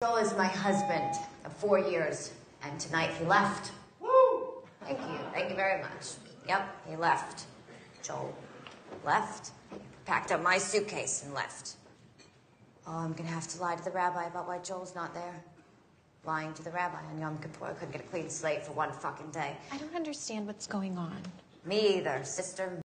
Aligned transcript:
Joel 0.00 0.18
is 0.18 0.32
my 0.36 0.46
husband 0.46 1.12
of 1.44 1.52
four 1.54 1.80
years, 1.80 2.32
and 2.62 2.78
tonight 2.78 3.10
he 3.18 3.24
left. 3.24 3.72
Thank 4.84 5.00
you. 5.00 5.18
Thank 5.34 5.50
you 5.50 5.56
very 5.56 5.82
much. 5.82 6.04
Yep, 6.46 6.62
he 6.88 6.94
left. 6.94 7.46
Joel 8.06 8.32
left, 9.04 9.50
packed 10.06 10.30
up 10.30 10.40
my 10.40 10.56
suitcase 10.56 11.24
and 11.24 11.34
left. 11.34 11.74
Oh, 12.86 12.98
I'm 13.04 13.12
gonna 13.12 13.28
have 13.28 13.48
to 13.48 13.60
lie 13.60 13.74
to 13.74 13.82
the 13.82 13.90
rabbi 13.90 14.26
about 14.26 14.46
why 14.46 14.58
Joel's 14.58 14.94
not 14.94 15.12
there. 15.14 15.42
Lying 16.24 16.54
to 16.54 16.62
the 16.62 16.70
rabbi 16.70 17.00
on 17.10 17.18
Yom 17.20 17.36
Kippur. 17.38 17.64
I 17.66 17.72
couldn't 17.72 17.90
get 17.90 18.00
a 18.00 18.08
clean 18.12 18.30
slate 18.30 18.62
for 18.64 18.74
one 18.74 18.92
fucking 18.92 19.32
day. 19.32 19.56
I 19.72 19.78
don't 19.78 19.96
understand 19.96 20.46
what's 20.46 20.68
going 20.68 20.96
on. 20.96 21.16
Me 21.64 21.98
either, 21.98 22.22
sister. 22.22 22.80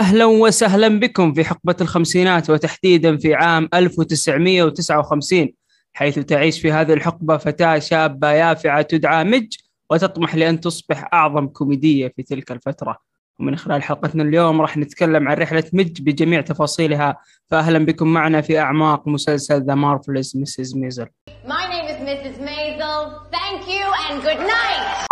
اهلا 0.00 0.24
وسهلا 0.24 0.88
بكم 0.88 1.34
في 1.34 1.44
حقبه 1.44 1.76
الخمسينات 1.80 2.50
وتحديدا 2.50 3.16
في 3.16 3.34
عام 3.34 3.68
1959 3.74 5.52
حيث 5.94 6.18
تعيش 6.18 6.60
في 6.60 6.72
هذه 6.72 6.92
الحقبة 6.92 7.36
فتاة 7.36 7.78
شابة 7.78 8.30
يافعة 8.30 8.82
تدعى 8.82 9.24
مج 9.24 9.46
وتطمح 9.90 10.34
لأن 10.34 10.60
تصبح 10.60 11.08
أعظم 11.12 11.46
كوميدية 11.46 12.12
في 12.16 12.22
تلك 12.22 12.52
الفترة 12.52 12.98
ومن 13.38 13.56
خلال 13.56 13.82
حلقتنا 13.82 14.22
اليوم 14.22 14.60
راح 14.60 14.76
نتكلم 14.76 15.28
عن 15.28 15.36
رحلة 15.36 15.64
مج 15.72 16.02
بجميع 16.02 16.40
تفاصيلها 16.40 17.16
فأهلا 17.50 17.78
بكم 17.78 18.08
معنا 18.08 18.40
في 18.40 18.58
أعماق 18.58 19.08
مسلسل 19.08 19.66
The 19.66 19.74
Marvelous 19.74 20.36
Mrs. 20.36 20.76
Maisel 20.76 21.06
My 21.46 21.64
name 21.72 21.88
is 21.92 21.98
Mrs. 22.08 22.38
Maisel. 22.48 23.02
Thank 23.32 23.60
you 23.68 23.84
and 24.08 24.22
good 24.22 24.40
night. 24.40 25.06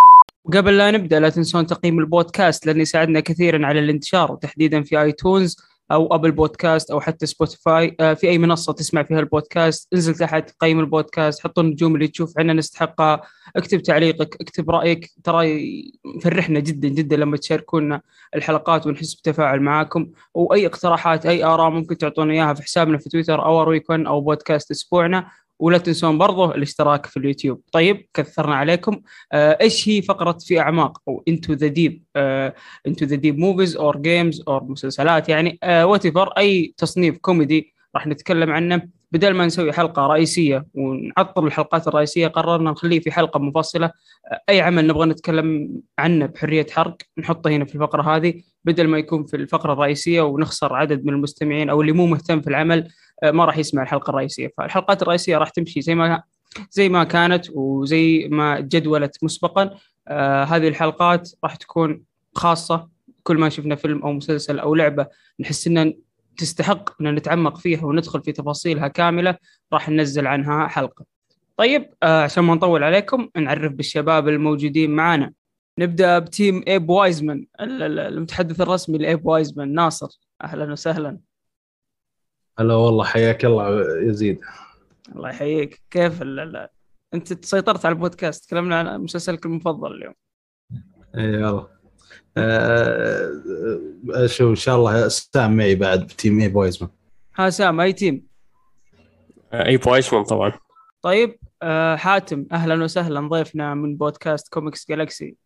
وقبل 0.44 0.78
لا 0.78 0.90
نبدأ 0.90 1.20
لا 1.20 1.28
تنسون 1.28 1.66
تقييم 1.66 1.98
البودكاست 1.98 2.66
لأنه 2.66 2.82
يساعدنا 2.82 3.20
كثيرا 3.20 3.66
على 3.66 3.80
الانتشار 3.80 4.32
وتحديدا 4.32 4.82
في 4.82 5.00
آيتونز 5.02 5.56
أو 5.92 6.14
ابل 6.14 6.30
بودكاست 6.32 6.90
أو 6.90 7.00
حتى 7.00 7.26
سبوتيفاي 7.26 7.96
آه، 8.00 8.14
في 8.14 8.28
أي 8.28 8.38
منصة 8.38 8.72
تسمع 8.72 9.02
فيها 9.02 9.20
البودكاست 9.20 9.88
انزل 9.94 10.14
تحت 10.14 10.50
قيم 10.60 10.80
البودكاست 10.80 11.42
حط 11.42 11.58
النجوم 11.58 11.94
اللي 11.94 12.08
تشوف 12.08 12.38
عنا 12.38 12.52
نستحقها. 12.52 13.22
اكتب 13.56 13.82
تعليقك 13.82 14.36
اكتب 14.40 14.70
رأيك. 14.70 15.10
ترى 15.24 15.46
يفرحنا 16.16 16.60
جدا 16.60 16.88
جدا 16.88 17.16
لما 17.16 17.36
تشاركونا 17.36 18.00
الحلقات 18.34 18.86
ونحس 18.86 19.14
بتفاعل 19.14 19.60
معاكم. 19.60 20.06
وأي 20.34 20.66
اقتراحات 20.66 21.26
أي 21.26 21.44
آراء 21.44 21.70
ممكن 21.70 21.98
تعطونا 21.98 22.32
إياها 22.32 22.54
في 22.54 22.62
حسابنا 22.62 22.98
في 22.98 23.08
تويتر 23.08 23.44
أو 23.44 23.68
ويكون 23.68 24.06
أو 24.06 24.20
بودكاست 24.20 24.70
أسبوعنا. 24.70 25.26
ولا 25.62 25.78
تنسون 25.78 26.18
برضه 26.18 26.54
الاشتراك 26.54 27.06
في 27.06 27.16
اليوتيوب. 27.16 27.60
طيب 27.72 28.06
كثرنا 28.14 28.54
عليكم. 28.54 29.00
آه، 29.32 29.58
إيش 29.60 29.88
هي 29.88 30.02
فقرة 30.02 30.38
في 30.40 30.60
أعماق؟ 30.60 30.98
أو 31.08 31.22
into 31.28 31.52
the 31.52 31.66
deep 31.66 32.02
into 32.86 33.04
the 33.04 33.16
deep 33.16 33.38
movies 33.38 33.76
or 33.76 33.96
games 33.96 34.42
or 34.48 34.64
مسلسلات. 34.64 35.28
يعني 35.28 35.58
what 35.64 36.06
أي 36.38 36.74
تصنيف 36.76 37.18
كوميدي 37.18 37.74
راح 37.94 38.06
نتكلم 38.06 38.50
عنه. 38.50 38.82
بدل 39.12 39.34
ما 39.34 39.46
نسوي 39.46 39.72
حلقة 39.72 40.06
رئيسية 40.06 40.66
ونعطل 40.74 41.46
الحلقات 41.46 41.88
الرئيسية 41.88 42.28
قررنا 42.28 42.70
نخليه 42.70 43.00
في 43.00 43.10
حلقة 43.10 43.40
منفصله 43.40 43.86
آه، 43.86 44.40
أي 44.48 44.60
عمل 44.60 44.86
نبغى 44.86 45.06
نتكلم 45.06 45.80
عنه 45.98 46.26
بحرية 46.26 46.66
حرق 46.70 46.96
نحطه 47.18 47.50
هنا 47.50 47.64
في 47.64 47.74
الفقرة 47.74 48.16
هذه. 48.16 48.42
بدل 48.64 48.88
ما 48.88 48.98
يكون 48.98 49.24
في 49.24 49.36
الفقرة 49.36 49.72
الرئيسية 49.72 50.20
ونخسر 50.20 50.74
عدد 50.74 51.04
من 51.04 51.12
المستمعين 51.12 51.70
أو 51.70 51.80
اللي 51.80 51.92
مو 51.92 52.06
مهتم 52.06 52.40
في 52.40 52.50
العمل 52.50 52.78
آه، 52.78 53.11
ما 53.24 53.44
راح 53.44 53.58
يسمع 53.58 53.82
الحلقة 53.82 54.10
الرئيسية. 54.10 54.50
فالحلقات 54.58 55.02
الرئيسية 55.02 55.38
راح 55.38 55.48
تمشي 55.50 55.80
زي 55.80 55.94
ما 55.94 56.22
زي 56.70 56.88
ما 56.88 57.04
كانت 57.04 57.46
وزي 57.54 58.28
ما 58.28 58.60
جدولت 58.60 59.24
مسبقا. 59.24 59.70
آه 60.08 60.44
هذه 60.44 60.68
الحلقات 60.68 61.30
راح 61.44 61.56
تكون 61.56 62.02
خاصة. 62.34 62.88
كل 63.22 63.38
ما 63.38 63.48
شفنا 63.48 63.74
فيلم 63.74 64.02
أو 64.02 64.12
مسلسل 64.12 64.58
أو 64.58 64.74
لعبة 64.74 65.06
نحس 65.40 65.66
ان 65.66 65.94
تستحق 66.36 67.02
إن 67.02 67.14
نتعمق 67.14 67.56
فيها 67.58 67.84
وندخل 67.84 68.22
في 68.22 68.32
تفاصيلها 68.32 68.88
كاملة 68.88 69.36
راح 69.72 69.88
ننزل 69.88 70.26
عنها 70.26 70.66
حلقة. 70.66 71.04
طيب 71.56 71.90
آه 72.02 72.22
عشان 72.22 72.44
ما 72.44 72.54
نطول 72.54 72.82
عليكم 72.84 73.28
نعرف 73.36 73.72
بالشباب 73.72 74.28
الموجودين 74.28 74.90
معنا. 74.90 75.32
نبدأ 75.78 76.18
بتيم 76.18 76.64
إيب 76.68 76.90
وايزمان 76.90 77.46
ال- 77.60 77.82
ال- 77.82 77.98
المتحدث 77.98 78.60
الرسمي 78.60 78.98
لإيب 78.98 79.26
وايزمان 79.26 79.74
ناصر. 79.74 80.20
أهلا 80.44 80.72
وسهلا. 80.72 81.18
هلا 82.58 82.74
والله 82.74 83.04
حياك 83.04 83.44
الله 83.44 83.86
يزيد 84.02 84.40
الله 85.16 85.28
يحييك. 85.30 85.82
كيف 85.90 86.22
ال- 86.22 86.40
ال- 86.40 86.68
انت 87.14 87.44
سيطرت 87.44 87.86
على 87.86 87.92
البودكاست 87.94 88.44
تكلمنا 88.44 88.78
عن 88.78 89.00
مسلسلك 89.00 89.46
المفضل 89.46 89.92
اليوم. 89.94 90.14
اي 91.18 91.42
والله 91.44 91.68
آه، 92.36 93.42
آه، 94.14 94.26
شو 94.26 94.50
إن 94.50 94.54
شاء 94.54 94.76
الله 94.76 95.08
سام 95.08 95.56
معي 95.56 95.74
بعد 95.74 96.00
ب 96.02 96.10
team 96.10 96.40
ايب 96.40 96.48
وايزمان 96.48 96.90
ها 97.36 97.50
سام 97.50 97.80
أي 97.80 97.92
team؟ 97.92 98.26
اي 99.54 99.76
بويسمان 99.76 100.24
طبعا. 100.24 100.52
طيب 101.02 101.38
آه 101.62 101.96
حاتم 101.96 102.46
أهلا 102.52 102.84
وسهلا 102.84 103.28
ضيفنا 103.28 103.74
من 103.74 103.96
بودكاست 103.96 104.52
Comics 104.52 104.88
Galaxy 104.88 105.36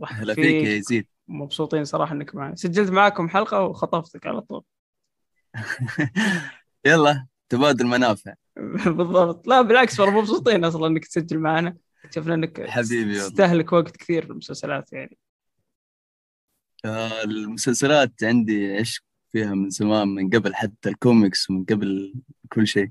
راح 0.00 0.20
هلا 0.20 0.34
في- 0.34 0.42
فيك 0.42 0.64
يا 0.64 0.76
يزيد 0.76 1.06
مبسوطين 1.28 1.84
صراحة 1.84 2.14
إنك 2.14 2.34
معنا 2.34 2.54
سجلت 2.54 2.90
معاكم 2.90 3.28
حلقة 3.28 3.62
وخطفتك 3.62 4.26
على 4.26 4.40
طول. 4.40 4.62
يلا 6.86 7.26
تبادل 7.48 7.86
منافع. 7.86 8.34
بالضبط. 8.96 9.48
لا 9.48 9.62
بالعكس 9.62 10.00
والله 10.00 10.20
مبسوطين 10.20 10.64
أصلا 10.64 10.86
إنك 10.86 11.06
تسجل 11.06 11.38
معنا. 11.38 11.76
شفنا 12.10 12.34
إنك 12.34 12.66
حبيبي. 12.66 13.14
تستهلك 13.14 13.72
وقت 13.72 13.96
كثير 13.96 14.24
في 14.24 14.30
المسلسلات 14.30 14.92
يعني. 14.92 15.18
آه، 16.84 17.22
المسلسلات 17.22 18.12
عندي 18.22 18.76
عشق 18.76 19.02
فيها 19.32 19.54
من 19.54 19.70
زمان 19.70 20.08
من 20.08 20.30
قبل 20.30 20.54
حتى 20.54 20.88
الكوميكس 20.88 21.50
ومن 21.50 21.64
قبل 21.64 22.14
كل 22.52 22.66
شيء. 22.66 22.90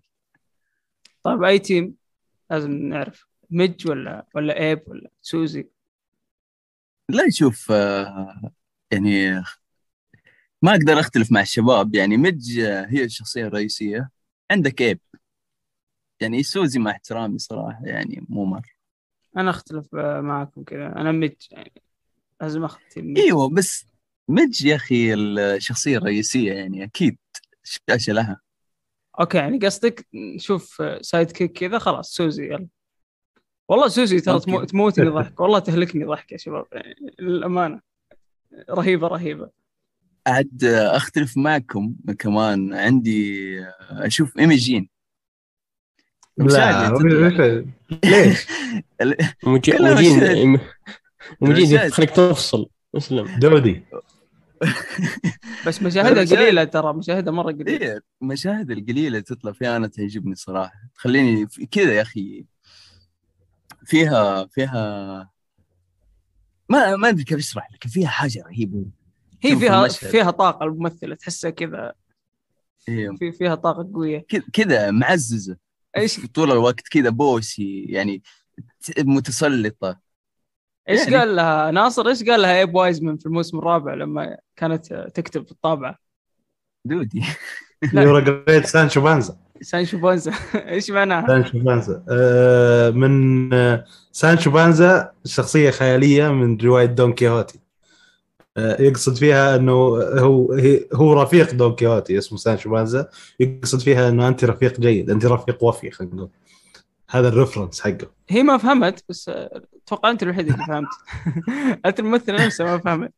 طيب 1.24 1.44
أي 1.44 1.60
team؟ 1.60 1.96
لازم 2.52 2.72
نعرف. 2.72 3.28
مج 3.50 3.90
ولا 3.90 4.26
ولا 4.36 4.60
إيب 4.60 4.84
ولا 4.88 5.10
سوزي؟ 5.22 5.70
لا 7.10 7.24
يشوف 7.24 7.72
آه، 7.72 8.52
يعني 8.92 9.44
ما 10.62 10.72
أقدر 10.72 11.00
أختلف 11.00 11.32
مع 11.32 11.42
الشباب 11.42 11.96
يعني 11.96 12.18
مج 12.18 12.60
آه، 12.60 12.86
هي 12.86 13.04
الشخصية 13.04 13.48
الرئيسية. 13.48 14.10
عندك 14.52 14.82
إيب. 14.82 15.00
يعني 16.22 16.44
سوزي 16.44 16.80
مع 16.80 16.92
احترامي 16.92 17.40
صراحة 17.40 17.82
يعني 17.86 18.26
مو 18.30 18.46
مرة. 18.46 18.70
أنا 19.38 19.50
أختلف 19.50 19.96
آه، 19.96 20.22
معكم 20.22 20.64
كذا. 20.64 20.86
أنا 20.88 21.12
مج 21.12 21.34
يعني 21.52 21.72
لازم 22.42 22.68
مج. 22.98 23.20
إيوه 23.20 23.50
بس 23.50 23.86
مج 24.28 24.66
يا 24.66 24.76
أخي 24.76 25.14
الشخصية 25.14 25.98
الرئيسية 25.98 26.54
يعني 26.54 26.84
أكيد 26.84 27.18
شاشة 27.64 28.14
لها. 28.14 28.42
أوكي 29.20 29.38
يعني 29.38 29.58
قصدك 29.58 30.08
نشوف 30.14 30.84
sidekick 31.02 31.52
كذا 31.52 31.80
خلاص 31.80 32.12
سوزي 32.12 32.46
يلا. 32.46 32.68
والله 33.68 33.88
سوزي 33.88 34.20
ترى 34.20 34.40
تموتني 34.40 35.10
ضحك. 35.10 35.40
والله 35.40 35.60
تهلكني 35.60 36.06
ضحك 36.06 36.32
يا 36.32 36.38
شباب 36.38 36.66
يعني 36.72 37.16
للأمانة. 37.20 37.82
رهيبة 38.70 39.08
رهيبة. 39.08 39.50
عاد 40.28 40.64
أختلف 40.64 41.38
معكم 41.38 41.96
كمان. 42.20 42.74
عندي 42.74 43.60
أشوف 43.90 44.38
ايميجين 44.40 44.90
لا. 46.38 46.90
ليش؟ 48.06 48.48
مجين. 49.44 49.82
مجين 51.42 51.68
مشاهد. 51.76 51.90
تخليك 51.90 52.10
تفصل. 52.10 52.70
اسلم. 52.98 53.40
دودي. 53.40 53.84
بس 55.68 55.82
مشاهدها 55.82 56.24
مشاهد. 56.24 56.40
قليلة 56.40 56.64
ترى 56.64 56.94
مشاهدها 56.94 57.34
مرة 57.34 57.52
قليلة. 57.52 57.86
إيه 57.86 58.02
المشاهد 58.22 58.72
القليله 58.72 59.08
اللي 59.08 59.22
تطلع 59.22 59.52
فيها 59.52 59.78
أنا 59.78 59.88
تعجبني 59.88 60.36
صراحة. 60.36 60.74
تخليني 60.96 61.48
كذا 61.72 61.94
يا 61.94 62.02
أخي. 62.02 62.46
فيها 63.86 64.46
فيها 64.46 65.30
ما 66.70 66.96
ما 66.96 67.10
أدري 67.10 67.24
كيف 67.24 67.38
أشرح 67.38 67.72
لك. 67.74 67.88
فيها 67.88 68.08
حاجة 68.08 68.44
رهيبة. 68.48 68.86
هي 69.42 69.56
فيها 69.56 69.80
المشهد. 69.80 70.10
فيها 70.10 70.32
طاقة 70.32 70.64
الممثلة 70.66 71.16
تحسها 71.16 71.50
كذا 71.52 71.94
إيه، 72.90 73.10
في 73.20 73.32
فيها 73.32 73.56
طاقة 73.56 73.90
قوية. 73.94 74.26
كذا- 74.30 74.44
كذا 74.54 74.92
معززة. 74.92 75.58
إيش؟ 75.98 76.20
طول 76.36 76.52
الوقت 76.52 76.88
كذا 76.88 77.10
bossy 77.10 77.86
يعني 77.90 78.24
متسلطة. 79.00 80.00
إيش 80.90 81.00
يعني- 81.02 81.16
قال 81.16 81.36
لها 81.36 81.72
ناصر؟ 81.72 82.08
إيش 82.08 82.24
قال 82.24 82.42
لها 82.42 82.60
ايب 82.60 82.76
وايزمان 82.76 83.18
في 83.18 83.26
الموسم 83.26 83.58
الرابع 83.58 83.94
لما 83.94 84.38
كانت 84.56 84.94
تكتب 84.94 85.46
في 85.46 85.52
الطابعة؟ 85.52 85.98
دودي. 86.86 87.24
You're 87.94 88.20
a 88.20 88.28
great 88.28 88.66
سانشو 88.66 89.02
بانزا. 89.02 89.38
سانشو 89.62 89.98
بانزا 89.98 90.32
إيش 90.56 90.90
معناها؟ 90.92 91.28
سانشو 91.28 91.60
بانزا. 91.60 92.06
آه، 92.10 92.90
من 92.90 93.54
آه، 93.54 93.86
سانشو 94.12 94.52
بانزا 94.52 95.12
شخصية 95.26 95.70
خيالية 95.70 96.28
من 96.30 96.58
رواية 96.58 96.86
دون 96.86 97.14
كيهوتي. 97.14 97.60
يقصد 98.58 99.16
فيها 99.16 99.56
إنه 99.56 99.72
هو 100.20 100.54
هو 100.94 101.22
رفيق 101.22 101.54
دون 101.54 101.76
كيهوتي 101.76 102.18
اسمه 102.18 102.38
سانشو 102.38 102.70
بانزا 102.70 103.10
يقصد 103.40 103.80
فيها 103.80 104.10
إنه 104.10 104.28
انت 104.28 104.44
رفيق 104.46 104.80
جيد 104.80 105.10
انت 105.10 105.26
رفيق 105.26 105.64
وفي 105.64 105.92
خلينا 105.92 106.16
نقول. 106.16 106.30
هذا 107.10 107.28
ال 107.28 107.33
reference 107.33 107.82
حقه. 107.82 108.08
هي 108.30 108.44
ما 108.44 108.58
فهمت 108.58 109.04
بس 109.10 109.30
آه، 109.30 109.62
أتوقع 109.86 110.10
أنت 110.10 110.24
الوحيد 110.24 110.48
اللي 110.52 110.66
فهمت. 110.68 110.88
انت 111.86 112.00
الممثلة 112.00 112.46
نفسها 112.46 112.66
ما 112.66 112.78
فهمت. 112.78 113.14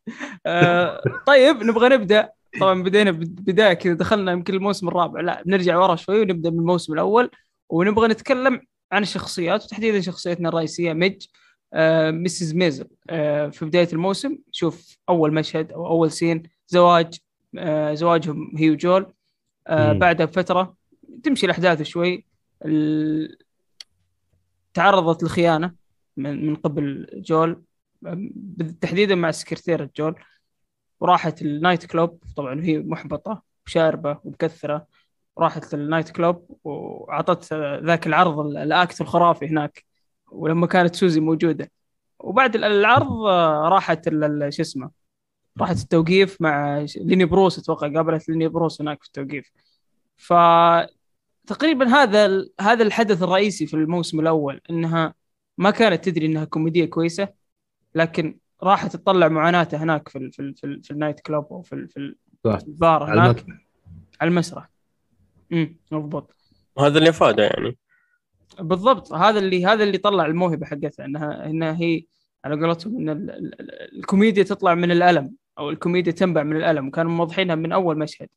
آه، 0.46 1.02
طيب 1.28 1.64
نبغى 1.64 1.90
نبدأ. 1.90 2.30
طبعا 2.60 2.84
بدينا 2.84 3.12
بد- 3.12 3.42
بداية 3.46 3.74
كذا 3.74 3.94
دخلنا 3.94 4.32
يمكن 4.32 4.54
الموسم 4.54 4.88
الرابع. 4.88 5.22
لا 5.22 5.44
بنرجع 5.46 5.78
ورا 5.78 5.96
شوي 5.96 6.22
ونبدأ 6.22 6.50
من 6.50 6.60
الموسم 6.60 6.94
الأول. 6.94 7.30
ونبغى 7.70 8.08
نتكلم 8.08 8.62
عن 8.92 9.02
الشخصيات 9.02 9.64
وتحديدا 9.66 10.02
شخصيتنا 10.02 10.50
الرئيسية 10.50 10.94
ميج. 10.94 11.26
آه 11.74 12.12
مسز 12.12 12.54
ميزل 12.56 12.88
آه 13.10 13.48
في 13.50 13.66
بداية 13.66 13.88
الموسم 13.94 14.38
شوف 14.52 14.98
أول 15.10 15.34
مشهد 15.34 15.72
أو 15.72 15.88
أول 15.88 16.12
سين 16.12 16.44
زواج 16.68 17.14
آه 17.58 17.94
زواجهم 17.94 18.52
هي 18.58 18.70
وجول 18.70 19.14
آه. 19.68 19.94
بعدها 19.94 20.26
بفترة 20.26 20.76
تمشي 21.24 21.46
الأحداث 21.46 21.82
شوي. 21.82 22.26
تعرضت 24.74 25.24
لخيانة 25.24 25.76
من 26.18 26.46
من 26.48 26.56
قبل 26.56 27.08
جول 27.14 27.64
تحديدا 28.82 29.16
مع 29.16 29.32
سكرتيرة 29.32 29.90
جول 29.98 30.16
وراحت 31.00 31.42
ال 31.42 31.49
night 31.49 31.86
club 31.86 32.24
طبعا 32.38 32.64
هي 32.64 32.78
محبطة 32.80 33.42
وشاربه 33.68 34.18
ومكثره 34.24 34.88
راحت 35.38 35.76
لل 35.76 35.86
night 35.86 36.10
club 36.10 36.58
واعطت 36.64 37.54
ذاك 37.84 38.08
العرض 38.08 38.40
ال- 38.40 38.58
ال 38.58 38.69
act 38.69 39.02
الخرافي 39.02 39.48
هناك 39.48 39.86
ولما 40.32 40.68
كانت 40.68 40.96
سوزي 40.96 41.20
موجودة. 41.20 41.72
وبعد 42.20 42.56
ال- 42.56 42.64
العرض 42.64 43.12
آه، 43.26 43.70
راحت 43.70 44.08
ال- 44.08 44.44
ال- 44.44 44.54
شو 44.54 44.62
اسمه 44.62 44.92
راحت 45.60 45.78
التوقيف 45.78 46.42
مع 46.42 46.86
ليني 46.98 47.26
بروس 47.26 47.60
أتوقع 47.60 47.94
قابلت 47.94 48.30
ليني 48.30 48.48
بروس 48.48 48.82
هناك 48.82 49.02
في 49.04 49.08
التوقيف. 49.08 49.52
ف 50.18 50.34
تقريبا 51.48 51.88
هذا 51.88 52.26
ال- 52.26 52.52
هذا 52.62 52.84
الحدث 52.84 53.24
الرئيسي 53.24 53.66
في 53.68 53.74
الموسم 53.74 54.20
الأول 54.20 54.62
إنها 54.70 55.14
ما 55.58 55.72
كانت 55.72 56.10
تدري 56.10 56.26
إنها 56.26 56.46
كوميدية 56.46 56.86
كويسة 56.86 57.30
لكن 57.96 58.38
راحت 58.64 58.96
تطلع 58.96 59.28
معاناتها 59.28 59.84
هناك 59.84 60.10
في 60.10 60.18
ال 60.18 60.32
في 60.32 60.42
ال 60.42 60.56
في, 60.56 60.64
ال 60.64 60.84
في 60.84 60.92
ال 60.92 60.97
night 60.97 61.20
club 61.20 61.46
أو 61.52 61.62
في 61.62 61.74
ال 61.76 61.88
في 61.90 62.16
البار 62.68 63.04
على 63.04 63.22
هناك. 63.22 63.40
المسرح. 63.40 63.58
على 64.22 64.30
المسرح. 64.30 64.70
امم 65.52 65.76
مضبوط. 65.92 66.36
وهذا 66.76 66.98
اللي 66.98 67.10
افاده 67.10 67.44
يعني. 67.44 67.78
بالضبط. 68.60 69.14
هذا 69.14 69.40
اللي 69.40 69.66
هذا 69.66 69.84
اللي 69.84 69.98
طلع 69.98 70.26
الموهبة 70.26 70.66
حقتها 70.66 71.06
إنها 71.06 71.46
إنها 71.46 71.78
هي 71.82 72.04
على 72.46 72.66
قولتهم 72.66 72.98
إن 72.98 73.10
ال- 73.10 73.30
ال- 73.32 73.62
ال- 73.62 73.98
الكوميديا 73.98 74.44
تطلع 74.44 74.74
من 74.76 74.92
الألم 74.92 75.32
أو 75.60 75.70
الكوميديا 75.70 76.12
تنبع 76.12 76.44
من 76.44 76.56
الألم 76.56 76.88
وكانوا 76.88 77.12
موضحينها 77.12 77.56
من 77.56 77.72
أول 77.72 77.98
مشهد. 77.98 78.28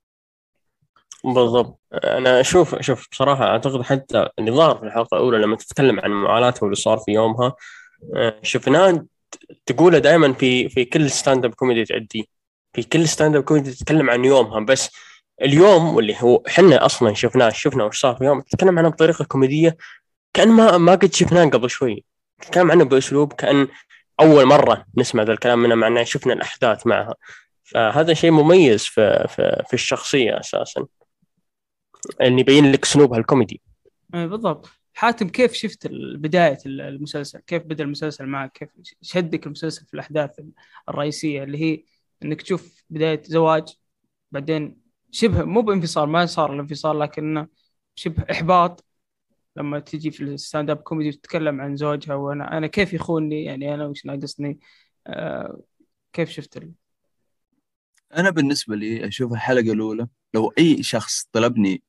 بالضبط. 1.24 1.80
أنا 2.04 2.40
أشوف 2.40 2.80
شوف 2.80 3.08
بصراحة 3.12 3.44
أعتقد 3.44 3.82
حتى 3.82 4.28
اللي 4.38 4.50
ظهر 4.50 4.76
في 4.78 4.82
الحلقة 4.84 5.16
الأولى 5.16 5.38
لما 5.38 5.56
تتكلم 5.56 6.00
عن 6.00 6.10
معاناتها 6.10 6.62
واللي 6.62 6.76
صار 6.76 6.98
في 6.98 7.12
يومها 7.12 7.54
آه، 8.16 8.38
شفناه 8.42 9.06
تقوله 9.66 9.98
دائما 9.98 10.32
في 10.32 10.68
في 10.68 10.84
كل 10.84 11.10
stand-up 11.10 11.54
comedy 11.54 11.84
تأديه 11.84 12.24
في 12.72 12.82
كل 12.82 13.08
stand-up 13.08 13.42
comedy 13.42 13.70
تتكلم 13.72 14.10
عن 14.10 14.24
يومها. 14.24 14.60
بس 14.60 14.90
اليوم 15.42 15.94
واللي 15.96 16.16
هو 16.20 16.36
إحنا 16.48 16.86
أصلا 16.86 17.14
شفناه 17.14 17.48
شفنا 17.48 17.84
وش 17.84 18.00
صار 18.00 18.16
في 18.16 18.24
يوم 18.24 18.40
تتكلم 18.40 18.78
عنه 18.78 18.88
بطريقة 18.88 19.24
كوميدية 19.24 19.76
كأن 20.32 20.49
ما 20.49 20.79
ما 20.79 20.93
قد 20.93 21.14
شفناه 21.14 21.44
قبل 21.44 21.70
شوي. 21.70 22.05
تتكلم 22.40 22.70
عنه 22.70 22.84
بأسلوب 22.84 23.32
كأن 23.32 23.69
أول 24.20 24.46
مرة 24.46 24.84
نسمع 24.96 25.23
ذا 25.23 25.32
الكلام 25.32 25.58
منها 25.58 25.76
مع 25.76 25.87
اننا 25.87 26.05
شفنا 26.05 26.32
الأحداث 26.32 26.87
معها. 26.87 27.14
فهذا 27.64 28.14
شيء 28.14 28.31
مميز 28.31 28.84
في 28.84 29.26
في, 29.29 29.62
في 29.69 29.75
الشخصية 29.75 30.40
أساسا. 30.40 30.87
إن 32.23 32.38
يبين 32.38 32.73
لك 32.73 32.84
اسلوبها 32.84 33.19
الكوميدي 33.19 33.61
إيه 34.14 34.26
بالضبط. 34.26 34.69
حاتم 34.94 35.29
كيف 35.29 35.52
شفت 35.52 35.87
بداية 36.17 36.58
ال- 36.67 36.81
المسلسل؟ 36.81 37.38
كيف 37.38 37.62
بدأ 37.62 37.84
المسلسل 37.84 38.26
معك؟ 38.26 38.52
كيف 38.52 38.69
شدك 39.02 39.46
المسلسل 39.46 39.87
في 39.87 39.94
الأحداث 39.94 40.31
الرئيسية 40.88 41.43
اللي 41.43 41.58
هي 41.62 41.84
إنك 42.23 42.43
تشوف 42.43 42.84
بداية 42.90 43.23
زواج 43.25 43.69
بعدين 44.32 44.76
شبه 45.11 45.44
مو 45.44 45.61
بانفصال 45.62 46.08
ما 46.08 46.26
صار 46.26 46.52
الانفصال 46.55 46.99
لكنه 46.99 47.46
شبه 47.94 48.25
إحباط 48.31 48.84
لما 49.56 49.78
تجي 49.78 50.10
في 50.10 50.25
ال 50.24 50.70
stand-up 50.70 50.76
comedy 50.76 51.08
وتتكلم 51.08 51.60
عن 51.60 51.76
زوجها 51.76 52.14
وأنا 52.14 52.58
أنا 52.58 52.66
كيف 52.66 52.93
يخونني 52.93 53.44
يعني 53.44 53.75
أنا 53.75 53.87
وش 53.87 54.06
ناقصني؟ 54.06 54.60
آه 55.06 55.60
كيف 56.12 56.31
شفت 56.31 56.56
ال... 56.56 56.72
أنا 58.16 58.31
بالنسبة 58.31 58.76
لي 58.76 59.08
أشوف 59.08 59.32
الحلقة 59.32 59.72
الأولى 59.72 60.08
لو 60.34 60.52
أي 60.58 60.82
شخص 60.82 61.28
طلبني 61.32 61.82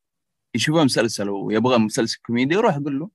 يشوفها 0.55 0.83
مسلسل 0.83 1.29
ويبغى 1.29 1.77
مسلسل 1.77 2.17
كوميدي 2.21 2.55
أروح 2.55 2.75
أقول 2.75 2.99
له 2.99 3.09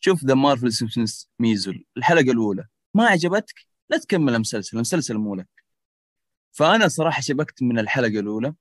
شوف 0.00 0.24
ذا 0.24 0.34
مارفلس 0.34 0.72
مسز 0.72 1.30
ميزل 1.38 1.84
الحلقة 1.96 2.30
الأولى. 2.32 2.66
ما 2.94 3.06
عجبتك؟ 3.06 3.54
لا 3.90 3.98
تكمل 3.98 4.34
المسلسل 4.34 4.76
المسلسل 4.76 5.18
مو 5.18 5.34
لك. 5.34 5.48
فأنا 6.52 6.88
صراحة 6.88 7.20
شبكت 7.20 7.62
من 7.62 7.78
الحلقة 7.78 8.20
الأولى. 8.20 8.54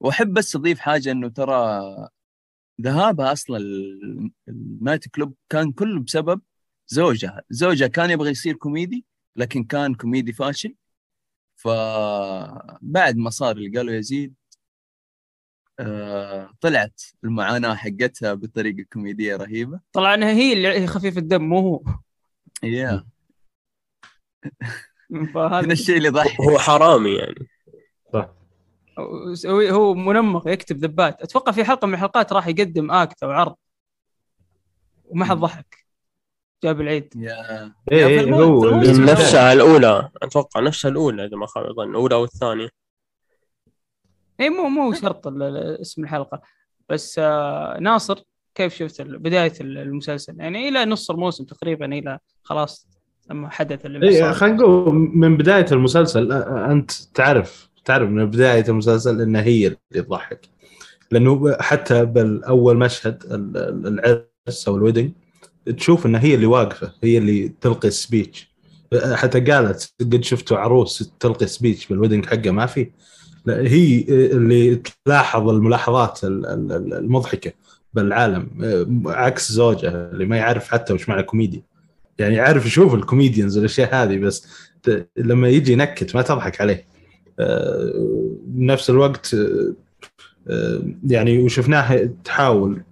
وأحب 0.00 0.34
بس 0.34 0.56
اضيف 0.56 0.78
حاجة 0.80 1.10
إنه 1.10 1.28
ترى 1.28 1.82
ذهابها 2.80 3.32
أصلا 3.32 3.56
ال- 3.56 4.30
ال 4.48 4.58
night 4.58 5.08
club 5.08 5.34
كان 5.48 5.72
كله 5.72 6.00
بسبب 6.00 6.40
زوجها. 6.86 7.42
زوجها 7.50 7.88
كان 7.88 8.10
يبغى 8.10 8.30
يصير 8.30 8.54
كوميدي 8.54 9.04
لكن 9.36 9.64
كان 9.64 9.94
كوميدي 9.94 10.32
فاشل. 10.32 10.74
فبعد 11.56 13.16
ما 13.16 13.30
صار 13.30 13.56
اللي 13.56 13.78
قاله 13.78 13.92
يزيد 13.92 14.34
آه، 15.78 16.50
طلعت 16.60 17.02
المعاناة 17.24 17.74
حقتها 17.74 18.34
بطريقة 18.34 18.86
كوميدية 18.92 19.36
رهيبة. 19.36 19.80
طلع 19.92 20.14
إنها 20.14 20.30
هي 20.30 20.52
اللي 20.52 20.68
هي 20.68 20.86
خفيف 20.86 21.18
الدم 21.18 21.42
مو 21.42 21.58
هو. 21.58 21.82
يا. 22.62 23.04
فهذا 25.34 25.72
الشيء 25.72 25.96
اللي 25.96 26.08
يضحك 26.08 26.40
هو 26.40 26.58
حرامي 26.58 27.10
يعني. 27.14 27.48
هو 28.14 28.30
هو 29.46 29.94
منمق 29.94 30.48
يكتب 30.48 30.76
ذبات. 30.76 31.22
أتوقع 31.22 31.52
في 31.52 31.64
حلقة 31.64 31.86
من 31.86 31.94
الحلقات 31.94 32.32
راح 32.32 32.46
يقدم 32.48 32.90
اكت 32.90 33.22
أو 33.22 33.30
عرض 33.30 33.54
وما 35.08 35.24
حد 35.24 35.36
ضحك. 35.36 35.76
جاب 36.64 36.80
العيد. 36.80 37.12
يا 37.16 37.64
إيه 37.92 38.06
إيه، 38.06 38.34
هو 38.34 38.64
اللي-. 38.64 39.12
نفسها 39.12 39.52
الأولى. 39.52 40.08
أتوقع 40.22 40.60
نفسها 40.60 40.88
الأولى 40.90 41.24
إذا 41.24 41.36
ما 41.36 41.46
خاب 41.46 41.66
الظن 41.66 41.90
الأولى 41.90 42.14
أو 42.14 42.24
الثانية. 42.24 42.68
اي 44.40 44.50
مو 44.50 44.68
مو 44.68 44.92
شرط 44.92 45.26
اسم 45.26 46.04
الحلقة. 46.04 46.42
بس 46.88 47.16
آه 47.18 47.78
ناصر 47.80 48.22
كيف 48.54 48.74
شفت 48.74 49.02
بداية 49.02 49.52
ال- 49.60 49.78
المسلسل؟ 49.78 50.40
يعني 50.40 50.68
إلى 50.68 50.84
نص 50.84 51.10
الموسم 51.10 51.44
تقريبا 51.44 51.86
إلى 51.86 52.18
خلاص 52.42 52.88
لما 53.30 53.50
حدث 53.50 53.86
إيه 53.86 53.96
الانفصال 53.96 54.34
خلينا 54.34 54.56
نقول 54.56 54.94
من 54.94 55.36
بداية 55.36 55.66
المسلسل 55.72 56.32
أنت 56.32 56.90
تعرف 56.92 57.68
تعرف 57.84 58.08
من 58.10 58.26
بداية 58.26 58.64
المسلسل 58.68 59.20
إنها 59.20 59.42
هي 59.42 59.66
اللي 59.66 59.78
تضحك. 60.02 60.40
لأنه 61.10 61.56
حتى 61.60 62.04
بالأول 62.04 62.76
مشهد 62.76 63.22
ال- 63.30 63.56
ال- 63.56 63.86
العرس 63.98 64.68
أو 64.68 64.76
ال 64.76 64.80
wedding 64.80 65.10
تشوف 65.76 66.06
إنها 66.06 66.20
هي 66.20 66.34
اللي 66.34 66.46
واقفة 66.46 66.92
هي 67.04 67.18
اللي 67.18 67.52
تلقي 67.60 67.88
ال 67.88 67.97
speech 67.97 68.52
حتى 69.12 69.40
قالت 69.40 69.92
قد 70.00 70.24
شفتوا 70.24 70.58
عروس 70.58 71.12
تلقي 71.20 71.46
speech 71.46 71.86
بال 71.86 71.95
wedding 71.95 72.26
حقه 72.26 72.50
ما 72.50 72.66
في. 72.66 72.90
هي 73.48 74.04
اللي 74.08 74.82
تلاحظ 75.04 75.48
الملاحظات 75.48 76.24
ال- 76.24 76.46
ال- 76.46 76.72
ال- 76.72 76.94
المضحكة 76.94 77.52
بالعالم 77.94 78.48
عكس 79.06 79.52
زوجها 79.52 80.10
اللي 80.12 80.24
ما 80.26 80.36
يعرف 80.36 80.68
حتى 80.70 80.92
وش 80.92 81.08
معنى 81.08 81.22
كوميديا 81.22 81.62
يعني 82.18 82.34
يعرف 82.34 82.66
يشوف 82.66 82.94
ال 82.94 83.00
comedians 83.00 83.56
والأشياء 83.56 83.94
هذه 83.94 84.18
بس 84.18 84.46
لما 85.16 85.48
يجي 85.48 85.72
ينكت 85.72 86.14
ما 86.16 86.22
تضحك 86.22 86.60
عليه. 86.60 86.91
بنفس 88.44 88.90
الوقت 88.90 89.34
آه، 89.34 89.74
آه، 90.48 90.82
يعني 91.06 91.38
وشفناها 91.38 92.08
تحاول 92.24 92.82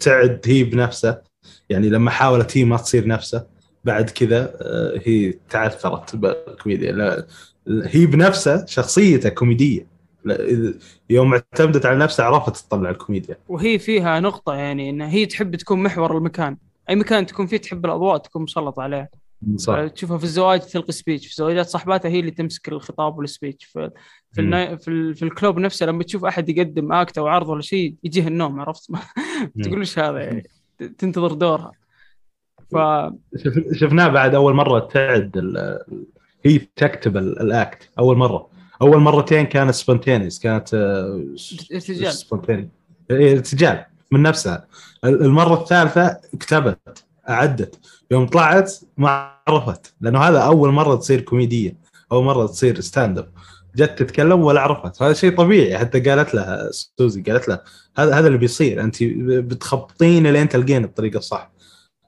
تعد 0.00 0.40
هي 0.46 0.64
بنفسها 0.64 1.22
يعني 1.68 1.88
لما 1.88 2.10
حاولت 2.10 2.56
هي 2.56 2.64
ما 2.64 2.76
تصير 2.76 3.06
نفسها 3.06 3.46
بعد 3.84 4.10
كذا 4.10 4.54
آه، 4.60 5.00
هي 5.04 5.34
تعثرت 5.50 6.16
بالكوميديا. 6.16 7.26
هي 7.68 8.06
بنفسها 8.06 8.66
شخصيتها 8.66 9.28
كوميدية. 9.28 9.86
يوم 11.10 11.32
اعتمدت 11.32 11.86
على 11.86 11.98
نفسها 11.98 12.26
عرفت 12.26 12.56
تطلع 12.56 12.90
الكوميديا. 12.90 13.36
وهي 13.48 13.78
فيها 13.78 14.20
نقطة 14.20 14.54
يعني 14.54 14.90
انها 14.90 15.08
هي 15.08 15.26
تحب 15.26 15.56
تكون 15.56 15.82
محور 15.82 16.16
المكان. 16.16 16.56
أي 16.88 16.96
مكان 16.96 17.26
تكون 17.26 17.46
فيه 17.46 17.56
تحب 17.56 17.84
الأضواء 17.84 18.18
تكون 18.18 18.42
مسلطه 18.42 18.82
عليه 18.82 19.10
صح. 19.56 19.86
تشوفها 19.86 20.18
في 20.18 20.24
الزواج 20.24 20.60
تلقي 20.60 20.92
speech 20.92 21.26
في 21.26 21.34
زواجات 21.34 21.66
صاحباتها 21.66 22.08
هي 22.08 22.20
اللي 22.20 22.30
تمسك 22.30 22.68
الخطاب 22.68 23.18
وال 23.18 23.29
speech 23.29 23.64
في 23.64 23.90
في. 24.32 24.40
النا... 24.40 24.76
في, 24.76 24.88
ال... 24.88 25.14
في 25.14 25.22
ال 25.24 25.31
club 25.31 25.58
نفسه 25.58 25.86
لما 25.86 26.02
تشوف 26.02 26.24
أحد 26.24 26.48
يقدم 26.48 26.92
act 26.92 27.18
أو 27.18 27.26
عرض 27.26 27.48
ولا 27.48 27.62
شيء 27.62 27.94
يجيه 28.04 28.28
النوم 28.28 28.60
عرفت؟ 28.60 28.90
ما 28.90 28.98
تقول 29.62 29.78
إيش 29.78 29.98
هذا؟ 29.98 30.18
يعني 30.20 30.42
تنتظر 30.98 31.32
دورها. 31.32 31.72
ف 32.70 32.76
شف- 33.36 33.72
شفناه 33.72 34.08
بعد 34.08 34.34
أول 34.34 34.54
مرة 34.54 34.78
تعد 34.78 35.36
ال- 35.36 35.84
هي 36.44 36.58
تكتب 36.58 37.16
ال- 37.16 37.40
ال 37.40 37.52
act 37.52 37.88
أول 37.98 38.16
مرة. 38.16 38.50
أول 38.82 38.98
مرتين 39.00 39.46
كانت 39.46 39.70
spontaneous 39.70 40.38
كانت 40.38 40.74
آه، 40.74 41.24
ارتجال. 41.74 42.12
spontaneous 42.12 42.68
إيه، 43.10 43.32
ارتجال 43.32 43.84
من 44.10 44.22
نفسها. 44.22 44.66
ال- 45.04 45.22
المرة 45.24 45.54
الثالثة 45.62 46.20
كتبت 46.40 47.04
أعدت. 47.28 47.99
يوم 48.10 48.26
طلعت 48.26 48.72
ما 48.96 49.36
عرفت 49.48 49.94
لأنه 50.00 50.18
هذا 50.18 50.38
أول 50.38 50.70
مرة 50.70 50.96
تصير 50.96 51.20
كوميدية 51.20 51.76
أول 52.12 52.24
مرة 52.24 52.46
تصير 52.46 52.80
stand 52.80 53.18
up 53.18 53.28
جت 53.76 53.98
تتكلم 53.98 54.40
ولا 54.40 54.60
عرفت. 54.60 55.02
هذا 55.02 55.12
شيء 55.12 55.36
طبيعي 55.36 55.78
حتى 55.78 56.00
قالت 56.00 56.34
لها 56.34 56.70
سوزي 56.70 57.22
قالت 57.22 57.48
لها 57.48 57.64
هذا 57.96 58.14
هذا 58.14 58.26
اللي 58.26 58.38
بيصير 58.38 58.80
أنت 58.80 58.96
بتخبطين 59.02 60.26
لين 60.26 60.48
تلقين 60.48 60.84
الطريقة 60.84 61.18
الصح 61.18 61.52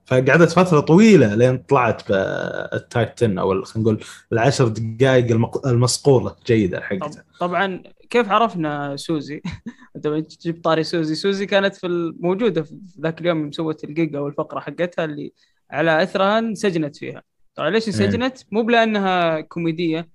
فقعدت 0.07 0.51
فترة 0.51 0.81
طويلة 0.81 1.35
لين 1.35 1.59
طلعت 1.59 2.09
بال 2.09 2.37
tight 2.37 3.09
10 3.17 3.41
أو 3.41 3.65
خلينا 3.65 3.91
نقول 3.91 4.05
العشر 4.33 4.69
دقائق 4.69 5.51
المصقوله 5.67 6.37
جيدة 6.47 6.81
حقتها. 6.81 7.25
طبعا 7.41 7.83
كيف 8.11 8.29
عرفنا 8.29 8.97
سوزي؟ 8.97 9.43
أنت 9.97 10.07
جبت 10.47 10.65
طاري 10.65 10.85
سوزي، 10.85 11.15
سوزي 11.15 11.47
كانت 11.47 11.75
في 11.75 12.13
موجودة 12.21 12.63
في 12.63 12.79
ذاك 13.01 13.21
اليوم 13.21 13.41
يوم 13.41 13.53
سوت 13.53 13.85
الجيجا 13.85 14.19
والفقرة 14.19 14.61
حقتها 14.61 15.05
اللي 15.05 15.33
على 15.73 16.03
أثرها 16.03 16.39
انسجنت 16.39 16.97
فيها. 16.97 17.23
طبعا 17.55 17.71
ليش 17.71 17.87
انسجنت؟ 17.89 18.39
مو 18.53 18.63
بلأنها 18.63 19.41
كوميدية 19.41 20.09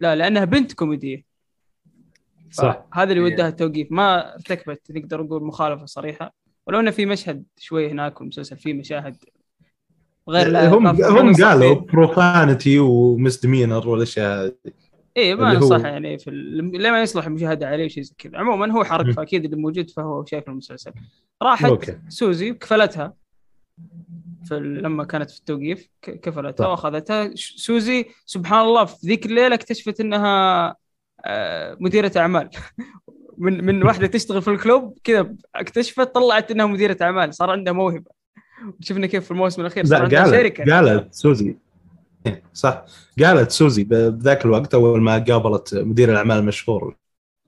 لا 0.00 0.16
لأنها 0.16 0.44
بنت 0.44 0.72
كوميدية. 0.72 1.24
صح 2.50 2.86
هذا 2.94 3.12
اللي 3.12 3.26
إيه. 3.26 3.34
وداها 3.34 3.48
التوقيف 3.48 3.92
ما 3.92 4.34
ارتكبت 4.34 4.90
نقدر 4.90 5.22
نقول 5.22 5.44
مخالفة 5.44 5.86
صريحة 5.86 6.34
ولو 6.66 6.80
إنه 6.80 6.90
في 6.90 7.06
مشهد 7.06 7.44
شوي 7.58 7.90
هناك 7.90 8.20
والمسلسل 8.20 8.56
فيه 8.56 8.74
مشاهد 8.74 9.16
غير 10.28 10.68
هم 10.68 10.86
هم 10.86 11.32
قالوا. 11.44 11.74
بروفانتي 11.74 12.78
ومسدمينر 12.78 13.88
والأشياء 13.88 14.44
هذه 14.46 14.52
إيه 15.16 15.34
ما 15.34 15.52
اللي 15.52 15.64
هو- 15.64 15.76
يعني 15.76 16.18
في 16.18 16.30
ال- 16.30 16.82
لما 16.82 17.02
يصلح 17.02 17.26
المشاهده 17.26 17.68
عليه 17.68 17.84
وشيء 17.84 18.02
زي 18.02 18.14
كذا 18.18 18.38
عموما 18.38 18.72
هو 18.72 18.84
حرق. 18.84 19.10
فأكيد 19.10 19.44
اللي 19.44 19.56
موجود 19.56 19.90
فهو 19.90 20.24
شايف 20.24 20.48
المسلسل 20.48 20.92
راحت 21.42 21.64
أوكي. 21.64 21.98
سوزي 22.08 22.52
كفلتها 22.54 23.14
في 24.48 24.54
لما 24.60 25.04
كانت 25.04 25.30
في 25.30 25.38
التوقيف 25.38 25.88
كفلتها. 26.02 26.66
واخذتها. 26.66 27.30
سوزي 27.34 28.06
سبحان 28.26 28.60
الله 28.60 28.84
في 28.84 29.06
ذيك 29.06 29.26
الليلة 29.26 29.54
اكتشفت 29.54 30.00
إنها 30.00 30.76
آه، 31.24 31.76
مديرة 31.80 32.12
أعمال. 32.16 32.50
من 33.38 33.64
من 33.64 33.82
واحدة 33.82 34.06
تشتغل 34.06 34.42
في 34.42 34.48
الكلوب 34.50 34.98
كذا 35.04 35.34
اكتشفت 35.54 36.14
طلعت 36.14 36.50
إنها 36.50 36.66
مديرة 36.66 36.96
أعمال. 37.02 37.34
صار 37.34 37.50
عندها 37.50 37.72
موهبة. 37.72 38.10
شفنا 38.80 39.06
كيف 39.06 39.24
في 39.24 39.30
الموسم 39.30 39.60
الأخير 39.60 39.84
صار 39.84 40.02
عندها 40.02 40.22
قالت 40.22 40.34
شركة. 40.34 40.64
قالت 40.74 41.14
سوزي. 41.14 41.56
إيه، 42.26 42.42
صح. 42.52 42.84
قالت 43.18 43.50
سوزي 43.50 43.84
بذاك 43.84 44.44
الوقت 44.44 44.74
أول 44.74 45.02
ما 45.02 45.18
قابلت 45.18 45.74
مدير 45.74 46.10
الأعمال 46.10 46.38
المشهور. 46.38 46.96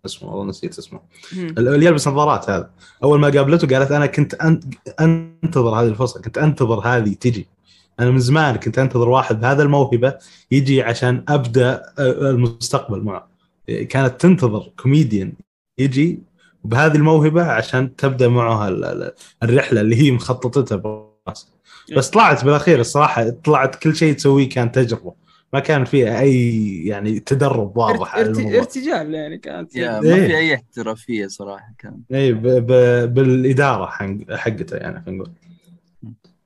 اسمه 0.09 0.31
والله 0.31 0.45
نسيت 0.45 0.79
اسمه. 0.79 1.01
اللي 1.33 1.87
يلبس 1.87 2.09
نظارات 2.09 2.51
هذا. 2.51 2.71
أول 3.03 3.21
ما 3.21 3.29
قابلته 3.29 3.77
قالت 3.77 3.93
أنا 3.93 4.07
كنت 4.07 4.35
أنتظر 5.01 5.71
هذه 5.75 5.89
الفرصة 5.89 6.21
كنت 6.21 6.39
أنتظر 6.39 6.79
هذه 6.81 7.15
تجي. 7.15 7.47
أنا 8.01 8.11
من 8.11 8.19
زمان 8.19 8.57
كنت 8.57 8.79
أنتظر 8.79 9.09
واحد 9.09 9.41
بهذا 9.41 9.63
الموهبة 9.63 10.15
يجي 10.51 10.83
عشان 10.83 11.25
أبدأ 11.29 11.83
المستقبل 11.99 13.01
معه. 13.03 13.29
كانت 13.89 14.21
تنتظر 14.21 14.71
كوميديان 14.83 15.33
يجي 15.79 16.19
بهذه 16.65 16.95
الموهبة 16.97 17.43
عشان 17.43 17.97
تبدأ 17.97 18.29
معه 18.29 18.69
ال- 18.69 18.85
ال- 18.85 19.13
الرحلة 19.43 19.81
اللي 19.81 19.97
هي 19.97 20.11
مخططتها 20.11 20.77
براسها 20.77 21.51
بس 21.97 22.11
طلعت 22.11 22.45
بالأخير 22.45 22.81
الصراحة 22.81 23.31
طلعت 23.31 23.75
كل 23.77 23.97
شيء 23.97 24.15
تسويه 24.15 24.49
كان 24.49 24.73
تجربة. 24.73 25.13
ما 25.53 25.61
كان 25.61 25.85
فيها 25.85 26.21
أي 26.21 26.63
يعني 26.87 27.21
تدرب 27.21 27.77
واضح 27.77 28.15
على 28.15 28.25
إرت- 28.25 28.29
الموضوع. 28.39 28.59
ارتجال 28.59 29.15
يعني 29.15 29.39
كانت 29.39 29.77
يا 29.77 29.95
إيه. 30.03 30.11
ما 30.11 30.27
في 30.27 30.37
أي 30.37 30.55
احترافية 30.55 31.27
صراحة 31.27 31.75
كان. 31.79 32.01
اي 32.15 32.33
ب- 32.33 32.43
ب- 32.47 33.15
بالإدارة 33.15 33.87
حق- 33.87 34.33
حقته 34.35 34.77
يعني 34.77 35.03
خلينا 35.05 35.23
نقول. 35.23 35.33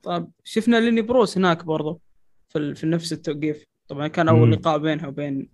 طيب 0.03 0.27
شفنا 0.43 0.77
ليني 0.79 1.01
بروس 1.01 1.37
هناك 1.37 1.63
برضو 1.65 2.01
في 2.49 2.57
ال- 2.59 2.75
في 2.75 2.85
نفس 2.87 3.13
التوقيف. 3.13 3.63
طبعا 3.87 4.07
كان 4.07 4.27
أول 4.27 4.47
مم. 4.47 4.53
لقاء 4.53 4.77
بينها 4.77 5.07
وبين 5.07 5.49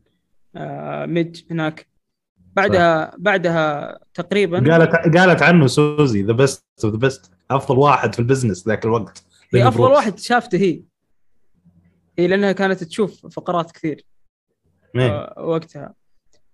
آه 0.55 1.05
ميج 1.05 1.41
هناك. 1.51 1.87
بعدها 2.55 3.15
بعدها 3.17 3.99
تقريبا 4.13 4.71
قالت 4.77 5.17
قالت 5.17 5.41
عنه 5.41 5.67
سوزي 5.67 6.21
the 6.21 6.33
best 6.33 6.63
of 6.83 6.93
the 6.93 6.99
best 6.99 7.31
أفضل 7.51 7.77
واحد 7.77 8.13
في 8.13 8.19
ال 8.19 8.25
business 8.25 8.67
ذاك 8.67 8.85
الوقت 8.85 9.23
هي 9.53 9.67
أفضل 9.67 9.77
بروس. 9.83 9.95
واحد 9.97 10.19
شافته 10.19 10.57
هي. 10.57 10.81
هي 12.19 12.27
لأنها 12.27 12.51
كانت 12.51 12.83
تشوف 12.83 13.25
فقرات 13.35 13.71
كثير. 13.71 14.05
إيه. 14.95 15.09
آه، 15.09 15.33
وقتها. 15.37 15.93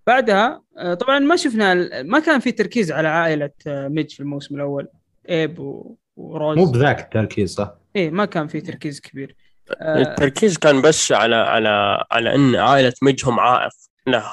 بعدها 0.08 0.62
آه، 0.78 0.94
طبعا 0.94 1.20
ما 1.20 1.36
شفنا 1.36 1.74
ال- 1.74 2.10
ما 2.10 2.20
كان 2.20 2.40
في 2.40 2.52
تركيز 2.52 2.92
على 2.92 3.08
عائلة 3.08 3.50
آه، 3.68 3.88
ميج 3.88 4.10
في 4.12 4.20
الموسم 4.20 4.56
الأول. 4.56 4.88
إيب 5.30 5.60
و- 5.60 5.96
وروز. 6.16 6.58
مو 6.58 6.66
بذاك 6.66 7.00
التركيز 7.00 7.54
صح؟ 7.54 7.74
إيه 7.96 8.10
ما 8.10 8.26
كان 8.26 8.48
في 8.48 8.62
تركيز 8.62 9.00
كبير. 9.02 9.36
التركيز 9.82 10.58
كان 10.58 10.82
بس 10.82 11.12
على 11.12 11.36
على 11.36 12.04
على 12.12 12.36
إن 12.36 12.56
عائلة 12.56 12.94
ميج 13.02 13.26
هم 13.26 13.40
عائق. 13.40 13.72
له 14.08 14.24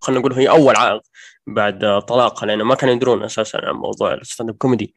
خلينا 0.00 0.20
نقول 0.20 0.32
هي 0.32 0.48
أول 0.48 0.76
عائق 0.76 1.00
بعد 1.46 2.02
طلاقها 2.08 2.46
لأنه 2.46 2.64
ما 2.64 2.74
كانوا 2.74 2.94
يدرون 2.94 3.22
أساسا 3.24 3.58
عن 3.64 3.74
موضوع 3.74 4.14
ال 4.14 4.20
stand 4.20 4.50
up 4.50 4.56
comedy. 4.56 4.94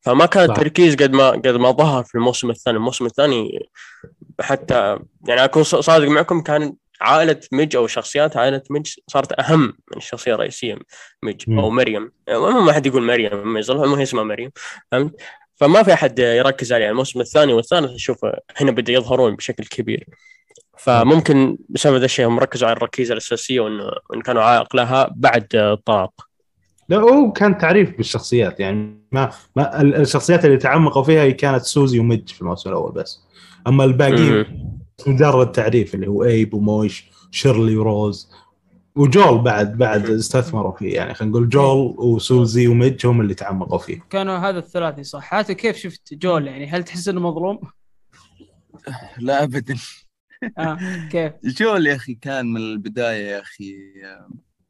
فما 0.00 0.26
كان. 0.26 0.50
التركيز 0.50 0.94
قد 0.94 1.12
ما 1.12 1.30
قد 1.30 1.48
ما 1.48 1.70
ظهر 1.70 2.04
في 2.04 2.14
الموسم 2.14 2.50
الثاني. 2.50 2.76
الموسم 2.76 3.06
الثاني 3.06 3.68
حتى 4.40 4.98
يعني 5.28 5.44
أكون 5.44 5.62
صادق 5.62 6.08
معكم 6.08 6.40
كان 6.40 6.74
عائلة 7.00 7.40
ميج 7.52 7.76
أو 7.76 7.86
شخصيات 7.86 8.36
عائلة 8.36 8.62
ميج 8.70 8.94
صارت 9.08 9.40
أهم 9.40 9.62
من 9.62 9.96
الشخصية 9.96 10.34
الرئيسية 10.34 10.78
ميج. 11.22 11.42
أو 11.48 11.70
مريم. 11.70 12.12
ما 12.28 12.50
ما 12.60 12.72
حد 12.72 12.86
يقول 12.86 13.02
مريم 13.02 13.52
ما 13.52 13.60
هي 13.98 14.02
اسمها 14.02 14.24
مريم 14.24 14.50
فهمت؟ 14.92 15.14
فما 15.54 15.82
في 15.82 15.92
أحد 15.92 16.18
يركز 16.18 16.72
عليها. 16.72 16.90
الموسم 16.90 17.20
الثاني 17.20 17.52
والثالث 17.52 17.90
نشوف 17.90 18.18
هنا 18.56 18.70
بدا 18.70 18.92
يظهرون 18.92 19.36
بشكل 19.36 19.64
كبير. 19.64 20.06
فممكن 20.78 21.56
بسبب 21.68 21.96
ذا 21.96 22.04
الشيء 22.04 22.26
هم 22.26 22.38
ركزوا 22.38 22.68
على 22.68 22.76
الركيزة 22.76 23.12
الأساسية 23.12 23.60
وانه 23.60 23.90
إن 24.14 24.20
كانوا 24.20 24.42
عائق 24.42 24.76
لها 24.76 25.10
بعد 25.16 25.46
الطلاق. 25.54 26.12
لا 26.88 26.96
هو 26.96 27.32
كان 27.32 27.58
تعريف 27.58 27.96
بالشخصيات. 27.96 28.60
يعني 28.60 28.98
ما 29.12 29.30
ما 29.56 29.80
ال- 29.80 29.94
الشخصيات 29.94 30.44
اللي 30.44 30.56
تعمقوا 30.56 31.02
فيها 31.02 31.22
هي 31.22 31.32
كانت 31.32 31.62
سوزي 31.62 31.98
وميج 31.98 32.28
في 32.28 32.40
الموسم 32.40 32.70
الأول 32.70 32.92
بس. 32.92 33.23
أما 33.66 33.84
الباقيين. 33.84 34.64
مجرد 35.06 35.52
تعريف 35.52 35.94
اللي 35.94 36.06
هو 36.06 36.24
إيب 36.24 36.54
ومويش 36.54 37.04
شيرلي 37.30 37.76
وروز 37.76 38.30
وجول 38.96 39.38
بعد 39.38 39.78
بعد 39.78 40.10
استثمروا 40.10 40.76
فيه. 40.76 40.94
يعني 40.94 41.14
خلينا 41.14 41.32
نقول 41.32 41.48
جول 41.48 41.94
وسوزي 41.98 42.66
وميج 42.66 43.06
هم 43.06 43.20
اللي 43.20 43.34
تعمقوا 43.34 43.78
فيه. 43.78 44.00
كانوا 44.10 44.36
هذا 44.36 44.58
الثلاثي 44.58 45.04
صح؟ 45.04 45.22
حاتم 45.22 45.52
كيف 45.54 45.76
شفت 45.76 46.14
جول 46.14 46.46
يعني؟ 46.46 46.66
هل 46.66 46.84
تحس 46.84 47.08
إنه 47.08 47.20
مظلوم؟ 47.20 47.60
لا 49.18 49.42
ابدا. 49.42 49.74
آه 50.58 50.78
كيف؟ 51.10 51.32
جول 51.44 51.86
يا 51.86 51.94
أخي 51.94 52.14
كان 52.14 52.46
من 52.46 52.60
البداية 52.60 53.26
يا 53.26 53.40
أخي. 53.40 53.74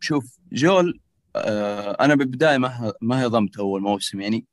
شوف 0.00 0.38
جول 0.52 1.00
آه، 1.36 1.96
أنا 2.00 2.14
بالبداية 2.14 2.58
ما 2.58 2.92
ما 3.00 3.26
هضمت 3.26 3.56
أول 3.56 3.82
موسم. 3.82 4.20
يعني 4.20 4.46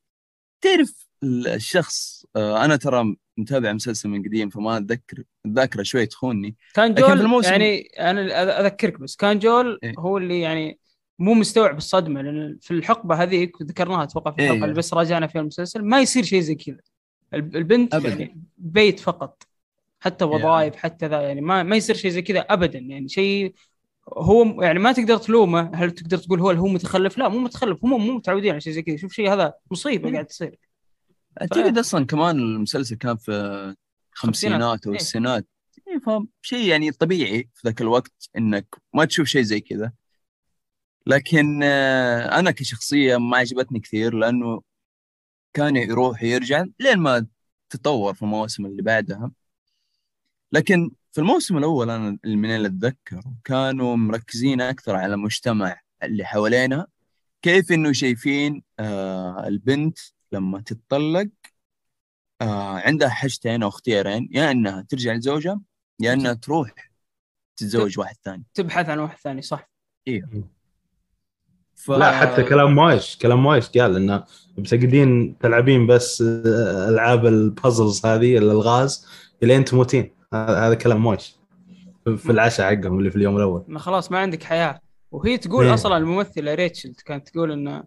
تعرف 0.61 1.07
الشخص 1.23 2.25
آه، 2.35 2.65
أنا 2.65 2.75
ترى 2.75 3.15
متابع 3.41 3.73
مسلسل 3.73 4.09
من 4.09 4.23
قديم 4.23 4.49
فما 4.49 4.77
اتذكر 4.77 5.23
الذاكره 5.45 5.83
شوي 5.83 6.05
تخونني 6.05 6.55
كان 6.73 6.95
في 6.95 7.01
جول 7.01 7.19
الموسم- 7.21 7.51
يعني 7.51 7.79
أنا 7.99 8.61
أذكرك 8.61 8.99
بس 8.99 9.15
كان 9.15 9.39
جول 9.39 9.79
إيه. 9.83 9.93
هو 9.99 10.17
اللي 10.17 10.39
يعني 10.41 10.79
مو 11.19 11.33
مستوعب 11.33 11.77
الصدمة 11.77 12.21
لأن 12.21 12.57
في 12.61 12.71
الحقبة 12.71 13.15
هذيك 13.15 13.61
وذكرناها 13.61 14.03
أتوقع 14.03 14.31
في 14.31 14.37
الحلقة 14.37 14.55
إيه. 14.57 14.63
اللي 14.63 14.75
بس 14.75 14.93
راجعنا 14.93 15.27
فيها 15.27 15.41
المسلسل 15.41 15.81
ما 15.85 16.01
يصير 16.01 16.23
شيء 16.23 16.39
زي 16.41 16.55
كذا 16.55 16.77
الب- 17.33 17.55
البنت 17.55 17.95
أبداً. 17.95 18.09
يعني 18.09 18.41
بيت 18.57 18.99
فقط 18.99 19.43
حتى 19.99 20.25
وظائف 20.25 20.75
حتى 20.75 21.07
ذا 21.07 21.21
يعني 21.21 21.41
ما 21.41 21.63
ما 21.63 21.75
يصير 21.75 21.95
شيء 21.95 22.11
زي 22.11 22.21
كذا 22.21 22.39
ابدا 22.39 22.79
يعني 22.79 23.09
شيء 23.09 23.53
هو 24.13 24.61
يعني 24.61 24.79
ما 24.79 24.91
تقدر 24.91 25.17
تلومه 25.17 25.71
هل 25.75 25.91
تقدر 25.91 26.17
تقول 26.17 26.39
هو 26.39 26.49
هو 26.51 26.67
متخلف 26.67 27.17
لا 27.17 27.29
مو 27.29 27.39
متخلف 27.39 27.85
هم 27.85 27.89
مو 28.07 28.13
متعودين 28.13 28.51
على 28.51 28.61
شيء 28.61 28.73
زي 28.73 28.81
كذا 28.81 28.97
شوف 28.97 29.13
شيء 29.13 29.33
هذا 29.33 29.53
مصيبة 29.71 30.07
إيه. 30.07 30.13
قاعد 30.13 30.25
تصير 30.25 30.57
اعتقد 31.41 31.77
أصلا 31.77 32.05
كمان 32.05 32.39
المسلسل 32.39 32.95
كان 32.95 33.17
في 33.17 33.31
الخمسينات 34.13 34.87
أو 34.87 34.93
إيه. 34.93 34.99
الستينات 34.99 35.47
إيه، 35.87 35.99
فشيء 35.99 36.67
يعني 36.67 36.91
طبيعي 36.91 37.49
في 37.53 37.61
ذاك 37.67 37.81
الوقت 37.81 38.29
إنك 38.37 38.75
ما 38.93 39.05
تشوف 39.05 39.27
شيء 39.27 39.41
زي 39.41 39.59
كذا. 39.59 39.91
لكن 41.07 41.63
آه، 41.63 42.39
أنا 42.39 42.51
كشخصية 42.51 43.17
ما 43.17 43.37
عجبتني 43.37 43.79
كثير 43.79 44.13
لأنه 44.13 44.61
كان 45.53 45.75
يروح 45.75 46.23
يرجع 46.23 46.65
لين 46.79 46.97
ما 46.99 47.27
تطور 47.69 48.13
في 48.13 48.21
المواسم 48.21 48.65
اللي 48.65 48.81
بعدها. 48.81 49.31
لكن 50.51 50.91
في 51.11 51.21
الموسم 51.21 51.57
الأول 51.57 51.89
أنا 51.89 52.17
من 52.25 52.51
اللي 52.51 52.67
اتذكر 52.67 53.21
كانوا 53.43 53.95
مركزين 53.95 54.61
أكثر 54.61 54.95
على 54.95 55.13
المجتمع 55.13 55.81
اللي 56.03 56.25
حوالينا 56.25 56.87
كيف 57.41 57.71
إنه 57.71 57.91
شايفين 57.91 58.63
آه 58.79 59.47
البنت 59.47 59.99
لما 60.31 60.61
تتطلق 60.61 61.27
آه 62.41 62.79
عندها 62.79 63.09
حاجتين 63.09 63.63
أو 63.63 63.69
اختيارين 63.69 64.29
يا 64.31 64.51
إنها 64.51 64.81
ترجع 64.89 65.13
لزوجها 65.13 65.61
يا 65.99 66.13
إنها 66.13 66.33
تروح 66.33 66.91
تتزوج 67.57 67.99
واحد 67.99 68.15
ثاني. 68.23 68.43
تبحث 68.53 68.89
عن 68.89 68.99
واحد 68.99 69.17
ثاني 69.17 69.41
صح. 69.41 69.69
ف... 71.75 71.91
لا 71.91 72.11
حتى 72.11 72.43
كلام 72.43 72.75
مويش 72.75 73.17
كلام 73.17 73.43
مويش 73.43 73.69
قال 73.69 73.95
إنه 73.95 74.23
بتقعدين 74.57 75.37
تلعبين 75.37 75.87
بس 75.87 76.21
آه، 76.21 76.89
ألعاب 76.89 77.25
البازلز 77.25 78.05
هذه 78.05 78.37
الألغاز 78.37 79.07
إلين 79.43 79.65
تموتين. 79.65 80.13
هذا 80.33 80.67
هذا 80.67 80.73
كلام 80.73 80.97
مويش 80.97 81.35
في 82.17 82.31
العشاء 82.31 82.75
حقهم 82.75 82.99
اللي 82.99 83.11
في 83.11 83.15
اليوم 83.15 83.37
الأول. 83.37 83.63
ما 83.67 83.79
خلاص 83.79 84.11
ما 84.11 84.19
عندك 84.19 84.43
حياة. 84.43 84.81
وهي 85.11 85.37
تقول 85.37 85.65
إيه. 85.65 85.73
أصلا 85.73 85.97
الممثلة 85.97 86.53
ريتشل 86.53 86.93
كانت 87.05 87.29
تقول 87.29 87.51
إنه 87.51 87.83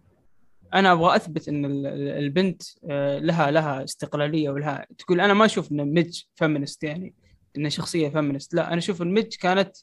أنا 0.74 0.92
أبغى 0.92 1.16
أثبت 1.16 1.48
إن 1.48 1.64
ال- 1.64 1.86
ال- 1.86 2.08
البنت 2.08 2.62
آه، 2.90 3.18
لها 3.18 3.50
لها 3.50 3.84
استقلالية 3.84 4.50
ولها 4.50 4.86
تقول 4.98 5.20
أنا 5.20 5.34
ما 5.34 5.44
أشوف 5.44 5.72
إن 5.72 5.84
ميج 5.94 6.22
feminist 6.36 6.84
يعني 6.84 7.14
إنها 7.56 7.70
شخصية 7.70 8.08
feminist 8.08 8.54
لا 8.54 8.68
أنا 8.68 8.78
أشوف 8.78 9.02
إن 9.02 9.12
ميج 9.14 9.36
كانت 9.36 9.76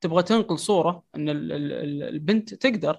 تبغى 0.00 0.22
تنقل 0.22 0.58
صورة 0.58 1.02
إن 1.16 1.28
ال- 1.28 1.52
ال- 1.52 1.72
ال- 1.72 2.02
البنت 2.02 2.54
تقدر 2.54 2.98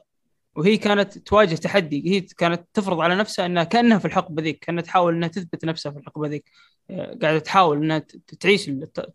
وهي 0.55 0.77
كانت 0.77 1.17
تواجه 1.17 1.55
تحدي. 1.55 2.11
هي 2.15 2.21
كانت 2.21 2.67
تفرض 2.73 2.99
على 2.99 3.15
نفسها 3.15 3.45
إنها 3.45 3.63
كأنها 3.63 3.97
في 3.99 4.05
الحقبة 4.05 4.43
ذيك 4.43 4.59
كأنها 4.65 4.83
تحاول 4.83 5.15
إنها 5.15 5.27
تثبت 5.27 5.65
نفسها 5.65 5.91
في 5.91 5.97
الحقبة 5.99 6.27
ذيك. 6.27 6.49
آه، 6.89 7.17
قاعدة 7.21 7.39
تحاول 7.39 7.77
إنها 7.83 8.05
تعيش 8.39 8.65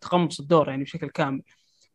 تقمص 0.01 0.39
الدور 0.39 0.69
يعني 0.69 0.83
بشكل 0.83 1.09
كامل. 1.09 1.41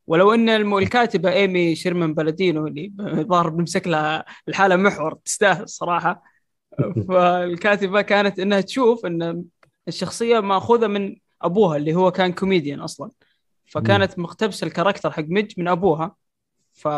ولو 0.06 0.34
إن 0.34 0.48
الكاتبة 0.48 1.32
إيمي 1.32 1.74
شيرمان 1.74 2.14
بلادينو 2.14 2.66
اللي 2.66 2.92
الظاهر 3.00 3.48
بنمسك 3.48 3.88
لها 3.88 4.24
لحالها 4.48 4.76
محور 4.76 5.14
تستاهل 5.24 5.68
صراحة. 5.68 6.22
فالكاتبة 7.08 8.02
كانت 8.02 8.38
إنها 8.38 8.60
تشوف 8.60 9.06
إن 9.06 9.44
الشخصية 9.88 10.40
مأخوذة 10.40 10.86
من 10.86 11.16
أبوها 11.42 11.76
اللي 11.76 11.94
هو 11.94 12.10
كان 12.10 12.32
كوميديان 12.32 12.80
أصلا. 12.80 13.10
فكانت 13.66 14.18
مقتبسة 14.18 14.66
ال 14.66 14.71
character 14.71 15.10
حق 15.10 15.24
ميج 15.28 15.52
من 15.58 15.68
أبوها. 15.68 16.14
ف 16.72 16.88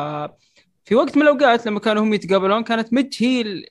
في 0.85 0.95
وقت 0.95 1.17
من 1.17 1.23
الأوقات 1.23 1.67
لما 1.67 1.81
كانوا 1.81 2.03
هم 2.03 2.15
يتقابلون 2.15 2.65
كانت 2.65 2.93
ميج 2.93 3.23
هي. 3.23 3.65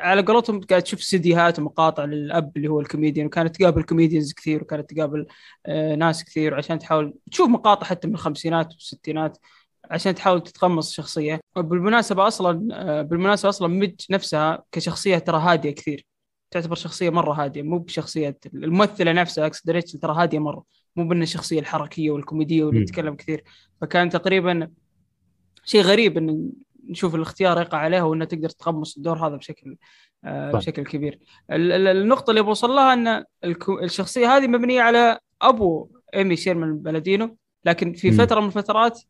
على 0.00 0.22
قولتهم 0.22 0.60
قاعد 0.60 0.82
تشوف 0.82 1.02
سيديهات 1.02 1.58
ومقاطع 1.58 2.04
للأب 2.04 2.56
اللي 2.56 2.68
هو 2.68 2.80
الكوميديان 2.80 3.26
وكانت 3.26 3.56
تقابل 3.56 3.82
comedians 3.82 4.32
كثير 4.32 4.62
وكانت 4.62 4.94
تقابل 4.94 5.26
آه، 5.66 5.94
ناس 5.94 6.24
كثير 6.24 6.54
عشان 6.54 6.78
تحاول 6.78 7.14
تشوف 7.30 7.48
مقاطع 7.48 7.86
حتى 7.86 8.08
من 8.08 8.14
الخمسينات 8.14 8.72
والستينات 8.72 9.38
عشان 9.90 10.14
تحاول 10.14 10.42
تتقمص 10.42 10.88
الشخصية. 10.88 11.40
بالمناسبه 11.56 12.26
أصلا 12.26 12.68
آه، 12.72 13.02
بالمناسبة 13.02 13.48
أصلا 13.48 13.68
ميج 13.68 13.94
نفسها 14.10 14.62
كشخصية 14.72 15.18
ترى 15.18 15.38
هادية 15.38 15.70
كثير. 15.70 16.06
تعتبر 16.50 16.74
شخصية 16.74 17.10
مرة 17.10 17.32
هادية 17.32 17.62
مو 17.62 17.78
بشخصية 17.78 18.38
الممثلة 18.54 19.12
نفسها 19.12 19.46
إكس 19.46 19.68
ريتشل 19.68 19.98
ترى 19.98 20.14
هادية 20.14 20.38
مرة. 20.38 20.64
مو 20.96 21.08
بان 21.08 21.22
الشخصيه 21.22 21.60
الحركية 21.60 22.10
والكوميدية 22.10 22.64
واللي. 22.64 22.84
تتكلم 22.84 23.14
كثير. 23.14 23.44
فكان 23.80 24.10
تقريبا 24.10 24.70
شيء 25.64 25.82
غريب 25.82 26.16
إن 26.18 26.50
نشوف 26.90 27.14
الاختيار 27.14 27.60
يقع 27.60 27.78
عليها 27.78 28.02
وانها 28.02 28.26
تقدر 28.26 28.48
تقمص 28.48 28.96
الدور 28.96 29.26
هذا 29.26 29.36
بشكل 29.36 29.76
آه، 30.24 30.50
صح. 30.52 30.58
بشكل 30.58 30.84
كبير 30.84 31.18
ال- 31.50 31.72
ال- 31.72 31.96
النقطة 31.96 32.30
اللي 32.30 32.42
بوصل 32.42 32.70
لها 32.70 32.92
إن 32.92 33.24
الشخصية 33.82 34.36
هذه 34.36 34.46
مبنية 34.46 34.80
على 34.82 35.18
أبو 35.42 35.88
إيمي 36.14 36.36
شيرمان 36.36 36.78
بلادينو 36.78 37.36
لكن 37.64 37.92
في. 37.92 38.12
فترة 38.12 38.40
من 38.40 38.46
الفترات 38.46 39.00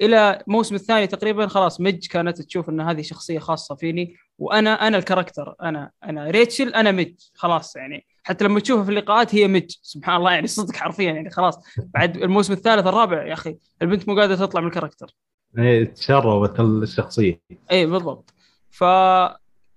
إلى 0.00 0.42
الموسم 0.48 0.74
الثاني 0.74 1.06
تقريبا 1.06 1.46
خلاص 1.46 1.80
مج 1.80 2.06
كانت 2.06 2.42
تشوف 2.42 2.68
إن 2.68 2.80
هذه 2.80 3.02
شخصية 3.02 3.38
خاصة 3.38 3.74
فيني 3.74 4.16
وأنا 4.38 4.86
أنا 4.88 4.98
ال 4.98 5.04
character 5.04 5.54
أنا 5.62 5.90
أنا 6.04 6.30
ريتشل 6.30 6.74
أنا 6.74 6.92
مج 6.92 7.14
خلاص 7.34 7.76
يعني 7.76 8.06
حتى 8.22 8.44
لما 8.44 8.60
تشوفها 8.60 8.84
في 8.84 8.90
اللقاءات 8.90 9.34
هي 9.34 9.48
مج 9.48 9.76
سبحان 9.82 10.16
الله 10.16 10.32
يعني 10.32 10.46
صدق 10.46 10.76
حرفيا 10.76 11.12
يعني 11.12 11.30
خلاص 11.30 11.58
بعد 11.78 12.16
الموسم 12.16 12.52
الثالث 12.52 12.86
الرابع 12.86 13.26
يا 13.26 13.32
أخي 13.32 13.56
البنت 13.82 14.08
مو 14.08 14.16
قادرة 14.20 14.34
تطلع 14.36 14.60
من 14.60 14.66
ال 14.66 14.71
character 14.71 15.14
تشربت 15.94 16.60
الشخصية. 16.60 17.40
اي 17.50 17.56
إيه، 17.70 17.86
بالضبط. 17.86 18.34
ف 18.70 18.84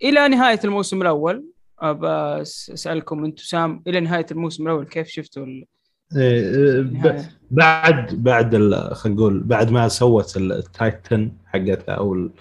إلى 0.04 0.28
نهاية 0.30 0.60
الموسم 0.64 1.02
الأول 1.02 1.44
بس 1.84 2.70
أسألكم 2.74 3.26
أنتم 3.26 3.44
سام 3.44 3.84
إلى 3.88 4.00
نهاية 4.00 4.26
الموسم 4.32 4.64
الأول 4.64 4.86
كيف 4.86 5.08
شفتوا 5.08 5.46
ال- 5.46 5.66
إيه،؟ 6.18 7.30
بعد 7.52 8.24
بعد 8.24 8.56
ال- 8.56 8.96
خلينا 8.96 9.20
نقول 9.20 9.40
بعد 9.44 9.72
ما 9.72 9.88
سوت 9.88 10.38
ال 10.38 10.48
tight 10.48 11.00
ten 11.00 11.32
حقتها 11.46 11.94
أو 11.96 12.14
ال- 12.14 12.32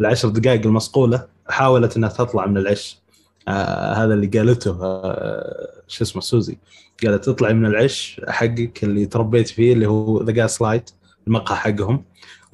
العشر 0.00 0.28
دقائق 0.28 0.66
المصقولة 0.66 1.26
حاولت 1.48 1.96
إنها 1.96 2.08
تطلع 2.08 2.46
من 2.46 2.56
العش. 2.58 2.98
آه 3.48 3.92
هذا 3.92 4.14
اللي 4.14 4.26
قالته 4.26 4.78
آه 4.84 5.70
شو 5.88 6.04
اسمه 6.04 6.22
سوزي. 6.22 6.58
قالت 7.04 7.28
اطلعي 7.28 7.54
من 7.54 7.66
العش 7.66 8.20
حقك 8.28 8.84
اللي 8.84 9.06
تربيت 9.06 9.48
فيه 9.48 9.72
اللي 9.72 9.86
هو 9.86 10.22
The 10.22 10.32
Gaslight 10.32 10.90
المقهى 11.26 11.56
حقهم. 11.56 12.04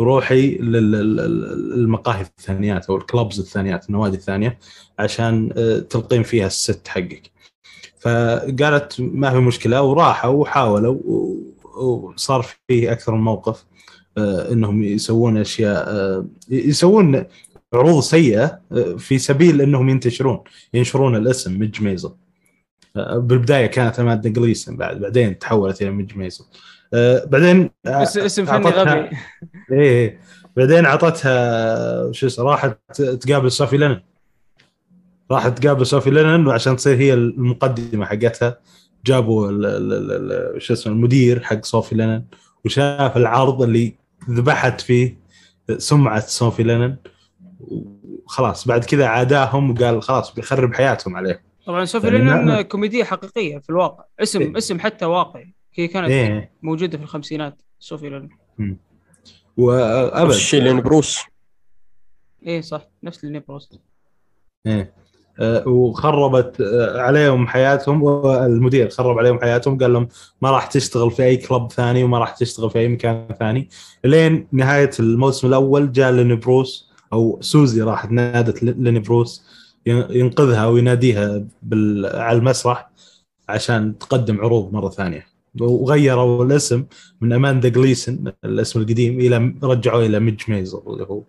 وروحي 0.01 0.55
للمقاهي 0.59 2.21
الثانيات 2.21 2.91
أو 2.91 2.97
الكلبز 2.97 3.41
الثانيات 3.41 3.87
النوادي 3.87 4.17
الثانية 4.17 4.59
عشان 4.99 5.53
آه، 5.57 5.79
تلقين 5.79 6.23
فيها 6.23 6.47
الست 6.47 6.89
حقك. 6.89 7.31
فقالت 8.01 8.97
ما 9.01 9.31
في 9.31 9.37
مشكلة 9.37 9.83
وراحوا 9.83 10.31
وحاولوا 10.31 10.97
وصار 11.77 12.47
في 12.69 12.93
أكثر 12.93 13.15
من 13.15 13.21
موقف 13.21 13.65
آه، 14.19 14.53
إنهم 14.53 14.83
يسوون 14.83 15.37
أشياء 15.37 15.89
آه، 15.89 16.27
يسوون 16.51 17.25
عروض 17.75 18.03
سيئة 18.03 18.61
في 18.99 19.19
سبيل 19.19 19.61
إنهم 19.61 19.89
ينتشرون 19.89 20.41
ينشرون 20.75 21.17
الاسم 21.17 21.59
ميج 21.59 21.83
ميزل. 21.83 22.11
بالبداية 22.95 23.67
كانت 23.67 24.01
اماندا 24.01 24.29
جليسن 24.29 24.77
بعد 24.77 25.01
بعدين 25.01 25.39
تحولت 25.39 25.83
إلى 25.83 25.91
ميج 25.91 26.17
ميزل. 26.17 26.45
آه، 26.95 27.25
بعدين 27.25 27.71
اس- 27.87 28.19
اسم 28.19 28.45
فني 28.45 28.67
غبي. 28.71 28.91
إيه 29.73 29.81
إيه. 29.81 30.21
بعدين 30.57 30.85
أعطتها 30.85 32.13
شو 32.13 32.27
اسمه 32.27 32.45
راحت 32.51 32.77
تقابل 33.03 33.51
صوفي 33.53 33.77
لينن. 33.77 34.01
راحت 35.31 35.59
تقابل 35.59 35.87
صوفي 35.87 36.11
لينن 36.11 36.47
وعشان 36.47 36.77
تصير 36.77 36.97
هي 36.97 37.15
المقدمة 37.15 38.07
حقتها 38.07 38.59
جابوا 39.07 39.49
شو 40.59 40.73
اسمه 40.73 40.93
المدير 40.93 41.41
حق 41.43 41.65
صوفي 41.65 41.95
لينن 41.95 42.25
وشاف 42.65 43.17
العرض 43.17 43.63
اللي 43.63 43.95
ذبحت 44.31 44.81
فيه 44.81 45.19
سمعة 45.79 46.21
صوفي 46.21 46.63
لينن. 46.63 46.97
وخلاص 47.61 48.69
بعد 48.69 48.85
كذا 48.85 49.07
عاداهم 49.07 49.71
وقال 49.71 50.03
خلاص 50.03 50.35
بيخرب 50.35 50.75
حياتهم 50.75 51.17
عليه 51.17 51.43
طبعا 51.67 51.85
صوفي 51.85 52.07
يعني 52.07 52.19
لينن 52.19 52.45
ما- 52.47 52.63
كوميدية 52.63 53.05
حقيقية 53.05 53.59
في 53.59 53.71
الواقع. 53.71 54.05
اسم 54.23 54.41
إيه. 54.41 54.57
اسم 54.59 54.81
حتى 54.81 55.05
واقعي. 55.05 55.55
هي 55.75 55.89
كانت 55.89 56.11
إيه. 56.11 56.53
موجودة 56.63 56.99
في 56.99 57.05
الخمسينات 57.05 57.63
صوفي 57.79 58.09
لينن 58.09 58.29
نفس 58.59 58.77
وأبد. 59.57 60.31
الشيء 60.31 60.63
ليني 60.63 60.81
بروس. 60.81 61.19
إيه 62.47 62.61
صح. 62.61 62.89
نفس 63.03 63.25
ليني 63.25 63.39
بروس 63.39 63.79
إيه. 64.67 64.95
آه، 65.41 65.69
وخربت 65.69 66.61
آه، 66.61 67.01
عليهم 67.01 67.47
حياتهم. 67.49 68.03
والمدير 68.03 68.89
خرب 68.91 69.19
عليهم 69.19 69.41
حياتهم 69.41 69.79
قال 69.79 69.93
لهم 69.93 70.09
ما 70.43 70.51
راح 70.51 70.67
تشتغل 70.67 71.11
في 71.11 71.25
أي 71.25 71.37
club 71.37 71.71
ثاني 71.73 72.05
وما 72.05 72.19
راح 72.19 72.31
تشتغل 72.37 72.71
في 72.71 72.79
أي 72.79 72.89
مكان 72.89 73.29
ثاني. 73.39 73.69
لين 74.05 74.49
نهاية 74.53 74.91
الموسم 75.01 75.47
الأول 75.49 75.93
جاء 75.93 76.13
ليني 76.13 76.39
بروس 76.41 76.91
أو 77.13 77.39
سوزي 77.41 77.83
راحت 77.83 78.11
نادت 78.11 78.63
ليني 78.63 79.03
بروس 79.03 79.45
ينقذها 79.87 80.67
ويناديها 80.67 81.45
بال... 81.63 82.07
على 82.17 82.39
المسرح 82.39 82.91
عشان 83.49 83.99
تقدم 83.99 84.41
عروض 84.41 84.73
مرة 84.73 84.89
ثانية. 84.89 85.30
وغيروا 85.61 86.45
الاسم 86.45 86.85
من 87.21 87.33
أماندا 87.33 87.69
جليسن 87.69 88.33
الاسم 88.45 88.81
القديم 88.81 89.21
إلى 89.21 89.55
رجعوه 89.63 90.07
إلى 90.07 90.21
ميج 90.21 90.41
ميزل 90.49 90.81
اللي 90.87 91.05
هو 91.05 91.23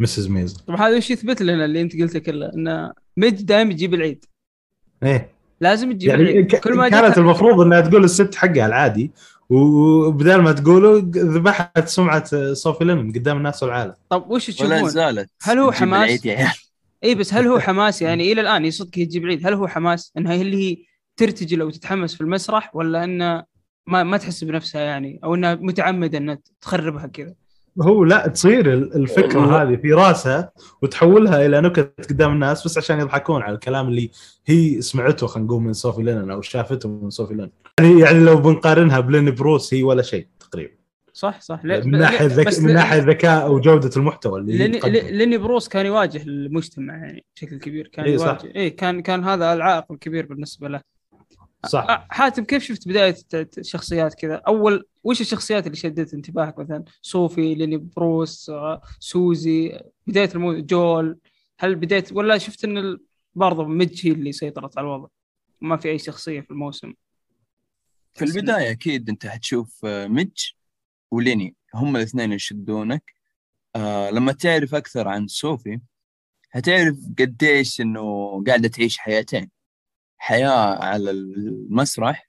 Mrs. 0.00 0.28
Maisel. 0.28 0.56
طبعا 0.60 0.88
هذا 0.88 0.96
وش 0.96 1.10
يثبت 1.10 1.42
لنا 1.42 1.64
اللي 1.64 1.80
أنت 1.80 1.96
قلته 2.00 2.18
كله 2.18 2.46
إن 2.54 2.92
ميج 3.16 3.42
دائما 3.42 3.70
يجيب 3.70 3.94
العيد. 3.94 4.24
إيه. 5.02 5.30
لازم 5.60 5.92
تجيب 5.92 6.10
يعني 6.10 6.22
العيد. 6.22 6.46
ك- 6.56 6.60
كل 6.60 6.74
ما 6.74 6.88
كانت 6.88 7.18
المفروض 7.18 7.60
إنها 7.60 7.80
تقول 7.80 8.04
ال 8.04 8.12
set 8.12 8.34
حقها 8.34 8.66
العادي 8.66 9.10
وبدال 9.50 10.42
ما 10.42 10.52
تقوله 10.52 10.98
ذبحت 11.14 11.88
سمعة 11.88 12.52
صوفي 12.52 12.84
لينن 12.84 13.12
قدام 13.12 13.36
الناس 13.36 13.62
والعالم 13.62 13.94
طب 14.10 14.30
وش 14.30 14.48
ولا 14.48 14.56
تشوفون؟ 14.76 14.88
زالت 14.90 15.30
هل 15.42 15.58
هو 15.58 15.70
تجيب 15.70 15.80
حماس؟ 15.80 16.02
العيد 16.04 16.26
يا 16.26 16.34
عيال. 16.36 16.52
اي 17.04 17.14
بس 17.14 17.34
هل 17.34 17.46
هو 17.46 17.58
حماس؟ 17.68 18.02
يعني 18.02 18.32
إلى 18.32 18.40
الآن 18.40 18.64
هي 18.64 18.70
صدق 18.70 18.90
هي 18.94 19.04
تجيب 19.06 19.24
العيد. 19.24 19.46
هل 19.46 19.54
هو 19.54 19.68
حماس 19.68 20.12
إنها 20.18 20.32
هي 20.32 20.42
اللي 20.42 20.56
هي 20.72 20.76
ترتجل 21.16 21.60
أو 21.60 21.70
تتحمس 21.70 22.14
في 22.14 22.20
المسرح 22.20 22.76
ولا 22.76 23.04
انها 23.04 23.46
ما 23.88 24.02
ما 24.02 24.16
تحس 24.16 24.44
بنفسها 24.44 24.80
يعني 24.80 25.20
أو 25.24 25.34
إنها 25.34 25.54
متعمدة 25.54 26.18
إنها 26.18 26.38
تخربها 26.60 27.06
كذا. 27.06 27.34
هو 27.82 28.04
لا 28.04 28.28
تصير 28.28 28.72
ال- 28.72 28.94
الفكرة 28.96 29.62
هذه 29.62 29.76
في 29.76 29.92
راسها 29.92 30.50
وتحولها 30.82 31.46
إلى 31.46 31.60
نكت 31.60 32.06
قدام 32.10 32.32
الناس 32.32 32.64
بس 32.64 32.78
عشان 32.78 33.00
يضحكون 33.00 33.42
على 33.42 33.54
الكلام 33.54 33.88
اللي 33.88 34.10
هي 34.46 34.80
سمعته 34.80 35.26
خلينا 35.26 35.46
نقول 35.48 35.62
من 35.62 35.72
صوفي 35.72 36.02
لينن 36.02 36.30
أو 36.30 36.42
شافته 36.42 36.88
من 36.88 37.10
صوفي 37.10 37.34
لينن. 37.34 37.50
يعني 37.80 38.00
يعني 38.00 38.18
لو 38.18 38.36
بنقارنها 38.36 39.00
بليني 39.00 39.34
بروس 39.34 39.74
هي 39.74 39.82
ولا 39.82 40.02
شيء 40.02 40.26
تقريبا. 40.40 40.72
صح 41.12 41.40
صح. 41.40 41.60
لا 41.64 41.84
من 41.84 41.98
ناحية 41.98 42.26
ذك... 42.26 42.58
من 42.60 42.74
ناحية 42.74 42.98
ذكاء 42.98 43.46
أو 43.46 43.60
جودة 43.60 43.90
المحتوى 43.96 44.40
اللي 44.40 44.58
ليني. 44.58 44.78
ليني 45.10 45.38
بروس 45.38 45.68
كان 45.68 45.86
يواجه 45.86 46.22
المجتمع 46.22 46.94
يعني 46.94 47.24
بشكل 47.36 47.58
كبير 47.58 47.86
كان 47.86 48.04
إيه. 48.04 48.14
يواجه 48.14 48.52
اي 48.56 48.70
كان 48.70 49.02
كان 49.02 49.24
هذا 49.24 49.52
العائق 49.52 49.92
الكبير 49.92 50.26
بالنسبة 50.26 50.68
له. 50.68 50.80
صح. 51.68 51.86
آه، 51.90 52.06
حاتم 52.10 52.44
كيف 52.44 52.62
شفت 52.64 52.88
بداية 52.88 53.16
الشخصيات 53.58 54.14
كذا؟ 54.14 54.34
أول 54.34 54.84
وش 55.04 55.20
الشخصيات 55.20 55.66
اللي 55.66 55.76
شدت 55.76 56.14
انتباهك 56.14 56.58
مثلا؟ 56.58 56.84
صوفي 57.02 57.54
ليني 57.54 57.76
بروس 57.76 58.50
آه، 58.50 58.82
سوزي 59.00 59.80
بداية 60.06 60.30
المو... 60.34 60.58
جول. 60.60 61.18
هل 61.58 61.74
بداية 61.74 62.04
ولا 62.12 62.38
شفت 62.38 62.64
إن 62.64 62.78
ال- 62.78 63.00
برضه 63.34 63.64
ميج 63.64 64.06
هي 64.06 64.12
اللي 64.12 64.32
سيطرت 64.32 64.78
على 64.78 64.84
الوضع؟ 64.86 65.08
ما 65.60 65.76
في 65.76 65.88
أي 65.88 65.98
شخصية 65.98 66.40
في 66.40 66.50
الموسم. 66.50 66.92
في 68.14 68.24
البداية 68.24 68.70
أكيد 68.70 69.08
أنت 69.08 69.26
حتشوف 69.26 69.84
آه، 69.84 70.06
ميج 70.06 70.50
وليني. 71.10 71.54
هم 71.74 71.96
الاثنين 71.96 72.32
يشدونك. 72.32 73.12
آه 73.76 74.10
لما 74.10 74.32
تعرف 74.32 74.74
أكثر 74.74 75.08
عن 75.08 75.26
صوفي 75.26 75.80
حتعرف 76.50 76.96
قديش 77.18 77.80
إنه 77.80 78.02
قاعدة 78.46 78.68
تعيش 78.68 78.98
حياتين. 78.98 79.50
حياة 80.18 80.84
على 80.84 81.10
المسرح 81.10 82.28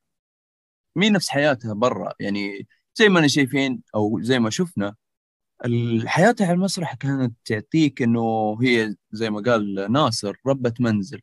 مين 0.96 1.14
نفس 1.14 1.30
حياتها 1.30 1.74
برا. 1.74 2.14
يعني 2.20 2.68
زي 2.96 3.10
ما 3.10 3.20
أنا 3.20 3.28
شايفين 3.28 3.82
أو 3.96 4.22
زي 4.22 4.40
ما 4.40 4.50
شفنا 4.50 4.96
الحياة 5.66 6.36
على 6.42 6.54
المسرح 6.54 6.96
كانت 6.96 7.36
تعطيك 7.46 8.02
إنه 8.02 8.58
هي 8.64 8.96
زي 9.12 9.30
ما 9.30 9.42
قال 9.42 9.92
ناصر 9.92 10.36
ربة 10.48 10.74
منزل. 10.80 11.22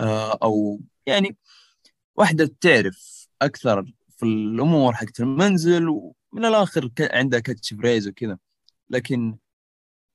آه، 0.00 0.38
أو 0.42 0.80
يعني 1.06 1.36
واحدة 2.16 2.56
تعرف 2.60 3.28
أكثر 3.42 3.84
في 4.18 4.22
الأمور 4.26 4.94
حقت 4.94 5.20
المنزل 5.20 5.88
ومن 5.88 6.44
الآخر 6.44 6.90
عندها 7.00 7.40
كاتش 7.40 7.74
فريز 7.74 8.08
وكذا. 8.08 8.38
لكن 8.90 9.38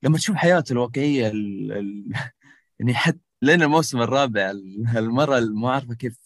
لما 0.02 0.18
تشوف 0.18 0.36
حياته 0.36 0.72
الواقعية 0.72 1.28
ال... 1.28 1.72
ال... 1.72 2.12
يعني 2.78 2.94
حتى 2.94 3.20
لين 3.44 3.62
الموسم 3.62 4.00
الرابع 4.02 4.50
ال- 4.50 4.86
المرة 4.96 5.40
ما 5.40 5.70
عارفة 5.72 5.94
كيف 5.94 6.18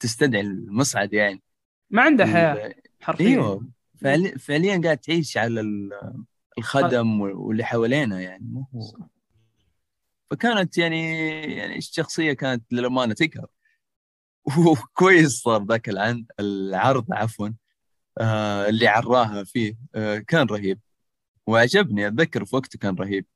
تستدعي 0.00 0.40
المصعد 0.40 1.12
يعني. 1.12 1.42
ما 1.90 2.02
عنده 2.02 2.26
حياة 2.26 2.74
حرفيا. 3.00 3.26
إيوه. 3.26 3.68
فعليا 4.00 4.38
فعليا 4.38 4.80
قاعد 4.84 4.98
تعيش 4.98 5.36
على 5.36 5.60
ال- 5.60 6.14
الخدم 6.58 7.20
واللي 7.20 7.64
حوالينا 7.64 8.20
يعني 8.20 8.44
مو 8.44 8.66
هو. 8.74 9.06
فكانت 10.30 10.78
يعني 10.78 11.12
يعني 11.56 11.78
الشخصية 11.78 12.32
كانت 12.32 12.72
للأمانة 12.72 13.14
تقهر 13.14 13.46
وكويس 14.68 15.30
صار 15.42 15.64
ذاك 15.64 15.88
العن 15.88 16.26
العرض 16.40 17.12
عفوا 17.12 17.48
آه 18.18 18.68
اللي 18.68 18.86
عراها 18.88 19.44
فيه 19.44 19.76
آه 19.94 20.18
كان 20.18 20.46
رهيب. 20.46 20.80
وعجبني 21.46 22.06
أتذكر 22.06 22.44
في 22.44 22.56
وقته 22.56 22.78
كان 22.78 22.94
رهيب. 22.94 23.26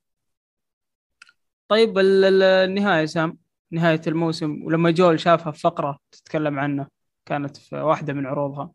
طيب 1.68 1.98
ال- 1.98 2.24
ال- 2.24 2.42
النهاية 2.42 3.06
سام 3.06 3.38
نهاية 3.70 4.00
الموسم 4.06 4.62
ولما 4.64 4.90
جول 4.90 5.20
شافها 5.20 5.52
في 5.52 5.60
فقرة 5.60 5.98
تتكلم 6.12 6.58
عنه 6.58 6.86
كانت 7.26 7.56
في 7.56 7.76
واحدة 7.76 8.12
من 8.12 8.26
عروضها 8.26 8.70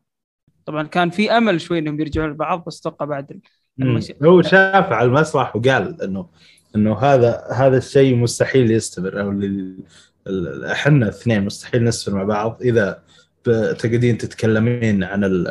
طبعا 0.65 0.83
كان 0.87 1.09
في 1.09 1.31
أمل 1.31 1.61
شوي 1.61 1.79
إنهم 1.79 1.99
يرجعون 1.99 2.29
لبعض 2.29 2.63
بس 2.67 2.79
أتوقع 2.79 3.05
بعد 3.05 3.31
ال- 3.31 3.41
لما 3.77 3.93
مم. 3.93 3.99
ش- 3.99 4.13
هو 4.23 4.41
شاف 4.41 4.85
على 4.91 5.07
المسرح 5.07 5.55
وقال 5.55 6.01
إنه 6.01 6.29
إنه 6.75 6.97
هذا 6.99 7.43
هذا 7.53 7.77
الشيء 7.77 8.15
مستحيل 8.15 8.71
يستمر 8.71 9.21
أو 9.21 9.31
إحنا 10.71 10.95
الاثنين 11.05 11.45
مستحيل 11.45 11.83
نستمر 11.83 12.15
مع 12.17 12.23
بعض 12.23 12.57
إذا 12.61 13.03
تقعدين 13.79 14.17
تتكلمين 14.17 15.03
عن 15.03 15.45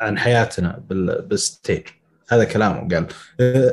عن 0.00 0.18
حياتنا 0.18 0.82
بال- 0.90 1.22
بال 1.22 1.39
stage 1.39 1.82
هذا 2.28 2.44
كلامه 2.44 2.88
قال 2.94 3.06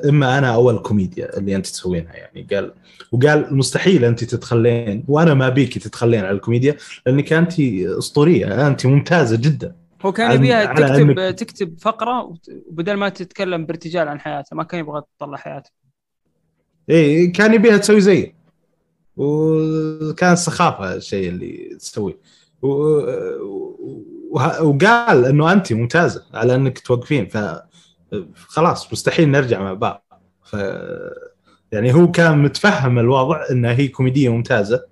إما 0.10 0.38
أنا 0.38 0.54
أو 0.54 0.70
الكوميديا 0.70 1.38
اللي 1.38 1.56
أنت 1.56 1.68
تسوينها 1.68 2.14
يعني. 2.14 2.48
قال 2.54 2.74
وقال 3.12 3.56
مستحيل 3.58 4.06
أنت 4.06 4.24
تتخلين 4.24 5.06
وأنا 5.08 5.34
ما 5.34 5.50
أبيكي 5.50 5.80
تتخلين 5.80 6.26
على 6.26 6.32
الكوميديا 6.36 6.76
لأنك 7.06 7.34
أنت 7.34 7.60
أسطورية 7.60 8.68
أنت 8.68 8.86
ممتازة 8.86 9.38
جدا. 9.38 9.76
هو 10.06 10.12
كان 10.12 10.32
يبيها 10.32 10.66
تكتب 10.74 11.16
أنك- 11.16 11.36
تكتب 11.36 11.80
فقرة 11.80 12.34
وبدل 12.68 12.94
ما 12.94 13.10
تتكلم 13.10 13.66
بارتجال 13.66 14.08
عن 14.08 14.20
حياته 14.20 14.56
ما 14.56 14.64
كان 14.64 14.80
يبغى 14.80 15.02
تطلع 15.18 15.38
حياته. 15.38 15.70
إيه 16.90 17.34
كان 17.34 17.54
يبيها 17.54 17.78
تسوي 17.78 18.02
زيه 18.02 18.36
وكان 19.18 20.36
سخافة 20.36 20.94
الشيء 20.96 21.30
اللي 21.30 21.78
تسويه 21.80 22.18
و... 22.62 22.68
وقال 24.62 25.26
إنه 25.26 25.52
أنت 25.52 25.74
ممتازة 25.74 26.24
على 26.34 26.56
إنك 26.56 26.80
توقفين 26.80 27.28
ف 27.28 27.38
خلاص 28.36 28.92
مستحيل 28.94 29.30
نرجع 29.32 29.60
مع 29.64 29.74
بعض 29.74 30.06
ف 30.44 30.54
يعني 31.72 31.94
هو 31.94 32.12
كان 32.12 32.38
متفهم 32.38 33.00
الوضع 33.00 33.46
انها 33.52 33.72
هي 33.74 33.88
كوميدية 33.88 34.30
ممتازة 34.30 34.86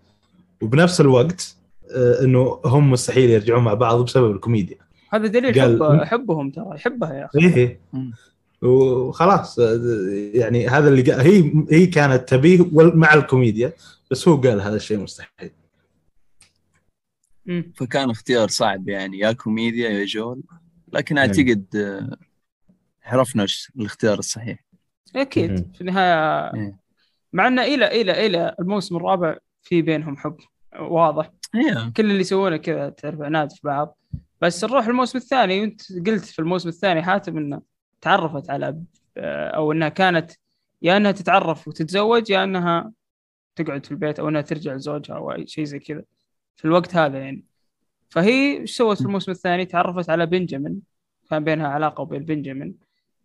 وبنفس 0.61 1.01
الوقت 1.01 1.55
آه، 1.95 2.23
إنه 2.23 2.59
هم 2.65 2.91
مستحيل 2.91 3.29
يرجعون 3.29 3.63
مع 3.63 3.73
بعض 3.73 4.05
بسبب 4.05 4.31
الكوميديا 4.31 4.77
هذا 5.09 5.27
دليل 5.27 5.61
قال- 5.61 5.99
حب 5.99 6.03
حبهم 6.03 6.49
ترى 6.51 6.75
يحبها 6.75 7.13
يا 7.13 7.25
أخي 7.25 7.39
إيه. 7.55 7.79
مم. 7.93 8.13
وخلاص 8.61 9.59
آه، 9.59 9.79
يعني 10.33 10.67
هذا 10.67 10.89
اللي 10.89 11.01
قال 11.01 11.19
هي 11.21 11.51
هي 11.71 11.87
كانت 11.87 12.29
تبيه 12.29 12.69
مع 12.73 13.13
الكوميديا 13.13 13.73
بس 14.11 14.27
هو 14.27 14.35
قال 14.35 14.61
هذا 14.61 14.75
الشيء 14.75 14.97
مستحيل. 14.97 15.51
فكان 17.75 18.09
اختيار 18.09 18.47
صعب 18.47 18.89
يعني 18.89 19.19
يا 19.19 19.31
كوميديا 19.31 19.89
يا 19.89 20.05
جول 20.05 20.41
لكن 20.93 21.15
نعم. 21.15 21.25
أعتقد 21.27 21.65
آه، 21.75 22.17
عرفنا 23.03 23.45
الاختيار 23.75 24.19
الصحيح 24.19 24.59
أكيد 25.15 25.51
مم. 25.51 25.71
في 25.73 25.81
النهاية 25.81 26.53
إيه. 26.53 26.77
مع 27.33 27.47
إنه 27.47 27.63
إلى 27.63 28.01
إلى 28.01 28.25
إلى 28.25 28.55
الموسم 28.59 28.95
الرابع 28.95 29.37
في 29.61 29.81
بينهم 29.81 30.17
حب 30.17 30.37
واضح 30.79 31.31
هي 31.55 31.91
كل 31.97 32.03
اللي 32.11 32.19
يسوونه 32.19 32.57
كذا 32.57 32.89
تعرف 32.89 33.21
عناد 33.21 33.51
في 33.51 33.59
بعض 33.63 33.97
بس 34.41 34.63
نروح 34.63 34.87
الموسم 34.87 35.17
الثاني 35.17 35.63
أنت 35.63 35.81
قلت 36.07 36.25
في 36.25 36.39
الموسم 36.39 36.69
الثاني 36.69 37.03
حاتم 37.03 37.37
إنه 37.37 37.61
تعرفت 38.01 38.49
على 38.49 38.81
أو 39.17 39.71
إنها 39.71 39.89
كانت 39.89 40.31
يا 40.81 40.97
إنها 40.97 41.11
تتعرف 41.11 41.67
وتتزوج 41.67 42.29
يا 42.29 42.43
إنها 42.43 42.91
تقعد 43.55 43.85
في 43.85 43.91
البيت 43.91 44.19
أو 44.19 44.29
إنها 44.29 44.41
ترجع 44.41 44.73
لزوجها 44.73 45.15
أو 45.15 45.31
أي 45.31 45.47
شيء 45.47 45.63
زي 45.63 45.79
كذا 45.79 46.03
في 46.55 46.65
الوقت 46.65 46.95
هذا 46.95 47.19
يعني 47.19 47.45
فهي 48.09 48.59
إيش 48.59 48.77
سوت 48.77 48.97
في 48.97 49.05
الموسم 49.05 49.31
الثاني؟ 49.31 49.65
تعرفت 49.65 50.09
على 50.09 50.25
بنجامين 50.25 50.81
كان 51.29 51.43
بينها 51.43 51.67
علاقة 51.67 52.01
وبين 52.01 52.25
بنجامين 52.25 52.75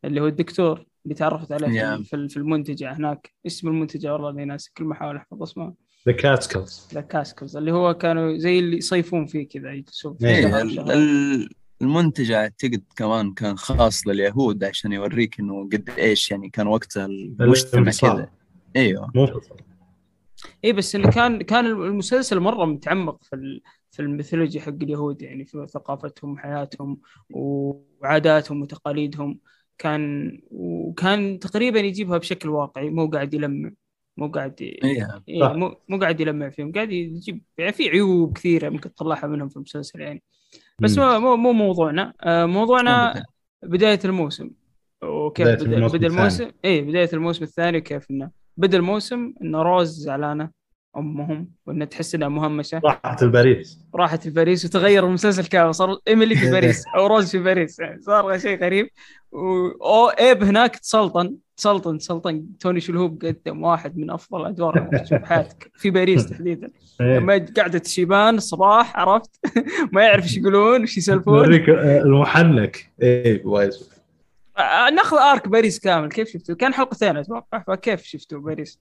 اللي 0.04 0.20
هو 0.20 0.26
الدكتور 0.26 0.84
اللي 1.04 1.14
تعرفت 1.14 1.52
عليه 1.52 1.66
في- 1.68 2.02
Yeah. 2.04 2.08
في 2.08 2.28
في 2.28 2.36
المنتجع 2.36 2.92
هناك. 2.92 3.32
اسم 3.46 3.68
المنتجع 3.68 4.12
والله 4.12 4.30
إني 4.30 4.44
ناسي 4.44 4.70
كل 4.76 4.84
ما 4.84 4.92
أحاول 4.92 5.16
أحفظ 5.16 5.42
اسمه 5.42 5.74
The 6.06 6.12
Catskills 6.12 6.88
The 6.94 7.00
Catskills 7.00 7.56
اللي 7.56 7.72
هو 7.72 7.94
كانوا 7.94 8.38
زي 8.38 8.58
اللي 8.58 8.76
يصيفون 8.76 9.26
فيه 9.26 9.48
كذا 9.48 9.72
يجلسون 9.72 10.16
فيه. 10.16 10.26
إيه، 10.28 11.48
المنتجع 11.82 12.30
أعتقد 12.30 12.82
كمان 12.96 13.34
كان 13.34 13.56
خاص 13.58 14.06
لليهود 14.06 14.64
عشان 14.64 14.92
يوريك 14.92 15.40
إنه 15.40 15.64
قد 15.72 15.90
إيش 15.98 16.30
يعني 16.30 16.50
كان 16.50 16.66
وقتها 16.66 17.06
المجتمع. 17.06 17.90
كذا. 17.90 18.30
إيوه. 18.76 19.12
اي 20.64 20.72
بس 20.72 20.94
إنه 20.94 21.10
كان 21.10 21.42
كان 21.42 21.66
المسلسل 21.66 22.40
مرة 22.40 22.64
متعمق 22.64 23.24
في 23.24 23.36
ال... 23.36 23.60
في 23.90 24.02
ال 24.02 24.08
mythology 24.08 24.60
حق 24.60 24.68
اليهود 24.82 25.22
يعني 25.22 25.44
في 25.44 25.66
ثقافتهم 25.70 26.32
وحياتهم 26.32 26.98
وعاداتهم 27.30 28.62
وتقاليدهم. 28.62 29.38
كان 29.78 30.38
وكان 30.50 31.38
تقريبا 31.38 31.80
يجيبها 31.80 32.18
بشكل 32.18 32.48
واقعي 32.48 32.90
مو 32.90 33.06
قاعد 33.06 33.34
يلمع 33.34 33.70
مو 34.16 34.28
قاعد 34.28 34.54
إيه 34.62 35.40
صح. 35.40 35.52
مو 35.52 35.76
مو 35.88 35.98
قاعد 35.98 36.20
يلمع 36.20 36.48
فيهم 36.50 36.72
قاعد 36.72 36.92
يجيب 36.92 37.42
يعني 37.58 37.72
في 37.72 37.88
عيوب 37.88 38.36
كثيرة 38.36 38.68
ممكن 38.68 38.94
تطلعها 38.94 39.26
منهم 39.26 39.48
في 39.48 39.56
المسلسل 39.56 40.00
يعني 40.00 40.22
بس 40.80 40.98
مم. 40.98 41.04
مو 41.04 41.18
مو 41.18 41.36
مو 41.36 41.52
موضوعنا 41.52 42.14
آه، 42.22 42.46
موضوعنا. 42.46 43.22
بداية 43.62 44.00
الموسم 44.04 44.50
وكيف 45.02 45.48
بدأ 45.48 45.62
الموسم 45.76 45.98
بدأ. 45.98 46.06
الموسم 46.06 46.50
اي 46.64 46.80
بداية 46.80 47.08
الموسم 47.12 47.44
الثاني 47.44 47.78
وكيف 47.78 48.10
إنه 48.10 48.30
بدأ 48.56 48.78
الموسم 48.78 49.34
إنه 49.42 49.62
روز 49.62 49.88
زعلانة 49.88 50.50
أمهم 50.98 51.50
وإنها 51.66 51.86
تحس 51.86 52.14
إنها 52.14 52.28
مهمشة. 52.28 52.80
راحت 52.84 53.22
لباريس. 53.22 53.78
راحت 53.94 54.26
لباريس 54.26 54.64
وتغير 54.64 55.06
المسلسل 55.06 55.46
كامل. 55.46 55.74
صار 55.74 55.98
إيميلي 56.08 56.34
في 56.36 56.50
باريس 56.52 56.84
أو 56.96 57.06
روز 57.06 57.30
في 57.30 57.38
باريس. 57.38 57.78
يعني 57.78 58.00
صار 58.00 58.38
شيء 58.38 58.60
غريب. 58.64 58.88
و 59.32 59.68
أو 59.68 60.08
إيب 60.08 60.44
هناك 60.44 60.76
تسلطن 60.76 61.36
تسلطن 61.56 61.98
تسلطن. 61.98 62.46
توني 62.60 62.80
شلهوب 62.80 63.24
قدم 63.24 63.62
واحد 63.64 63.98
من 63.98 64.10
أفضل 64.10 64.54
تشوف 65.04 65.18
بحياتك 65.18 65.70
في 65.74 65.90
باريس 65.90 66.26
تحديدا. 66.30 66.70
إيه. 67.00 67.18
لما 67.18 67.46
قعدة 67.56 67.82
الشيبان 67.84 68.34
الصباح 68.34 68.96
عرفت؟ 68.96 69.30
ما 69.92 70.02
يعرف 70.02 70.24
إيش 70.24 70.36
يقولون 70.36 70.80
إيش 70.80 70.98
يسولفون. 70.98 71.54
آه، 71.54 71.98
المحنك. 72.02 72.90
إيه 73.02 73.46
وايد. 73.46 73.70
آه، 74.58 74.90
ناخذ 74.90 75.16
آرك 75.16 75.48
باريس 75.48 75.78
كامل. 75.80 76.08
كيف 76.08 76.28
شفتوا؟ 76.28 76.54
كان 76.54 76.74
حلقتين 76.74 77.16
أتوقع. 77.16 77.62
فكيف 77.66 78.02
شفتوا 78.02 78.40
باريس؟ 78.40 78.78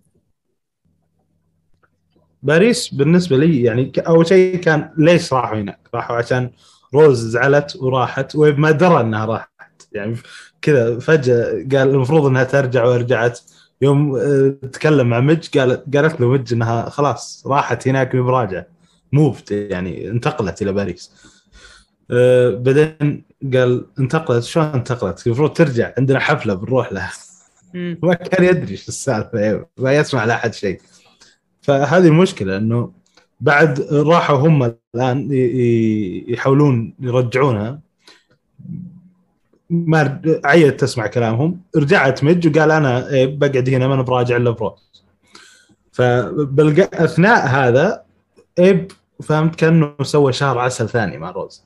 باريس 2.47 2.93
بالنسبة 2.93 3.37
لي 3.37 3.63
يعني 3.63 3.91
أول 4.07 4.27
شيء 4.27 4.55
كان 4.57 4.89
ليش 4.97 5.33
راحوا 5.33 5.57
هناك؟ 5.57 5.79
راحوا 5.95 6.15
عشان 6.15 6.51
روز 6.93 7.27
زعلت 7.27 7.75
وراحت 7.75 8.35
وما 8.35 8.71
درى 8.71 9.01
إنها 9.01 9.25
راحت. 9.25 9.87
يعني 9.91 10.15
كذا 10.61 10.99
فجأة 10.99 11.51
قال 11.51 11.89
المفروض 11.89 12.25
إنها 12.25 12.43
ترجع 12.43 12.85
ورجعت. 12.85 13.39
يوم 13.81 14.15
آه، 14.15 14.55
تكلم 14.71 15.09
مع 15.09 15.19
مج 15.19 15.57
قال 15.57 15.91
قالت 15.95 16.21
له 16.21 16.27
مج 16.27 16.53
إنها 16.53 16.89
خلاص 16.89 17.43
راحت 17.47 17.87
هناك 17.87 18.15
براجعه 18.15 18.65
موفت 19.11 19.51
يعني 19.51 20.09
انتقلت 20.09 20.61
إلى 20.61 20.73
باريس. 20.73 21.11
آه، 22.11 22.49
بعدين 22.49 23.23
قال 23.53 23.85
انتقلت. 23.99 24.43
شلون 24.43 24.65
انتقلت؟ 24.65 25.27
المفروض 25.27 25.53
ترجع. 25.53 25.91
عندنا 25.97 26.19
حفلة 26.19 26.53
بنروح 26.53 26.93
لها. 26.93 27.11
ما 28.03 28.13
كان 28.13 28.43
يدري 28.45 28.71
إيش 28.71 28.87
السالفة. 28.87 29.65
ما 29.77 29.93
يسمع 29.93 30.25
لأحد 30.25 30.53
شيء. 30.53 30.81
فهذه 31.67 32.07
المشكلة 32.07 32.57
إنه 32.57 32.91
بعد 33.41 33.81
راحوا 33.91 34.37
هم 34.37 34.73
الآن 34.95 35.29
يحاولون 36.27 36.93
يرجعونها. 36.99 37.79
ما 39.69 40.21
عيت 40.45 40.79
تسمع 40.79 41.07
كلامهم. 41.07 41.61
رجعت 41.77 42.23
مج 42.23 42.47
وقال 42.57 42.71
أنا 42.71 43.09
إيه، 43.09 43.37
بقعد 43.37 43.69
هنا 43.69 43.87
ما 43.87 43.93
أنا 43.93 44.01
براجع 44.01 44.37
إلا 44.37 44.49
بروز 44.49 45.03
فاثناء 45.91 47.47
هذا 47.47 48.03
إيب 48.59 48.91
فهمت 49.23 49.55
كأنه 49.55 49.93
سوى 50.01 50.33
شهر 50.33 50.57
عسل 50.59 50.89
ثاني 50.89 51.17
مع 51.17 51.31
روز. 51.31 51.63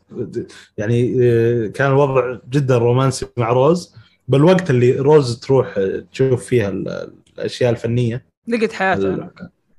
يعني 0.78 1.18
آه، 1.22 1.68
كان 1.68 1.92
الوضع 1.92 2.38
جدا 2.52 2.78
رومانسي 2.78 3.26
مع 3.38 3.50
روز. 3.50 3.96
بالوقت 4.28 4.70
اللي 4.70 4.92
روز 4.92 5.40
تروح 5.40 5.80
تشوف 6.12 6.46
فيها 6.46 6.70
ال- 6.70 7.14
الأشياء 7.38 7.72
الفنية. 7.72 8.26
لقيت 8.48 8.74
حياته. 8.74 9.30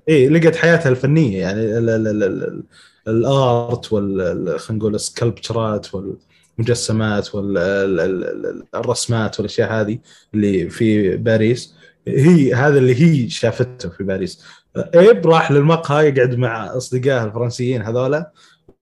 إيه 0.08 0.28
لقت 0.28 0.56
حياتها 0.56 0.90
الفنية 0.90 1.40
يعني 1.40 1.78
ال 1.78 1.90
ال 1.90 2.08
ال 2.08 2.22
ال 2.22 2.62
الآرت 3.08 3.92
وال 3.92 4.60
خلينا 4.60 4.78
نقول 4.82 4.94
السكلبتشرات 4.94 5.86
والمجسمات 5.94 7.34
والرسمات 7.34 9.40
والأشياء 9.40 9.72
هذه 9.72 9.98
اللي 10.34 10.70
في 10.70 11.16
باريس 11.16 11.74
هي 12.08 12.54
هذا 12.54 12.78
اللي 12.78 13.02
هي 13.02 13.28
شافته 13.30 13.88
في 13.88 14.04
باريس. 14.04 14.44
إيب 14.76 15.26
راح 15.26 15.52
للمقهى 15.52 16.08
يقعد 16.08 16.34
مع 16.34 16.76
أصدقائه 16.76 17.24
الفرنسيين 17.24 17.82
هذولا 17.82 18.30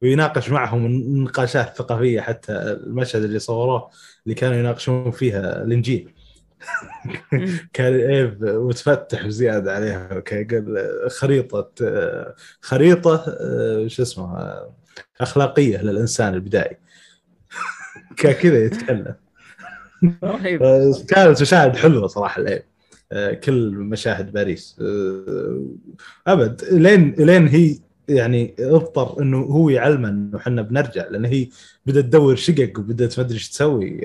ويناقش 0.03 0.51
معهم 0.51 0.87
النقاشات 0.87 1.69
الثقافية 1.69 2.21
حتى 2.21 2.53
المشهد 2.53 3.23
اللي 3.23 3.39
صوروه 3.39 3.91
اللي 4.25 4.35
كانوا 4.35 4.57
يناقشون 4.57 5.11
فيها 5.11 5.63
الإنجيل. 5.63 6.13
كان 7.73 7.95
ايب 7.95 8.45
متفتح 8.45 9.27
بزياده 9.27 9.75
عليها 9.75 10.23
خريطة 11.09 11.71
خريطة 12.61 13.25
شو 13.87 14.03
اسمه 14.03 14.61
أخلاقية 15.21 15.83
للإنسان 15.83 16.35
البدائي. 16.35 16.77
كان 18.17 18.33
كذا 18.33 18.65
يتكلم. 18.65 19.15
كانت 21.09 21.43
مشاهد 21.43 21.77
حلوة 21.77 22.07
صراحة 22.07 22.43
الايب 22.43 22.63
كل 23.35 23.71
مشاهد 23.75 24.33
باريس. 24.33 24.77
أبد. 26.27 26.65
لين 26.65 27.15
لين 27.19 27.49
هي 27.49 27.79
يعني 28.09 28.55
اضطر 28.61 29.23
إنه 29.23 29.39
هو 29.39 29.71
يعلمه 29.71 30.09
إنه 30.09 30.39
إحنا 30.39 30.63
بنرجع 30.63 31.09
لأن 31.09 31.25
هي 31.25 31.49
بدأت 31.87 32.05
تدور 32.05 32.37
شقق 32.37 32.79
وبدأت 32.79 33.19
ما 33.19 33.25
أدري 33.25 33.35
إيش 33.35 33.49
تسوي. 33.49 34.01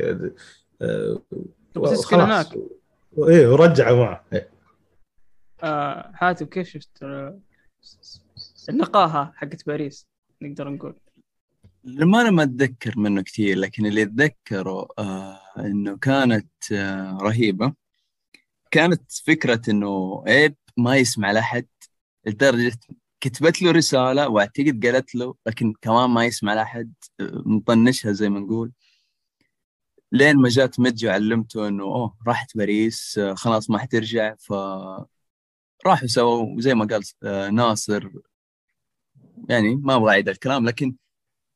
وتسكن 1.77 2.19
هناك 2.19 2.47
إيه 3.17 3.47
ورجعوا 3.47 4.05
معه. 4.05 4.23
إيه. 4.33 4.49
آه 5.63 6.11
حاتم 6.13 6.45
كيف 6.45 6.67
شفت 6.69 7.03
آه، 7.03 7.39
النقاهة 8.69 9.31
حقت 9.35 9.65
باريس 9.67 10.07
نقدر 10.41 10.69
نقول. 10.69 10.95
للأمانة 11.83 12.29
ما 12.29 12.43
أتذكر 12.43 12.99
منه 12.99 13.21
كثير 13.21 13.57
لكن 13.57 13.85
اللي 13.85 14.03
أتذكره 14.03 14.87
آه 14.99 15.39
إنه 15.59 15.97
كانت 15.97 16.51
آه 16.71 17.17
رهيبة. 17.21 17.73
كانت 18.71 19.11
فكرة 19.11 19.61
إنه 19.69 20.23
عيب 20.27 20.55
ما 20.77 20.95
يسمع 20.97 21.31
لأحد 21.31 21.67
لدرجة 22.25 22.77
كتبت 23.21 23.61
له 23.61 23.71
رسالة 23.71 24.29
وأعتقد 24.29 24.85
قالت 24.85 25.15
له 25.15 25.35
لكن 25.47 25.73
كمان 25.81 26.09
ما 26.09 26.25
يسمع 26.25 26.53
لأحد 26.53 26.93
آه، 27.19 27.43
مطنشها 27.45 28.11
زي 28.11 28.29
ما 28.29 28.39
نقول. 28.39 28.71
لين 30.11 30.35
ما 30.37 30.49
جات 30.49 30.79
مج 30.79 31.05
وعلمته 31.05 31.67
إنه 31.67 31.83
أوه 31.83 32.15
راحت 32.27 32.57
باريس 32.57 33.17
آه 33.17 33.33
خلاص 33.33 33.69
ما 33.69 33.77
حترجع 33.79 34.35
ف 34.39 34.53
راحوا 35.85 36.07
سووا 36.07 36.61
زي 36.61 36.73
ما 36.73 36.85
قال 36.85 37.03
آه 37.23 37.49
ناصر 37.49 38.09
يعني 39.49 39.75
ما 39.75 39.95
أبغى 39.95 40.09
أعيد 40.11 40.29
الكلام 40.29 40.65
لكن 40.65 40.95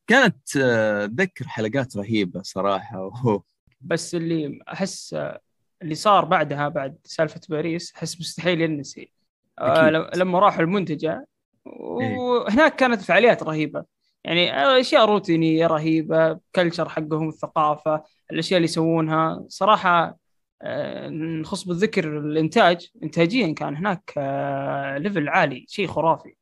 كانت 0.07 0.57
آه، 0.57 1.05
اتذكر 1.05 1.47
حلقات 1.47 1.97
رهيبة 1.97 2.41
صراحة. 2.41 3.05
وهو 3.05 3.41
بس 3.81 4.15
اللي 4.15 4.59
أحس 4.73 5.13
آه، 5.13 5.41
اللي 5.81 5.95
صار 5.95 6.25
بعدها 6.25 6.67
بعد 6.67 6.97
سالفة 7.03 7.41
باريس 7.49 7.93
أحس 7.95 8.19
مستحيل 8.19 8.61
ينسي. 8.61 9.11
آه، 9.59 9.89
أكيد. 9.89 9.93
لم- 9.93 10.09
لما 10.15 10.39
راحوا 10.39 10.61
المنتجع 10.61 11.21
وهناك 11.65 12.75
كانت 12.75 13.01
فعاليات 13.01 13.43
رهيبة. 13.43 13.85
يعني 14.23 14.51
أشياء 14.79 15.05
روتينية 15.05 15.67
رهيبة 15.67 16.39
كلتشر 16.55 16.89
حقهم 16.89 17.29
الثقافة 17.29 18.03
الأشياء 18.31 18.57
اللي 18.57 18.65
يسوونها. 18.65 19.45
صراحة 19.47 20.17
آه، 20.61 21.09
نخص 21.09 21.63
بالذكر 21.63 22.17
الإنتاج 22.17 22.89
انتاجيا 23.03 23.53
كان 23.53 23.75
هناك 23.75 24.13
آه، 24.17 24.97
level 24.97 25.29
عالي 25.29 25.65
شيء 25.67 25.87
خرافي 25.87 26.35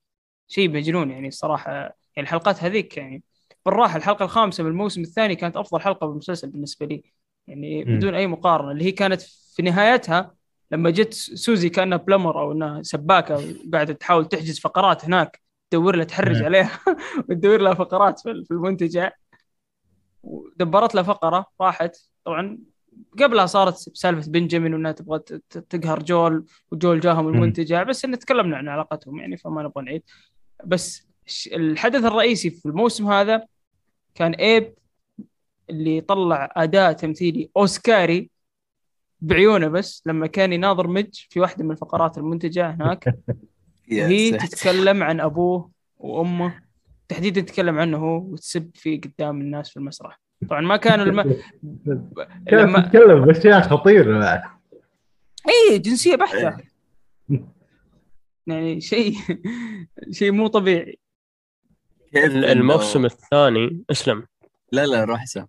شيء 0.48 0.70
مجنون 0.70 1.12
يعني 1.12 1.28
الصراحه 1.28 1.72
يعني 1.72 1.94
الحلقات 2.18 2.64
هذيك 2.64 2.98
يعني 2.98 3.24
بالراحة 3.66 3.98
الحلقة 3.98 4.26
الخامسة 4.26 4.64
من 4.64 4.70
الموسم 4.70 5.02
الثاني 5.02 5.36
كانت 5.36 5.58
أفضل 5.58 5.82
حلقة 5.82 6.08
بالمسلسل 6.08 6.50
بالنسبة 6.50 6.86
لي. 6.86 7.04
يعني 7.48 7.86
مم. 7.86 7.98
بدون 7.98 8.16
أي 8.16 8.28
مقارنة. 8.28 8.72
اللي 8.72 8.84
هي 8.84 8.92
كانت 8.92 9.22
في 9.56 9.62
نهايتها 9.62 10.36
لما 10.72 10.90
جت 10.90 11.14
سوزي 11.14 11.70
كأنها 11.70 11.98
plumber 11.98 12.42
أو 12.42 12.52
إنها 12.52 12.84
سباكة 12.84 13.42
وقاعده 13.68 13.94
تحاول 13.94 14.26
تحجز 14.26 14.60
فقرات 14.60 15.06
هناك 15.06 15.42
تدور 15.70 15.96
لها 15.96 16.06
تحرج 16.06 16.40
مم. 16.40 16.46
عليها 16.46 16.80
وتدور 17.30 17.62
لها 17.62 17.74
فقرات 17.74 18.20
في 18.20 18.52
المنتجع. 18.52 19.12
ودبرت 20.24 20.96
لها 20.96 21.04
فقرة 21.04 21.46
راحت. 21.62 21.98
طبعا 22.26 22.60
قبلها 23.20 23.46
صارت 23.46 23.76
سالفة 23.76 24.32
بنجامين 24.32 24.74
وإنها 24.74 24.92
تبغى 24.92 25.20
تقهر 25.70 26.04
جول 26.04 26.46
وجول 26.72 27.00
جاهم 27.00 27.28
المنتجع. 27.28 27.84
بس 27.84 28.06
إن 28.06 28.20
تكلمنا 28.20 28.58
عن 28.58 28.68
علاقتهم 28.68 29.20
يعني 29.20 29.38
فما 29.38 29.64
نبغى 29.64 29.84
نعيد. 29.84 30.04
بس 30.66 31.08
الحدث 31.54 32.06
الرئيسي 32.06 32.50
في 32.50 32.66
الموسم 32.66 33.08
هذا 33.08 33.46
كان 34.16 34.34
إيب 34.34 34.74
اللي 35.70 36.02
طلع 36.02 36.54
اداء 36.56 36.94
تمثيلي 36.94 37.50
أوسكاري 37.58 38.30
بعيونه 39.22 39.68
بس 39.68 40.04
لما 40.06 40.28
كان 40.28 40.54
يناظر 40.54 40.88
مج 40.88 41.26
في 41.30 41.40
واحدة 41.40 41.64
من 41.64 41.72
الفقرات 41.72 42.18
المنتجه 42.18 42.70
هناك. 42.70 43.16
وهي. 43.92 44.32
تتكلم 44.32 45.04
عن 45.04 45.20
أبوه 45.20 45.72
وأمه. 45.98 46.62
تحديدا 47.08 47.42
تتكلم 47.42 47.80
عنه 47.80 47.98
هو 47.98 48.18
وتسب 48.18 48.72
فيه 48.76 49.02
قدام 49.02 49.42
الناس 49.42 49.70
في 49.70 49.78
المسرح. 49.78 50.20
طبعا 50.50 50.62
ما 50.62 50.78
كان 50.78 51.02
الم... 51.02 51.20
لما 52.52 52.82
تتكلم 52.82 53.26
باشياء 53.26 53.62
خطيره 53.62 54.20
بعد. 54.20 54.42
اي 55.48 55.80
جنسية 55.80 56.16
بحتة. 56.16 56.58
يعني 58.48 58.82
شيء 58.82 59.14
شيء 60.12 60.32
مو 60.32 60.48
طبيعي. 60.48 61.00
الموسم 62.16 63.06
الثاني 63.06 63.84
إسلم. 63.92 64.26
لا 64.72 64.86
لا 64.86 65.04
روح 65.04 65.22
ال- 65.22 65.48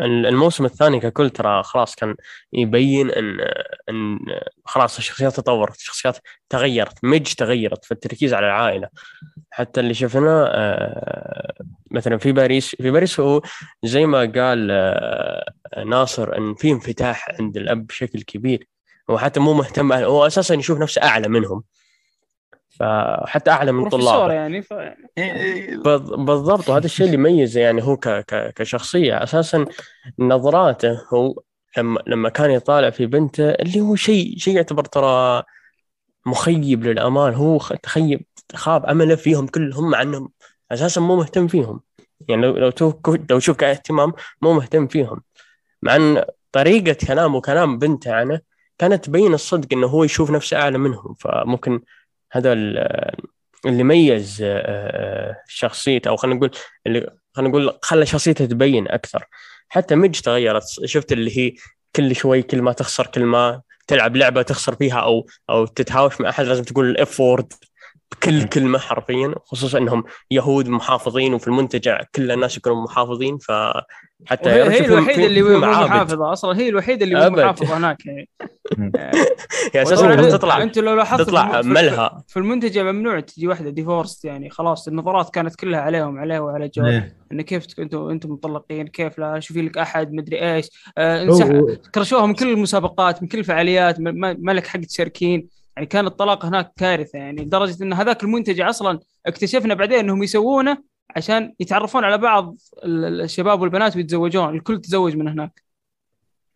الموسم 0.00 0.64
الثاني 0.64 1.00
ككل 1.00 1.30
ترى 1.30 1.62
خلاص 1.62 1.94
كان 1.94 2.16
يبين 2.52 3.10
ان 3.10 3.40
إن 3.88 4.18
خلاص 4.64 4.98
الشخصيات 4.98 5.36
تطورت 5.36 5.76
الشخصيات 5.76 6.18
تغيرت 6.48 7.04
ميج 7.04 7.32
تغيرت 7.32 7.84
في 7.84 7.92
التركيز 7.92 8.34
على 8.34 8.46
العائلة. 8.46 8.88
حتى 9.50 9.80
اللي 9.80 9.94
شفناه 9.94 10.46
آه، 10.46 11.54
مثلا 11.90 12.18
في 12.18 12.32
باريس 12.32 12.76
في 12.76 12.90
باريس 12.90 13.20
هو 13.20 13.42
زي 13.84 14.06
ما 14.06 14.18
قال 14.18 14.68
آه، 14.70 15.52
ناصر 15.86 16.36
إن 16.38 16.54
في 16.54 16.72
انفتاح 16.72 17.28
عند 17.40 17.56
الأب 17.56 17.86
بشكل 17.86 18.22
كبير. 18.22 18.68
هو 19.10 19.18
حتى 19.18 19.40
مو 19.40 19.52
مهتم 19.52 19.92
هو 19.92 20.26
أساسا 20.26 20.54
يشوف 20.54 20.78
نفسه 20.80 21.02
أعلى 21.02 21.28
منهم. 21.28 21.62
فحتى 22.78 23.50
أعلى 23.50 23.72
من 23.72 23.88
طلابه 23.88 24.32
يعني 24.32 24.62
ف... 24.62 24.72
إيه، 24.72 24.96
إيه، 25.18 25.76
بالضبط. 26.16 26.68
وهذا 26.68 26.84
الشيء 26.84 27.06
اللي 27.06 27.14
يميزه 27.14 27.60
يعني 27.60 27.82
هو 27.82 27.96
ك 27.96 28.08
ك 28.08 28.52
كشخصية. 28.56 29.22
أساسا 29.22 29.66
نظراته 30.18 31.00
هو 31.14 31.40
لما 31.78 32.00
لما 32.06 32.28
كان 32.28 32.50
يطالع 32.50 32.90
في 32.90 33.06
بنته 33.06 33.50
اللي 33.50 33.80
هو 33.80 33.96
شيء 33.96 34.38
شيء 34.38 34.56
يعتبر 34.56 34.84
ترى 34.84 35.42
مخيب 36.26 36.84
للامال 36.84 37.34
هو 37.34 37.58
تخيب 37.58 38.24
خاب 38.54 38.86
أمله 38.86 39.14
فيهم 39.14 39.46
كلهم 39.46 39.90
مع 39.90 40.02
أنهم 40.02 40.30
أساسا 40.72 41.00
مو 41.00 41.16
مهتم 41.16 41.48
فيهم. 41.48 41.80
يعني 42.28 42.42
لو 42.42 42.56
لو 42.56 42.70
تو- 42.70 43.16
لو 43.30 43.38
شوف 43.38 43.56
كاهتمام 43.56 44.12
مو 44.42 44.52
مهتم 44.52 44.86
فيهم. 44.86 45.22
مع 45.82 45.96
أن 45.96 46.24
طريقة 46.52 47.06
كلامه 47.06 47.36
وكلام 47.36 47.78
بنته 47.78 48.12
عنه 48.12 48.40
كانت 48.78 49.04
تبين 49.04 49.34
الصدق 49.34 49.68
إنه 49.72 49.86
هو 49.86 50.04
يشوف 50.04 50.30
نفسه 50.30 50.56
أعلى 50.56 50.78
منهم. 50.78 51.14
فممكن 51.14 51.80
هذا 52.32 52.52
ال- 52.52 53.12
اللي 53.66 53.84
ميز 53.84 54.42
آه، 54.42 54.46
آه، 54.66 55.36
شخصيته 55.48 56.08
أو 56.08 56.16
خلينا 56.16 56.36
نقول 56.36 56.50
اللي 56.86 57.10
خلينا 57.34 57.50
نقول 57.50 57.78
خلى 57.82 58.06
شخصيته 58.06 58.46
تبين 58.46 58.88
أكثر. 58.88 59.24
حتى 59.68 59.94
مج 59.94 60.20
تغيرت. 60.20 60.62
شفت 60.84 61.12
اللي 61.12 61.38
هي 61.38 61.52
كل 61.96 62.16
شوي 62.16 62.42
كل 62.42 62.62
ما 62.62 62.72
تخسر 62.72 63.06
كل 63.06 63.24
ما 63.24 63.62
تلعب 63.86 64.16
لعبة 64.16 64.42
تخسر 64.42 64.74
فيها 64.74 65.00
أو 65.00 65.26
أو 65.50 65.66
تتهاوش 65.66 66.20
مع 66.20 66.28
أحد 66.28 66.44
لازم 66.44 66.62
تقول 66.64 66.90
ال 66.90 67.05
F 67.05 67.20
word 67.20 67.52
بكل 68.12 68.44
كلمه 68.44 68.78
حرفيا. 68.78 69.34
خصوصا 69.44 69.78
إنهم 69.78 70.04
يهود 70.30 70.68
محافظين 70.68 71.34
وفي 71.34 71.46
المنتجع 71.48 72.00
كل 72.14 72.32
الناس 72.32 72.56
يكونوا 72.56 72.82
محافظين 72.82 73.38
فحتى 74.26 74.50
هي, 74.50 74.62
هي 74.62 74.74
يشوفون 74.74 74.98
الوحيدة 74.98 75.26
اللي 75.26 75.42
مو. 75.42 75.58
محافظة 75.58 76.32
أصلا. 76.32 76.58
هي 76.58 76.68
الوحيدة 76.68 77.04
اللي 77.04 77.30
مو. 77.30 77.36
محافظة 77.36 77.76
هناك 77.76 78.06
يعني. 78.06 78.28
يعني 79.74 79.82
أساسا 79.88 80.08
وطبعاً 80.12 80.30
تطلع 80.30 80.62
أنت 80.62 80.78
لو 80.78 80.94
لاحظت 80.94 81.22
تطلع 81.22 81.62
في- 81.62 81.68
ملهى. 81.68 82.10
في 82.28 82.36
المنتجع 82.36 82.82
ممنوع 82.82 83.20
تجي 83.20 83.48
واحدة 83.48 83.70
divorced 83.70 84.24
يعني. 84.24 84.50
خلاص 84.50 84.88
النظرات 84.88 85.30
كانت 85.34 85.54
كلها 85.56 85.80
عليهم 85.80 86.18
عليه 86.18 86.38
وعلى 86.38 86.68
جول. 86.68 86.88
إيه. 86.88 87.16
انه 87.32 87.42
كيف 87.42 87.66
أنتم 87.78 88.08
أنتم 88.10 88.30
مطلقين 88.30 88.86
كيف 88.86 89.18
لا؟ 89.18 89.40
شوفي 89.40 89.62
لك 89.62 89.78
أحد 89.78 90.12
مدري 90.12 90.54
إيش. 90.54 90.66
آه 90.98 91.66
كرشوها 91.94 92.26
من 92.26 92.34
كل 92.34 92.50
المسابقات 92.50 93.22
من 93.22 93.28
كل 93.28 93.38
الفعاليات 93.38 94.00
ما- 94.00 94.52
لك 94.52 94.66
حق 94.66 94.80
تشاركين 94.80 95.48
يعني 95.76 95.86
كان 95.86 96.06
الطلاق 96.06 96.44
هناك 96.46 96.72
كارثة 96.76 97.18
يعني 97.18 97.42
لدرجة 97.44 97.82
إن 97.82 97.92
هذاك 97.92 98.22
المنتجع 98.24 98.68
أصلا 98.68 98.98
اكتشفنا 99.26 99.74
بعدين 99.74 99.98
إنهم 99.98 100.22
يسوونه 100.22 100.78
عشان 101.16 101.54
يتعرفون 101.60 102.04
على 102.04 102.18
بعض 102.18 102.56
ال- 102.84 103.20
الشباب 103.20 103.60
والبنات 103.60 103.96
ويتزوجون 103.96 104.54
الكل 104.56 104.80
تزوج 104.80 105.16
من 105.16 105.28
هناك. 105.28 105.62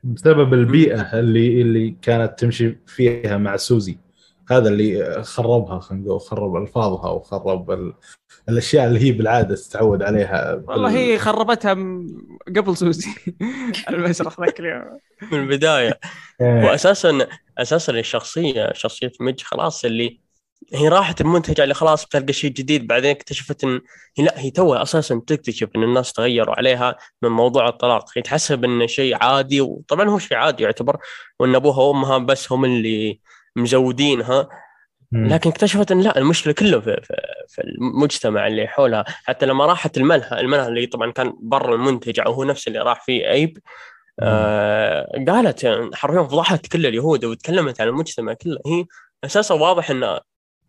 بسبب 0.04 0.54
البيئة 0.54 1.18
اللي 1.20 1.62
اللي 1.62 1.96
كانت 2.02 2.38
تمشي 2.40 2.78
فيها 2.86 3.36
مع 3.38 3.56
سوزي. 3.56 3.98
هذا 4.50 4.68
اللي 4.68 5.22
خربها 5.22 5.80
خلينا 5.80 6.04
نقول 6.04 6.20
خرب 6.20 6.56
ألفاظها 6.56 7.10
وخرب 7.10 7.70
ال... 7.70 7.94
الأشياء 8.48 8.86
اللي 8.86 9.00
هي 9.00 9.12
بالعادة 9.12 9.54
تتعود 9.54 10.02
عليها 10.02 10.54
بال- 10.54 10.70
والله 10.70 10.90
هي 10.98 11.18
خربتها 11.18 11.74
م- 11.74 12.38
قبل 12.56 12.76
سوزي. 12.76 13.10
المسرح 13.90 14.40
ذاك 14.40 14.60
اليوم. 14.60 14.98
من 15.32 15.38
البداية. 15.40 16.00
إيه. 16.40 16.64
واساسا 16.64 17.26
أساسا 17.58 17.92
الشخصيه 17.92 18.72
شخصية 18.72 19.12
ميج 19.20 19.40
خلاص 19.42 19.84
اللي 19.84 20.20
هي 20.74 20.88
راحت 20.88 21.20
المنتجع 21.20 21.64
اللي 21.64 21.74
خلاص 21.74 22.04
بتلقى 22.06 22.32
شيء 22.32 22.50
جديد 22.50 22.86
بعدين 22.86 23.10
اكتشفت 23.10 23.64
إن 23.64 23.80
هي 24.18 24.24
لا 24.24 24.40
هي 24.40 24.50
توها 24.50 24.82
أساسا 24.82 25.22
تكتشف 25.26 25.68
إن 25.76 25.82
الناس 25.82 26.12
تغيروا 26.12 26.54
عليها 26.54 26.96
من 27.22 27.28
موضوع 27.28 27.68
الطلاق. 27.68 28.04
هي 28.16 28.22
تحسب 28.22 28.64
انه 28.64 28.86
شيء 28.86 29.16
عادي 29.24 29.60
وطبعا 29.60 30.08
هو 30.08 30.18
شيء 30.18 30.36
عادي 30.36 30.62
يعتبر 30.62 30.96
وإن 31.38 31.54
أبوها 31.54 31.78
وأمها 31.82 32.18
بس 32.18 32.52
هم 32.52 32.64
اللي 32.64 33.20
مزودينها. 33.56 34.48
لكن 35.12 35.50
اكتشفت 35.50 35.92
إن 35.92 36.00
لا 36.00 36.18
المشكلة 36.18 36.52
كله 36.52 36.80
في, 36.80 37.00
في, 37.02 37.14
في 37.48 37.62
المجتمع 37.62 38.46
اللي 38.46 38.66
حولها. 38.66 39.04
حتى 39.06 39.46
لما 39.46 39.66
راحت 39.66 39.96
الملهى 39.96 40.40
الملهى 40.40 40.68
اللي 40.68 40.86
طبعا 40.86 41.10
كان 41.12 41.32
برا 41.40 41.74
المنتجع 41.74 42.28
وهو 42.28 42.44
نفس 42.44 42.68
اللي 42.68 42.78
راح 42.78 43.04
فيه 43.04 43.30
ايب 43.30 43.58
آه 44.20 45.24
قالت 45.28 45.66
حرفيا 45.94 46.22
فضحت 46.22 46.66
كل 46.66 46.86
اليهود 46.86 47.24
وتكلمت 47.24 47.80
عن 47.80 47.88
المجتمع 47.88 48.32
كله. 48.32 48.58
هي 48.66 48.84
أساسا 49.24 49.54
واضح 49.54 49.90
انه 49.90 50.20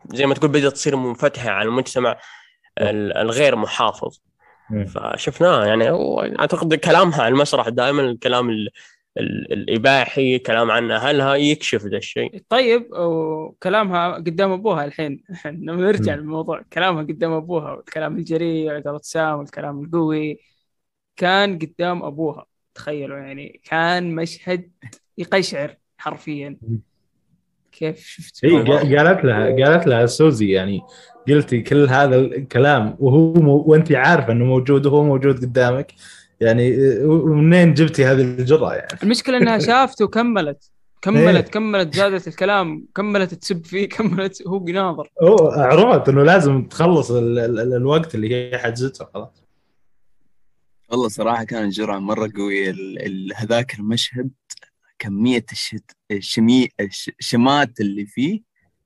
زي 0.06 0.26
ما 0.26 0.34
تقول 0.34 0.52
بدأت 0.52 0.74
تصير 0.74 0.96
منفتحة 0.96 1.50
على 1.50 1.70
المجتمع 1.70 2.18
ال- 2.78 3.18
الغير 3.18 3.56
محافظ. 3.56 4.20
مم. 4.70 4.86
فشفناه 4.86 5.66
يعني 5.66 5.90
اعتقد 6.40 6.74
كلامها 6.74 7.22
على 7.22 7.34
المسرح 7.34 7.70
دائما 7.70 8.02
الكلام 8.02 8.50
ال 8.50 8.70
ال 9.18 9.54
الإباحي 9.54 10.40
كلام 10.40 10.72
عن 10.72 10.92
أهلها 10.92 11.36
يكشف 11.36 11.86
ذا 11.86 11.98
الشيء. 11.98 12.42
طيب 12.50 12.88
وكلامها 12.94 14.16
قدام 14.16 14.52
أبوها 14.52 14.86
الحين. 14.86 15.24
لما 15.46 15.76
نرجع. 15.76 16.16
للموضوع. 16.16 16.62
كلامها 16.74 17.04
قدام 17.04 17.32
أبوها 17.32 17.72
والكلام 17.74 18.18
الجريء 18.18 18.68
وعقل 18.68 19.00
سام 19.02 19.40
والكلام 19.40 19.84
القوي 19.84 20.40
كان 21.16 21.60
قدام 21.60 22.04
أبوها. 22.04 22.46
تخيلوا 22.76 23.18
يعني 23.18 23.62
كان 23.64 24.16
مشهد 24.16 24.72
يقشعر 25.18 25.76
حرفيا. 25.98 26.58
كيف 27.72 28.00
شفت 28.08 28.46
هي 28.46 28.64
قا- 28.66 28.98
قالت 28.98 29.26
لها 29.26 29.46
قالت 29.66 29.88
لها 29.88 30.06
سوزي 30.06 30.50
يعني 30.52 30.82
قلتي 31.28 31.62
كل 31.62 31.88
هذا 31.90 32.16
الكلام 32.16 32.96
وهو 33.00 33.34
مو 33.34 33.56
وأنت 33.68 33.92
عارفة 33.92 34.32
إنه 34.34 34.46
موجود 34.46 34.86
وهو 34.86 35.04
موجود 35.04 35.42
قدامك. 35.42 35.92
يعني 36.42 36.78
ومنين 37.04 37.74
جبتي 37.74 38.06
هذه 38.06 38.22
الجرأة 38.22 38.74
يعني؟ 38.74 38.98
المشكلة 39.04 39.38
إنها 39.38 39.58
شافته 39.68 40.06
وكملت. 40.06 40.72
كملت 41.02 41.46
إيه. 41.46 41.52
كملت 41.52 41.96
زادت 41.96 42.28
الكلام 42.28 42.88
كملت 42.96 43.34
تسب 43.34 43.66
فيه 43.66 43.90
كملت 43.90 44.48
هو 44.48 44.66
ناظر 44.66 45.10
هو 45.24 45.48
عرفت 45.52 46.10
إنه 46.10 46.24
لازم 46.24 46.64
تخلص 46.64 47.12
ال 47.12 47.40
ال 47.40 47.60
ال 47.60 47.74
الوقت 47.74 48.16
اللي 48.16 48.36
هي 48.36 48.58
حجزته 48.58 49.06
خلاص. 49.14 49.44
والله 50.92 51.08
صراحة 51.08 51.44
كان 51.44 51.70
جرعة 51.70 52.00
مرة 52.00 52.32
قوية. 52.38 52.70
ال- 52.70 53.06
ال- 53.06 53.32
هذاك 53.36 53.80
المشهد 53.80 54.30
كمية 55.02 55.46
الشت... 55.52 55.92
الشمي... 56.12 56.70
الش... 56.80 57.12
الشمات 57.20 57.80
اللي 57.80 58.06
فيه 58.06 58.42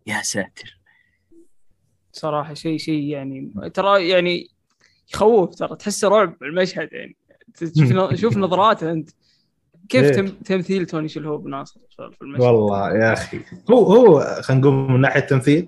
يا 0.08 0.21
ساتر. 0.21 0.80
صراحة 2.12 2.54
شيء 2.54 2.78
شيء 2.78 3.04
يعني 3.04 3.51
ترى 3.73 4.10
يعني 4.10 4.47
يخوف 5.13 5.56
ترى 5.56 5.75
تحس 5.75 6.06
رعب 6.06 6.43
المشهد 6.43 6.89
يعني. 6.91 7.15
شوف 7.60 8.13
شوف 8.21 8.38
نظراته 8.38 8.91
أنت. 8.91 9.10
كيف. 9.89 10.15
تم... 10.15 10.28
تمثيل 10.28 10.86
توني 10.86 11.08
شلهوب 11.08 11.47
ناصر 11.47 11.80
في 11.89 12.21
المشهد؟ 12.21 12.41
والله 12.41 12.97
يا 12.97 13.13
أخي. 13.13 13.39
هو 13.71 13.93
هو 13.93 14.41
خلينا 14.41 14.62
نقول 14.62 14.73
من 14.73 15.01
ناحية 15.01 15.19
تمثيل 15.19 15.67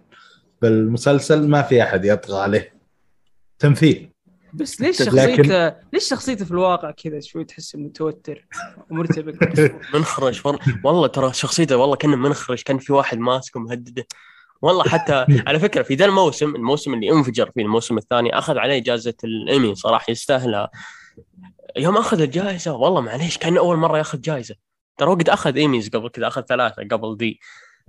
بالمسلسل 0.62 1.48
ما 1.48 1.62
في 1.62 1.84
أحد 1.84 2.06
يطغى 2.06 2.42
عليه. 2.42 2.74
تمثيل. 3.60 4.12
بس 4.54 4.82
ليش 4.82 5.02
لكن- 5.02 5.12
شخصيته 5.12 5.76
ليش 5.94 6.10
شخصيته 6.10 6.46
في 6.46 6.52
الواقع 6.52 6.92
كذا 6.92 7.20
شوي 7.20 7.44
تحس 7.46 7.76
متوتر 7.76 8.48
ومرتبك 8.90 9.44
منخرج. 9.94 10.42
والله, 10.84 11.08
ترى 11.08 11.34
شخصيته 11.34 11.78
والله 11.78 11.96
كان 11.96 12.10
منخرج 12.20 12.62
كأن 12.62 12.78
في 12.78 12.94
واحد 12.94 13.18
ماسكه 13.18 13.60
مهدده 13.60 14.08
والله 14.62 14.84
حتى 14.84 15.26
على 15.48 15.60
فكرة 15.60 15.82
في 15.82 15.96
ذا 15.96 16.06
الموسم 16.06 16.56
الموسم 16.56 16.94
اللي 16.94 17.12
انفجر 17.12 17.52
فيه 17.56 17.62
الموسم 17.62 17.98
الثاني 17.98 18.38
أخذ 18.38 18.58
عليه 18.58 18.80
جائزه 18.80 19.14
الإيمي 19.24 19.76
صراحة 19.76 20.12
يستاهلها. 20.12 20.70
يوم 21.78 21.98
أخذ 21.98 22.22
الجائزة 22.22 22.74
والله 22.74 23.02
معليش 23.02 23.38
كان 23.38 23.58
أول 23.58 23.78
مرة 23.78 23.98
يأخذ 23.98 24.22
جائزة. 24.22 24.56
ترى 24.98 25.10
هو 25.10 25.14
قد 25.14 25.30
أخذ 25.30 25.56
إيميز 25.58 25.90
قبل 25.90 26.10
كذا 26.10 26.28
أخذ 26.28 26.42
ثلاثة 26.42 26.84
قبل 26.92 27.18
دي 27.18 27.40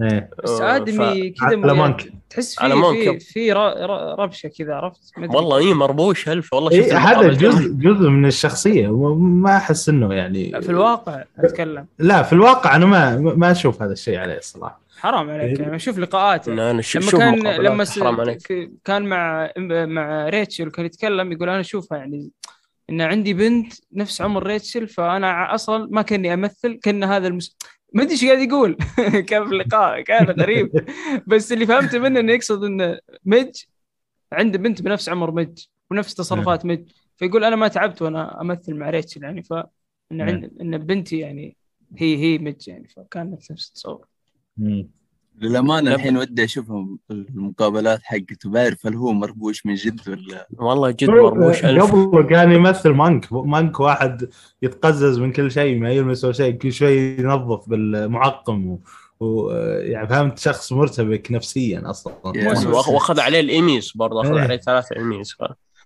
إيه. 0.02 0.30
بس 0.44 0.60
آدمي 0.60 1.30
كذا 1.30 1.46
على 1.46 1.56
م- 1.56 1.76
مونك. 1.76 2.12
تحس 2.30 2.58
في 2.60 2.68
مونك. 2.74 2.98
في 2.98 3.18
في 3.20 3.52
ر- 3.52 3.56
ر- 3.58 4.18
ربشة 4.18 4.48
كذا 4.58 4.74
عرفت. 4.74 5.00
والله 5.18 5.58
اي 5.58 5.74
مربوش 5.74 6.28
هلف. 6.28 6.52
والله 6.52 6.70
شفت 6.70 6.88
إيه 6.92 6.98
هذا 6.98 7.28
جزء 7.28 7.68
جزء 7.72 8.08
من 8.08 8.26
الشخصية. 8.26 9.14
ما 9.18 9.56
أحس 9.56 9.88
إنه 9.88 10.14
يعني 10.14 10.62
في 10.62 10.68
الواقع 10.70 11.24
أتكلم. 11.38 11.86
لا 11.98 12.22
في 12.22 12.32
الواقع 12.32 12.76
أنا 12.76 12.86
ما 12.86 13.16
ما 13.16 13.50
أشوف 13.50 13.82
هذا 13.82 13.92
الشيء 13.92 14.18
عليه 14.18 14.38
الصراحه 14.38 14.80
حرام 14.98 15.30
عليك. 15.30 15.58
إيه. 15.60 15.66
يعني 15.66 15.78
شوف 15.78 15.98
لقاءاته 15.98 16.52
إن 16.52 16.58
أنا 16.58 16.82
ش- 16.82 16.96
لما 16.96 17.10
شوف 17.10 17.20
كان 17.20 17.46
لما 17.62 17.84
س... 17.84 18.00
حرام 18.00 18.20
عليك. 18.20 18.70
كان 18.84 19.02
مع 19.02 19.50
مع 19.86 20.28
ريتشل 20.28 20.70
كان 20.70 20.86
يتكلم 20.86 21.32
يقول 21.32 21.48
أنا 21.48 21.60
أشوفها 21.60 21.98
يعني 21.98 22.30
إن 22.90 23.00
عندي 23.00 23.34
بنت 23.34 23.72
نفس 23.92 24.20
عمر 24.20 24.46
ريتشل 24.46 24.88
فأنا 24.88 25.54
أصلا 25.54 25.88
ما 25.90 26.02
كأني 26.02 26.34
أمثل 26.34 26.78
كأن 26.82 27.04
هذا 27.04 27.26
المس... 27.28 27.56
ما 27.92 28.02
أدري 28.02 28.12
إيش 28.12 28.24
قاعد 28.24 28.38
يقول. 28.38 28.76
كان 29.28 29.44
في 29.48 29.52
اللقاء 29.52 30.00
كان 30.00 30.30
غريب. 30.30 30.70
بس 31.26 31.52
اللي 31.52 31.66
فهمته 31.66 31.98
منه 31.98 32.20
إنه 32.20 32.32
يقصد 32.32 32.64
ان 32.64 32.98
مج 33.24 33.64
عنده 34.32 34.58
بنت 34.58 34.82
بنفس 34.82 35.08
عمر 35.08 35.30
مج 35.30 35.64
ونفس 35.90 36.14
تصرفات 36.14 36.64
مج 36.66 36.88
فيقول 37.16 37.44
أنا 37.44 37.56
ما 37.56 37.68
تعبت 37.68 38.02
وأنا 38.02 38.40
أمثل 38.40 38.74
مع 38.74 38.90
ريتشل 38.90 39.22
يعني 39.22 39.42
ف 39.42 39.52
ان 40.12 40.20
عند 40.20 40.50
إن 40.60 40.78
بنتي 40.78 41.18
يعني 41.18 41.56
هي 41.96 42.16
هي 42.16 42.38
مج 42.38 42.68
يعني 42.68 42.88
فكان 42.88 43.30
نفس 43.30 43.50
التصور. 43.68 44.06
للأمانة. 45.40 45.94
الحين 45.94 46.16
ودي 46.16 46.44
أشوف 46.44 46.72
المقابلات 47.10 48.00
حقته 48.02 48.50
بعرف 48.50 48.86
هل 48.86 48.94
هو 48.94 49.12
مربوش 49.12 49.66
من 49.66 49.74
جد 49.74 50.08
ولا 50.08 50.48
والله 50.58 50.90
جد 50.90 51.10
مربوش. 51.10 51.64
ألف. 51.64 51.92
قبل 51.92 52.22
كان 52.22 52.52
يمثل 52.52 52.90
مانك 52.90 53.32
مانك 53.32 53.80
واحد 53.80 54.30
يتقزز 54.62 55.18
من 55.18 55.32
كل 55.32 55.50
شيء 55.50 55.78
ما 55.78 55.92
يلمس 55.92 56.24
ولا 56.24 56.32
شيء 56.32 56.54
كل 56.54 56.72
شوي 56.72 57.16
ينظف 57.18 57.68
بالمعقم 57.68 58.66
و... 58.66 58.80
و... 59.20 59.50
يعني 59.80 60.08
فهمت 60.08 60.38
شخص 60.38 60.72
مرتبك 60.72 61.32
نفسيا 61.32 61.90
أصلا. 61.90 62.14
واخذ 62.66 63.20
عليه 63.20 63.40
الإيميز 63.40 63.92
برضه 63.94 64.20
أخذ 64.20 64.34
إيه. 64.34 64.40
عليه 64.40 64.56
ثلاثة 64.56 64.96
إيميز. 64.96 65.36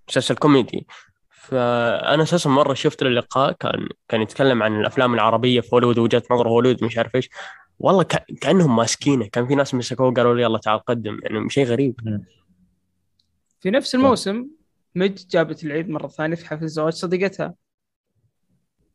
مسلسل 0.08 0.34
كوميدي. 0.34 0.86
فأنا 1.30 2.22
أساسا 2.22 2.50
مرة 2.50 2.74
شفت 2.74 3.02
اللقاء 3.02 3.52
كان 3.52 3.88
كان 4.08 4.22
يتكلم 4.22 4.62
عن 4.62 4.80
الأفلام 4.80 5.14
العربية 5.14 5.60
في 5.60 5.68
هوليوود 5.74 5.98
وجهة 5.98 6.22
نظر 6.30 6.48
هوليوود 6.48 6.84
مش 6.84 6.98
عارف 6.98 7.16
إيش. 7.16 7.30
والله 7.82 8.02
ك... 8.02 8.24
كأنهم 8.40 8.76
ماسكينه. 8.76 9.26
كان 9.26 9.46
في 9.46 9.54
ناس 9.54 9.74
مسكوه 9.74 10.12
قالوا 10.12 10.34
لي 10.34 10.42
يلا 10.42 10.58
تعال 10.58 10.78
قدم 10.78 11.18
يعني 11.22 11.50
شيء 11.50 11.64
غريب. 11.64 12.00
في 13.60 13.70
نفس 13.70 13.94
الموسم 13.94 14.46
مج 14.94 15.26
جابت 15.30 15.64
العيد 15.64 15.88
مرة 15.88 16.08
ثانية 16.08 16.36
في 16.36 16.46
حفل 16.46 16.68
زواج 16.68 16.92
صديقتها. 16.92 17.54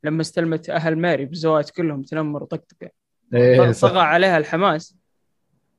لما 0.04 0.22
استلمت 0.22 0.70
أهل 0.70 0.98
ماري 0.98 1.26
بالزواج 1.26 1.70
كلهم 1.70 2.02
تنمر 2.02 2.44
وطقطقة. 2.44 2.90
إيه. 3.34 3.72
طغى 3.72 4.00
عليها 4.00 4.38
الحماس 4.38 4.98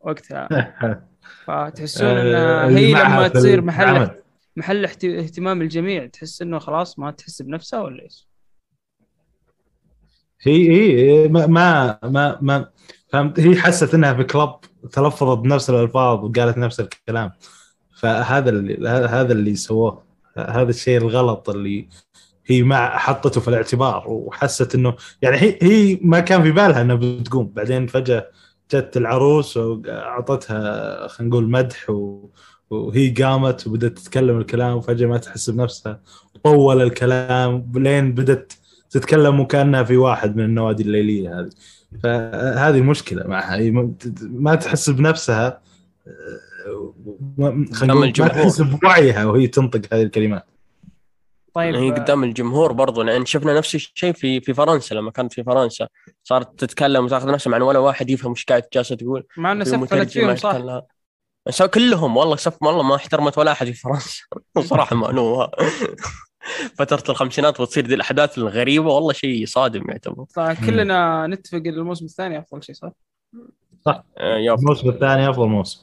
وقتها. 0.01 0.49
فتحسون 1.45 2.09
إنها 2.09 2.67
اللي 2.69 2.81
هي 2.81 3.05
لما 3.05 3.29
تصير 3.29 3.61
محل. 3.61 4.11
محل 4.57 4.85
اهتمام 4.85 5.63
الجميع 5.63 6.07
تحس 6.07 6.43
إنه 6.43 6.59
خلاص 6.59 6.99
ما 6.99 7.11
تحس 7.11 7.43
بنفسها 7.43 7.81
ولا 7.81 8.03
إيش؟ 8.03 8.29
هي 10.41 10.71
هي 10.71 11.29
ما 11.29 11.47
ما 11.47 11.99
ما, 12.03 12.39
ما 12.41 12.71
فهمت؟ 13.09 13.41
هي 13.41 13.57
حست 13.57 13.95
إنها 13.95 14.15
في 14.15 14.25
كلب 14.25 14.51
تلفظت 14.93 15.39
بنفس 15.39 15.71
الألفاظ 15.71 16.25
وقالت 16.25 16.59
نفس 16.59 16.81
الكلام. 16.81 17.31
فهذا 17.97 18.51
اللي 18.51 18.89
هذا 18.89 19.33
اللي 19.33 19.57
سووه 19.57 20.03
هذا 20.37 20.71
الشيء 20.71 20.99
الغلط 20.99 21.51
اللي 21.51 21.89
هي 22.47 22.63
ما 22.63 22.89
حطته 22.99 23.41
في 23.41 23.49
الاعتبار 23.49 24.05
وحست 24.09 24.75
انه 24.75 24.95
يعني 25.23 25.37
هي 25.37 25.59
هي 25.63 25.99
ما 26.03 26.21
كان 26.21 26.43
في 26.43 26.51
بالها 26.51 26.83
إنها 26.83 26.97
بتقوم. 26.97 27.53
بعدين 27.57 27.87
فجأة 27.87 28.27
جت 28.75 28.97
العروس 28.97 29.57
وأعطتها 29.57 31.09
خلينا 31.09 31.31
نقول 31.31 31.51
مدح 31.51 31.91
و... 31.91 32.29
وهي 32.71 33.11
قامت 33.11 33.67
وبدأت 33.67 33.99
تتكلم 33.99 34.39
الكلام 34.39 34.77
وفجأة 34.77 35.07
ما 35.07 35.19
تحس 35.19 35.51
بنفسها. 35.51 36.01
وطول 36.35 36.83
الكلام 36.83 37.73
لين 37.75 38.13
بدأت 38.15 38.53
تتكلم 38.91 39.41
وكأنها 39.41 39.83
في 39.83 39.97
واحد 39.97 40.37
من 40.37 40.45
النوادي 40.45 40.83
الليلية 40.83 41.41
هذه. 41.41 41.51
فهذه 42.03 42.79
المشكلة 42.79 43.27
معها. 43.27 43.57
هي 43.57 43.71
ما- 44.23 44.55
تحس 44.55 44.91
بنفسها 44.91 45.61
ما- 47.39 47.67
خلينا 47.75 47.95
ما 47.95 48.05
الجمهور. 48.05 48.33
تحس 48.33 48.61
بوعيها 48.61 49.25
وهي 49.25 49.47
تنطق 49.47 49.95
هذه 49.95 50.03
الكلمات. 50.03 50.47
طيب 51.55 51.75
هي 51.75 51.89
آه، 51.91 51.95
قدام 51.95 52.25
الجمهور 52.25 52.73
برضو 52.73 53.03
لأن 53.03 53.27
شفنا 53.27 53.55
نفس 53.59 53.75
الشيء 53.75 54.13
في 54.13 54.41
في 54.41 54.55
فرنسا 54.55 54.95
لما 54.95 55.11
كانت 55.11 55.33
في 55.33 55.45
فرنسا 55.45 55.89
صارت 56.25 56.61
تتكلم 56.61 57.05
وتاخذ 57.05 57.31
نفسها 57.31 57.51
مع 57.51 57.63
ولا 57.67 57.79
واحد 57.79 58.11
يفهم 58.11 58.31
إيش 58.33 58.45
قاعد 58.45 58.63
جالسة 58.73 58.97
تقول. 58.97 59.27
مع 59.37 59.53
إنه 59.53 59.65
سفلت 59.65 60.11
فيهم 60.11 60.27
ما 60.27 60.35
صح؟ 61.51 61.67
كلهم 61.67 62.17
والله 62.17 62.37
سف 62.37 62.63
والله 62.63 62.83
ما 62.83 62.95
احترمت 62.97 63.39
ولا 63.39 63.53
أحد 63.53 63.67
في 63.67 63.73
فرنسا. 63.73 64.23
صراحة 64.71 64.97
معلومة. 64.97 65.49
فترة 66.79 67.03
الخمسينات 67.09 67.61
وتصير 67.61 67.87
دي 67.87 67.95
الأحداث 67.95 68.39
الغريبة 68.39 68.93
والله 68.93 69.13
شيء 69.13 69.47
صادم 69.47 69.91
يعتبر. 69.91 70.25
فكلنا 70.35 71.27
نتفق 71.27 71.59
إن 71.59 71.67
الموسم 71.67 72.05
الثاني 72.05 72.39
أفضل 72.39 72.63
شيء 72.63 72.75
صح؟ 72.75 72.93
آه، 74.19 74.37
يا 74.37 74.55
الموسم 74.55 74.89
الثاني 74.89 75.31
أفضل 75.31 75.47
موسم. 75.47 75.81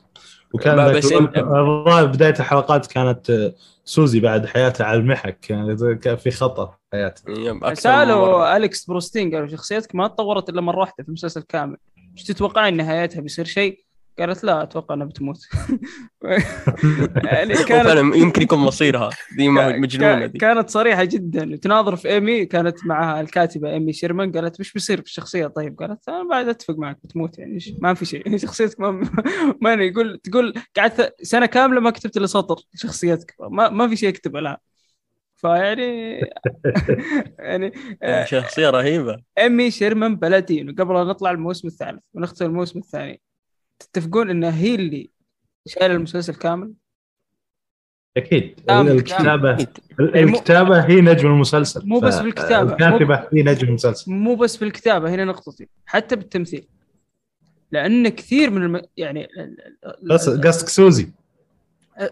وكان 0.53 0.93
بس 0.93 1.11
الظاهر 1.13 2.05
بداية 2.05 2.33
الحلقات 2.39 2.87
كانت 2.87 3.29
آه، 3.29 3.53
سوزي 3.85 4.19
بعد 4.19 4.45
حياتها 4.45 4.85
على 4.85 4.99
المحك. 4.99 5.39
كانت 5.39 5.83
كان 5.83 6.15
في 6.15 6.31
خطر 6.31 6.65
في 6.65 6.73
حياتها. 6.93 7.73
سألوا 7.73 8.57
أليكس 8.57 8.85
بروستين 8.85 9.35
قالوا 9.35 9.47
شخصيتك 9.47 9.95
ما 9.95 10.07
تطورت 10.07 10.49
إلا 10.49 10.61
مرة 10.61 10.79
واحدة 10.79 11.03
في 11.03 11.07
المسلسل 11.09 11.41
كامل 11.41 11.77
إيش 12.17 12.23
تتوقعين 12.23 12.77
نهايتها 12.77 13.21
بيصير 13.21 13.45
شيء؟ 13.45 13.85
قالت 14.19 14.43
لا 14.43 14.63
أتوقع 14.63 14.95
إنها 14.95 15.05
بتموت. 15.07 15.37
يعني 17.23 17.53
كانت 17.53 18.15
يمكن 18.15 18.41
يكون 18.41 18.59
مصيرها. 18.59 19.09
دي 19.37 19.49
مجنونة 19.79 20.25
دي. 20.25 20.39
كانت 20.39 20.69
صريحة 20.69 21.03
جدا. 21.03 21.55
تناظر 21.55 21.95
في 21.95 22.09
إيمي 22.09 22.45
كانت 22.45 22.85
معها 22.85 23.21
الكاتبة 23.21 23.71
إيمي 23.71 23.93
شيرمان 23.93 24.31
قالت 24.31 24.59
وش 24.59 24.73
بيصير 24.73 24.97
في 24.97 25.07
الشخصية؟ 25.07 25.47
طيب. 25.47 25.79
قالت 25.79 26.09
أنا 26.09 26.29
بعد 26.29 26.47
أتفق 26.47 26.75
معك 26.77 26.97
بتموت 27.03 27.39
يعني 27.39 27.59
ما 27.81 27.93
في 27.93 28.05
شيء. 28.05 28.37
شخصيتك 28.45 28.79
ما 28.79 28.91
ما 29.61 29.73
أنا 29.73 29.83
يقول 29.83 30.19
تقول 30.23 30.53
قعدت 30.77 31.15
سنة 31.21 31.45
كاملة 31.45 31.79
ما 31.79 31.89
كتبت 31.89 32.17
إلا 32.17 32.27
سطر 32.27 32.55
شخصيتك 32.75 33.35
ما, 33.39 33.69
ما 33.69 33.87
في 33.87 33.95
شيء 33.95 34.09
اكتبه 34.09 34.39
لها 34.39 34.59
فيعني 35.35 36.19
يعني 37.39 37.73
آه، 38.03 38.25
شخصية 38.25 38.69
رهيبة. 38.69 39.21
إيمي 39.37 39.71
شيرمان 39.71 40.15
بلاتينو 40.15 40.73
قبل 40.79 40.93
لا 40.93 41.03
نطلع 41.03 41.31
الموسم 41.31 41.67
الثالث 41.67 41.99
ونختم 42.13 42.45
الموسم 42.45 42.79
الثاني. 42.79 43.21
تتفقون 43.79 44.29
انها 44.29 44.55
هي 44.55 44.75
اللي 44.75 45.09
شايلة 45.67 45.95
المسلسل 45.95 46.35
كامل؟ 46.35 46.73
أكيد. 48.17 48.59
كامل، 48.67 48.91
الكتابه 48.91 49.53
أكيد. 49.53 49.69
الكتابة 49.99 50.79
هي 50.79 51.01
نجم 51.01 51.27
المسلسل. 51.27 51.87
مو 51.87 51.99
بس 51.99 52.19
بالكتابة. 52.19 52.73
الكاتبة 52.73 53.27
هي 53.33 53.43
نجم 53.43 53.67
المسلسل. 53.67 54.11
مو 54.11 54.35
بس 54.35 54.57
في 54.57 54.65
الكتابه 54.65 55.09
هنا 55.09 55.25
نقطتي. 55.25 55.67
حتى 55.85 56.15
بالتمثيل. 56.15 56.67
لأن 57.71 58.09
كثير 58.09 58.49
من 58.49 58.63
الم... 58.63 58.81
يعني 58.97 59.27
قصدك 60.11 60.69
سوزي. 60.69 61.11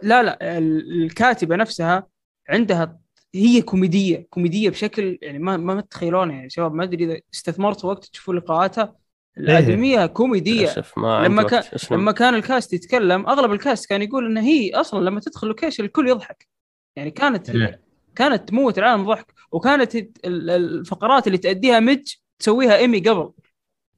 لا 0.04 0.24
لا. 0.24 0.58
ال- 0.58 1.04
الكاتبة 1.04 1.56
نفسها 1.56 2.08
عندها 2.50 3.00
هي 3.36 3.62
كوميدية. 3.62 4.28
كوميدية 4.30 4.70
بشكل 4.70 5.20
يعني 5.22 5.40
ما 5.40 5.58
ما 5.58 5.82
تتخيلونه 5.82 6.34
يعني 6.34 6.50
شباب 6.50 6.74
ما 6.74 6.84
أدري 6.84 7.04
إذا 7.04 7.20
استثمرتوا 7.34 7.90
وقت 7.90 8.06
تشوفوا 8.06 8.34
لقاءاتها. 8.34 8.96
الآدمية 9.38 10.06
كوميدية 10.06 10.76
ما 10.98 11.24
لما 11.28 11.44
كان. 11.44 11.64
لما 11.92 12.12
كان 12.12 12.36
ال 12.36 12.43
cast 12.43 12.74
يتكلم 12.74 13.26
أغلب 13.28 13.52
ال 13.52 13.59
cast 13.59 13.90
كان 13.90 14.02
يقول 14.02 14.26
إن 14.26 14.38
هي 14.38 14.72
أصلا 14.74 15.06
لما 15.06 15.20
تدخل 15.20 15.48
location 15.48 15.84
الكل 15.84 16.08
يضحك 16.08 16.48
يعني 16.96 17.12
كانت 17.12 17.50
إيه. 17.50 17.82
كانت 18.16 18.50
تموت 18.50 18.78
العالم 18.78 19.04
ضحك 19.06 19.34
وكانت 19.52 19.96
ال- 19.96 20.12
ال- 20.26 20.50
الفقرات 20.50 21.28
اللي 21.28 21.38
تأديها 21.38 21.80
مج 21.80 22.14
تسويها 22.40 22.78
إيمي 22.78 23.00
قبل 23.00 23.32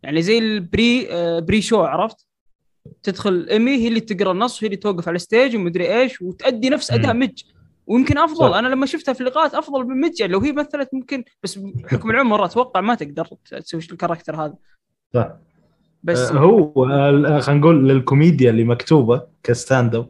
يعني 0.04 0.22
زي 0.22 0.38
البري 0.38 1.08
آه، 1.12 1.40
بري 1.40 1.62
شو 1.62 1.82
عرفت 1.82 2.28
تدخل 3.04 3.48
إيمي 3.50 3.72
هي 3.78 3.88
اللي 3.88 4.00
تقرأ 4.00 4.32
النص 4.32 4.58
وهي 4.58 4.66
اللي 4.68 4.78
توقف 4.78 5.08
على 5.08 5.16
ال 5.16 5.23
stage 5.23 5.56
ومدري 5.56 6.00
إيش 6.02 6.22
وتأدي 6.22 6.70
نفس 6.70 6.92
أداء. 6.92 7.14
مج 7.14 7.44
ويمكن 7.88 8.18
أفضل 8.18 8.50
صح. 8.52 8.56
أنا 8.58 8.68
لما 8.68 8.86
شفتها 8.86 9.14
في 9.14 9.22
اللقاءات 9.22 9.54
أفضل 9.56 9.86
من 9.86 10.02
مج 10.02 10.20
يعني 10.20 10.34
لو 10.34 10.40
هي 10.40 10.52
مثلت 10.52 10.90
ممكن 10.94 11.24
بس 11.44 11.56
بحكم 11.58 12.10
العمر 12.12 12.46
أتوقع 12.46 12.82
ما 12.82 12.96
تقدر 12.96 13.28
تسوي 13.52 13.82
ال 13.92 13.96
character 13.96 14.36
هذا 14.36 14.56
صح. 15.14 15.34
بس 16.04 16.20
آه، 16.20 16.38
هو 16.38 16.86
آه، 16.86 17.40
خلينا 17.40 17.62
نقول 17.62 17.90
للكوميديا 17.90 18.50
اللي 18.50 18.64
مكتوبة 18.64 19.22
ك 19.44 19.53
stand 19.53 19.96
up 19.96 20.08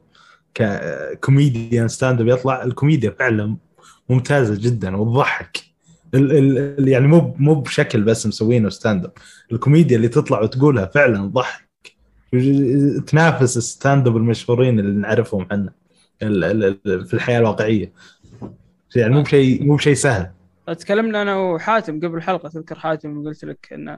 ك 0.54 0.69
comedian 0.69 1.88
stand 1.88 2.22
up 2.22 2.28
يطلع 2.28 2.64
الكوميديا 2.64 3.10
فعلا 3.20 3.58
ممتازة 4.10 4.70
جدا 4.70 4.98
وتضحك. 4.98 5.58
ال- 6.14 6.32
ال- 6.78 6.88
يعني 6.88 7.08
مو 7.08 7.36
مو 7.40 7.56
بشكل 7.56 8.02
بس 8.02 8.28
مسوينه 8.28 8.70
stand 8.70 9.06
up. 9.06 9.12
الكوميديا 9.52 9.98
اللي 9.98 10.08
تطلع 10.08 10.42
وتقولها 10.42 10.86
فعلا 10.86 11.28
تضحك. 11.28 11.66
تنافس 13.08 13.58
ال 13.58 13.66
stand 13.66 14.08
up 14.08 14.18
المشهورين 14.18 14.80
اللي 14.80 14.92
نعرفهم 15.02 15.42
إحنا 15.42 15.72
ال- 16.22 16.44
ال- 16.44 16.80
ال- 16.88 17.06
في 17.06 17.14
الحياة 17.14 17.40
الواقعية. 17.40 17.92
يعني 18.96 19.14
مو 19.16 19.22
بشيء 19.22 19.64
مو 19.64 19.76
بشيء 19.76 19.94
سهل. 19.94 20.32
تكلمنا 20.80 21.22
أنا 21.22 21.38
وحاتم 21.38 21.98
قبل 22.00 22.18
الحلقة 22.18 22.50
تذكر 22.50 22.80
حاتم 22.80 23.24
قلت 23.28 23.46
لك 23.46 23.68
ان 23.74 23.98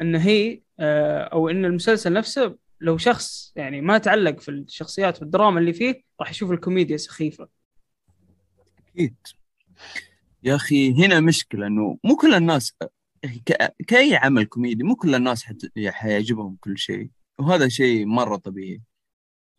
إن 0.00 0.16
هي 0.16 0.62
آه، 0.80 1.22
أو 1.22 1.48
إن 1.48 1.64
المسلسل 1.64 2.12
نفسه 2.12 2.56
لو 2.80 2.98
شخص 2.98 3.52
يعني 3.56 3.80
ما 3.80 3.98
تعلق 3.98 4.40
في 4.40 4.50
الشخصيات 4.50 5.22
والدراما 5.22 5.60
اللي 5.60 5.72
فيه 5.72 6.02
راح 6.20 6.30
يشوف 6.30 6.50
الكوميديا 6.50 6.96
سخيفة 6.96 7.48
أكيد 8.78 9.16
يا 10.42 10.54
أخي 10.54 11.04
هنا 11.04 11.20
مشكلة 11.20 11.66
إنه 11.66 11.98
مو 12.04 12.16
كل 12.16 12.34
الناس. 12.34 12.76
كأي 13.86 14.16
عمل 14.16 14.44
كوميدي 14.44 14.82
مو 14.84 14.96
كل 14.96 15.14
الناس. 15.14 15.44
حيعجبهم 15.86 16.56
كل 16.60 16.78
شيء 16.78 17.10
وهذا 17.38 17.68
شيء 17.68 18.06
مرة 18.06 18.36
طبيعي 18.36 18.82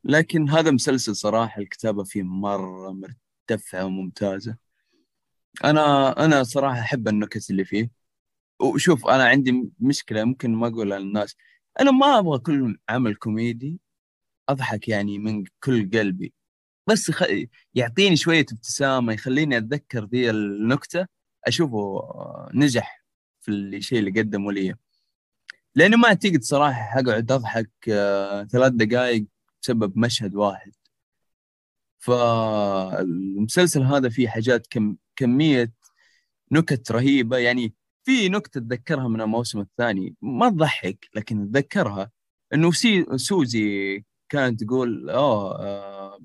لكن 0.03 0.49
هذا 0.49 0.71
مسلسل 0.71 1.15
صراحة 1.15 1.61
الكتابة 1.61 2.03
فيه 2.03 2.23
مرة 2.23 2.91
مرتفعة 2.91 3.85
وممتازة 3.85 4.57
أنا 5.65 6.11
أنا 6.25 6.43
صراحة 6.43 6.79
أحب 6.79 7.07
النكت 7.07 7.49
اللي 7.49 7.65
فيه 7.65 7.91
وشوف 8.60 9.08
أنا 9.08 9.26
عندي 9.28 9.72
مشكلة 9.80 10.24
ممكن 10.24 10.55
ما 10.55 10.68
أقولها 10.68 10.99
للناس. 10.99 11.36
أنا 11.80 11.91
ما 11.91 12.20
أبغى 12.20 12.39
كل 12.39 12.80
عمل 12.89 13.16
كوميدي 13.16 13.80
أضحك 14.49 14.88
يعني 14.88 15.20
من 15.20 15.43
كل 15.64 15.89
قلبي. 15.93 16.34
بس 16.88 17.12
خ... 17.12 17.24
يعطيني 17.76 18.16
شوية 18.18 18.45
ابتسامة 18.51 19.14
يخليني 19.14 19.58
أتذكر 19.58 20.05
ذي 20.05 20.30
النكتة 20.30 21.08
أشوفه 21.47 22.01
نجح 22.53 23.05
في 23.41 23.51
الشيء 23.51 23.99
اللي 23.99 24.12
قدمه 24.22 24.51
لي. 24.51 24.76
لأنه 25.76 25.97
ما 25.97 26.08
اعتقد 26.08 26.41
صراحة 26.43 26.74
حقعد 26.84 27.32
أضحك 27.32 27.72
آه، 27.89 28.43
ثلاث 28.43 28.74
دقائق 28.74 29.26
بسبب 29.62 29.97
مشهد 29.97 30.36
واحد. 30.36 30.72
فالمسلسل 31.99 33.82
هذا 33.84 34.10
فيه 34.10 34.28
حاجات 34.30 34.68
كم 34.68 34.95
كمية 35.16 35.74
نكت 36.51 36.91
رهيبة. 36.91 37.38
يعني 37.38 37.74
في 38.08 38.30
نكته 38.30 38.58
اتذكرها 38.58 39.08
من 39.08 39.22
الموسم 39.22 39.60
الثاني 39.60 40.16
ما 40.22 40.49
تضحك 40.49 41.10
لكن 41.16 41.41
اتذكرها 41.41 42.12
إنه 42.53 42.72
سي 42.72 43.05
سوزي 43.16 44.03
كانت 44.30 44.64
تقول 44.64 45.10
آه 45.10 45.62
آه، 45.62 46.20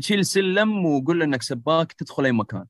شيل 0.00 0.26
سلم 0.26 0.86
وقول 0.86 1.22
إنك 1.22 1.42
سباك 1.42 1.92
تدخل 1.92 2.24
أي 2.24 2.32
مكان. 2.32 2.64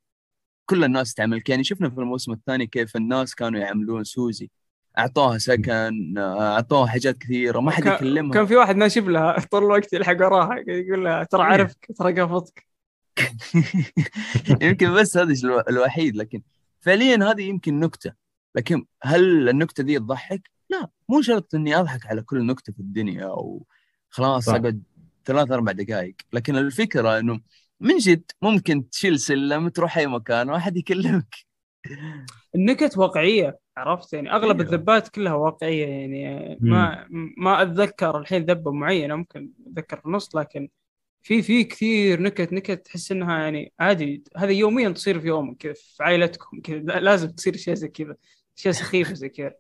كل 0.66 0.84
الناس 0.84 1.14
تعاملك 1.14 1.48
يعني 1.48 1.64
شفنا 1.64 1.90
في 1.90 1.98
الموسم 1.98 2.32
الثاني 2.32 2.66
كيف 2.66 2.96
الناس 2.96 3.34
كانوا 3.34 3.60
يعاملون 3.60 4.04
سوزي. 4.04 4.50
أعطوها 4.98 5.38
سكن 5.38 6.18
آه، 6.18 6.54
أعطوها 6.54 6.86
حاجات 6.86 7.18
كثيرة 7.18 7.60
ما 7.60 7.70
حد 7.70 7.86
يكلمها. 7.86 8.34
كان 8.34 8.46
في 8.46 8.56
واحد 8.56 8.76
ناشف 8.76 9.06
لها 9.06 9.40
طول 9.50 9.64
الوقت 9.64 9.92
يلحق 9.92 10.16
وراها 10.16 10.64
يقول 10.68 11.04
لها 11.04 11.24
ترى 11.24 11.42
أعرفك 11.42 11.86
ترى 11.98 12.20
قفطك 12.20 12.66
يمكن 14.62 14.94
بس 14.94 15.16
هذا 15.16 15.34
الوحيد 15.68 16.16
لكن 16.16 16.42
فعليا 16.80 17.30
هذه 17.30 17.42
يمكن 17.42 17.80
نكته 17.80 18.21
لكن 18.54 18.84
هل 19.02 19.48
النكتة 19.48 19.82
دي 19.82 19.98
تضحك؟ 19.98 20.50
لا 20.70 20.88
مو 21.08 21.22
شرط 21.22 21.54
إني 21.54 21.76
أضحك 21.76 22.06
على 22.06 22.22
كل 22.22 22.46
نكتة 22.46 22.72
في 22.72 22.80
الدنيا 22.80 23.24
أو 23.24 23.66
خلاص. 24.10 24.48
أقعد 24.48 24.82
ثلاث 25.24 25.50
أربع 25.52 25.72
دقائق 25.72 26.14
لكن 26.32 26.56
الفكرة 26.56 27.18
إنه 27.18 27.40
من 27.80 27.96
جد 27.98 28.30
ممكن 28.42 28.90
تشيل 28.90 29.18
سلم 29.20 29.68
تروح 29.68 29.98
أي 29.98 30.06
مكان 30.06 30.50
واحد 30.50 30.76
يكلمك 30.76 31.34
النكت 32.54 32.98
واقعية 32.98 33.58
عرفت 33.76 34.12
يعني 34.12 34.32
أغلب 34.32 34.60
أيوه. 34.60 34.72
الذبات 34.72 35.08
كلها 35.08 35.34
واقعية 35.34 35.86
يعني 35.86 36.58
ما 36.60 37.06
ما 37.36 37.62
أتذكر 37.62 38.18
الحين 38.18 38.42
ذبة 38.44 38.70
معينة 38.72 39.16
ممكن 39.16 39.50
أتذكر 39.66 39.96
في 40.00 40.06
النص 40.06 40.36
لكن 40.36 40.68
في 41.22 41.42
في 41.42 41.64
كثير 41.64 42.20
نكت 42.22 42.52
نكت 42.52 42.86
تحس 42.86 43.12
إنها 43.12 43.38
يعني 43.38 43.72
عادي 43.80 44.24
هذه 44.36 44.52
يوميا 44.52 44.88
تصير 44.88 45.20
في 45.20 45.26
يومك 45.26 45.56
كذا 45.56 45.72
في 45.72 46.02
عائلتكم 46.04 46.60
كذا 46.60 46.78
لا- 46.78 47.00
لازم 47.00 47.30
تصير 47.30 47.54
اشياء 47.54 47.76
زي 47.76 47.88
كذا 47.88 48.16
اشياء 48.58 48.74
سخيفه 48.74 49.14
زي 49.14 49.28
كذا 49.28 49.54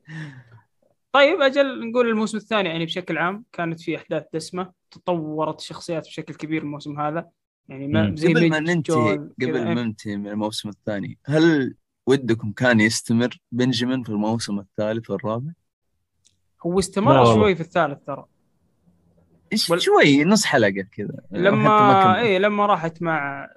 طيب 1.12 1.40
أجل 1.40 1.90
نقول 1.90 2.08
الموسم 2.08 2.36
الثاني 2.36 2.68
يعني 2.68 2.84
بشكل 2.84 3.18
عام 3.18 3.44
كانت 3.52 3.80
في 3.80 3.96
أحداث 3.96 4.24
دسمة 4.34 4.72
تطورت 4.90 5.60
الشخصيات 5.60 6.06
بشكل 6.06 6.34
كبير 6.34 6.62
الموسم 6.62 7.00
هذا 7.00 7.28
يعني 7.68 7.88
ما. 7.88 8.14
زي 8.16 8.28
قبل 8.28 8.50
ما 8.50 8.60
ننتهي 8.60 9.14
قبل 9.16 9.56
إيه. 9.56 9.64
ما 9.64 9.74
ننتهي 9.74 10.16
من 10.16 10.28
الموسم 10.28 10.68
الثاني 10.68 11.18
هل 11.24 11.74
ودكم 12.06 12.52
كان 12.52 12.80
يستمر 12.80 13.38
بنجامين 13.52 14.02
في 14.02 14.08
الموسم 14.10 14.58
الثالث 14.58 15.10
والرابع؟ 15.10 15.50
هو 16.66 16.78
استمر. 16.78 17.24
شوي 17.34 17.54
في 17.54 17.60
الثالث 17.60 17.98
ترى 18.06 18.24
وال- 19.70 19.82
شوي 19.82 20.24
نص 20.24 20.44
حلقة 20.44 20.86
كذا 20.96 21.18
لما. 21.30 22.20
إيه 22.20 22.38
لما 22.38 22.66
راحت 22.66 23.02
مع 23.02 23.48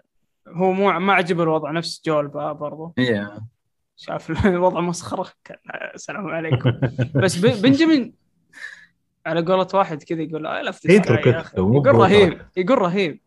هو 0.48 0.72
مو 0.72 1.00
ما 1.00 1.14
عجب 1.14 1.42
الوضع 1.42 1.72
نفس 1.72 2.02
جول 2.06 2.28
برضو 2.28 2.94
إيه. 2.98 3.40
شاف 3.96 4.46
الوضع 4.46 4.80
مسخرة 4.82 5.28
السلام 5.96 6.28
عليكم 6.28 6.72
بس 7.24 7.38
ب- 7.38 7.62
بنجامين 7.62 8.14
على 9.26 9.42
قولة 9.42 9.68
واحد 9.74 10.04
كذا 10.04 10.22
يقول 10.22 10.46
يا 10.46 11.40
أخي. 11.42 11.62
مو 11.62 11.74
يقول. 11.78 11.96
رهيب 11.96 12.42
يقول 12.58 12.78
رهيب 12.78 13.20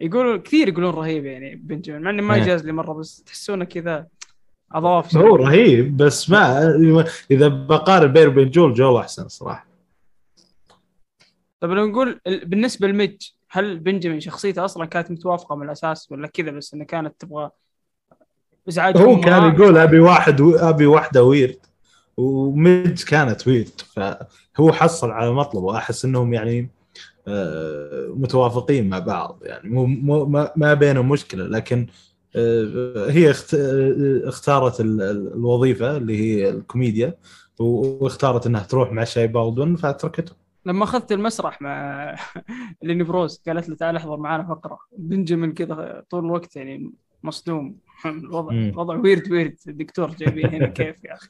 يقول 0.00 0.36
كثير 0.36 0.68
يقولون 0.68 0.94
رهيب 0.94 1.24
يعني 1.24 1.54
بنجامين 1.56 2.02
مع 2.02 2.10
انه 2.10 2.22
ما 2.22 2.34
إيه. 2.34 2.42
جاز 2.44 2.66
لي 2.66 2.72
مرة 2.72 2.92
بس 2.92 3.22
تحسونه 3.24 3.64
كذا 3.64 4.06
أضاف 4.72 5.16
هو 5.16 5.36
رهيب 5.36 5.96
بس 5.96 6.30
ما 6.30 6.68
إذا 7.30 7.48
بقارن 7.48 8.12
بينه 8.12 8.28
وبين 8.30 8.50
جول 8.50 8.74
جول 8.74 9.00
أحسن 9.00 9.28
صراحة 9.28 9.66
طيب 11.60 11.70
لو 11.70 11.86
نقول 11.86 12.20
ال- 12.26 12.44
بالنسبة 12.44 12.88
لميج 12.88 13.28
هل 13.50 13.78
بنجامين 13.78 14.20
شخصيته 14.20 14.64
أصلا 14.64 14.86
كانت 14.86 15.10
متوافقة 15.10 15.56
من 15.56 15.66
الأساس 15.66 16.12
ولا 16.12 16.28
كذا 16.28 16.50
بس 16.50 16.74
انها 16.74 16.86
كانت 16.86 17.14
تبغى 17.20 17.50
ازعاج 18.68 18.96
هو؟ 18.96 19.20
كان 19.20 19.54
يقول 19.54 19.78
أبي 19.78 19.98
واحد 20.00 20.40
أبي 20.40 20.86
واحدة 20.86 21.24
ويرد 21.24 21.58
وميج 22.16 23.02
كانت 23.04 23.48
ويرد 23.48 23.80
فهو 23.92 24.72
حصل 24.72 25.10
على 25.10 25.32
مطلبه 25.32 25.76
احس 25.76 26.04
إنهم 26.04 26.34
يعني 26.34 26.70
آه، 27.28 28.12
متوافقين 28.16 28.88
مع 28.88 28.98
بعض. 28.98 29.38
يعني 29.42 29.68
مو 29.70 29.86
ما- 30.26 30.52
ما 30.56 30.74
بينهم 30.74 31.08
مشكلة. 31.08 31.44
لكن 31.46 31.86
آه، 32.36 33.10
هي 33.10 33.30
آه، 33.30 33.34
اختارت 34.28 34.80
ال- 34.80 35.02
ال- 35.02 35.32
الوظيفة 35.34 35.96
اللي 35.96 36.18
هي 36.20 36.48
الكوميديا 36.50 37.14
واختارت 37.58 38.46
إنها 38.46 38.62
تروح 38.62 38.92
مع 38.92 39.04
شاي 39.04 39.26
بالدون 39.26 39.76
فتركته 39.76 40.32
لما 40.66 40.84
أخذت 40.84 41.12
المسرح 41.12 41.62
مع 41.62 42.14
ليني 42.82 43.02
بروز 43.04 43.42
قالت 43.46 43.68
له 43.68 43.76
تعال 43.76 43.96
احضر 43.96 44.16
معنا 44.16 44.42
فقرة. 44.48 44.78
بنجامين 44.98 45.52
كذا 45.52 46.04
طول 46.10 46.24
الوقت 46.24 46.56
يعني 46.56 46.92
مصدوم. 47.22 47.76
الوضع. 48.06 48.52
الوضع 48.52 48.96
ويرد 48.96 49.32
ويرد 49.32 49.56
الدكتور 49.68 50.10
جايبين 50.10 50.46
هنا 50.54 50.66
كيف 50.78 51.04
يا 51.04 51.14
أخي 51.14 51.28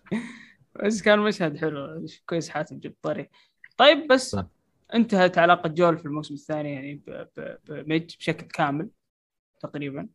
بس 0.85 1.03
كان 1.03 1.19
مشهد 1.19 1.57
حلو 1.57 2.07
كويس 2.27 2.49
حاتم 2.49 2.79
جبت 2.79 2.97
طري 3.03 3.29
طيب 3.77 4.09
بس. 4.09 4.37
انتهت 4.95 5.39
علاقة 5.39 5.69
جول 5.69 5.99
في 5.99 6.07
الموسم 6.07 6.35
الثاني 6.35 6.73
يعني 6.73 7.03
بميج 7.69 8.17
بشكل 8.17 8.47
كامل 8.47 8.89
تقريبا 9.61 10.09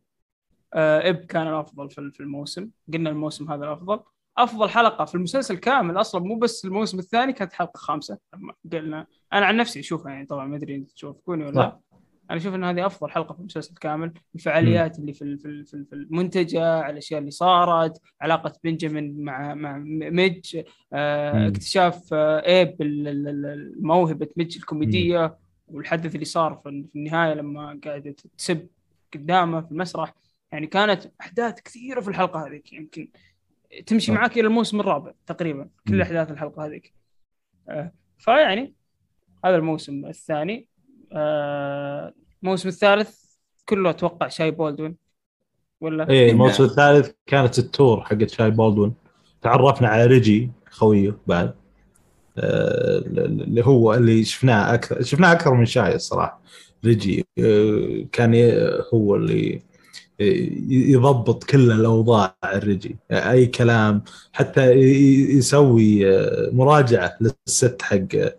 آه 0.74 1.08
اب 1.10 1.16
كان 1.16 1.48
الأفضل 1.48 1.90
في 1.90 2.20
الموسم 2.20 2.70
قلنا 2.92 3.10
الموسم 3.10 3.50
هذا 3.52 3.64
الأفضل 3.64 4.00
أفضل 4.38 4.68
حلقة 4.68 5.04
في 5.04 5.14
المسلسل 5.14 5.56
كامل 5.56 6.00
أصلا 6.00 6.20
مو 6.20 6.38
بس 6.38 6.64
الموسم 6.64 6.98
الثاني 6.98 7.32
كانت 7.32 7.52
حلقة 7.52 7.78
خامسة 7.78 8.18
قلنا 8.72 9.06
أنا 9.32 9.46
عن 9.46 9.56
نفسي 9.56 9.80
أشوفها 9.80 10.12
يعني 10.12 10.26
طبعا 10.26 10.46
ما 10.46 10.56
أدري 10.56 10.76
أنت 10.76 10.90
تشوفوني 10.90 11.44
ولا. 11.44 11.54
لا 11.60 11.80
أنا 12.30 12.38
أشوف 12.38 12.54
ان 12.54 12.64
هذه 12.64 12.86
أفضل 12.86 13.10
حلقة 13.10 13.32
في 13.34 13.40
المسلسل 13.40 13.74
كامل 13.74 14.12
الفعاليات 14.34 14.98
اللي 14.98 15.12
في 15.12 15.36
في 15.36 15.44
ال- 15.48 15.66
في 15.66 15.74
ال- 15.74 15.84
في 15.86 15.92
المنتجة 15.92 16.90
الأشياء 16.90 17.20
اللي 17.20 17.30
صارت 17.30 18.00
علاقة 18.20 18.52
بنجامين 18.64 19.20
مع 19.24 19.54
مع 19.54 19.78
ميج 19.86 20.56
آه. 20.92 21.48
اكتشاف 21.48 22.14
آه 22.14 22.46
إيب 22.46 22.76
موهبه 23.80 24.28
ميج 24.36 24.56
الكوميدية 24.56 25.36
والحدث 25.68 26.14
اللي 26.14 26.24
صار 26.24 26.54
في 26.64 26.68
النهاية 26.94 27.34
لما 27.34 27.80
قاعدة 27.84 28.14
تسب 28.38 28.68
قدامه 29.14 29.60
في 29.60 29.72
المسرح 29.72 30.14
يعني 30.52 30.66
كانت 30.66 31.12
أحداث 31.20 31.60
كثيرة 31.60 32.00
في 32.00 32.08
الحلقة 32.08 32.46
هذيك 32.46 32.72
يمكن 32.72 33.08
تمشي. 33.86 34.12
معك 34.12 34.38
إلى 34.38 34.46
الموسم 34.46 34.80
الرابع 34.80 35.12
تقريبا 35.26 35.68
كل. 35.88 36.02
أحداث 36.02 36.30
الحلقة 36.30 36.66
هذيك 36.66 36.94
آه، 37.68 37.92
فيعني 38.18 38.74
هذا 39.44 39.56
الموسم 39.56 40.06
الثاني 40.06 40.68
الموسم 41.14 42.68
الثالث 42.68 43.24
كله 43.68 43.90
أتوقع 43.90 44.28
شاي 44.28 44.50
بولدوين 44.50 44.96
ولا؟ 45.80 46.10
إيه 46.10 46.30
الموسم 46.30 46.64
الثالث 46.64 47.10
كانت 47.26 47.58
التور 47.58 48.00
حقت 48.00 48.30
شاي 48.30 48.50
بالدون 48.50 48.94
تعرفنا 49.42 49.88
على 49.88 50.06
ريجي 50.06 50.50
خويه 50.70 51.16
بعد. 51.26 51.54
آه، 52.38 52.98
اللي 52.98 53.66
هو 53.66 53.94
اللي 53.94 54.24
شفناه 54.24 54.74
أكثر 54.74 55.02
شفناه 55.02 55.32
أكثر 55.32 55.54
من 55.54 55.66
شاي 55.66 55.94
الصراحة. 55.94 56.40
ريجي 56.84 57.26
آه، 57.38 58.06
كان 58.12 58.34
هو 58.94 59.16
اللي 59.16 59.62
يضبط 60.68 61.44
كل 61.44 61.72
الأوضاع 61.72 62.36
الريجي. 62.44 62.96
أي 63.10 63.46
كلام 63.46 64.02
حتى 64.32 64.70
يسوي 64.70 66.10
آه، 66.10 66.50
مراجعة 66.52 67.16
للست 67.20 67.82
حق 67.82 68.14
آه، 68.14 68.36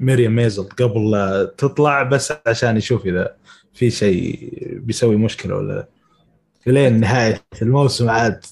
مريم 0.00 0.34
ميزل 0.36 0.62
قبل 0.62 1.10
لا 1.10 1.44
تطلع 1.58 2.02
بس 2.02 2.32
عشان 2.46 2.76
يشوف 2.76 3.06
إذا 3.06 3.36
في 3.74 3.90
شيء 3.90 4.48
بيسوي 4.78 5.16
مشكلة 5.16 5.56
ولا 5.56 5.72
لا 5.72 5.88
لين 6.66 7.00
نهاية 7.00 7.42
الموسم 7.62 8.08
عاد 8.10 8.44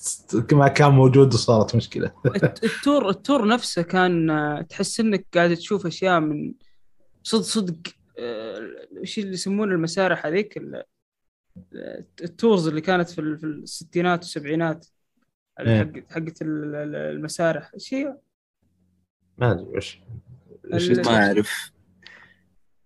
ما 0.52 0.68
كان 0.68 0.90
موجود 0.90 1.34
وصارت 1.34 1.76
مشكلة 1.76 2.12
الت- 2.36 2.64
ال 2.64 2.73
tour 2.73 3.08
ال 3.10 3.18
tour 3.18 3.48
نفسه 3.48 3.82
كان 3.82 4.30
آه، 4.30 4.62
تحس 4.62 5.00
إنك 5.00 5.26
قاعد 5.34 5.56
تشوف 5.56 5.86
أشياء 5.86 6.20
من 6.20 6.52
صدق 7.22 7.42
صدق 7.42 7.76
آه، 8.18 8.58
إيش 9.00 9.18
اللي 9.18 9.32
يسمونه 9.32 9.74
المسارح 9.74 10.26
هذيك 10.26 10.56
ال- 10.56 10.82
التورز 12.22 12.68
اللي 12.68 12.80
كانت 12.80 13.10
في 13.10 13.20
ال- 13.20 13.38
في 13.38 13.46
الستينات 13.46 14.18
والسبعينات 14.18 14.86
إيه. 15.60 15.78
حق 15.80 16.12
حقت 16.14 16.42
ال- 16.42 16.94
المسارح 16.94 17.70
هي؟ 17.94 18.16
ما 19.38 19.50
أدري 19.52 19.64
وش 19.76 20.00
ما 21.06 21.16
أعرف. 21.16 21.72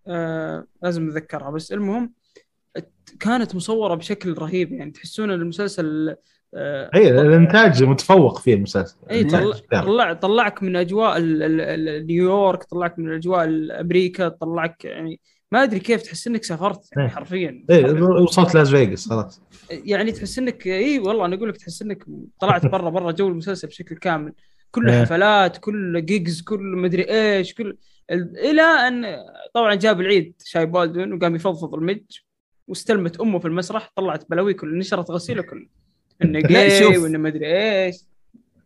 آه 0.06 0.66
لازم 0.82 1.08
اتذكرها 1.08 1.50
بس 1.50 1.72
المهم 1.72 2.12
كانت 3.20 3.54
مصورة 3.54 3.94
بشكل 3.94 4.32
رهيب 4.38 4.72
يعني. 4.72 4.90
تحسون 4.90 5.30
ان 5.30 5.40
المسلسل 5.40 6.16
آه 6.54 6.90
اي 6.94 7.10
الإنتاج 7.20 7.84
متفوق 7.84 8.38
فيه 8.38 8.54
المسلسل. 8.54 8.96
اي 9.10 9.24
طلع. 9.24 9.56
طلع 9.82 10.12
طلعك 10.12 10.62
من 10.62 10.76
أجواء 10.76 11.16
ال- 11.16 11.42
ال- 11.42 11.60
ال- 11.88 12.06
نيويورك 12.06 12.64
طلعك 12.64 12.98
من 12.98 13.12
أجواء 13.14 13.44
أمريكا 13.80 14.28
طلعك 14.28 14.84
يعني 14.84 15.20
ما 15.52 15.62
أدري 15.62 15.80
كيف 15.80 16.02
تحس 16.02 16.26
إنك 16.26 16.44
سافرت 16.44 16.88
يعني 16.96 17.08
إيه. 17.08 17.14
حرفيا. 17.14 17.64
اي 17.70 17.84
وصلت 18.02 18.54
لاس 18.54 18.68
فيغاس 18.70 19.08
خلاص. 19.08 19.42
يعني 19.70 20.12
تحس 20.12 20.38
انك 20.38 20.66
اي 20.66 20.98
والله 20.98 21.24
أنا 21.24 21.36
أقول 21.36 21.48
لك 21.48 21.56
تحس 21.56 21.82
إنك 21.82 22.04
طلعت 22.40 22.66
برا 22.66 22.90
برا 22.90 23.12
جو 23.12 23.28
المسلسل 23.28 23.68
بشكل 23.68 23.96
كامل. 23.96 24.32
كله 24.72 24.92
إيه. 24.98 25.04
حفلات 25.04 25.56
كل 25.58 26.04
gigs 26.06 26.42
كل 26.42 26.60
مدري 26.60 27.04
إيش 27.10 27.54
كل 27.54 27.76
ال- 28.10 28.38
إلى 28.38 28.62
أن 28.62 29.16
طبعا 29.54 29.74
جاب 29.74 30.00
العيد 30.00 30.34
شاي 30.44 30.66
بالدون 30.66 31.12
وقام 31.12 31.34
يفضفض 31.36 31.74
لميج 31.74 32.00
واستلمت 32.68 33.20
أمه 33.20 33.38
في 33.38 33.44
المسرح 33.48 33.92
طلعت 33.96 34.30
بلاوي 34.30 34.54
كل 34.54 34.78
نشرت 34.78 35.10
غسيله 35.10 35.42
كله 35.42 35.66
إنه 36.22 36.40
جاي. 36.48 36.96
وإنه 36.96 37.18
مدري 37.18 37.46
إيش 37.84 37.96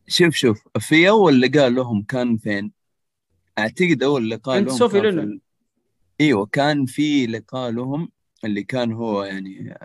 شوف 0.09 0.35
شوف 0.35 0.65
في 0.79 1.09
أول 1.09 1.41
لقاء 1.41 1.69
لهم 1.69 2.03
كان 2.03 2.37
فين؟ 2.37 2.73
أعتقد 3.59 4.03
أول 4.03 4.31
لقاء 4.31 4.61
لهم 4.61 4.77
صوفي 4.77 5.01
كان 5.01 5.13
في. 5.15 5.21
ال- 5.21 5.41
إيوه 6.21 6.47
كان 6.47 6.87
في 6.87 7.27
لقاء 7.27 7.71
لهم 7.71 8.09
اللي 8.45 8.63
كان 8.63 8.93
هو 8.93 9.25
يعني 9.25 9.79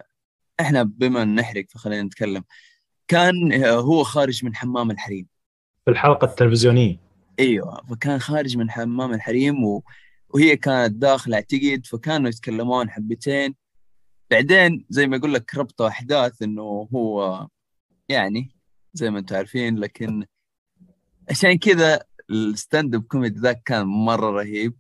إحنا 0.60 0.84
بما 0.84 1.24
نحرق 1.26 1.66
فخلينا 1.70 2.04
نتكلم 2.04 2.44
كان 3.08 3.64
هو 3.64 4.04
خارج 4.04 4.46
من 4.46 4.56
حمام 4.56 4.92
الحريم 4.92 5.28
في 5.86 5.92
الحلقة 5.92 6.26
التلفزيونية. 6.26 6.98
أيوه 7.40 7.82
فكان 7.90 8.20
خارج 8.20 8.58
من 8.58 8.72
حمام 8.72 9.14
الحريم 9.14 9.64
و... 9.64 9.84
وهي 10.30 10.58
كانت 10.58 10.94
داخله 10.94 11.36
اعتقد 11.36 11.86
فكانوا 11.86 12.30
يتكلمون 12.30 12.90
حبتين. 12.90 13.56
بعدين 14.32 14.86
زي 14.90 15.08
ما 15.08 15.18
يقول 15.18 15.34
لك 15.34 15.56
ربطوا 15.56 15.88
أحداث 15.88 16.42
إنه 16.42 16.90
هو 16.96 17.48
يعني 18.10 18.52
زي 18.94 19.10
ما 19.10 19.20
أنتم 19.20 19.36
عارفين 19.36 19.78
لكن 19.78 20.26
عشان 21.30 21.58
كذا 21.58 22.04
ال 22.30 22.96
stand-up 22.96 23.04
comedy 23.04 23.40
ذاك 23.40 23.64
كان 23.66 23.86
مرة 23.86 24.30
رهيب 24.32 24.78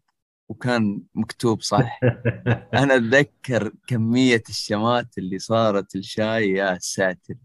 وكان 0.49 1.03
مكتوب 1.15 1.61
صح. 1.61 1.99
أنا 2.81 2.95
أتذكر 2.95 3.73
كمية 3.87 4.43
الشمات 4.49 5.17
اللي 5.17 5.39
صارت 5.39 5.95
لشاي 5.95 6.49
يا 6.49 6.77
ساتر. 6.81 7.35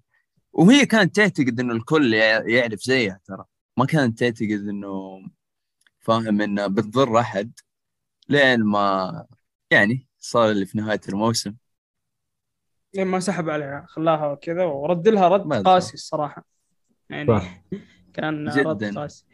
وهي 0.58 0.86
كانت 0.86 1.16
تعتقد 1.16 1.60
إنه 1.60 1.74
الكل 1.74 2.14
يع- 2.14 2.48
يعرف 2.48 2.80
زيها 2.80 3.20
ترى 3.24 3.44
ما 3.76 3.84
كانت 3.86 4.18
تعتقد 4.18 4.68
إنه 4.68 5.22
فاهم 6.00 6.40
انها 6.40 6.66
بتضر 6.66 7.18
أحد 7.20 7.52
لين 8.28 8.62
ما 8.64 9.26
يعني 9.70 10.06
صار 10.18 10.50
اللي 10.50 10.66
في 10.66 10.78
نهاية 10.78 11.00
الموسم 11.08 11.54
لين 12.94 13.06
ما 13.06 13.20
سحب 13.20 13.48
عليها 13.50 13.86
خلاها 13.88 14.34
كذا 14.34 14.64
ورد 14.64 15.08
لها 15.08 15.28
رد. 15.28 15.52
قاسي 15.66 15.94
الصراحة 15.94 16.44
يعني 17.10 17.38
صح. 17.40 17.62
كان 18.14 18.50
جداً. 18.50 18.62
رد 18.70 18.84
قاسي 18.98 19.24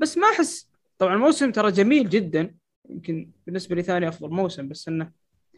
بس 0.00 0.18
ما 0.18 0.26
أحس 0.26 0.70
طبعا 0.98 1.14
الموسم 1.14 1.52
ترى 1.52 1.72
جميل 1.72 2.08
جدا 2.08 2.54
يمكن 2.90 3.30
بالنسبة 3.46 3.76
لي 3.76 3.82
ثاني 3.82 4.08
أفضل 4.08 4.30
موسم 4.30 4.68
بس 4.68 4.88
إنه 4.88 5.12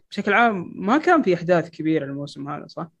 بشكل 0.09 0.33
عام 0.33 0.71
ما 0.75 0.97
كان 0.97 1.21
في 1.23 1.33
أحداث 1.33 1.69
كبيرة 1.69 2.05
الموسم 2.05 2.49
هذا 2.49 2.67
صح؟ 2.67 2.91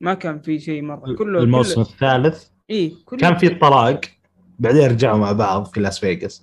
ما 0.00 0.14
كان 0.14 0.40
في 0.40 0.58
شيء 0.58 0.82
مرة. 0.82 1.14
كله 1.14 1.42
الموسم 1.42 1.74
كله 1.74 1.82
الثالث 1.84 2.44
اي 2.70 2.92
كله 3.06 3.18
كان 3.18 3.36
في 3.36 3.48
طلاق 3.48 4.00
بعدين 4.58 4.86
رجعوا 4.90 5.18
مع 5.18 5.32
بعض 5.32 5.64
في 5.66 5.80
لاس 5.80 5.98
فيغاس. 5.98 6.42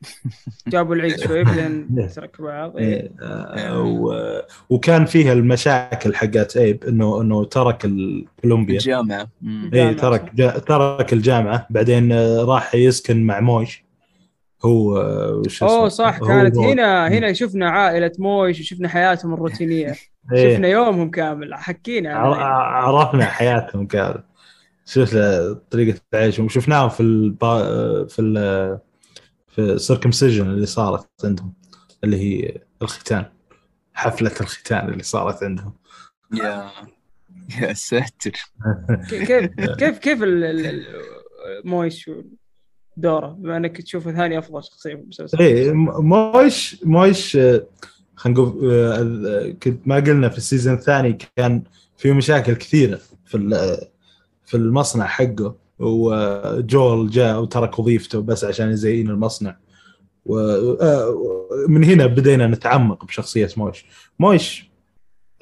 جابوا 0.68 0.94
العيد 0.94 1.20
شوي 1.20 1.44
بعدين. 1.44 2.08
تركوا 2.14 2.44
بعض 2.44 2.76
إيه. 2.76 2.86
إيه، 2.86 3.10
آه، 3.22 3.82
و- 3.82 4.42
وكان 4.70 5.04
فيها 5.04 5.32
المشاكل 5.32 6.14
حقت 6.14 6.56
إيب 6.56 6.84
انه 6.84 7.20
إنه 7.20 7.44
ترك 7.44 7.84
الكولومبيا 7.84 8.74
الجامعة. 8.78 9.28
جامعة، 9.42 9.92
ترك 9.92 10.34
جا 10.34 10.50
ترك 10.58 11.12
الجامعة. 11.12 11.66
بعدين 11.70 12.12
آه، 12.12 12.44
راح 12.44 12.74
يسكن 12.74 13.22
مع 13.22 13.40
موش 13.40 13.84
هو 14.64 14.96
آه، 14.98 15.42
وش 15.46 15.62
اسمه؟ 15.62 15.68
اوه 15.78 15.88
صح 15.88 16.18
هو- 16.22 16.26
كانت 16.26 16.58
هنا 16.58 17.08
هنا 17.08 17.32
شفنا 17.32 17.70
عائلة 17.70 18.12
مويش 18.18 18.60
وشفنا 18.60 18.88
حياتهم 18.88 19.34
الروتينية. 19.34 19.94
إيه، 20.32 20.54
شفنا 20.54 20.68
يومهم 20.68 21.10
كامل 21.10 21.54
حكينا. 21.54 22.14
عرفنا 22.14 23.24
حياتهم 23.24 23.86
كذا 23.86 24.24
شفنا 24.86 25.52
طريقة 25.70 26.00
عيشهم 26.14 26.46
وشفناهم 26.46 26.88
في 26.88 27.00
البا... 27.00 28.06
في 28.06 28.18
ال... 28.22 28.34
في 29.48 29.58
ال 29.58 29.65
circumcision 29.65 30.46
اللي 30.46 30.66
صارت 30.66 31.08
عندهم 31.24 31.54
اللي 32.04 32.16
هي 32.16 32.58
الختان 32.82 33.24
حفلة 33.94 34.32
الختان 34.40 34.88
اللي 34.88 35.02
صارت 35.02 35.42
عندهم. 35.42 35.72
يا 36.34 36.70
يا 37.60 37.72
ساتر. 37.72 38.32
كيف 39.10 39.46
كيف 39.78 39.98
كيف 39.98 40.22
ال- 40.22 40.44
ال- 40.44 40.66
ال- 40.66 40.86
مويش 41.64 42.10
دوره؟ 42.96 43.26
بما 43.26 43.56
إنك 43.56 43.76
تشوفه 43.82 44.12
ثاني 44.12 44.38
أفضل 44.38 44.64
شخصية 44.64 44.94
في 44.94 45.00
المسلسل. 45.00 45.38
إيه 45.38 45.72
م- 45.72 46.08
موش 46.08 46.76
موش 46.84 47.36
آه، 47.36 47.66
خلينا 48.16 48.40
نقول 48.40 48.70
آه، 48.74 48.98
آه، 48.98 49.50
كنت 49.50 49.88
ما 49.88 49.96
قلنا 49.96 50.28
في 50.28 50.38
ال 50.38 50.43
season 50.43 50.74
الثاني 50.74 51.18
كان 51.36 51.62
في 51.96 52.12
مشاكل 52.12 52.52
كثيرة 52.54 53.00
في 53.24 53.36
ال- 53.36 53.78
في 54.46 54.56
المصنع 54.56 55.06
حقه 55.06 55.54
وجول 55.78 57.10
جاء 57.10 57.40
وترك 57.40 57.78
وظيفته 57.78 58.20
بس 58.20 58.44
عشان 58.44 58.70
يزين 58.70 59.10
المصنع. 59.10 59.56
ومن 60.26 61.84
هنا 61.84 62.06
بدينا 62.06 62.46
نتعمق 62.46 63.04
بشخصية 63.04 63.48
موش 64.18 64.70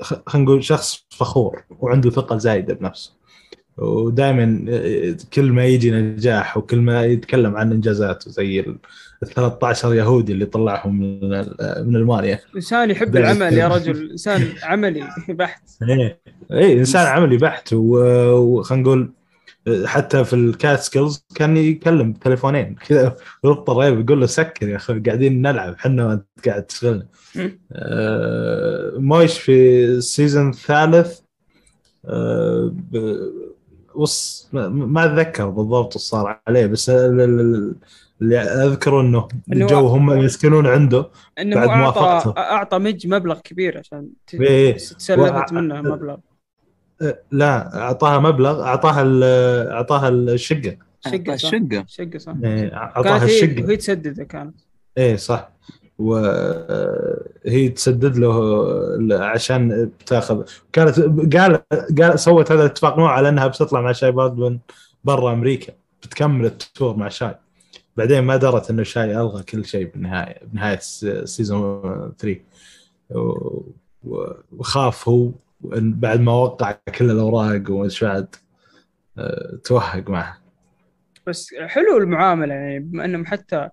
خ- 0.01 0.23
خلينا 0.27 0.47
نقول 0.49 0.65
شخص 0.65 1.07
فخور 1.11 1.65
وعنده 1.81 2.11
ثقة 2.11 2.37
زايدة 2.39 2.75
بنفسه. 2.75 3.13
ودائما 3.79 4.65
كل 5.35 5.53
ما 5.53 5.65
يجي 5.65 5.91
نجاح 5.91 6.57
وكل 6.57 6.81
ما 6.81 7.05
يتكلم 7.05 7.57
عن 7.57 7.73
انجازاته 7.73 8.31
زي 8.31 8.61
ال 8.61 8.77
13 9.27 9.95
يهودي 9.95 10.33
اللي 10.33 10.47
طلعهم 10.47 11.01
من 11.01 11.31
من 11.61 11.97
المانيا. 11.97 12.41
إنسان 12.57 12.91
يحب 12.91 13.17
العمل 13.17 13.53
يا. 13.53 13.69
رجل. 13.69 14.11
إنسان 14.11 14.49
عملي 14.63 15.09
بحت. 15.29 15.63
إيه. 15.89 16.21
إيه 16.53 16.79
إنسان 16.79 17.07
عملي 17.07 17.37
بحت. 17.37 17.73
وخلينا 17.73 18.83
نقول 18.83 19.11
حتى 19.85 20.25
في 20.25 20.33
الكاتسكيلز 20.33 21.25
كان 21.35 21.57
يكلم 21.57 22.13
تليفونين 22.13 22.75
كذا. 22.75 23.17
يضطر 23.45 23.83
إيه 23.83 23.91
بيقول 23.91 24.21
له 24.21 24.27
سكر 24.27 24.69
يا 24.69 24.77
أخي 24.77 25.01
قاعدين 25.01 25.43
نلعب 25.43 25.73
إحنا 25.73 26.07
وانت 26.07 26.25
قاعد 26.47 26.63
تشغلنا. 26.63 27.07
آه، 27.73 28.93
مويش 28.97 29.39
في 29.39 29.85
ال 29.85 29.94
season 29.94 30.51
الثالث 30.51 31.19
آه، 32.07 32.75
وص 33.95 34.49
ما- 34.53 34.69
ما 34.69 35.05
أتذكر 35.05 35.49
بالضبط 35.51 35.97
وش 35.97 36.03
صار 36.03 36.41
عليه 36.49 36.67
بس 36.67 36.91
ال- 36.91 37.21
ال- 37.21 37.41
ال- 37.41 37.75
اللي 38.23 38.39
أذكره 38.39 39.01
إنه 39.01 39.29
إنه 39.53 39.67
جو 39.67 39.87
هم 39.87 40.13
يسكنون 40.13 40.67
عنده 40.67 41.11
إنه 41.39 41.57
بعد 41.57 41.69
هو 41.69 42.03
اعطى. 42.05 42.35
أعطى 42.41 42.79
مج 42.79 43.07
مبلغ 43.07 43.41
كبير 43.41 43.79
عشان 43.79 44.09
ت- 44.27 44.35
إيه. 44.35 44.75
تسلفت 44.77 45.53
منه 45.53 45.83
مبلغ 45.83 46.17
آه، 47.03 47.19
لا 47.31 47.79
أعطاها 47.83 48.19
مبلغ 48.19 48.63
أعطاها 48.63 49.03
ال- 49.03 49.69
أعطاها 49.73 50.09
الشقة. 50.09 50.77
شقة 51.01 51.35
الشقه 51.35 51.85
شقة. 51.87 52.19
صح. 52.19 52.35
إيه، 52.45 52.75
أعطاها 52.77 53.21
هي 53.23 53.25
الشقة. 53.25 53.65
وهي 53.65 53.77
تسدده 53.77 54.25
كانت. 54.25 54.55
إيه 54.99 55.17
صح. 55.17 55.51
وهي 55.99 57.69
تسدد 57.69 58.17
له 58.17 59.25
عشان 59.25 59.91
بتاخذ 60.01 60.43
كانت 60.73 61.01
قال 61.37 61.63
قال 62.03 62.19
سوت 62.19 62.53
هذا 62.53 62.61
الاتفاق 62.61 62.99
معه 62.99 63.09
على 63.09 63.29
إنها 63.29 63.47
بتطلع 63.47 63.81
مع 63.81 63.93
شاي 63.93 64.13
بادمن 64.13 64.59
برا 65.05 65.33
أمريكا 65.33 65.73
بتكمل 66.03 66.47
ال 66.47 66.57
tour 66.57 66.97
مع 66.97 67.09
شاي. 67.09 67.35
بعدين 67.97 68.21
ما 68.21 68.37
درت 68.37 68.71
إنه 68.71 68.83
شاي 68.83 69.17
ألغى 69.21 69.43
كل 69.43 69.65
شيء 69.65 69.91
بالنهايه 69.93 70.39
بنهاية 70.47 70.79
season 71.25 72.13
3 72.19 72.41
و- 73.11 73.63
و- 74.05 74.33
وخاف 74.57 75.09
هو 75.09 75.31
بعد 75.75 76.21
ما 76.21 76.33
وقع 76.33 76.71
كل 76.99 77.11
الأوراق 77.11 77.63
ومش 77.71 78.05
بعد 78.05 78.35
آه، 79.19 79.59
توهق 79.65 80.11
معه. 80.11 80.39
بس 81.27 81.55
حلو 81.67 81.97
المعاملة 81.99 82.55
يعني 82.55 82.79
بما 82.81 83.05
إنهم 83.05 83.27
حتى 83.27 83.69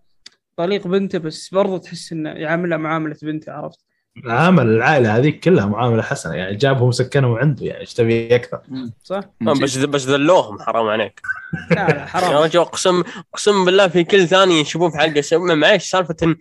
طليق 0.66 0.88
بنته 0.88 1.18
بس 1.18 1.50
برضو 1.50 1.78
تحس 1.78 2.12
إنه 2.12 2.30
يعاملها 2.30 2.78
معاملة 2.78 3.16
بنته 3.22 3.52
عرفت؟ 3.52 3.80
عامل 4.26 4.68
العائلة 4.68 5.18
هذيك 5.18 5.40
كلها 5.40 5.66
معاملة 5.66 6.02
حسنة 6.02 6.34
يعني 6.34 6.56
جابهم 6.56 6.88
وسكنهم 6.88 7.36
عنده 7.36 7.66
يعني 7.66 7.80
إيش 7.80 7.94
تبي 7.94 8.36
أكثر؟ 8.36 8.62
صح؟ 9.04 9.22
بس 9.42 9.78
بس 9.78 10.08
ذلوهم 10.08 10.60
حرام 10.60 10.88
عليك. 10.88 11.22
لا 11.70 11.76
لا 11.76 12.02
يا 12.02 12.06
حرام 12.06 12.44
رجل 12.44 12.60
اقسم 12.60 13.04
اقسم 13.34 13.66
بالله 13.66 13.88
في 13.88 14.04
كل 14.04 14.28
ثانية 14.28 14.62
يشوفون 14.62 14.92
في 14.92 14.98
حلقة 14.98 15.56
معليش 15.56 15.84
سالفة 15.84 16.16
ان 16.24 16.36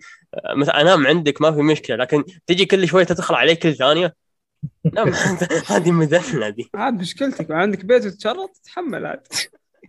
مثلا 0.55 0.81
انام 0.81 1.07
عندك 1.07 1.41
ما 1.41 1.51
في 1.51 1.61
مشكلة 1.61 1.95
لكن 1.95 2.23
تجي 2.47 2.65
كل 2.65 2.87
شوية 2.87 3.03
تدخل 3.03 3.35
علي 3.35 3.55
كل 3.55 3.75
ثانية؟ 3.75 4.15
هذه 5.67 5.91
مذلة 5.91 6.49
دي. 6.49 6.69
عاد 6.75 6.93
مشكلتك 6.93 7.49
وعندك 7.49 7.85
بيت 7.85 8.05
وتشرط 8.05 8.49
تتحمل 8.63 9.05
عاد. 9.05 9.27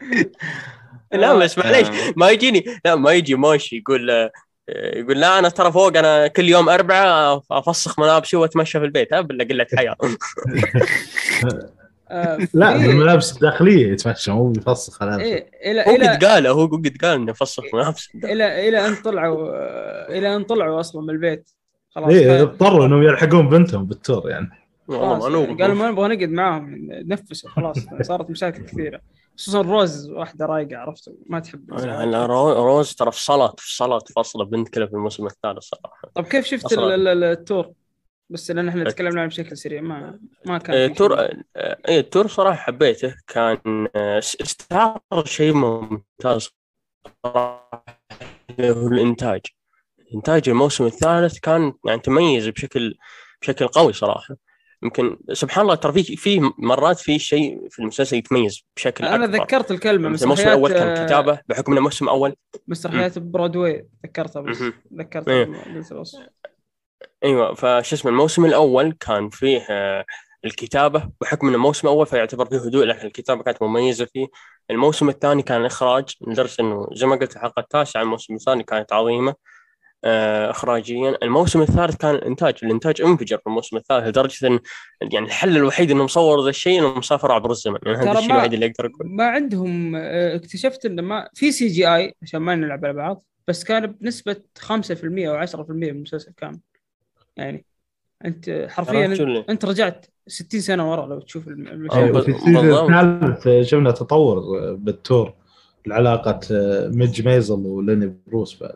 لا 1.13 1.35
بس 1.35 1.59
معليش 1.59 1.89
ما 2.17 2.31
يجيني 2.31 2.65
لا 2.85 2.95
ما 2.95 3.13
يجي 3.13 3.35
ماشي 3.35 3.77
يقول 3.77 4.11
آه، 4.11 4.31
يقول 4.69 5.21
لا 5.21 5.39
أنا 5.39 5.49
ترى 5.49 5.73
فوق 5.73 5.97
أنا 5.97 6.27
كل 6.27 6.49
يوم 6.49 6.69
أربعة 6.69 7.43
أفسخ 7.51 7.99
ملابسي 7.99 8.37
وأتمشى 8.37 8.79
في 8.79 8.85
البيت 8.85 9.13
ها 9.13 9.21
بالله 9.21 9.45
قلة 9.45 9.67
حياة. 9.77 9.97
آه، 12.11 12.39
لا 12.55 12.77
بالملابس 12.77 13.33
الداخلية 13.33 13.93
يتمشى 13.93 14.31
مو 14.31 14.49
بيفسخ 14.49 15.03
ملابس 15.03 15.23
إيه 15.23 15.51
إلى 15.65 15.81
هو 15.81 16.13
قد 16.13 16.25
قال 16.25 16.47
هو 16.47 16.67
قد 16.67 16.97
قال 17.03 17.15
إنه 17.15 17.33
افسخ 17.33 17.63
ملابسي 17.75 18.11
إلى 18.25 18.69
إلى 18.69 18.87
أن 18.87 18.95
طلعوا 18.95 19.49
آه، 19.49 20.19
إلى 20.19 20.37
أن 20.37 20.43
طلعوا 20.43 20.81
أصلا 20.81 21.03
من 21.03 21.11
البيت. 21.11 21.51
خلاص 21.91 22.11
إيه 22.11 22.43
اضطروا 22.43 22.87
إنهم 22.87 23.03
يلحقون 23.03 23.49
بنتهم 23.49 23.87
بال 23.87 24.01
tour 24.01 24.31
يعني. 24.31 24.51
والله 24.89 25.47
ما 25.47 25.57
قالوا 25.57 25.75
ما 25.75 25.91
نبغى 25.91 26.17
نقعد 26.17 26.29
معاهم 26.29 26.89
نفسوا 26.91 27.51
خلاص 27.51 27.79
صارت 28.03 28.31
مشاكل 28.31 28.63
كثيرة. 28.63 29.01
خصوصا 29.37 29.61
روز 29.61 30.11
واحدة 30.11 30.47
رايقة 30.47 30.77
عرفت؟ 30.77 31.15
ما 31.27 31.41
تحب 31.41 31.71
رو- 32.15 32.53
روز 32.67 32.95
ترى 32.95 33.13
في 33.13 33.21
صلاه 33.59 33.99
فاصلة 34.17 34.45
بنت 34.45 34.69
كذا 34.69 34.87
في 34.87 34.93
الموسم 34.93 35.27
الثالث 35.27 35.65
صراحة. 35.65 36.11
طب 36.15 36.25
كيف 36.25 36.47
شفت 36.47 36.73
ال 36.73 36.89
tour؟ 36.89 37.73
بس 38.31 38.51
لأن 38.51 38.69
إحنا 38.69 38.85
تكلمنا 38.85 39.21
عنه 39.21 39.29
بشكل 39.29 39.57
سريع 39.57 39.81
ما 39.81 40.21
ما 40.47 40.59
كان 40.59 40.77
آه، 40.77 40.87
في 40.87 40.95
tour 40.95 41.17
شيء. 41.17 41.41
آه، 41.57 41.79
إيه 41.89 42.01
ال 42.01 42.06
tour 42.06 42.27
صراحة 42.27 42.57
حبيته. 42.57 43.15
كان 43.27 43.89
آه، 43.97 44.19
استعار 44.19 45.01
شيء 45.25 45.53
ممتاز 45.55 46.49
صراحة 47.25 47.85
هو 48.61 48.87
الإنتاج. 48.89 49.41
إنتاج 50.15 50.49
الموسم 50.49 50.85
الثالث 50.85 51.39
كان 51.39 51.73
يعني 51.87 52.01
تميز 52.01 52.49
بشكل 52.49 52.95
بشكل 53.43 53.67
قوي 53.67 53.93
صراحة. 53.93 54.37
يمكن 54.83 55.17
سبحان 55.33 55.63
الله 55.63 55.75
ترى 55.75 55.93
في 55.93 56.17
في 56.17 56.53
مرات 56.59 56.99
في 56.99 57.19
شيء 57.19 57.69
في 57.71 57.79
المسلسل 57.79 58.17
يتميز 58.17 58.65
بشكل 58.77 59.05
أنا 59.05 59.25
أكبر. 59.25 59.37
ذكرت 59.43 59.71
الكلمة 59.71 60.09
مثل 60.09 60.25
الموسم 60.25 60.43
الأول 60.43 60.73
كان 60.73 60.87
مسرحيات 60.87 61.07
كتابة 61.07 61.41
بحكم 61.49 61.73
إنه 61.73 61.81
موسم 61.81 62.09
أول. 62.09 62.35
مسرحيات 62.69 63.19
برودواي 63.19 63.87
ذكرتها 64.07 64.43
بس. 64.43 64.61
مهم. 64.61 64.73
ذكرت. 64.99 65.29
قلت 65.29 65.93
الوصف 65.93 66.19
أيوه 67.25 67.55
فشو 67.55 67.97
اسمه 67.97 68.11
الموسم 68.11 68.45
الأول 68.45 68.93
كان 69.01 69.29
فيه 69.29 69.67
آه، 69.71 70.05
الكتابة 70.45 71.09
بحكم 71.21 71.47
إنه 71.47 71.57
الموسم 71.57 71.89
الأول 71.89 72.07
فيعتبر 72.07 72.47
فيه 72.47 72.57
هدوء 72.57 72.85
لكن 72.85 73.07
الكتابة 73.07 73.43
كانت 73.43 73.63
مميزة 73.63 74.05
فيه. 74.05 74.27
الموسم 74.71 75.09
الثاني 75.09 75.43
كان 75.43 75.61
الاخراج 75.61 76.17
لدرجة 76.27 76.57
إنه 76.61 76.87
زي 76.93 77.07
ما 77.07 77.17
قلت 77.17 77.37
الحلقة 77.37 77.61
التاسعة 77.61 78.03
الموسم 78.03 78.35
الثاني 78.35 78.63
كانت 78.63 78.93
عظيمة. 78.93 79.31
آه، 79.31 79.35
اخراجيا. 80.05 81.17
الموسم 81.23 81.63
الثالث 81.63 81.97
كان 81.97 82.15
الانتاج 82.15 82.55
الإنتاج 82.63 83.03
انفجر 83.03 83.37
في 83.39 83.47
الموسم 83.47 83.77
الثالث 83.77 84.07
لدرجة 84.07 84.47
إن 84.47 84.59
يعني 85.13 85.27
الحل 85.27 85.57
الوحيد 85.57 85.91
انه 85.91 86.05
مصور 86.05 86.43
ذا 86.45 86.49
الشيء 86.49 86.79
انه 86.79 86.99
مسافر 86.99 87.33
عبر 87.33 87.51
الزمن. 87.51 87.79
يعني 87.87 87.99
هذا 87.99 88.13
الشيء 88.13 88.29
ما- 88.29 88.35
الوحيد 88.35 88.53
اللي 88.53 88.67
أقدر 88.67 88.87
أقول 88.87 89.09
ما 89.17 89.25
عندهم 89.27 89.97
آه، 89.97 90.37
اكتشفت 90.37 90.87
انه 90.87 91.03
ما 91.03 91.29
في 91.35 91.53
CGI 91.53 92.15
عشان 92.23 92.41
ما 92.41 92.55
نلعب 92.55 92.85
على 92.85 92.95
بعض 92.95 93.25
بس 93.49 93.65
كان 93.65 93.87
بنسبة 93.87 94.37
5% 94.59 95.29
أو 95.29 95.35
10% 95.47 95.71
من 95.71 95.85
المسلسل 95.89 96.33
كامل 96.37 96.59
يعني 97.37 97.65
أنت 98.25 98.67
حرفيا؟ 98.71 99.07
انت, 99.07 99.21
أنت 99.51 99.65
رجعت 99.65 100.07
60 100.27 100.61
سنة 100.61 100.91
ورا 100.93 101.07
لو 101.07 101.21
تشوف 101.21 101.49
الم- 101.49 101.67
آه، 101.69 101.73
المشاهد. 101.73 102.17
ال 102.17 102.26
season. 102.26 102.95
الثالث 102.95 103.67
شفنا 103.69 103.91
تطور 103.91 104.41
بال 104.75 104.95
tour 104.95 105.35
العلاقة 105.87 106.41
ميج 106.89 107.29
ميزل 107.29 107.55
وليني 107.67 108.17
بروس 108.27 108.63
بعد. 108.63 108.75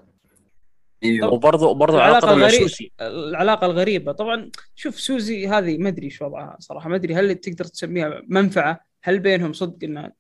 إيوه. 1.04 1.32
وبرضه 1.32 1.74
برضه 1.74 1.96
العلاقة 1.96 2.26
علاقة 2.26 2.34
مع 2.40 2.46
غريب- 2.46 2.60
سوزي. 2.60 2.92
العلاقة 3.00 3.66
الغريبة. 3.66 4.12
طبعا 4.12 4.50
شوف 4.74 5.00
سوزي 5.00 5.48
هذه 5.48 5.78
ما 5.78 5.88
أدري 5.88 6.04
إيش 6.06 6.22
وضعها 6.22 6.56
صراحة 6.60 6.88
ما 6.88 6.96
أدري 6.96 7.14
هل 7.14 7.34
تقدر 7.34 7.64
تسميها 7.64 8.22
منفعة 8.28 8.80
هل 9.02 9.18
بينهم 9.18 9.52
صدق 9.52 9.76
انها 9.84 10.12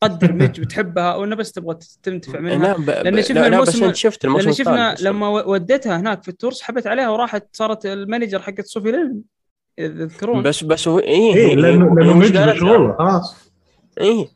تقدر 0.00 0.32
ميج 0.32 0.60
بتحبها 0.60 1.12
أو 1.12 1.24
انها 1.24 1.36
بس 1.36 1.52
تبغى 1.52 1.78
تنتفع 2.02 2.40
منها؟ 2.40 2.56
لا 2.58 2.76
ب... 2.78 2.90
لأن 2.90 3.16
ب- 3.16 3.20
شفنا 3.20 3.38
لا, 3.40 3.48
لا 3.48 3.60
بس 3.60 3.68
الموسم- 3.68 3.84
أنت 3.84 3.96
شفت 3.96 4.24
الموسم 4.24 4.44
لأن 4.44 4.54
شفنا 4.54 4.96
لما 5.00 5.28
ودتها 5.28 6.00
هناك 6.00 6.22
في 6.22 6.28
ال 6.28 6.33
tour 6.33 6.52
سحبت 6.52 6.86
عليها 6.86 7.08
وراحت 7.10 7.46
صارت 7.52 7.86
ال 7.86 7.93
manager 7.93 8.42
حقت 8.42 8.66
صوفي 8.66 8.90
لين 8.92 9.22
اذا 9.78 10.06
تذكرون 10.06 10.42
بس 10.42 10.64
بس 10.64 10.88
هو 10.88 10.98
إيه 10.98 11.34
إيه 11.34 11.46
هي- 11.46 11.54
لأنه 11.54 11.94
لأنه 11.94 12.18
مشغولة 12.18 12.96
خلاص. 12.98 13.50
إيه. 14.00 14.28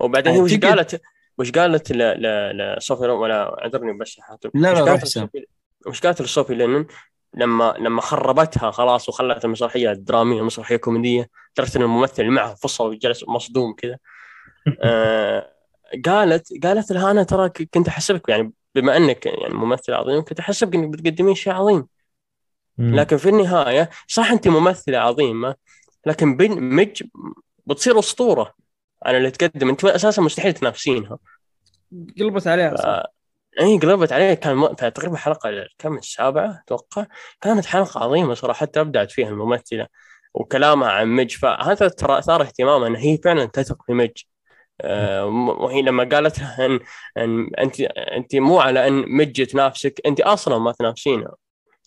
وبعدين 0.00 0.32
هي 0.32 0.40
وش 0.40 0.54
قالت 0.58 1.00
وش 1.38 1.50
قالت 1.50 1.92
ل 1.92 1.98
ل 1.98 2.76
لصوفي 2.76 3.02
ولا 3.02 3.62
أعذرني 3.62 3.98
بس 3.98 4.20
حاتم. 4.20 4.50
لا، 4.54 4.72
لا، 4.72 4.92
روح 4.92 5.04
سام. 5.04 5.30
وش 5.86 6.00
قالت 6.00 6.22
لصوفي؟ 6.22 6.54
لينن 6.54 6.86
لما 7.34 7.74
لما 7.78 8.00
خربتها 8.00 8.70
خلاص 8.70 9.08
وخلت 9.08 9.44
المسرحية 9.44 9.92
دراميه 9.92 10.42
مسرحية 10.42 10.76
كوميدية 10.76 11.30
درت 11.56 11.76
إن 11.76 11.82
الممثل 11.82 12.22
اللي 12.22 12.32
معها 12.32 12.54
فصل 12.54 12.86
وجلس 12.88 13.24
مصدوم 13.28 13.74
كذا. 13.74 13.98
آه 14.82 15.52
قالت 16.06 16.64
قالت 16.66 16.92
لها 16.92 17.10
أنا 17.10 17.22
ترى 17.22 17.48
كنت 17.48 17.88
أحسبك 17.88 18.28
يعني 18.28 18.52
بما 18.74 18.96
إنك 18.96 19.26
يعني 19.26 19.54
ممثل 19.54 19.92
عظيم 19.92 20.24
كنت 20.24 20.40
أحسبك 20.40 20.74
إنك 20.74 20.88
بتقدمين 20.88 21.34
شيء 21.34 21.52
عظيم. 21.52 21.86
لكن 22.78 23.16
في 23.16 23.28
النهاية 23.28 23.90
صح 24.06 24.30
أنت 24.30 24.48
ممثلة 24.48 24.98
عظيمة 24.98 25.54
لكن 26.06 26.36
بين 26.36 26.62
مج 26.62 27.02
بتصير 27.66 27.98
أسطورة. 27.98 28.54
على 29.02 29.18
اللي 29.18 29.30
تقدم. 29.30 29.68
أنت 29.68 29.84
أساسا 29.84 30.22
مستحيل 30.22 30.52
تنافسينها. 30.52 31.18
قلبت 32.20 32.46
عليها. 32.46 32.76
ف... 32.76 33.06
إي 33.60 33.78
قلبت 33.78 34.12
عليه 34.12 34.34
كان 34.34 34.56
م... 34.56 34.66
تقريبا 34.66 35.16
حلقة 35.16 35.50
كم 35.78 35.98
السابعة 35.98 36.62
أتوقع. 36.64 37.06
كانت 37.40 37.66
حلقة 37.66 38.00
عظيمة 38.00 38.34
صراحة 38.34 38.58
حتى 38.58 38.80
أبدعت 38.80 39.10
فيها 39.10 39.28
الممثلة 39.28 39.86
وكلامها 40.34 40.90
عن 40.90 41.08
مج 41.08 41.36
فهذا 41.36 41.88
ترى 41.88 42.18
اثار 42.18 42.42
اهتمامها 42.42 42.88
إن 42.88 42.96
هي 42.96 43.18
فعلا 43.18 43.44
تثق 43.44 43.82
في 43.86 43.92
مج 43.92 44.10
آه، 44.80 45.26
وهي 45.26 45.82
لما 45.82 46.04
قالت 46.04 46.38
لها 46.38 46.66
ان, 46.66 46.80
إن 47.16 47.50
أنت 47.58 47.80
أنت 48.16 48.36
مو 48.36 48.60
على 48.60 48.88
إن 48.88 49.04
مج 49.08 49.46
تنافسك 49.46 50.00
أنت 50.06 50.20
أصلا 50.20 50.58
ما 50.58 50.72
تنافسينها. 50.72 51.34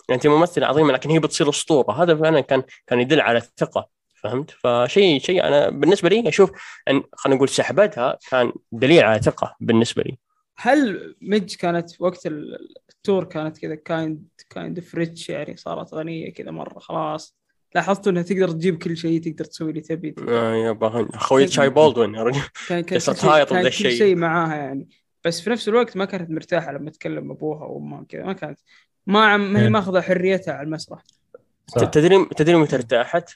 أنت 0.09 0.28
ممثلة 0.28 0.68
عظيمة 0.68 0.93
لكن 0.93 1.09
هي 1.09 1.20
بتصير 1.20 1.49
أسطورة. 1.49 2.03
هذا 2.03 2.16
فعلا 2.16 2.41
كان 2.41 2.64
كان 2.88 2.99
يدل 2.99 3.22
على 3.22 3.38
الثقة. 3.38 3.88
فهمت؟ 4.24 4.51
فشيء 4.51 5.19
شيء 5.19 5.43
أنا 5.43 5.69
بالنسبة 5.69 6.09
لي 6.09 6.30
أشوف 6.30 6.51
أن 6.89 7.03
خلينا 7.13 7.36
نقول 7.36 7.49
سحبتها 7.49 8.17
كان 8.30 8.51
دليل 8.72 9.03
على 9.03 9.22
ثقة 9.22 9.55
بالنسبة 9.59 10.03
لي. 10.03 10.17
هل 10.57 11.15
مج 11.22 11.55
كانت 11.55 12.01
وقت 12.01 12.26
ال- 12.26 12.57
ال 12.89 12.96
tour 12.96 13.24
كانت 13.24 13.57
كذا 13.57 13.76
kind 13.76 14.24
kind 14.49 14.80
of 14.80 14.95
rich 14.95 15.30
يعني 15.30 15.57
صارت 15.57 15.93
غنية 15.93 16.34
كذا 16.34 16.51
مرة 16.51 16.80
خلاص. 16.80 17.36
لاحظتوا 17.76 18.11
إنها 18.11 18.22
تقدر 18.22 18.49
تجيب 18.51 18.84
كل 18.84 18.97
شيء 18.97 19.22
تقدر 19.22 19.45
تسوي 19.45 19.69
اللي 19.69 19.82
تبي. 19.82 20.15
آه 20.30 20.55
يا 20.55 20.72
باهن 20.72 21.09
خوي 21.15 21.47
شاي 21.47 21.69
بولدوين 21.69 22.15
يا 22.15 22.24
رجل. 22.24 22.41
كان 22.67 22.82
كان 22.82 22.99
كل 23.45 23.72
شيء. 23.72 23.97
شيء 23.97 24.15
معاها 24.15 24.55
يعني. 24.55 24.88
بس 25.26 25.41
في 25.41 25.49
نفس 25.49 25.67
الوقت 25.67 25.97
ما 25.97 26.05
كانت 26.05 26.32
مرتاحة 26.32 26.72
لما 26.72 26.91
تكلم 26.91 27.32
أبوها 27.32 27.65
وأمها 27.65 28.05
كذا. 28.09 28.24
ما 28.24 28.34
كانت 28.34 28.59
ما 29.07 29.26
عم- 29.26 29.55
هي 29.57 29.63
إيه. 29.63 29.69
ماخذة 29.69 30.01
حريتها 30.01 30.53
على 30.53 30.65
المسرح. 30.65 31.01
تدري 31.91 32.26
تدري 32.26 32.55
متى 32.55 32.76
ارتاحت؟ 32.76 33.30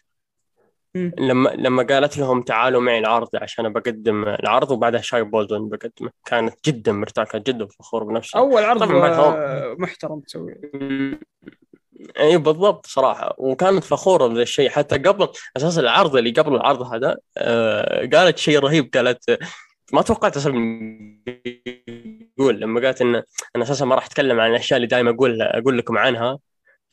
لما 0.96 1.50
لما 1.50 1.84
قالت 1.84 2.18
لهم 2.18 2.42
تعالوا 2.42 2.82
معي 2.82 3.00
العرض 3.00 3.28
عشان 3.36 3.74
بقدم 3.74 4.24
العرض 4.24 4.72
وبعدها 4.72 5.02
شاي 5.02 5.24
بولدون 5.24 5.70
بقدمه 5.70 6.12
كانت 6.26 6.54
جدا 6.66 6.92
مرتاحة 6.92 7.28
كانت 7.28 7.48
جدا 7.48 7.68
فخور 7.68 8.04
بنفسها. 8.04 8.40
أول 8.40 8.64
عرض 8.64 8.84
طبعاً 8.84 9.10
آه، 9.10 9.76
محترم 9.80 10.20
تسويه. 10.20 10.62
اي 12.20 12.38
بالضبط 12.38 12.88
صراحة. 12.88 13.36
وكانت 13.38 13.84
فخورة 13.84 14.28
بهذا 14.28 14.42
الشيء 14.42 14.70
حتى 14.70 14.98
قبل 14.98 15.28
أساس 15.58 15.80
العرض 15.80 16.16
اللي 16.16 16.32
قبل 16.32 16.56
العرض 16.56 16.82
هذا 16.82 17.18
آه 17.38 18.10
قالت 18.14 18.38
شيء 18.38 18.60
رهيب. 18.60 18.90
قالت 18.94 19.40
ما 19.94 20.02
توقعت 20.02 20.38
أساسا 20.38 20.50
يقول 22.40 22.60
لما 22.60 22.82
قالت 22.82 23.02
إن 23.02 23.16
أنا 23.56 23.64
أساسا 23.64 23.86
ما 23.86 23.96
راح 23.96 24.06
أتكلم 24.06 24.40
عن 24.40 24.50
الأشياء 24.50 24.78
اللي 24.78 24.88
دائما 24.88 25.12
أقول 25.12 25.42
أقول 25.42 25.78
لكم 25.78 25.98
عنها. 25.98 26.40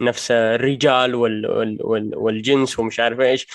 نفس 0.03 0.30
الرجال 0.30 1.14
وال 1.14 1.46
وال 1.50 1.78
وال 1.80 2.16
والجنس 2.16 2.78
ومش 2.78 3.00
عارف 3.00 3.20
إيش. 3.20 3.46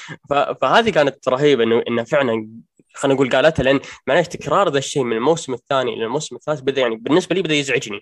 فهذه 0.62 0.90
كانت 0.90 1.30
رهيبة 1.30 1.64
انه 1.64 1.84
إنه 1.88 2.04
فعلا 2.04 2.50
خلينا 2.94 3.16
نقول 3.16 3.30
قالتها 3.30 3.64
لأن 3.64 3.80
معلش 4.08 4.28
تكرار 4.28 4.70
ذا 4.70 4.78
الشيء 4.78 5.04
من 5.04 5.18
الموسم 5.18 5.54
الثاني 5.54 5.94
إلى 5.94 6.06
الموسم 6.06 6.36
الثالث 6.36 6.62
بدأ 6.62 6.82
يعني 6.82 6.96
بالنسبة 6.96 7.36
لي 7.36 7.42
بدأ 7.42 7.54
يزعجني. 7.54 8.00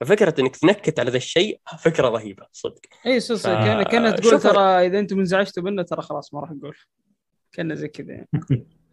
ففكرة 0.00 0.40
إنك 0.40 0.56
تنكت 0.56 1.00
على 1.00 1.10
ذا 1.10 1.16
الشيء 1.16 1.60
فكرة 1.78 2.08
رهيبة 2.08 2.46
صدق. 2.52 2.80
إي 3.06 3.20
صدق. 3.20 3.40
ف- 3.40 3.46
كان 3.46 3.82
كأنها 3.82 4.10
تقول 4.10 4.40
ترى 4.40 4.60
إذا 4.60 4.98
أنتم 4.98 5.18
انزعجتوا 5.18 5.62
منه 5.62 5.82
ترى 5.82 6.02
خلاص 6.02 6.34
ما 6.34 6.40
راح 6.40 6.50
نقول 6.50 6.76
كان 7.52 7.74
زي 7.74 7.88
كذا 7.88 8.12
يعني. 8.12 8.28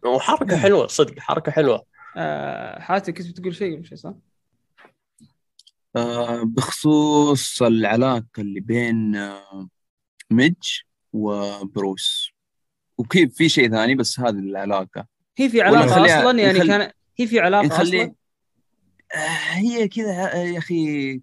وحركة 0.04 0.56
حلوة 0.56 0.86
صدق 0.86 1.18
حركة 1.18 1.52
حلوة. 1.52 1.82
آه 2.16 2.80
حاتم 2.80 3.14
كنت 3.14 3.30
بتقول 3.30 3.54
شيء 3.54 3.78
مش 3.78 3.94
صح؟ 3.94 4.12
آه 5.96 6.42
بخصوص 6.44 7.62
العلاقة 7.62 8.24
اللي 8.38 8.60
بين 8.60 9.16
آه 9.16 9.68
ميج 10.30 10.54
وبروس 11.12 12.30
وكيف 12.98 13.34
في 13.34 13.48
شيء 13.48 13.70
ثاني 13.70 13.94
بس 13.94 14.20
هذه 14.20 14.38
العلاقة 14.38 15.06
هي 15.38 15.48
في 15.48 15.60
نخليها- 15.62 16.20
أصلا 16.20 16.38
يعني 16.42 16.58
نخلي- 16.58 16.68
كان 16.68 16.90
هي 17.18 17.26
في 17.26 17.40
علاقة 17.40 17.66
نخلي 17.66 18.02
أصلا 18.02 18.14
آه 19.14 19.54
هي 19.54 19.88
كذا 19.88 20.34
يا 20.34 20.58
أخي 20.58 21.20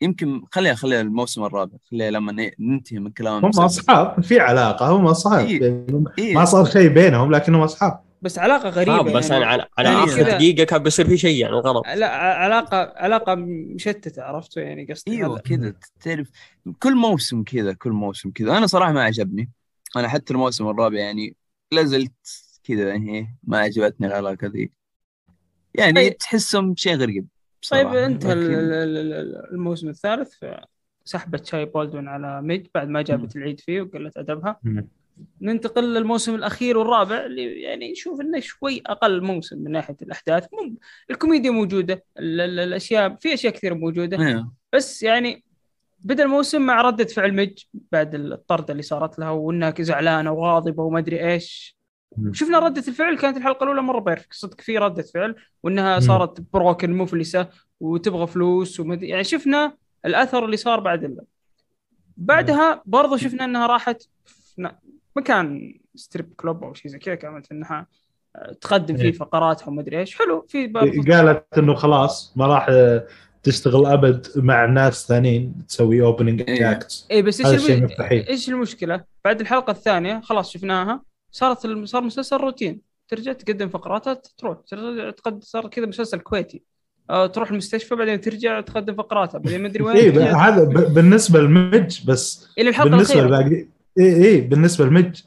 يمكن 0.00 0.42
خليها 0.52 0.74
خليها 0.74 1.00
الموسم 1.00 1.44
الرابع 1.44 1.76
خليها 1.90 2.10
لما 2.10 2.52
ننتهي 2.60 2.98
من 2.98 3.10
كلام 3.10 3.44
هم. 3.44 3.60
أصحاب 3.60 4.22
في 4.22 4.40
علاقة 4.40 4.88
هم 4.96 5.06
أصحاب 5.06 5.46
إيه. 5.46 5.62
يعني 5.62 6.04
إيه. 6.18 6.34
ما 6.34 6.44
صار 6.44 6.64
شيء 6.64 6.88
بينهم 6.88 7.32
لكنهم 7.32 7.60
أصحاب 7.60 8.00
بس 8.22 8.38
علاقة 8.38 8.68
غريبة 8.68 8.98
آه 8.98 9.02
بس 9.02 9.30
يعني 9.30 9.42
يعني 9.42 9.52
على, 9.52 9.66
على 9.78 9.88
يعني 9.88 10.04
آخر 10.04 10.22
دقيقة 10.22 10.64
كان 10.64 10.82
بيصير 10.82 11.06
في 11.06 11.16
شيء 11.16 11.40
يعني 11.40 11.54
غلط 11.54 11.86
لا 11.86 12.08
علاقة 12.16 12.92
علاقة 12.96 13.34
مشتتة 13.34 14.22
عرفتوا 14.22 14.62
يعني 14.62 14.84
قصدي 14.84 15.12
أيوه 15.12 15.34
هذا. 15.34 15.40
كذا 15.40 15.74
تعرف 16.00 16.30
كل 16.78 16.96
موسم 16.96 17.42
كذا 17.42 17.72
كل 17.72 17.90
موسم 17.90 18.30
كذا 18.30 18.58
أنا 18.58 18.66
صراحة 18.66 18.92
ما 18.92 19.02
عجبني 19.02 19.50
أنا 19.96 20.08
حتى 20.08 20.32
الموسم 20.32 20.68
الرابع 20.68 20.98
يعني 20.98 21.36
لا 21.72 21.84
زلت 21.84 22.12
كذا 22.64 22.88
يعني 22.88 23.38
ما 23.42 23.58
عجبتني 23.58 24.06
العلاقة 24.06 24.46
ذي 24.46 24.70
يعني 25.74 25.94
طيب. 25.94 26.16
تحسهم 26.16 26.76
شيء 26.76 26.96
غريب 26.96 27.26
طيب. 27.70 27.86
انتهى 27.86 28.32
الموسم 29.52 29.88
الثالث 29.88 30.34
سحبت 31.04 31.46
شاي 31.46 31.64
بولدون 31.64 32.08
على 32.08 32.42
ميج 32.42 32.66
بعد 32.74 32.88
ما 32.88 33.02
جابت 33.02 33.36
العيد 33.36 33.60
فيه 33.60 33.80
وقلت 33.80 34.16
أدبها 34.16 34.60
مم. 34.62 34.88
ننتقل 35.40 35.94
للموسم 35.94 36.34
الأخير 36.34 36.78
والرابع 36.78 37.26
اللي 37.26 37.60
يعني 37.62 37.92
نشوف 37.92 38.20
إنه 38.20 38.40
شوي 38.40 38.82
أقل 38.86 39.22
موسم 39.22 39.58
من 39.58 39.72
ناحية 39.72 39.96
الأحداث 40.02 40.46
مم 40.52 40.76
الكوميديا 41.10 41.50
موجودة 41.50 42.04
ال- 42.18 42.40
ال- 42.40 42.60
الأشياء 42.60 43.16
في 43.20 43.34
أشياء 43.34 43.52
كثيرة 43.52 43.74
موجودة 43.74 44.26
إيه. 44.28 44.48
بس 44.72 45.02
يعني 45.02 45.44
بدأ 46.04 46.22
الموسم 46.24 46.62
مع 46.62 46.80
ردة 46.80 47.04
فعل 47.04 47.34
مج 47.36 47.64
بعد 47.92 48.14
الطردة 48.14 48.72
اللي 48.72 48.82
صارت 48.82 49.18
لها 49.18 49.30
وإنها 49.30 49.74
زعلانة 49.80 50.32
وغاضبة 50.32 50.82
وما 50.82 50.98
أدري 50.98 51.32
إيش 51.32 51.78
مم. 52.16 52.32
شفنا 52.32 52.58
ردة 52.58 52.84
الفعل 52.88 53.16
كانت 53.18 53.36
الحلقة 53.36 53.64
الأولى 53.64 53.82
مرة 53.82 54.00
perfect 54.00 54.34
صدق 54.34 54.60
في 54.60 54.78
ردة 54.78 55.02
فعل 55.02 55.34
وإنها. 55.62 56.00
صارت 56.00 56.40
broken 56.52 56.92
مفلسة 56.92 57.48
وتبغى 57.80 58.26
فلوس 58.26 58.80
أدري- 58.80 59.02
يعني 59.02 59.24
شفنا 59.24 59.76
الأثر 60.04 60.44
اللي 60.44 60.56
صار 60.56 60.80
بعد 60.80 61.04
ال... 61.04 61.18
بعدها 62.16 62.82
برضو 62.86 63.16
شفنا 63.16 63.44
إنها 63.44 63.66
راحت 63.66 64.02
مكان 65.18 65.74
strip 65.94 66.32
club 66.36 66.64
أو 66.64 66.74
شيء 66.74 66.90
زي 66.90 66.98
كذا 66.98 67.14
كانت 67.14 67.52
إنها 67.52 67.86
آه، 68.36 68.52
تقدم 68.52 68.96
فيه 68.96 69.04
إيه. 69.04 69.12
فقراتها 69.12 69.68
وما 69.68 69.80
ادري 69.80 69.98
إيش 69.98 70.18
حلو 70.18 70.46
في 70.48 70.66
برضو 70.66 71.02
قالت 71.12 71.58
إنه 71.58 71.74
خلاص 71.74 72.32
ما 72.36 72.46
راح 72.46 72.66
آه، 72.70 73.06
تشتغل 73.42 73.86
أبد 73.86 74.26
مع 74.36 74.64
ناس 74.64 75.06
ثانيين 75.06 75.54
تسوي 75.68 76.02
opening 76.02 76.44
إيه. 76.48 76.70
acts 76.70 77.08
اي 77.10 77.22
بس 77.22 77.46
هذا 77.46 77.54
إيش. 77.54 78.28
إيش 78.28 78.48
المشكلة؟ 78.48 79.04
بعد 79.24 79.40
الحلقة 79.40 79.70
الثانية 79.70 80.20
خلاص 80.20 80.50
شفناها 80.52 81.02
صارت. 81.30 81.66
صار 81.84 82.02
مسلسل 82.02 82.36
روتين 82.36 82.80
ترجع 83.08 83.32
تقدم 83.32 83.68
فقراتها 83.68 84.22
تروح 84.38 84.58
ترجع 84.66 85.10
تقدم 85.10 85.40
صار 85.40 85.68
كذا 85.68 85.86
مسلسل 85.86 86.18
كويتي 86.18 86.62
أو 87.10 87.26
تروح 87.26 87.50
المستشفى 87.50 87.94
بعدين 87.94 88.20
ترجع 88.20 88.60
تقدم 88.60 88.94
فقراتها 88.94 89.38
بعدين 89.38 89.62
ما 89.62 89.68
أدري 89.68 89.84
وين 89.84 89.96
اي 89.96 90.10
هذا 90.10 90.64
بالنسبة 90.64 91.40
لمج 91.40 92.06
بس 92.06 92.48
إلى 92.58 92.68
الحلقة 92.68 92.90
بالنسبة 92.90 93.14
الأخيرة 93.14 93.40
لباقي 93.40 93.66
اي 93.98 94.24
اي 94.28 94.40
بالنسبة 94.40 94.84
لمج 94.84 95.22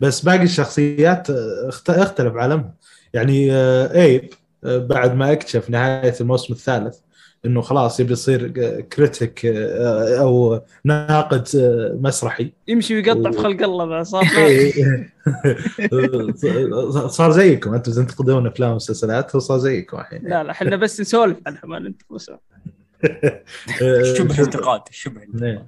بس 0.00 0.20
باقي 0.20 0.42
الشخصيات 0.42 1.30
آه، 1.30 1.68
اخت- 1.68 1.90
اختلف 1.90 2.34
عالمها 2.36 2.74
يعني 3.14 3.52
آه، 3.52 3.94
ايب 4.02 4.30
آه، 4.64 4.78
بعد 4.78 5.14
ما 5.16 5.32
اكتشف 5.32 5.70
نهاية 5.70 6.14
الموسم 6.20 6.52
الثالث 6.54 6.96
إنه 7.44 7.60
خلاص 7.60 8.00
يبي 8.00 8.12
يصير 8.12 8.48
كريتيك 8.80 9.46
أو 9.46 10.60
ناقد 10.84 11.48
آه، 11.56 11.98
مسرحي. 12.00 12.52
يمشي 12.68 12.94
ويقطع 12.94 13.28
و- 13.28 13.32
في 13.32 13.38
خلق 13.38 13.62
الله 13.62 13.84
بعد 13.84 14.04
صار 14.06 14.24
إيه. 14.38 15.12
صار 17.08 17.30
زيكم 17.32 17.74
أنتم 17.74 17.92
تنتقدون 17.92 18.46
أفلام 18.46 18.70
ومسلسلات 18.72 19.34
هو 19.36 19.40
صار 19.40 19.58
زيكم 19.58 19.98
الحين. 19.98 20.22
لا 20.28 20.42
لا 20.44 20.50
إحنا 20.50 20.76
بس 20.76 21.00
نسولف 21.00 21.36
عنها 21.46 21.60
ما 21.64 21.78
ننتقد 21.78 22.18
شبه 24.16 24.38
انتقاد 24.38 24.80
شبه 24.90 25.20
إيه. 25.42 25.66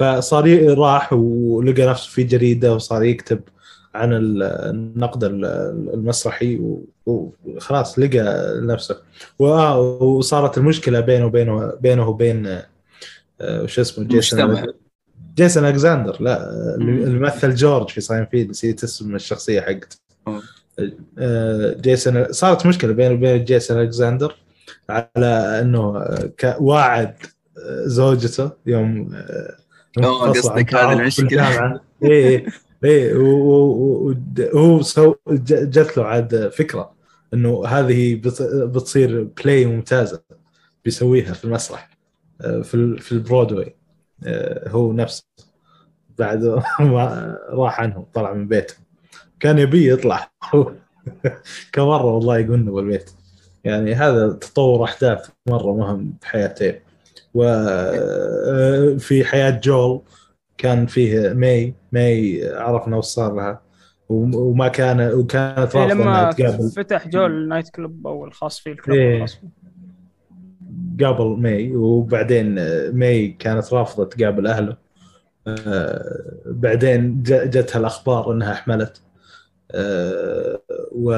فصار 0.00 0.74
راح 0.78 1.12
ولقى 1.12 1.86
نفسه 1.86 2.10
في 2.10 2.22
جريدة 2.24 2.74
وصار 2.74 3.02
يكتب 3.04 3.40
عن 3.94 4.12
ال- 4.12 4.42
النقد 4.42 5.24
ال- 5.24 5.44
المسرحي 5.94 6.60
وخلاص 7.06 7.98
لقى 7.98 8.52
نفسه 8.62 8.96
وآه، 9.38 9.78
وصارت 9.80 10.58
المشكلة 10.58 11.00
بينه 11.00 11.26
وبينه 11.26 11.72
بينه 11.80 12.08
وبين 12.08 12.46
آه، 12.46 13.62
وش 13.62 13.78
اسمه 13.78 14.04
جيسون. 14.04 14.66
جيسون 15.36 15.64
الكساندر 15.64 16.16
لا 16.22 16.50
اللي 16.74 17.18
مثل 17.18 17.54
جورج 17.54 17.88
في 17.90 18.00
ساينفيلد 18.00 18.50
نسيت 18.50 18.84
اسم 18.84 19.14
الشخصية 19.14 19.60
حقته. 19.60 19.96
آه، 21.18 21.72
جيسون 21.80 22.32
صارت 22.32 22.66
مشكلة 22.66 22.92
بينه 22.92 23.14
وبين 23.14 23.44
جيسون 23.44 23.80
الكساندر 23.80 24.36
على 24.88 25.60
إنه 25.60 25.96
آه، 25.98 26.56
واعد 26.60 27.14
آه، 27.24 27.35
زوجته 27.86 28.50
يوم 28.66 29.14
آه، 29.14 29.56
قصدك 30.28 30.74
المشكلة. 30.74 31.26
بالجامعة. 31.28 31.80
إيه 32.02 32.46
إيه 32.84 33.14
وهو 33.16 34.82
so 34.82 35.14
جت 35.28 35.96
له 35.96 36.04
عاد 36.04 36.48
فكرة 36.48 36.92
إنه 37.34 37.66
هذه 37.66 38.14
بت- 38.14 38.42
بتصير 38.42 39.24
play 39.44 39.66
ممتازة 39.66 40.22
بيسويها 40.84 41.32
في 41.32 41.44
المسرح 41.44 41.90
آه، 42.40 42.60
في 42.62 42.96
في 42.98 43.12
البرودواي 43.12 43.76
آه، 44.24 44.68
هو 44.68 44.92
نفسه 44.92 45.24
بعد 46.18 46.44
ما 46.80 47.36
راح 47.50 47.80
عنهم 47.80 48.06
طلع 48.14 48.32
من 48.34 48.48
بيته 48.48 48.74
كان 49.40 49.58
يبي 49.58 49.92
يطلع 49.92 50.30
كم 51.72 51.82
مرة 51.82 52.04
والله 52.14 52.38
يقولنا 52.38 52.70
بالبيت 52.70 53.10
يعني 53.64 53.94
هذا 53.94 54.32
تطور 54.32 54.84
أحداث 54.84 55.28
مرة 55.48 55.76
مهم 55.76 56.14
بحياته 56.22 56.74
وفي 57.36 59.24
حياة 59.24 59.60
جول 59.64 60.02
كان 60.58 60.86
فيه 60.86 61.32
ماي 61.32 61.74
ماي 61.92 62.48
عرفنا 62.54 62.96
وش 62.96 63.04
صار 63.04 63.34
لها. 63.34 63.62
وم- 64.08 64.34
وما 64.34 64.68
كان 64.68 65.00
وكانت 65.12 65.76
إيه 65.76 65.82
رافضة 65.82 65.86
لما 65.94 66.32
تقابل. 66.32 66.70
فتح 66.70 67.08
جو 67.08 67.26
ال 67.26 67.33
night 67.33 67.68
club 67.68 68.06
أو 68.06 68.24
الخاص 68.24 68.58
فيه 68.60 68.72
ال 68.72 68.77
club 68.77 68.98
إيه. 68.98 69.16
الخاص 69.16 69.34
فيه. 69.34 69.48
قبل 71.06 71.24
ماي 71.40 71.76
وبعدين 71.76 72.54
ماي 72.90 73.28
كانت 73.28 73.72
رافضة 73.74 74.04
تقابل 74.04 74.46
أهله. 74.46 74.76
آه، 75.48 76.32
بعدين 76.46 77.22
جتها 77.22 77.78
الأخبار 77.78 78.32
إنها 78.32 78.54
حملت 78.54 79.00
آه، 79.72 80.60
و 80.92 81.12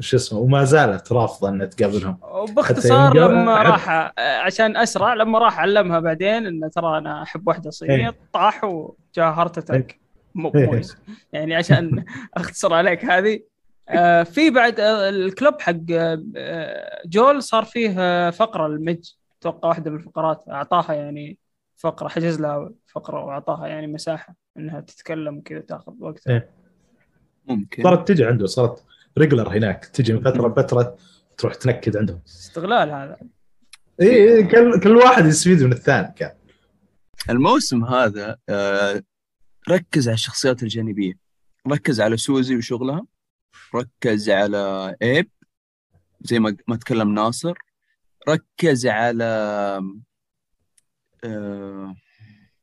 شو 0.00 0.16
اسمه 0.16 0.38
وما 0.38 0.64
زالت 0.64 1.12
رافضة 1.12 1.48
إنها 1.48 1.66
تقابلهم. 1.66 2.18
وباختصار 2.22 3.16
لما 3.16 3.62
راح 3.62 4.12
عشان 4.18 4.76
أسرع 4.76 5.14
لما 5.14 5.38
راح 5.38 5.58
علمها 5.58 6.00
بعدين 6.00 6.46
انه 6.46 6.68
ترى 6.68 6.98
أنا 6.98 7.22
أحب 7.22 7.48
واحدة 7.48 7.70
صينية 7.70 8.08
إيه. 8.08 8.16
طاح 8.32 8.64
وجاء 8.64 9.32
heart 9.32 9.58
attack 9.58 10.00
مو 10.34 10.52
مويس 10.54 10.96
يعني 11.32 11.54
عشان 11.54 12.04
أختصر 12.36 12.74
عليك 12.74 13.04
هذه. 13.04 13.40
آه، 13.88 14.22
في 14.22 14.50
بعد 14.50 14.80
آه، 14.80 15.08
ال 15.08 15.18
club 15.18 15.60
حق 15.60 15.74
آه، 15.90 17.02
جول 17.06 17.42
صار 17.42 17.64
فيه 17.64 17.94
آه، 17.98 18.30
فقرة 18.30 18.66
المج 18.66 19.10
أتوقع 19.40 19.68
واحدة 19.68 19.90
من 19.90 19.96
الفقرات 19.96 20.44
أعطاها 20.50 20.94
يعني 20.94 21.38
فقرة 21.76 22.08
حجز 22.08 22.40
لها 22.40 22.70
فقرة 22.86 23.24
وأعطاها 23.24 23.66
يعني 23.66 23.86
مساحة 23.86 24.34
إنها 24.56 24.80
تتكلم 24.80 25.36
وكذا 25.36 25.60
تاخذ 25.60 25.92
وقتها. 25.98 26.32
إيه. 26.32 26.50
ممكن. 27.46 27.82
صارت 27.82 28.08
تجي 28.08 28.24
عنده 28.24 28.46
صارت 28.46 28.84
regular 29.18 29.48
هناك 29.56 29.84
تجي 29.84 30.12
من 30.12 30.20
فترة 30.20 30.48
لفترة 30.48 30.96
تروح 31.38 31.54
تنكد 31.54 31.96
عندهم. 31.96 32.20
استغلال 32.26 32.90
هذا. 32.90 33.18
إي 34.00 34.08
إيه، 34.08 34.44
كل 34.48 34.80
كل 34.80 34.96
واحد 34.96 35.26
يستفيد 35.26 35.62
من 35.62 35.72
الثاني 35.72 36.14
كان. 36.16 36.32
الموسم 37.30 37.84
هذا 37.84 38.36
آه، 38.48 39.02
ركز 39.70 40.08
على 40.08 40.14
الشخصيات 40.14 40.62
الجانبية. 40.62 41.12
ركز 41.68 42.00
على 42.00 42.16
سوزي 42.16 42.56
وشغلها. 42.56 43.06
ركز 43.74 44.30
على 44.30 44.96
إيب 45.02 45.30
زي 46.20 46.38
ما 46.38 46.56
ما 46.68 46.76
تكلم 46.76 47.14
ناصر. 47.14 47.54
ركز 48.28 48.86
على 48.86 49.24
آه، 51.24 51.96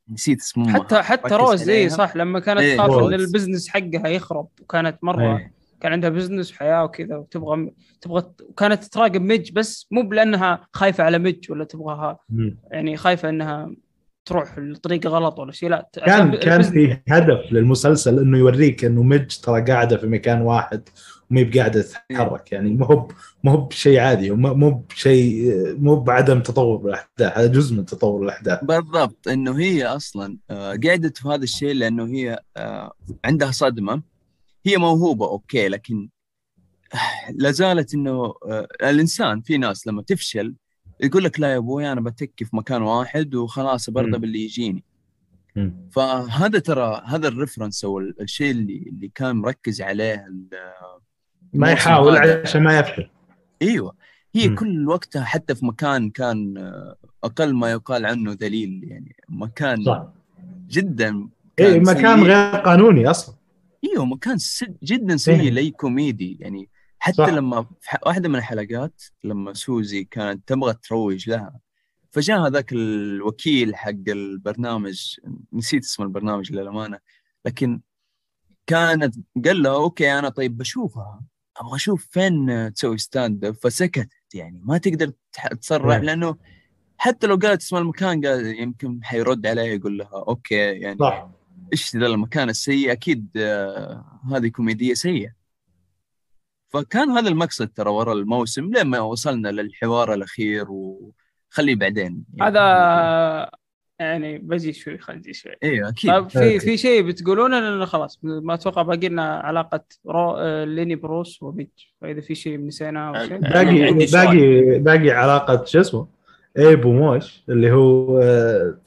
نسيت 0.10 0.40
اسمه. 0.40 0.74
حتى 0.74 1.02
حتى 1.02 1.36
روز 1.36 1.62
عليها. 1.62 1.90
صح 1.90 2.16
لما 2.16 2.40
كانت 2.40 2.60
إيه، 2.60 2.78
تخاف 2.78 2.92
ان. 2.92 3.14
ال 3.14 3.20
business 3.20 3.70
حقها 3.70 4.08
يخرب 4.08 4.48
وكانت 4.62 5.04
مرة 5.04 5.38
إيه. 5.38 5.61
كان 5.82 5.92
عندها 5.92 6.10
بزنس 6.10 6.52
وحياة 6.52 6.84
وكذا 6.84 7.18
وتبغى 7.18 7.72
تبغى 8.02 8.24
وكانت 8.50 8.84
تراقب 8.84 9.22
مج 9.22 9.52
بس 9.52 9.88
مو 9.92 10.02
بلأنها 10.02 10.68
خايفة 10.74 11.04
على 11.04 11.20
مج 11.20 11.52
ولا 11.52 11.64
تبغاها. 11.64 12.20
يعني 12.72 12.98
خايفة 12.98 13.30
إنها 13.30 13.72
تروح 14.26 14.58
الطريق 14.58 15.08
غلط 15.08 15.40
ولا 15.40 15.52
شيء 15.52 15.70
لا. 15.70 15.90
كان 16.06 16.36
كان 16.36 16.62
في 16.62 16.98
هدف 17.10 17.52
للمسلسل 17.52 18.20
إنه 18.20 18.38
يوريك 18.38 18.86
إنه 18.86 19.04
مج 19.04 19.38
ترى 19.38 19.62
قاعدة 19.62 19.98
في 19.98 20.08
مكان 20.08 20.42
واحد 20.42 20.90
وما 21.32 21.44
بقاعدة 21.44 21.82
تتحرك. 21.82 22.52
يعني 22.52 22.70
مو 22.70 22.86
هو 22.86 23.08
مو 23.44 23.52
هو 23.52 23.58
بشيء 23.58 24.00
عادي 24.00 24.32
مو 24.32 24.70
بشيء 24.90 25.54
مو 25.80 25.96
بعدم 25.96 26.42
تطور 26.42 26.78
بالاحداث 26.78 27.38
هذا 27.38 27.48
جزء 27.48 27.76
من 27.76 27.86
تطور 27.86 28.24
الأحداث. 28.24 28.64
بالضبط. 28.64 29.28
إنه 29.28 29.60
هي 29.60 29.86
أصلا 29.86 30.38
آه، 30.50 30.70
قعدت 30.70 31.18
في 31.18 31.28
هذا 31.28 31.44
الشيء 31.44 31.74
لأنه 31.74 32.06
هي 32.06 32.40
آه، 32.58 32.94
عندها 33.26 33.52
صدمة. 33.52 34.11
هي 34.66 34.78
موهوبة 34.78 35.26
okay 35.28 35.68
لكن 35.68 36.10
لا 37.34 37.52
زالت 37.52 37.94
إنه 37.94 38.34
آه، 38.46 38.68
الإنسان 38.84 39.42
في 39.42 39.58
ناس 39.58 39.88
لما 39.88 40.02
تفشل 40.02 40.56
يقول 41.02 41.24
لك 41.24 41.40
لا 41.40 41.52
يا 41.52 41.58
أبوي 41.58 41.92
أنا 41.92 42.02
بتكي 42.02 42.46
في 42.46 42.56
مكان 42.56 42.82
واحد 42.82 43.36
وخلاص 43.36 43.90
برضه 43.90 44.08
مم. 44.10 44.18
باللي 44.18 44.44
يجيني. 44.44 44.84
فهذا 45.92 46.60
ترى 46.60 47.02
هذا 47.06 47.28
ال 47.28 47.34
reference 47.34 47.86
أو 47.86 48.00
ال- 48.00 48.22
الشيء 48.22 48.52
اللي 48.52 48.78
اللي 48.78 49.12
كان 49.16 49.36
مركز 49.36 49.82
عليه 49.82 50.28
ما 51.54 51.72
يحاول. 51.72 52.18
عشان 52.18 52.64
ما 52.64 52.80
يفشل 52.80 53.10
أيوه 53.62 53.96
هي 54.36 54.48
مم. 54.50 54.56
كل 54.56 54.88
وقتها 54.88 55.24
حتى 55.24 55.56
في 55.56 55.66
مكان 55.66 56.10
كان 56.10 56.58
آه، 56.58 56.96
أقل 57.24 57.54
ما 57.56 57.72
يقال 57.72 58.06
عنه 58.06 58.32
ذليل 58.42 58.82
يعني 58.84 59.16
مكان 59.30 59.84
صح 59.84 60.08
جدا 60.70 61.28
اي 61.60 61.74
كان 61.74 61.82
مكان 61.84 62.18
سيء. 62.18 62.26
غير 62.26 62.56
قانوني 62.62 63.10
أصلا 63.10 63.36
أيوه 63.84 64.06
مكان 64.06 64.38
جدا 64.84 65.18
سيء 65.18 65.42
إيه. 65.42 65.50
لأي 65.50 65.72
كوميدي 65.72 66.38
يعني 66.40 66.70
حتى 67.00 67.16
صح. 67.16 67.30
لما 67.30 67.62
في 67.82 67.98
واحدة 68.06 68.30
من 68.30 68.36
الحلقات 68.36 69.02
لما 69.24 69.54
سوزي 69.54 70.04
كانت 70.04 70.48
تبغى 70.48 70.74
تروج 70.74 71.30
لها 71.30 71.60
فجاء 72.12 72.48
هذاك 72.48 72.74
الوكيل 72.74 73.76
حق 73.76 73.90
البرنامج 74.08 75.16
نسيت 75.54 75.84
اسم 75.84 76.04
البرنامج 76.04 76.52
للأمانة 76.52 77.00
لكن 77.46 77.82
كانت 78.68 79.16
قال 79.46 79.64
لها 79.64 79.76
okay 79.76 80.20
أنا 80.20 80.30
طيب 80.30 80.58
بشوفها 80.58 81.22
أبغى 81.58 81.76
أشوف 81.76 82.08
فين 82.12 82.74
تسوي 82.74 82.98
stand 82.98 83.46
up 83.46 83.56
فسكتت 83.56 84.36
يعني 84.36 84.62
ما 84.64 84.78
تقدر 84.78 85.12
تصرح 85.62 85.96
إيه. 85.96 86.02
لأنه 86.02 86.38
حتى 86.98 87.28
لو 87.28 87.36
قالت 87.36 87.62
اسم 87.62 87.78
المكان 87.78 88.26
قال 88.26 88.46
يمكن 88.46 89.04
حيرد 89.04 89.48
عليها 89.48 89.64
يقول 89.64 89.98
لها 89.98 90.24
okay 90.28 90.56
يعني 90.56 90.98
صح 91.00 91.41
إيش 91.72 91.96
ذا 91.96 92.08
المكان 92.08 92.50
السيء 92.50 92.92
أكيد 92.92 93.28
آه، 93.38 94.06
هذه 94.32 94.48
كوميدية 94.48 94.94
سيئة. 94.94 95.30
فكان 96.70 97.10
هذا 97.10 97.30
المقصد 97.30 97.68
ترى 97.68 97.90
ورا 97.90 98.14
الموسم 98.14 98.72
لما 98.74 99.00
وصلنا 99.00 99.50
للحوار 99.50 100.14
الأخير 100.14 100.66
وخليه 100.70 101.76
بعدين. 101.76 102.24
يعني 102.34 102.52
هذا 102.52 103.52
يعني 104.00 104.38
بجي 104.38 104.74
شوي 104.74 104.98
خليني 104.98 105.34
شوي. 105.34 105.56
أيوه 105.64 105.90
أكيد. 105.90 106.12
طيب 106.12 106.30
في. 106.30 106.60
في 106.60 106.78
شيء 106.78 107.02
بتقولونه؟ 107.02 107.60
لأنه 107.60 107.86
خلاص 107.86 108.20
ما 108.24 108.54
أتوقع 108.54 108.82
باقي 108.82 109.10
لنا 109.10 109.36
علاقة 109.36 109.84
رو... 110.06 110.36
آه، 110.38 110.66
ليني 110.66 110.96
بروس 110.96 111.44
ومج. 111.44 111.68
فإذا 112.02 112.22
في 112.22 112.36
شيء 112.36 112.60
نسيناه 112.60 113.12
باقي. 113.12 113.38
باقي 113.94 114.80
باقي 114.80 115.10
علاقة 115.10 115.66
شو 115.66 115.80
اسمه؟ 115.80 116.21
ايب 116.58 116.86
وموش 116.86 117.44
اللي 117.50 117.72
هو 117.72 118.20
آه، 118.20 118.78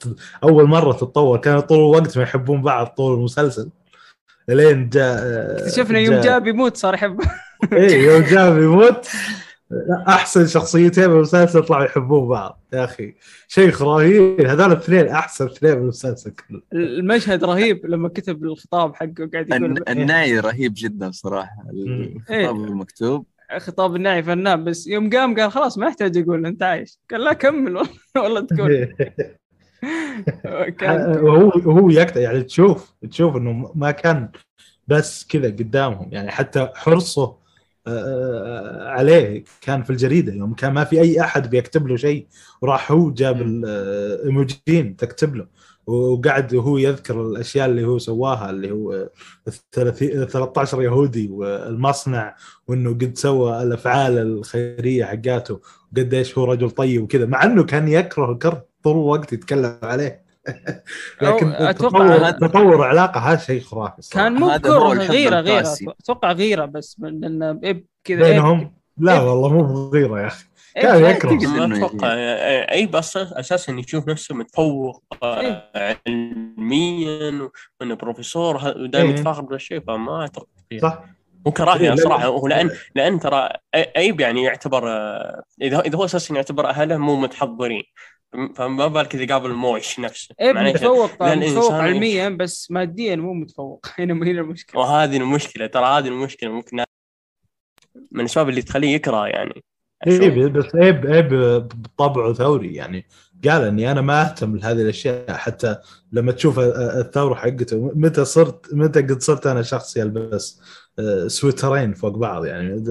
أول 0.43 0.65
مرة 0.67 0.91
تتطور. 0.93 1.37
كانوا 1.37 1.59
طول 1.61 1.77
الوقت 1.77 2.17
ما 2.17 2.23
يحبون 2.23 2.61
بعض 2.61 2.87
طول 2.87 3.17
المسلسل. 3.17 3.69
لين 4.49 4.89
جاء 4.89 5.17
آه، 5.19 5.59
اكتشفنا 5.67 5.99
يوم 5.99 6.15
جاء. 6.15 6.39
بيموت 6.39 6.77
صار 6.77 6.93
يحب. 6.93 7.19
إيه 7.73 8.07
يوم 8.07 8.21
جاء 8.23 8.53
بيموت 8.59 9.07
أحسن 10.07 10.47
شخصيتين 10.47 11.07
بالمسلسل 11.07 11.63
طلعوا 11.63 11.85
يحبون 11.85 12.27
بعض. 12.29 12.61
يا 12.73 12.83
أخي 12.83 13.15
شيء 13.47 13.71
خرافي 13.71 14.37
هذول 14.47 14.71
الاثنين 14.71 15.07
أحسن 15.07 15.45
اثنين 15.45 15.75
بالمسلسل 15.75 16.31
كله. 16.31 16.61
المشهد 16.73 17.43
رهيب 17.43 17.85
لما 17.85 18.09
كتب 18.09 18.43
الخطاب 18.43 18.95
حقه 18.95 19.29
قاعد 19.33 19.49
يقول 19.49 19.65
الن- 19.65 19.83
الناي 19.89 20.39
رهيب 20.39 20.73
جدا 20.77 21.11
صراحة. 21.11 21.55
إيه. 22.29 22.49
الخطاب 22.49 22.63
المكتوب. 22.65 23.25
خطاب 23.57 23.95
الناعي 23.95 24.23
فنان 24.23 24.63
بس 24.63 24.87
يوم 24.87 25.09
قام 25.09 25.35
قال 25.39 25.51
خلاص 25.51 25.77
ما 25.77 25.87
يحتاج 25.87 26.17
أقول 26.17 26.45
أنت 26.45 26.63
عايش. 26.63 26.99
قال 27.11 27.23
لا 27.23 27.33
كمل 27.33 27.75
والله- 27.77 27.89
والله 28.23 28.41
تقول. 28.41 28.95
وهو 31.23 31.51
وهو 31.65 31.89
يقطع 31.89 32.19
يعني 32.21 32.43
تشوف 32.43 32.93
تشوف 33.11 33.35
إنه 33.35 33.71
ما 33.75 33.91
كان 33.91 34.29
بس 34.87 35.27
كذا 35.27 35.47
قدامهم. 35.47 36.09
يعني 36.11 36.31
حتى 36.31 36.69
حرصه 36.75 37.45
آه، 37.87 38.87
عليه 38.89 39.43
كان 39.61 39.83
في 39.83 39.89
الجريدة. 39.89 40.33
يوم 40.33 40.53
كان 40.53 40.73
ما 40.73 40.83
في 40.83 41.01
أي 41.01 41.21
أحد 41.21 41.49
بيكتب 41.49 41.87
له 41.87 41.95
شيء 41.95 42.27
وراح 42.61 42.91
هو 42.91 43.11
جاب 43.11 43.41
الايموجين 43.41 44.95
تكتب 44.97 45.35
له. 45.35 45.47
وقعد 45.87 46.53
وهو 46.53 46.77
يذكر 46.77 47.21
الأشياء 47.21 47.65
اللي 47.69 47.85
هو 47.85 47.97
سواها 47.97 48.49
اللي 48.49 48.71
هو 48.71 49.09
الثلاثي- 49.47 50.25
13 50.25 50.81
يهودي 50.81 51.29
والمصنع 51.29 52.35
وإنه 52.67 52.89
قد 52.89 53.11
سوى 53.17 53.63
الأفعال 53.63 54.17
الخيرية 54.17 55.05
حقاته 55.05 55.59
وقديش 55.93 56.37
هو 56.37 56.45
رجل 56.45 56.71
طيب 56.71 57.03
وكذا 57.03 57.25
مع 57.25 57.43
إنه 57.43 57.63
كان 57.63 57.87
يكره 57.87 58.33
كرة 58.33 58.65
طول 58.83 58.93
الوقت 58.93 59.33
يتكلم 59.33 59.77
عليه 59.83 60.25
لكن 61.21 61.51
أو 61.51 61.65
أتوقع 61.65 62.31
تطور, 62.31 62.83
علاقة 62.83 63.19
هذا 63.19 63.37
شيء 63.37 63.61
خرافي. 63.61 64.09
كان 64.11 64.33
مو 64.33 64.49
هو 64.49 64.93
غيرة 64.93 65.39
غيرة. 65.41 65.73
أتوقع 66.01 66.31
غيرة 66.31 66.65
بس 66.65 66.99
من 66.99 67.59
كذا 68.03 68.21
بينهم 68.31 68.73
لا. 68.97 69.21
والله 69.21 69.49
مو 69.49 69.89
بغيرة 69.89 70.19
يا 70.21 70.27
أخي 70.27 70.45
كان 70.81 71.05
يكره. 71.05 71.33
ما 71.33 71.77
أتوقع 71.77 72.07
أي 72.71 72.85
بس 72.85 73.17
أساسا 73.17 73.73
يشوف 73.73 74.07
نفسه 74.07 74.35
متفوق 74.35 75.03
آه، 75.23 75.69
علميا 76.07 77.49
وإنه 77.81 77.95
بروفيسور 77.95 78.55
ودائما 78.55 79.09
إيه. 79.09 79.15
يتفاخر 79.15 79.41
بهالشيء 79.41 79.79
فما 79.79 80.21
أعتقد 80.21 80.47
فيه. 80.69 80.79
صح. 80.79 81.03
مو 81.45 81.51
كراهيه 81.51 81.89
لا، 81.89 81.95
لا. 81.95 82.03
صراحة 82.03 82.25
هو 82.25 82.47
لأن 82.47 82.71
لأن 82.95 83.19
ترى 83.19 83.49
ايب 83.75 84.19
يعني 84.19 84.43
يعتبر 84.43 84.89
آه، 84.89 85.43
اذا 85.61 85.79
إذا 85.79 85.97
هو 85.97 86.05
أساسا 86.05 86.35
يعتبر 86.35 86.69
أهله 86.69 86.97
مو 86.97 87.15
متحضرين. 87.15 87.83
فما 88.55 88.87
بالك 88.87 89.15
إذا 89.15 89.33
قابل 89.33 89.53
موش 89.53 89.99
نفسه. 89.99 90.35
معناته- 90.41 90.73
متفوق 90.73 91.23
متفوق 91.23 91.71
علميا 91.73 92.29
بس 92.29 92.71
ماديا 92.71 93.15
مو 93.15 93.33
متفوق. 93.33 93.85
هنا 93.99 94.13
هنا 94.13 94.41
المشكلة. 94.41 94.81
وهذه 94.81 95.17
المشكلة 95.17 95.67
ترى 95.67 95.85
هذه 95.85 96.07
المشكلة 96.07 96.49
ممكن 96.51 96.83
من 98.11 98.19
الأسباب 98.19 98.49
اللي 98.49 98.61
تخليه 98.61 98.95
يكره 98.95 99.27
يعني. 99.27 99.63
اي 100.07 100.49
بس 100.49 100.75
عيب 100.75 101.07
عيب 101.07 101.29
بطبعه 101.97 102.33
ثوري. 102.33 102.75
يعني 102.75 103.05
قال 103.47 103.63
إني 103.63 103.91
أنا 103.91 104.01
ما 104.01 104.21
أهتم 104.21 104.55
لهذه 104.55 104.81
الأشياء 104.81 105.33
حتى 105.33 105.75
لما 106.11 106.31
تشوف 106.31 106.59
الثورة 106.59 107.35
حقته. 107.35 107.91
متى 107.95 108.25
صرت 108.25 108.73
متى 108.73 109.01
قد 109.01 109.21
صرت 109.21 109.47
أنا 109.47 109.61
شخص 109.61 109.97
يلبس 109.97 110.61
آه، 110.99 111.27
سويترين 111.27 111.93
فوق 111.93 112.17
بعض. 112.17 112.45
يعني 112.45 112.83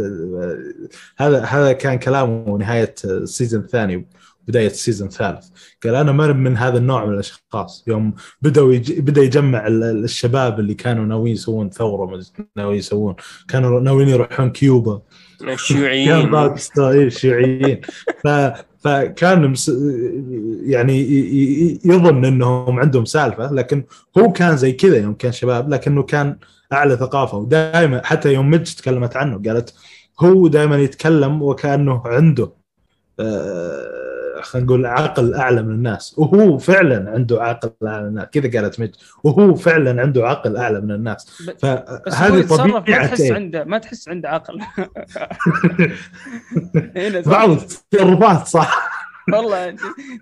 هذا 1.17 1.45
هذا 1.45 1.73
كان 1.73 1.99
كلامه 1.99 2.59
نهاية 2.59 2.95
ال 3.05 3.13
season 3.13 3.61
الثاني 3.61 4.09
بدايه 4.49 4.67
ال 4.67 4.73
season 4.73 5.09
الثالث. 5.09 5.47
قال 5.85 5.95
أنا 5.95 6.13
ما 6.13 6.33
من 6.33 6.57
هذا 6.57 6.79
النوع 6.79 7.05
من 7.05 7.15
الأشخاص. 7.15 7.85
يوم 7.87 8.15
بدأوا 8.43 8.73
يج... 8.73 9.01
بدأ 9.01 9.23
يجمع 9.23 9.67
ال- 9.67 9.85
ال- 9.85 10.05
الشباب 10.05 10.61
اللي 10.61 10.75
كانوا 10.75 11.05
ناويين 11.05 11.35
يسوون 11.35 11.71
ثورة 11.71 12.21
ناويين 12.57 12.79
يسوون. 12.79 13.15
كانوا 13.49 13.81
ناويين 13.81 14.09
يروحون 14.09 14.51
كيوبا. 14.51 15.03
الشيوعيين 15.49 16.31
باكستان 16.31 16.85
إيه، 16.85 17.07
الشيوعيين 17.07 17.81
فكان. 18.85 19.55
يعني 20.63 21.01
يظن 21.85 22.25
إنهم 22.25 22.81
عندهم 22.81 23.05
سالفة 23.05 23.53
لكن 23.53 23.85
هو 24.19 24.33
كان 24.33 24.57
زي 24.57 24.73
كذا 24.73 24.97
يوم 24.97 25.15
كان 25.15 25.33
شباب 25.33 25.69
لكنه 25.69 26.03
كان 26.03 26.37
أعلى 26.73 26.97
ثقافة 26.97 27.39
ودائما 27.39 28.01
حتى 28.05 28.33
يوم 28.33 28.51
مج 28.51 28.75
تكلمت 28.75 29.17
عنه 29.17 29.43
قالت 29.47 29.75
هو 30.21 30.47
دائما 30.47 30.77
يتكلم 30.77 31.43
وكأنه 31.43 32.03
عنده 32.05 32.53
آه، 33.21 34.04
خلينا 34.45 34.67
نقول 34.67 34.87
عقل 34.87 35.35
أعلى 35.35 35.63
من 35.63 35.71
الناس. 35.71 36.15
وهو 36.19 36.59
فعلا 36.59 37.11
عنده 37.11 37.43
عقل 37.43 37.71
أعلى 37.87 38.03
من 38.03 38.09
الناس. 38.09 38.27
كذا 38.27 38.61
قالت 38.61 38.81
مج 38.81 38.91
وهو 39.25 39.55
فعلا 39.55 40.03
عنده 40.03 40.29
عقل 40.29 40.57
أعلى 40.57 40.81
من 40.81 40.91
الناس. 40.91 41.43
فهذه 41.59 42.37
يتصرف 42.37 42.73
ما 42.73 42.79
طبيعه 42.79 43.07
تحس. 43.07 43.21
عنده 43.21 43.65
ما 43.65 43.79
تحس 43.79 44.09
عنده 44.09 44.29
عقل. 44.29 44.61
بعض 47.27 47.51
التصرفات 47.51 48.47
صح. 48.47 48.91
والله 49.33 49.77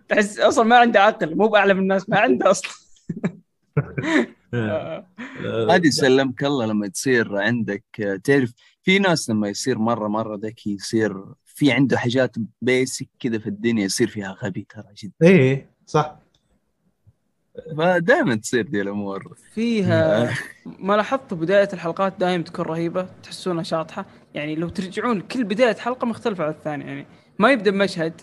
تحس 0.09 0.39
أصلا 0.39 0.65
ما 0.65 0.79
عنده 0.79 1.01
عقل. 1.01 1.37
مو 1.37 1.49
بأعلى 1.49 1.75
من 1.75 1.81
الناس 1.81 2.09
ما 2.09 2.19
عنده 2.19 2.51
أصلا. 2.51 2.73
هذه 5.71 5.89
سلمك 5.89 6.45
الله 6.45 6.67
لما 6.67 6.89
تصير 6.89 7.37
عندك 7.37 7.85
تعرف 8.25 8.53
في 8.83 8.99
ناس 8.99 9.31
لما 9.31 9.49
يصير 9.49 9.79
مرة 9.79 10.09
مرة 10.09 10.37
ذكي 10.43 10.75
يصير 10.75 11.25
في 11.63 11.73
عنده 11.73 11.99
حاجات 11.99 12.37
بيسك 12.63 13.09
كذا 13.21 13.39
في 13.39 13.47
الدنيا 13.47 13.85
يصير 13.85 14.09
فيها 14.09 14.37
غبي 14.43 14.67
ترى 14.69 14.85
جدا. 14.97 15.13
إيه 15.23 15.71
صح. 15.87 16.17
فدائما 17.79 18.35
تصير 18.35 18.67
دي 18.67 18.81
الأمور. 18.81 19.37
فيها 19.55 20.31
ما 20.65 20.97
لاحظتوا 20.97 21.37
بداية 21.37 21.69
الحلقات 21.73 22.15
دائما 22.19 22.45
تكون 22.45 22.65
رهيبة 22.65 23.09
تحسونها 23.23 23.63
شاطحة. 23.63 24.07
يعني 24.35 24.55
لو 24.55 24.69
ترجعون 24.69 25.21
كل 25.21 25.45
بداية 25.45 25.75
حلقة 25.77 26.07
مختلفة 26.07 26.45
عن 26.45 26.51
الثانية 26.51 26.87
يعني 26.87 27.07
ما 27.39 27.53
يبدأ 27.53 27.71
بمشهد 27.71 28.21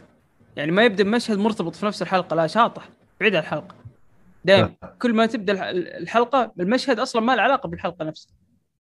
يعني 0.56 0.72
ما 0.72 0.84
يبدأ 0.84 1.04
بمشهد 1.04 1.38
مرتبط 1.38 1.76
في 1.76 1.86
نفس 1.86 2.02
الحلقة 2.02 2.36
لا 2.36 2.48
شاطح. 2.48 2.90
بعيد 3.20 3.36
عن 3.36 3.42
الحلقة. 3.42 3.76
دائما 4.46 4.76
كل 5.02 5.14
ما 5.14 5.26
تبدأ 5.26 5.54
الح- 5.54 5.64
الحلقة 6.02 6.52
المشهد 6.60 7.00
أصلا 7.00 7.22
ما 7.22 7.36
له 7.36 7.42
علاقة 7.42 7.70
بالحلقة 7.70 8.06
نفسها. 8.06 8.32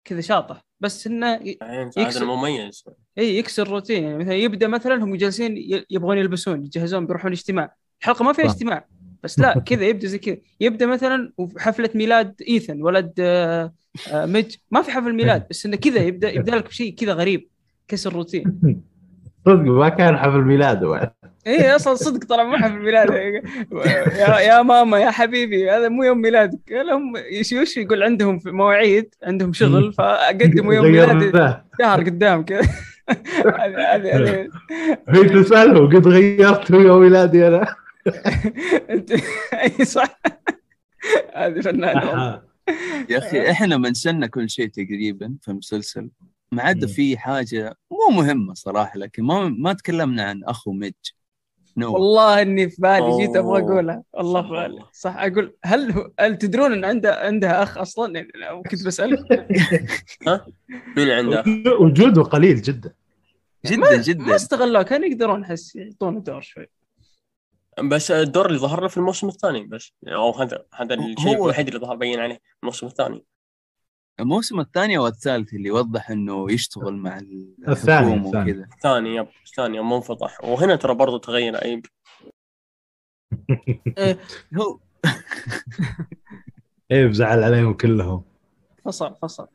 كذا 0.07 0.21
شاطح. 0.21 0.65
بس 0.81 1.07
إنه 1.07 1.35
ي- 1.35 1.59
هذا 1.63 1.91
يكسر- 1.99 2.23
المميز 2.23 2.85
إي 3.19 3.39
يكسر 3.39 3.63
الروتين. 3.63 4.03
يعني 4.05 4.19
مثلا 4.19 4.35
يبدأ 4.35 4.67
مثلا 4.69 5.05
هم 5.05 5.17
جالسين 5.17 5.57
ي- 5.57 5.87
يبغون 5.91 6.19
يلبسون 6.19 6.65
يجهزون 6.65 7.07
بيروحون 7.07 7.33
اجتماع. 7.33 7.75
الحلقة 8.01 8.25
ما 8.25 8.33
فيها. 8.33 8.45
اجتماع. 8.45 8.87
بس 9.23 9.39
لا 9.39 9.59
كذا 9.69 9.85
يبدأ 9.87 10.07
زي 10.09 10.19
كذا. 10.19 10.37
يبدأ 10.61 10.87
مثلا 10.87 11.33
حفله 11.59 11.91
ميلاد 11.95 12.35
إيثن 12.49 12.83
ولد 12.83 13.13
آه، 13.21 13.73
آه، 14.13 14.27
ميج. 14.27 14.57
ما 14.71 14.83
في 14.83 14.91
حفل 14.91 15.13
ميلاد 15.13 15.47
بس 15.51 15.67
إنه 15.67 15.77
كذا 15.77 16.01
يبدأ 16.03 16.31
يبدأ 16.31 16.57
لك 16.57 16.67
بشيء 16.69 16.95
كذا 16.95 17.13
غريب. 17.13 17.49
كسر 17.89 18.11
الروتين. 18.11 18.45
صدق 19.47 19.63
ما 19.63 19.89
كان 19.89 20.17
حفل 20.17 20.41
ميلاده 20.41 20.89
بعد. 20.89 21.13
اي 21.47 21.77
أصلا 21.77 21.95
صدق 21.95 22.25
طلع 22.25 22.45
مو 22.45 22.57
حفل 22.57 22.79
ميلاد 22.79 23.11
يا, 23.11 24.39
يا 24.39 24.63
ماما 24.63 24.99
يا 24.99 25.11
حبيبي 25.11 25.71
هذا 25.71 25.89
مو 25.89 26.03
يوم 26.03 26.19
ميلادك. 26.19 26.59
لهم 26.71 27.17
إيش 27.17 27.53
وش 27.53 27.77
يقول؟ 27.77 28.03
عندهم 28.03 28.39
في 28.39 28.51
مواعيد 28.51 29.15
عندهم 29.23 29.53
شغل 29.53 29.93
فقدموا 29.93 30.75
يوم 30.75 30.87
ميلادي. 30.87 31.59
شهر 31.81 32.01
قدام 32.01 32.45
كذا. 32.45 32.61
هذه 33.61 33.95
هذه 33.95 34.17
هذه. 34.17 34.49
هي 35.09 35.25
تسأله 35.29 35.87
قد 35.87 36.09
غيرت 36.09 36.71
يوم 36.71 37.03
ميلادي 37.03 37.49
أنا؟ 37.49 37.75
انت 38.91 39.13
أي 39.53 39.85
صح. 39.85 40.21
هذه 41.35 41.61
فنانة. 41.61 42.41
يا 43.11 43.19
أخي 43.19 43.51
إحنا 43.51 43.77
منسلنا 43.77 44.27
كل 44.27 44.51
شيء 44.51 44.69
تقريبا 44.69 45.35
في 45.43 45.49
المسلسل 45.51 46.09
ما 46.53 46.63
عدا. 46.63 46.87
في 46.87 47.19
حاجة 47.19 47.77
مو 47.91 48.17
مهمة 48.17 48.55
صراحة 48.55 48.99
لكن 48.99 49.23
ما 49.23 49.49
ما 49.49 49.73
تكلمنا 49.73 50.23
عن 50.25 50.45
أخو 50.45 50.73
ميج. 50.73 50.93
نو. 51.77 51.93
والله 51.93 52.43
إني 52.43 52.71
في 52.71 52.83
بالي 52.83 53.17
جيت 53.27 53.37
أبغى. 53.37 53.63
أقولها. 53.63 54.03
والله 54.13 54.43
صح 54.43 54.49
في 54.49 54.53
بالي. 54.55 54.85
صح 54.93 55.17
أقول 55.17 55.57
هل 55.65 56.11
هل 56.21 56.39
تدرون 56.39 56.73
إن 56.73 56.85
عنده 56.85 57.15
عندها 57.15 57.63
أخ 57.63 57.79
أصلا؟ 57.79 58.15
يعني 58.15 58.29
لو 58.35 58.63
كنت 58.63 58.87
بسالك 58.87 59.19
مين 60.97 61.11
عنده. 61.19 61.45
وجوده 61.81 62.23
قليل 62.23 62.63
جدا. 62.63 62.93
جدا 63.67 63.77
ما 63.77 63.97
جدا. 63.97 64.35
استغلوه. 64.37 64.83
كانوا 64.83 65.07
يقدرون 65.09 65.43
احس 65.43 65.77
يعطونه 65.77 66.21
دور 66.21 66.41
شوي. 66.41 66.67
بس 67.85 68.11
الدور 68.11 68.47
اللي 68.47 68.59
ظهر 68.59 68.81
له 68.81 68.89
في 68.89 68.97
الموسم 68.97 69.29
الثاني 69.29 69.67
بس 69.67 69.93
أو 70.09 70.31
هذا 70.31 70.65
هذا 70.75 70.95
الشيء 70.95 71.35
الوحيد 71.35 71.67
اللي 71.69 71.81
ظهر 71.81 71.97
بين 71.97 72.21
عليه 72.21 72.41
الموسم 72.63 72.87
الثاني. 72.87 73.25
الموسم 74.21 74.61
الثاني 74.61 74.99
والثالث 74.99 75.55
اللي 75.55 75.69
يوضح 75.69 76.11
إنه 76.11 76.53
يشتغل 76.53 76.97
مع 76.97 77.19
الثاني، 77.19 78.15
الثاني. 78.15 78.29
وكذا. 78.53 78.69
الثاني 78.75 79.15
يب 79.15 79.27
الثاني 79.47 79.77
يوم 79.77 79.93
منفضح 79.93 80.45
وهنا 80.45 80.77
ترى 80.77 80.95
برضو 80.95 81.17
تغير 81.17 81.63
ايب 81.63 81.87
هو 84.59 84.79
إيه 86.91 87.07
بزعل 87.07 87.43
عليهم 87.43 87.75
كلهم. 87.75 88.25
فصل 88.85 89.15
فصل. 89.23 89.47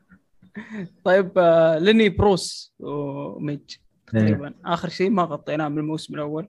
طيب 1.04 1.32
آه، 1.38 1.78
ليني 1.78 2.10
بروس 2.10 2.74
وميج 2.80 3.76
تقريبا. 4.08 4.54
آخر 4.66 4.90
شيء 4.90 5.10
ما 5.10 5.24
غطيناه 5.24 5.68
من 5.68 5.78
الموسم 5.78 6.16
الأول. 6.16 6.48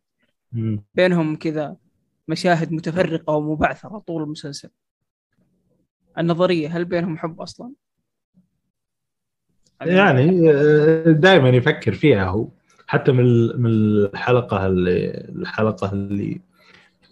بينهم 0.95 1.37
كذا 1.37 1.77
مشاهد 2.29 2.73
متفرقة 2.73 3.33
ومبعثرة 3.33 3.99
طول 3.99 4.23
المسلسل. 4.23 4.71
النظرية 6.19 6.77
هل 6.77 6.85
بينهم 6.85 7.19
حب 7.19 7.41
أصلا؟ 7.41 7.73
يعني 9.85 10.53
دائما 11.13 11.49
يفكر 11.49 11.93
فيها 11.93 12.25
هو. 12.25 12.49
حتى 12.87 13.13
من 13.13 13.47
من 13.63 13.71
الحلقة 13.71 14.67
اللي 14.67 15.27
الحلقة 15.37 15.93
اللي 15.93 16.41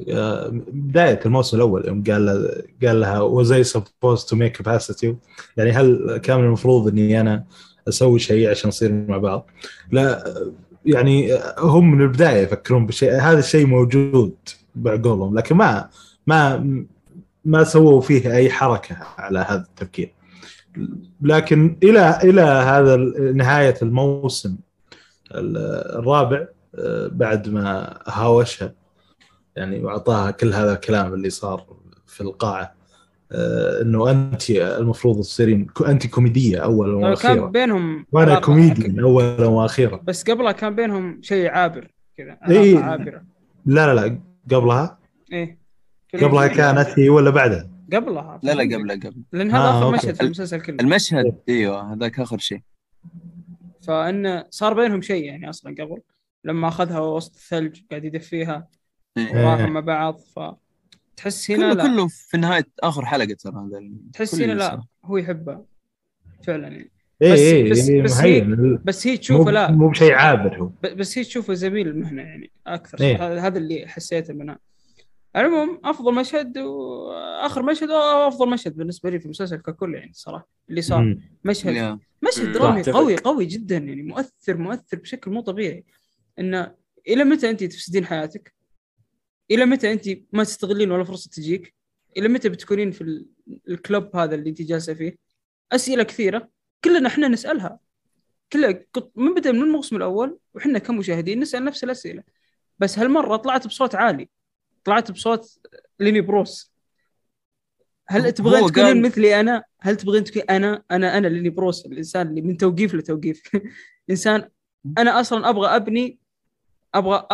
آه، 0.09 0.49
بداية 0.73 1.21
الموسم 1.27 1.57
الأول 1.57 1.89
يوم 1.89 2.05
قال 2.05 2.51
قال 2.85 3.01
لها 3.01 3.43
was 3.43 3.47
I 3.47 3.73
supposed 3.73 4.29
to 4.29 4.37
make 4.37 4.63
capacity? 4.63 5.15
يعني 5.57 5.71
هل 5.71 6.17
كان 6.23 6.41
المفروض 6.41 6.89
إني 6.89 7.21
أنا 7.21 7.45
أسوي 7.89 8.19
شيء 8.19 8.51
عشان 8.51 8.69
نصير 8.69 8.93
مع 9.09 9.19
بعض؟ 9.19 9.51
لا 9.93 10.35
يعني 10.87 11.39
هم 11.59 11.91
من 11.91 12.01
البداية 12.03 12.43
يفكرون 12.43 12.87
بشيء 12.87 13.13
هذا 13.13 13.39
الشيء 13.39 13.67
موجود 13.67 14.35
بعقولهم 14.75 15.39
لكن 15.39 15.57
ما 15.57 15.89
ما 16.27 16.67
ما 17.45 17.65
سووا 17.65 18.01
فيه 18.01 18.35
أي 18.35 18.51
حركة 18.51 18.97
على 19.19 19.39
هذا 19.39 19.67
التفكير. 19.71 20.13
لكن 21.23 21.77
إلى 21.83 22.19
إلى 22.25 22.41
هذا 22.43 22.97
نهاية 23.35 23.75
الموسم 23.83 24.57
الرابع 25.35 26.47
آه، 26.75 27.09
بعد 27.13 27.49
ما 27.49 27.99
هاوشها 28.07 28.73
يعني 29.57 29.85
واعطاها 29.85 30.31
كل 30.31 30.53
هذا 30.53 30.73
الكلام 30.73 31.15
اللي 31.15 31.31
صار 31.31 31.67
في 32.07 32.21
القاعة 32.21 32.75
آه، 33.33 33.83
إنه 33.83 34.11
أنت 34.11 34.51
المفروض 34.51 35.21
تصيرين 35.21 35.67
أنت 35.87 36.07
كوميدية 36.07 36.59
اولا 36.59 36.93
كان 36.93 37.11
وأخيرا. 37.11 37.47
بينهم 37.47 38.07
وأنا 38.13 38.41
كوميديان 38.41 39.01
اولا 39.01 39.47
وأخيرا. 39.47 40.01
بس 40.05 40.31
قبلها 40.31 40.53
كان 40.53 40.75
بينهم 40.75 41.19
شيء 41.23 41.49
عابر 41.51 41.91
كذا 42.17 42.39
إيه. 42.49 42.79
عابرة. 42.79 43.23
لا 43.67 43.95
لا 43.95 44.01
لا 44.01 44.21
قبلها؟ 44.57 44.99
إيه. 45.33 45.59
قبلها 46.15 46.47
كانت 46.47 46.99
هي 46.99 47.09
ولا 47.09 47.31
بعدها؟ 47.31 47.69
قبلها 47.93 48.41
لا 48.43 48.53
لا 48.55 48.77
قبل 48.77 48.91
قبل 48.93 49.23
لأن 49.33 49.51
هذا 49.51 49.59
آه، 49.65 49.71
آخر 49.79 49.87
أوكي. 49.87 49.97
مشهد 49.97 50.15
في 50.15 50.21
المسلسل 50.23 50.61
كله. 50.61 50.77
المشهد 50.81 51.37
إيوه 51.49 51.93
هذاك 51.93 52.21
آخر 52.21 52.39
شيء. 52.39 52.61
فانه 53.83 54.45
صار 54.51 54.75
بينهم 54.75 55.03
شيء 55.03 55.25
يعني 55.25 55.51
أصلا 55.51 55.75
قبل. 55.81 56.01
لما 56.45 56.69
أخذها 56.69 57.01
وسط 57.01 57.35
الثلج 57.35 57.81
قاعد 57.91 58.05
يدفيها 58.05 58.69
إيه. 59.19 59.47
وراحوا 59.47 59.67
مع 59.67 59.81
بعض 59.81 60.19
فتحس 61.17 61.51
هنا 61.51 61.75
كله 61.75 61.83
لا. 61.83 61.89
كله 61.95 62.09
في 62.09 62.37
نهاية 62.37 62.67
آخر 62.83 63.05
حلقة 63.05 63.35
ترى 63.35 63.53
هذا 63.53 63.89
تحس 64.13 64.35
هنا 64.41 64.53
لا 64.53 64.69
صار. 64.69 64.83
هو 65.05 65.17
يحبها 65.17 65.65
فعلا 66.47 66.69
يعني. 66.69 66.91
اي 67.23 67.33
بس- 67.33 67.39
اي 67.39 67.71
بس- 67.71 67.89
إيه 67.89 68.03
بس 68.03 68.19
مهين. 68.21 68.79
بس 68.85 69.07
هي 69.07 69.17
تشوفه 69.17 69.51
لا. 69.51 69.71
مو 69.71 69.89
بشيء 69.89 70.13
عابر 70.13 70.59
هو. 70.61 70.71
بس 70.95 71.19
هي 71.19 71.25
تشوفه 71.25 71.55
زميل 71.55 71.89
المهنة 71.89 72.23
يعني 72.23 72.51
أكثر. 72.67 73.01
إيه. 73.01 73.17
هذا 73.27 73.41
هذا 73.41 73.59
اللي 73.59 73.87
حسيته 73.89 74.35
منها 74.35 74.59
على 75.35 75.47
العموم 75.47 75.81
أفضل 75.85 76.15
مشهد 76.15 76.59
واخر 76.59 77.63
مشهد 77.63 77.91
أو 77.91 78.29
أفضل 78.29 78.49
مشهد 78.51 78.77
بالنسبة 78.77 79.11
لي 79.11 79.19
في 79.19 79.25
المسلسل 79.25 79.57
ككل 79.57 79.95
يعني 79.95 80.11
الصراحه 80.11 80.49
اللي 80.71 80.83
صار. 80.83 81.17
مشهد. 81.45 81.99
مشهد. 82.23 82.53
درامي. 82.53 82.83
قوي 82.83 83.17
قوي 83.17 83.45
جدا 83.47 83.77
يعني 83.77 84.03
مؤثر 84.03 84.57
مؤثر 84.57 84.97
بشكل 84.97 85.31
مو 85.31 85.41
طبيعي 85.41 85.85
إنه 86.39 86.75
إلى 87.09 87.25
متى 87.25 87.51
انت 87.51 87.65
تفسدين 87.65 88.07
حياتك؟ 88.07 88.55
إلى 89.51 89.65
متى 89.67 89.93
انت 89.93 90.05
ما 90.33 90.45
تستغلين 90.45 90.91
ولا 90.91 91.05
فرصة 91.05 91.31
تجيك؟ 91.31 91.75
إلى 92.17 92.29
متى 92.29 92.49
بتكونين 92.49 92.91
في 92.91 93.01
ال- 93.01 93.27
club 93.69 94.17
هذا 94.17 94.35
اللي 94.35 94.51
انت 94.51 94.63
جالسة 94.63 94.95
فيه؟ 94.95 95.17
أسئلة 95.73 96.03
كثيرة 96.03 96.49
كلنا 96.85 97.09
إحنا 97.09 97.29
نسألها 97.29 97.79
كلها 98.53 98.85
من 99.17 99.35
بدأ 99.35 99.53
من 99.53 99.63
الموسم 99.63 99.97
الأول 99.97 100.39
وحنا 100.55 100.79
كمشاهدين 100.79 101.41
نسأل 101.41 101.65
نفس 101.65 101.85
الأسئلة 101.85 102.23
بس 102.79 102.99
هالمرة 102.99 103.37
طلعت 103.37 103.67
بصوت 103.67 103.95
عالي 103.95 104.29
طلعت 104.85 105.11
بصوت 105.11 105.59
ليني 106.01 106.21
بروس. 106.21 106.73
هل 108.09 108.33
تبغين 108.33 108.67
تكونين 108.67 108.87
قال- 108.87 109.03
مثلي 109.03 109.41
أنا؟ 109.41 109.63
هل 109.81 109.97
تبغين 109.97 110.25
تكون 110.25 110.43
أنا؟ 110.43 110.83
أنا 110.91 111.19
أنا 111.19 111.27
ليني 111.27 111.51
بروس 111.51 111.87
الإنسان 111.87 112.29
اللي 112.29 112.41
من 112.43 112.57
توقيف 112.57 112.95
لتوقيف. 112.95 113.43
إنسان 114.11 114.49
أنا 114.99 115.21
أصلا 115.21 115.49
أبغى 115.49 115.77
أبني 115.77 116.19
أبغى 116.95 117.27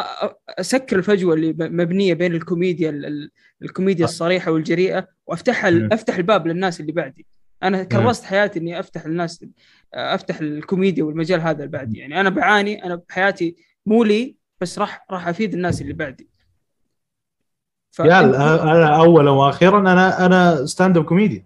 أسكر 0.49 0.97
الفجوة 0.99 1.35
اللي 1.35 1.53
مبنية 1.59 2.15
بين 2.15 2.35
الكوميديا 2.35 2.91
ال- 2.91 3.07
ال- 3.07 3.31
الكوميديا 3.63 4.05
الصريحة 4.05 4.51
والجريئة 4.51 5.09
وأفتح 5.27 5.65
ال-. 5.65 5.93
أفتح 5.93 6.17
الباب 6.17 6.47
للناس 6.47 6.81
اللي 6.81 6.93
بعدي. 6.93 7.27
أنا 7.63 7.85
كرست 7.85 8.25
حياتي 8.25 8.59
إني 8.59 8.81
أفتح 8.81 9.05
الناس 9.05 9.45
أفتح 9.95 10.41
الكوميديا 10.41 11.05
والمجال 11.05 11.41
هذا 11.41 11.59
اللي 11.59 11.67
بعدي. 11.69 11.99
يعني 11.99 12.21
أنا 12.21 12.29
بعاني 12.31 12.85
أنا 12.85 12.95
بحياتي 12.95 13.57
مو 13.87 14.05
لي 14.05 14.37
بس 14.61 14.79
راح 14.79 15.07
راح 15.11 15.29
أفيد 15.29 15.55
الناس 15.55 15.83
اللي 15.83 15.93
بعدي. 15.93 16.29
يا 18.01 18.21
أنا 18.63 18.97
اولا 18.97 19.31
وأخيرا 19.31 19.79
أنا 19.79 20.27
أنا 20.27 20.67
stand-up 20.67 21.05
comedian 21.05 21.43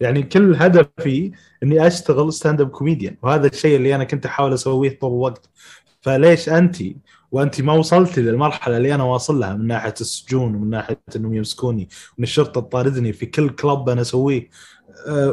يعني 0.00 0.22
كل 0.22 0.54
هدفي 0.56 1.32
إني 1.62 1.86
أشتغل 1.86 2.32
stand-up 2.32 2.68
comedian 2.70 3.16
وهذا 3.22 3.46
الشيء 3.46 3.76
اللي 3.76 3.94
أنا 3.94 4.04
كنت 4.04 4.26
أحاول 4.26 4.52
أسويه 4.54 4.98
طول 4.98 5.10
الوقت. 5.12 5.50
فليش 6.02 6.48
أنت؟ 6.48 6.76
وأنت 7.32 7.60
ما 7.60 7.72
وصلتي 7.72 8.22
للمرحلة 8.22 8.76
اللي 8.76 8.94
أنا 8.94 9.04
واصل 9.04 9.40
لها 9.40 9.54
من 9.54 9.66
ناحية 9.66 9.94
السجون 10.00 10.54
ومن 10.54 10.70
ناحية 10.70 11.00
إنهم 11.16 11.34
يمسكوني 11.34 11.88
وإن 12.16 12.22
الشرطة 12.22 12.60
تطاردني 12.60 13.12
في 13.12 13.26
كل 13.26 13.50
club 13.50 13.88
أنا 13.88 14.00
أسويه. 14.00 14.48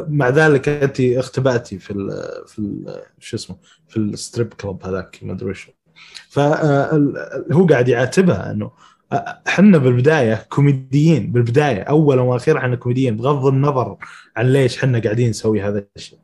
مع 0.08 0.28
ذلك 0.28 0.68
أنت 0.68 1.00
اختبأتي 1.00 1.78
في 1.78 1.90
ال 1.90 2.10
في 2.46 2.58
ال 2.58 3.00
شو 3.18 3.36
اسمه؟ 3.36 3.56
في 3.88 3.96
ال 3.96 4.06
strip 4.06 4.54
club 4.54 4.86
هذاك 4.86 5.18
ما 5.22 5.32
أدري 5.32 5.50
وش 5.50 5.70
فهو 6.30 7.66
قاعد 7.70 7.88
يعاتبها 7.88 8.50
إنه 8.50 8.70
إحنا 9.12 9.78
بالبداية 9.78 10.46
كوميديين 10.48 11.32
بالبداية 11.32 11.82
اولا 11.82 12.22
وأخيرا 12.22 12.58
إحنا 12.58 12.76
كوميديين 12.76 13.16
بغض 13.16 13.46
النظر 13.46 13.96
عن 14.36 14.52
ليش 14.52 14.78
إحنا 14.78 14.98
قاعدين 14.98 15.30
نسوي 15.30 15.62
هذا 15.62 15.84
الشيء. 15.96 16.18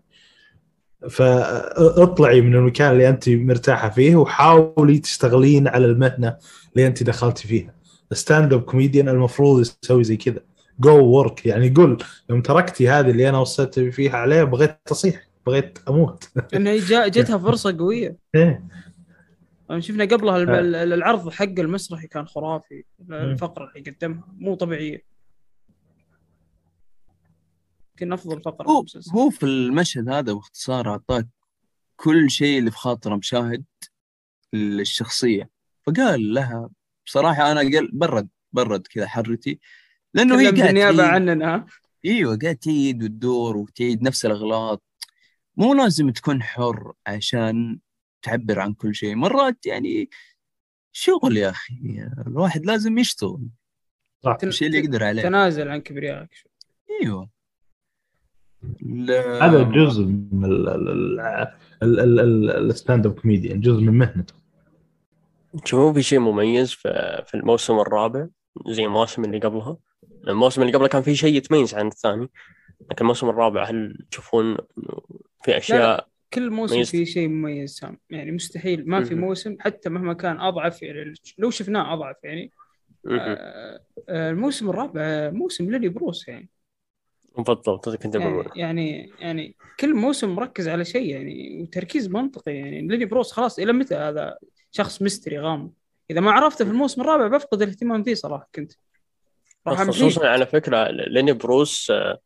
فاطلعي 1.10 2.40
من 2.40 2.54
المكان 2.54 2.92
اللي 2.92 3.08
أنت 3.08 3.28
مرتاحة 3.28 3.88
فيه 3.90 4.16
وحاولي 4.16 4.98
تشتغلين 4.98 5.68
على 5.68 5.86
المهنة 5.86 6.36
اللي 6.72 6.86
أنت 6.86 7.02
دخلتي 7.02 7.48
فيها. 7.48 7.74
stand-up 8.12 8.62
comedian 8.62 9.08
المفروض 9.08 9.60
يسوي 9.60 10.04
زي 10.04 10.16
كذا. 10.16 10.40
go 10.80 11.04
work 11.06 11.46
يعني 11.46 11.74
قول 11.76 11.98
يوم 12.30 12.42
تركتي 12.42 12.88
هذه 12.88 13.10
اللي 13.10 13.28
أنا 13.28 13.38
وصلت 13.38 13.80
فيها 13.80 14.16
عليه 14.16 14.44
بغيت 14.44 14.76
اصيح 14.92 15.28
بغيت 15.46 15.78
أموت. 15.88 16.28
إنه 16.54 16.76
جتها 17.08 17.38
فرصة 17.38 17.76
قوية. 17.78 18.16
إيه. 18.34 18.64
شفنا 19.78 20.04
قبلها 20.04 20.36
العرض 20.84 21.28
حق 21.28 21.44
المسرحي 21.44 22.06
كان 22.06 22.26
خرافي 22.26 22.84
الفقرة 23.10 23.72
اللي 23.76 23.90
قدمها. 23.90 24.34
مو 24.38 24.54
طبيعية. 24.54 25.04
يمكن 27.90 28.12
أفضل 28.12 28.42
فقرة 28.42 28.64
في 28.64 28.70
هو 28.70 28.78
المسلسل 28.78 29.10
هو 29.10 29.30
في 29.30 29.46
المشهد 29.46 30.08
هذا 30.08 30.32
باختصار 30.32 30.90
أعطاك 30.90 31.26
كل 31.96 32.30
شيء 32.30 32.58
اللي 32.58 32.70
في 32.70 32.76
خاطر 32.76 33.16
مشاهد 33.16 33.64
للشخصيه 34.52 35.50
فقال 35.82 36.34
لها 36.34 36.70
بصراحة 37.06 37.52
أنا 37.52 37.60
قال 37.60 37.90
برد 37.92 38.28
برد 38.52 38.86
كذا 38.86 39.06
حرتي 39.06 39.60
لأنه 40.14 40.40
هي 40.40 40.44
قاعد 40.44 40.54
بالنيابة 40.54 40.96
تعيد 40.96 41.10
عننا. 41.10 41.54
ها؟ 41.54 41.66
إيوه 42.04 42.38
قاعد 42.42 42.56
تعيد 42.56 43.02
وتدور 43.02 43.56
وتعيد 43.56 44.02
نفس 44.02 44.26
الأغلاط. 44.26 44.82
مو 45.56 45.74
لازم 45.74 46.10
تكون 46.10 46.42
حر 46.42 46.92
عشان 47.06 47.78
تعبر 48.24 48.60
عن 48.60 48.74
كل 48.74 48.94
شيء. 48.94 49.14
مرات 49.14 49.66
يعني 49.66 50.10
شغل 50.92 51.36
يا 51.36 51.50
أخي 51.50 51.74
الواحد 52.26 52.66
لازم 52.66 52.98
يشتغل. 52.98 53.48
صح. 54.24 54.36
تن- 54.36 54.48
الشيء 54.48 54.68
اللي 54.68 54.78
يقدر 54.78 55.04
عليه. 55.04 55.22
تنازل 55.22 55.68
عن 55.68 55.80
كبريائك. 55.80 56.30
إيوه. 57.02 57.30
لا- 58.82 59.46
هذا 59.46 59.62
جزء 59.62 60.04
من 60.04 60.44
ال- 60.44 60.68
ال- 60.68 61.20
ال- 61.82 62.00
ال- 62.00 62.20
ال- 62.20 62.70
ال 62.70 63.06
stand-up 63.06 63.20
comedian 63.20 63.60
جزء 63.60 63.80
من 63.80 63.98
مهنته. 63.98 64.34
شوفوا 65.64 65.92
في 65.92 66.02
شيء 66.02 66.18
مميز 66.18 66.72
في 66.72 67.22
في 67.26 67.34
الموسم 67.34 67.78
الرابع 67.80 68.26
زي 68.66 68.84
المواسم 68.84 69.24
اللي 69.24 69.38
قبلها. 69.38 69.76
الموسم 70.28 70.62
اللي 70.62 70.72
قبله 70.72 70.88
كان 70.88 71.02
في 71.02 71.14
شيء 71.16 71.34
يتميز 71.34 71.74
عن 71.74 71.86
الثاني 71.86 72.28
لكن 72.80 72.96
الموسم 73.00 73.28
الرابع 73.28 73.64
هل 73.70 74.06
تشوفون 74.10 74.46
إنه 74.46 75.00
في 75.44 75.56
أشياء 75.56 76.08
كل 76.34 76.50
موسم. 76.50 76.84
فيه 76.84 77.04
شيء 77.04 77.28
مميز 77.28 77.74
some. 77.74 77.98
يعني 78.10 78.32
مستحيل 78.32 78.88
ما 78.88 79.04
في. 79.04 79.14
موسم 79.14 79.56
حتى 79.60 79.88
مهما 79.88 80.12
كان 80.12 80.40
أضعف 80.40 80.82
يعني 80.82 81.14
لو 81.38 81.50
شفناه 81.50 81.94
أضعف 81.94 82.16
يعني. 82.24 82.52
آه، 83.10 83.80
آه، 84.08 84.30
الموسم 84.30 84.70
الرابع 84.70 85.30
موسم 85.30 85.70
ليني 85.70 85.88
بروس 85.88 86.28
يعني. 86.28 86.48
بالضبط 87.36 87.88
كنت 87.88 88.14
يعني 88.14 88.32
بقول 88.32 88.50
يعني 88.56 89.12
يعني 89.18 89.56
كل 89.80 89.94
موسم 89.94 90.34
مركز 90.34 90.68
على 90.68 90.84
شيء 90.84 91.10
يعني 91.10 91.62
وتركيز 91.62 92.08
منطقي 92.08 92.54
يعني. 92.54 92.88
ليني 92.88 93.04
بروس 93.04 93.32
خلاص 93.32 93.58
إلى 93.58 93.72
متى 93.72 93.94
هذا 93.94 94.38
شخص 94.70 95.02
mystery 95.02 95.38
غامض 95.38 95.72
إذا 96.10 96.20
ما 96.20 96.30
عرفته 96.30 96.64
في 96.64 96.70
الموسم 96.70 97.00
الرابع 97.00 97.26
بفقد 97.26 97.62
الاهتمام 97.62 98.02
فيه 98.02 98.14
صراحة 98.14 98.48
كنت. 98.54 98.72
خصوصا 99.66 100.26
على 100.26 100.46
فكرة 100.46 100.90
ليني 100.90 101.32
بروس 101.32 101.90
آه، 101.90 102.18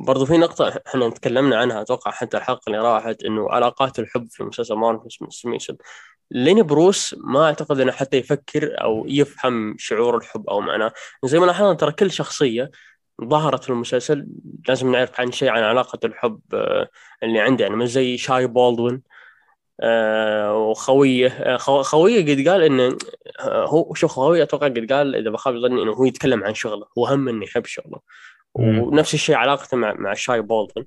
برضو 0.00 0.26
في 0.26 0.36
نقطة 0.38 0.80
إحنا 0.86 1.10
تكلمنا 1.10 1.56
عنها 1.56 1.80
أتوقع 1.82 2.10
حتى 2.10 2.36
الحلقة 2.36 2.62
اللي 2.66 2.78
راحت 2.78 3.22
إنه 3.24 3.50
علاقات 3.50 3.98
الحب 3.98 4.26
في 4.30 4.44
مسلسل 4.44 4.74
مارفل 4.74 5.08
سميسون 5.30 5.76
ليني 6.30 6.62
بروس 6.62 7.16
ما 7.18 7.44
أعتقد 7.46 7.80
إنه 7.80 7.92
حتى 7.92 8.16
يفكر 8.16 8.82
أو 8.82 9.04
يفهم 9.08 9.74
شعور 9.78 10.16
الحب 10.16 10.50
أو 10.50 10.60
معناه. 10.60 10.92
زي 11.24 11.38
ما 11.38 11.46
لاحظنا 11.46 11.74
ترى 11.74 11.92
كل 11.92 12.10
شخصية 12.10 12.70
ظهرت 13.24 13.64
في 13.64 13.70
المسلسل 13.70 14.26
لازم 14.68 14.92
نعرف 14.92 15.20
عن 15.20 15.32
شيء 15.32 15.48
عن 15.48 15.62
علاقة 15.62 15.98
الحب 16.04 16.40
آه، 16.54 16.88
اللي 17.22 17.40
عنده 17.40 17.64
يعني 17.64 17.76
مش 17.76 17.88
زي 17.90 18.16
شاي 18.18 18.46
بالدوين 18.46 19.02
آه، 19.80 20.54
وخوية 20.56 21.28
آه، 21.28 21.56
خو- 21.56 21.82
خوية 21.82 22.22
قد 22.34 22.48
قال 22.48 22.62
إنه 22.62 22.96
هو 23.42 23.94
شوف 23.94 24.12
خوية 24.12 24.42
أتوقع 24.42 24.66
قد 24.68 24.92
قال 24.92 25.16
إذا 25.16 25.30
بخاب 25.30 25.54
ظني 25.58 25.82
إنه 25.82 25.92
هو 25.92 26.04
يتكلم 26.04 26.44
عن 26.44 26.54
شغله 26.54 26.86
هو 26.98 27.06
هم 27.06 27.28
إنه 27.28 27.44
يحب 27.44 27.66
شغله. 27.66 28.00
ونفس 28.54 29.14
الشيء 29.14 29.34
علاقته 29.36 29.76
مع 29.76 29.94
مع 29.94 30.14
شاي 30.14 30.40
بولدن 30.40 30.84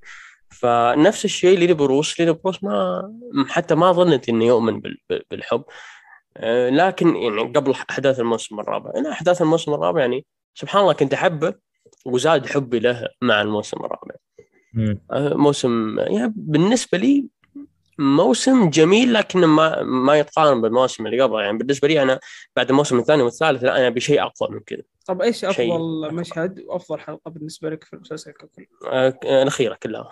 فنفس 0.49 1.25
الشيء 1.25 1.57
ليلي 1.59 1.73
بروس. 1.73 2.19
ليلي 2.19 2.33
بروس 2.33 2.63
ما 2.63 3.03
حتى 3.49 3.75
ما 3.75 3.91
ظنت 3.91 4.29
إنه 4.29 4.45
يؤمن 4.45 4.79
بال- 4.79 4.97
بال- 5.09 5.23
بالحب. 5.31 5.63
آه، 6.37 6.69
لكن 6.69 7.15
يعني 7.15 7.41
قبل 7.41 7.71
أحداث 7.89 8.19
الموسم 8.19 8.59
الرابع. 8.59 8.91
أنا 8.95 9.11
أحداث 9.11 9.41
الموسم 9.41 9.73
الرابع 9.73 9.99
يعني 10.01 10.25
سبحان 10.55 10.81
الله 10.81 10.93
كنت 10.93 11.13
أحبه 11.13 11.53
وزاد 12.05 12.45
حبي 12.47 12.79
له 12.79 13.07
مع 13.21 13.41
الموسم 13.41 13.77
الرابع. 13.77 14.15
مم. 14.73 15.01
آه، 15.11 15.33
موسم 15.33 15.99
يعني 15.99 16.33
بالنسبة 16.35 16.97
لي 16.97 17.27
موسم 17.97 18.69
جميل 18.69 19.13
لكن 19.13 19.45
ما 19.45 19.83
ما 19.83 20.19
يتقارن 20.19 20.61
بالمواسم 20.61 21.05
اللي 21.05 21.21
قبله 21.21 21.41
يعني 21.41 21.57
بالنسبة 21.57 21.87
لي 21.87 22.01
أنا 22.01 22.19
بعد 22.55 22.69
الموسم 22.69 22.99
الثاني 22.99 23.23
والثالث 23.23 23.63
لا 23.63 23.77
أنا 23.77 23.87
ابي 23.87 23.99
شيء 23.99 24.21
أقوى 24.21 24.49
من 24.49 24.59
كذا. 24.59 24.81
طب 25.07 25.21
إيش 25.21 25.39
شيء 25.39 25.49
أفضل 25.49 26.13
مشهد 26.13 26.59
وأفضل 26.67 26.99
حلقة 26.99 27.31
بالنسبة 27.31 27.69
لك 27.69 27.83
في 27.83 27.93
المسلسل 27.93 28.31
ككل؟ 28.31 28.65
آه، 28.87 29.19
الأخيرة 29.23 29.77
كلها. 29.83 30.09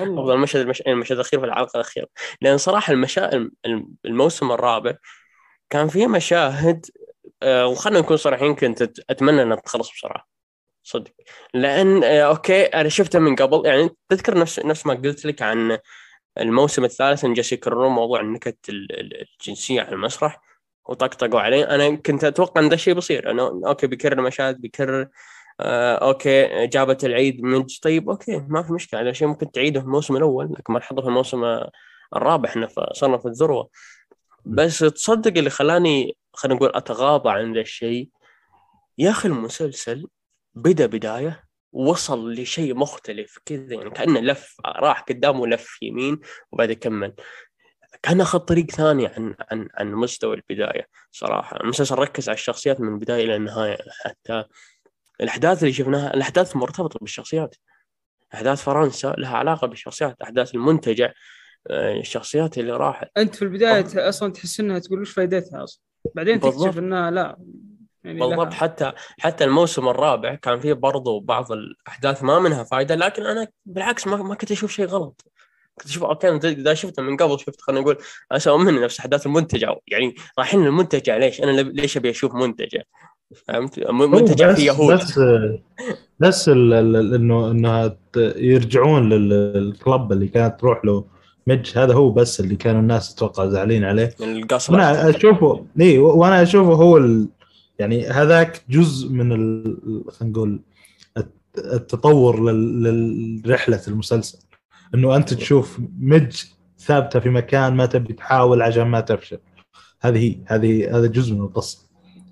والله. 0.00 0.22
أفضل 0.22 0.38
مشهد 0.38 0.60
المش... 0.60 0.82
المشهد 0.86 1.12
الأخير 1.12 1.40
في 1.40 1.46
الحلقة 1.46 1.76
الأخيرة. 1.76 2.06
لأن 2.40 2.58
صراحة 2.58 2.92
المشا... 2.92 3.48
الموسم 4.04 4.52
الرابع 4.52 4.96
كان 5.70 5.88
فيه 5.88 6.06
مشاهد 6.06 6.86
آه، 7.42 7.66
وخلينا 7.66 8.00
نكون 8.00 8.16
صريحين 8.16 8.54
كنت 8.54 8.82
أتمنى 9.10 9.42
إنها 9.42 9.56
تخلص 9.56 9.92
بسرعة. 9.92 10.26
صدق. 10.82 11.12
لأن 11.54 12.04
آه، 12.04 12.20
أوكي 12.20 12.62
أنا 12.64 12.88
شفتها 12.88 13.18
من 13.18 13.36
قبل. 13.36 13.66
يعني 13.66 13.90
تذكر 14.08 14.38
نفس 14.38 14.58
نفس 14.58 14.86
ما 14.86 14.94
قلت 14.94 15.24
لك 15.24 15.42
عن 15.42 15.78
الموسم 16.40 16.84
الثالث 16.84 17.24
إن 17.24 17.32
جالس 17.32 17.52
يكررون 17.52 17.92
موضوع 17.92 18.20
النكت 18.20 18.68
ال- 18.68 19.00
ال- 19.00 19.26
الجنسية 19.40 19.80
على 19.80 19.92
المسرح 19.94 20.40
وطقطقوا 20.88 21.40
عليه. 21.40 21.64
أنا 21.74 21.94
كنت 21.96 22.24
أتوقع 22.24 22.60
إن 22.60 22.68
ده 22.68 22.74
الشيء 22.74 22.94
بيصير 22.94 23.30
إنه 23.30 23.42
أوكي 23.66 23.86
بيكرر 23.86 24.20
مشاهد 24.22 24.60
بيكرر 24.60 25.08
آه، 25.60 25.94
أوكي 25.94 26.66
جابت 26.66 27.04
العيد 27.04 27.42
ميج 27.42 27.78
طيب 27.82 28.10
أوكي 28.10 28.36
ما 28.48 28.62
في 28.62 28.72
مشكلة 28.72 29.00
هذا 29.00 29.10
الشيء 29.10 29.28
ممكن 29.28 29.50
تعيده 29.50 29.80
في 29.80 29.86
الموسم 29.86 30.16
الأول 30.16 30.52
لكن 30.58 30.72
ما 30.72 30.78
تحطه 30.78 31.02
في 31.02 31.08
الموسم 31.08 31.44
الرابع. 32.16 32.48
إحنا 32.48 32.68
صرنا 32.92 33.18
في 33.18 33.26
الذروة. 33.28 33.68
بس 34.44 34.78
تصدق 34.78 35.38
اللي 35.38 35.50
خلاني 35.50 36.16
خلينا 36.32 36.56
نقول 36.56 36.70
أتغاضى 36.74 37.30
عن 37.30 37.54
ذا 37.54 37.60
الشيء 37.60 38.08
يا 38.98 39.10
أخي 39.10 39.28
المسلسل 39.28 40.06
بدا 40.54 40.86
بداية 40.86 41.44
وصل 41.76 42.32
لشيء 42.32 42.74
مختلف 42.74 43.38
كذا 43.44 43.74
يعني 43.74 43.90
كأنه 43.90 44.20
لف 44.20 44.56
راح 44.66 45.00
قدام 45.00 45.40
ولف 45.40 45.78
يمين 45.82 46.20
وبعد 46.52 46.70
يكمل. 46.70 47.14
كان 48.02 48.20
أخذ 48.20 48.38
طريق 48.38 48.70
ثاني 48.70 49.06
عن 49.06 49.34
عن 49.50 49.68
عن 49.74 49.92
مستوى 49.92 50.36
البداية 50.36 50.88
صراحة. 51.10 51.60
المسلسل 51.60 51.94
ركز 51.94 52.28
على 52.28 52.36
الشخصيات 52.36 52.80
من 52.80 52.94
البداية 52.94 53.24
إلى 53.24 53.36
النهاية 53.36 53.76
حتى 54.04 54.44
الأحداث 55.20 55.62
اللي 55.62 55.72
شفناها 55.72 56.14
الأحداث 56.14 56.56
مرتبطة 56.56 56.98
بالشخصيات. 56.98 57.56
أحداث 58.34 58.62
فرنسا 58.62 59.14
لها 59.18 59.36
علاقة 59.36 59.66
بالشخصيات 59.66 60.22
أحداث 60.22 60.54
المنتجع 60.54 61.12
آه، 61.70 62.00
الشخصيات 62.00 62.58
اللي 62.58 62.72
راحت. 62.72 63.08
أنت 63.16 63.34
في 63.34 63.42
البداية 63.42 64.08
أصلا 64.08 64.32
تحس 64.32 64.60
إنها 64.60 64.78
تقول 64.78 65.00
وش 65.00 65.10
فائدتها 65.10 65.64
أصلا؟ 65.64 65.82
بعدين. 66.14 66.40
تكتشف 66.40 66.78
إنها 66.78 67.10
لا. 67.10 67.36
يعني 68.06 68.20
بالضبط 68.20 68.38
لها- 68.46 68.50
حتى 68.54 68.92
حتى 69.18 69.44
الموسم 69.44 69.88
الرابع 69.88 70.34
كان 70.34 70.60
فيه 70.60 70.72
برضو 70.72 71.20
بعض 71.20 71.52
الأحداث 71.52 72.22
ما 72.22 72.38
منها 72.38 72.64
فائده 72.64 72.94
لكن 72.94 73.22
أنا 73.26 73.48
بالعكس 73.66 74.06
ما, 74.06 74.16
ما 74.16 74.34
كنت 74.34 74.50
أشوف 74.52 74.70
شيء 74.72 74.86
غلط 74.86 75.24
كنت 75.78 75.88
أشوف 75.88 76.04
أوكي 76.04 76.28
إذا 76.28 76.74
شفته 76.74 77.02
من 77.02 77.16
قبل 77.16 77.38
شفت 77.40 77.60
خلينا 77.60 77.80
نقول 77.80 77.96
اسوء 78.32 78.58
مني 78.58 78.80
نفس 78.80 79.00
أحداث 79.00 79.26
المنتجع 79.26 79.74
يعني 79.88 80.14
رايحين 80.38 80.64
للمنتجع 80.64 81.16
ليش؟ 81.16 81.42
أنا 81.42 81.60
ليش 81.60 81.96
أبي 81.96 82.10
أشوف 82.10 82.34
منتجع؟ 82.34 82.80
فهمت؟ 83.48 83.80
م- 83.90 84.10
منتجع 84.10 84.50
بس 84.50 84.56
في 84.56 84.66
يهود 84.66 84.94
بس 84.94 85.20
بس 86.18 86.48
انه 86.48 87.50
انها 87.50 87.96
يرجعون 88.36 89.08
للكلب 89.08 90.12
اللي 90.12 90.28
كانت 90.28 90.60
تروح 90.60 90.84
له 90.84 91.04
مج 91.46 91.78
هذا 91.78 91.94
هو 91.94 92.10
بس 92.10 92.40
اللي 92.40 92.56
كانوا 92.56 92.80
الناس 92.80 93.14
أتوقع 93.14 93.46
زعلانين 93.46 93.84
عليه 93.84 94.14
القصر 94.20 94.72
وأنا 94.72 95.10
اشوفه 95.10 95.66
اي 95.80 95.98
وأنا 95.98 96.42
أشوفه 96.42 96.72
هو 96.72 96.96
ال... 96.96 97.28
يعني 97.78 98.06
هذاك 98.06 98.62
جزء 98.70 99.08
من 99.08 99.32
ال... 99.32 100.04
خلينا 100.10 100.32
نقول 100.32 100.60
الت- 101.16 101.58
التطور. 101.58 102.52
لرحله 102.52 103.80
المسلسل. 103.88 104.38
إنه 104.94 105.16
أنت 105.16 105.34
تشوف 105.34 105.80
مج 106.00 106.44
ثابتة 106.78 107.20
في 107.20 107.30
مكان 107.30 107.74
ما 107.74 107.86
تبي 107.86 108.12
تحاول 108.12 108.62
عشان 108.62 108.86
ما 108.86 109.00
تفشل. 109.00 109.38
هذه 110.00 110.18
هي 110.18 110.38
هذه 110.46 110.98
هذا 110.98 111.06
جزء 111.06 111.34
من 111.34 111.40
القصة. 111.40 111.78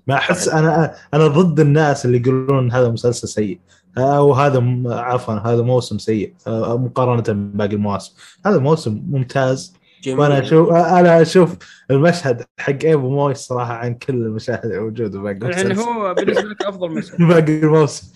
ما 0.07 0.15
أحس 0.15 0.47
أنا 0.47 0.95
أنا 1.13 1.27
ضد 1.27 1.59
الناس 1.59 2.05
اللي 2.05 2.17
يقولون 2.17 2.71
هذا 2.71 2.89
مسلسل 2.89 3.27
سيء. 3.27 3.59
أو 3.97 4.33
هذا 4.33 4.83
عفوا 4.85 5.33
هذا 5.33 5.61
موسم 5.61 5.97
سيء. 5.97 6.33
مقارنة 6.47 7.23
بباقي 7.27 7.75
المواسم. 7.75 8.13
هذا 8.45 8.57
موسم 8.57 9.03
ممتاز. 9.09 9.74
جميل. 10.05 10.19
وأنا 10.19 10.39
أشوف 10.39 10.71
أنا 10.73 11.21
أشوف 11.21 11.57
المشهد 11.91 12.43
حق 12.59 12.77
ايبو 12.85 13.09
موي 13.09 13.33
صراحة 13.33 13.73
عن 13.73 13.93
كل 13.93 14.13
المشاهد 14.13 14.65
الموجودة 14.65 15.19
باقي 15.21 15.37
يعني 15.51 15.61
المسلسل. 15.61 15.81
هو 15.89 16.13
بالنسبة 16.13 16.49
لك 16.49 16.61
أفضل 16.61 16.91
مشهد. 16.97 17.17
باقي 17.21 17.59
الموسم. 17.59 18.13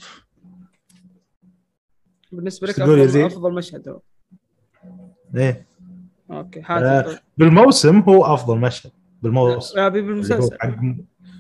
بالنسبة 2.32 2.68
لك 2.68 2.80
افضل؟ 2.80 3.26
أفضل 3.26 3.54
مشهد 3.54 3.90
هو. 3.90 4.00
إيه. 5.36 5.66
أوكي 6.32 6.60
آه، 6.60 6.64
حاتم 6.64 7.10
طيب. 7.10 7.20
بالموسم 7.38 8.00
هو 8.00 8.26
أفضل 8.34 8.58
مشهد. 8.58 8.92
بالموسم. 9.22 9.78
لا 9.80 9.88
اللي 9.88 10.00
هو 10.02 10.06
بالمسلسل. 10.06 10.58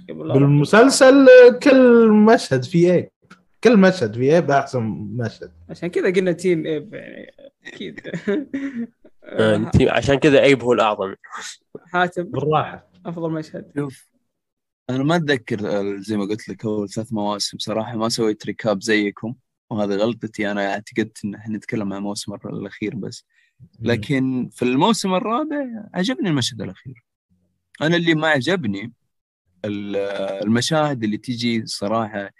بالمسلسل 0.07 1.27
كل 1.63 2.11
مشهد 2.11 2.63
فيه 2.65 2.93
ايب 2.93 3.09
كل 3.63 3.77
مشهد 3.77 4.13
فيه 4.15 4.35
ايب 4.35 4.51
أحسن 4.51 4.83
مشهد. 5.17 5.51
عشان 5.69 5.89
كذا 5.89 6.13
قلنا 6.13 6.31
team 6.31 6.65
ايب 6.65 6.93
يعني 6.93 7.33
أكيد. 7.67 7.99
آه، 9.29 9.57
أنت- 9.71 9.87
عشان 9.89 10.15
كذا 10.15 10.39
ايب 10.39 10.63
هو 10.63 10.73
الأعظم. 10.73 11.15
حاتم. 11.87 12.23
بالراحة. 12.23 12.89
أفضل 13.05 13.31
مشهد 13.31 13.71
شوف 13.77 14.09
أنا 14.89 15.03
ما 15.03 15.15
أتذكر 15.15 15.59
آه، 15.79 15.95
زي 15.97 16.17
ما 16.17 16.25
قلت 16.25 16.49
لك 16.49 16.65
أول 16.65 16.89
ثلاث 16.89 17.13
مواسم 17.13 17.57
صراحة 17.57 17.97
ما 17.97 18.09
سويت 18.09 18.45
recap 18.45 18.81
زيكم 18.83 19.35
وهذه 19.69 19.95
غلطتي 19.95 20.51
أنا 20.51 20.73
اعتقدت 20.73 21.25
إن 21.25 21.35
إحنا 21.35 21.57
نتكلم 21.57 21.93
عن 21.93 21.99
الموسم 21.99 22.33
الأخير 22.33 22.95
بس. 22.95 23.25
لكن 23.79 24.49
في 24.51 24.65
الموسم 24.65 25.13
الرابع 25.13 25.65
عجبني 25.93 26.29
المشهد 26.29 26.61
الأخير. 26.61 27.03
أنا 27.81 27.95
اللي 27.95 28.15
ما 28.15 28.27
عجبني 28.27 28.93
ال- 29.65 29.95
المشاهد 30.43 31.03
اللي 31.03 31.17
تيجي 31.17 31.65
صراحة 31.65 32.31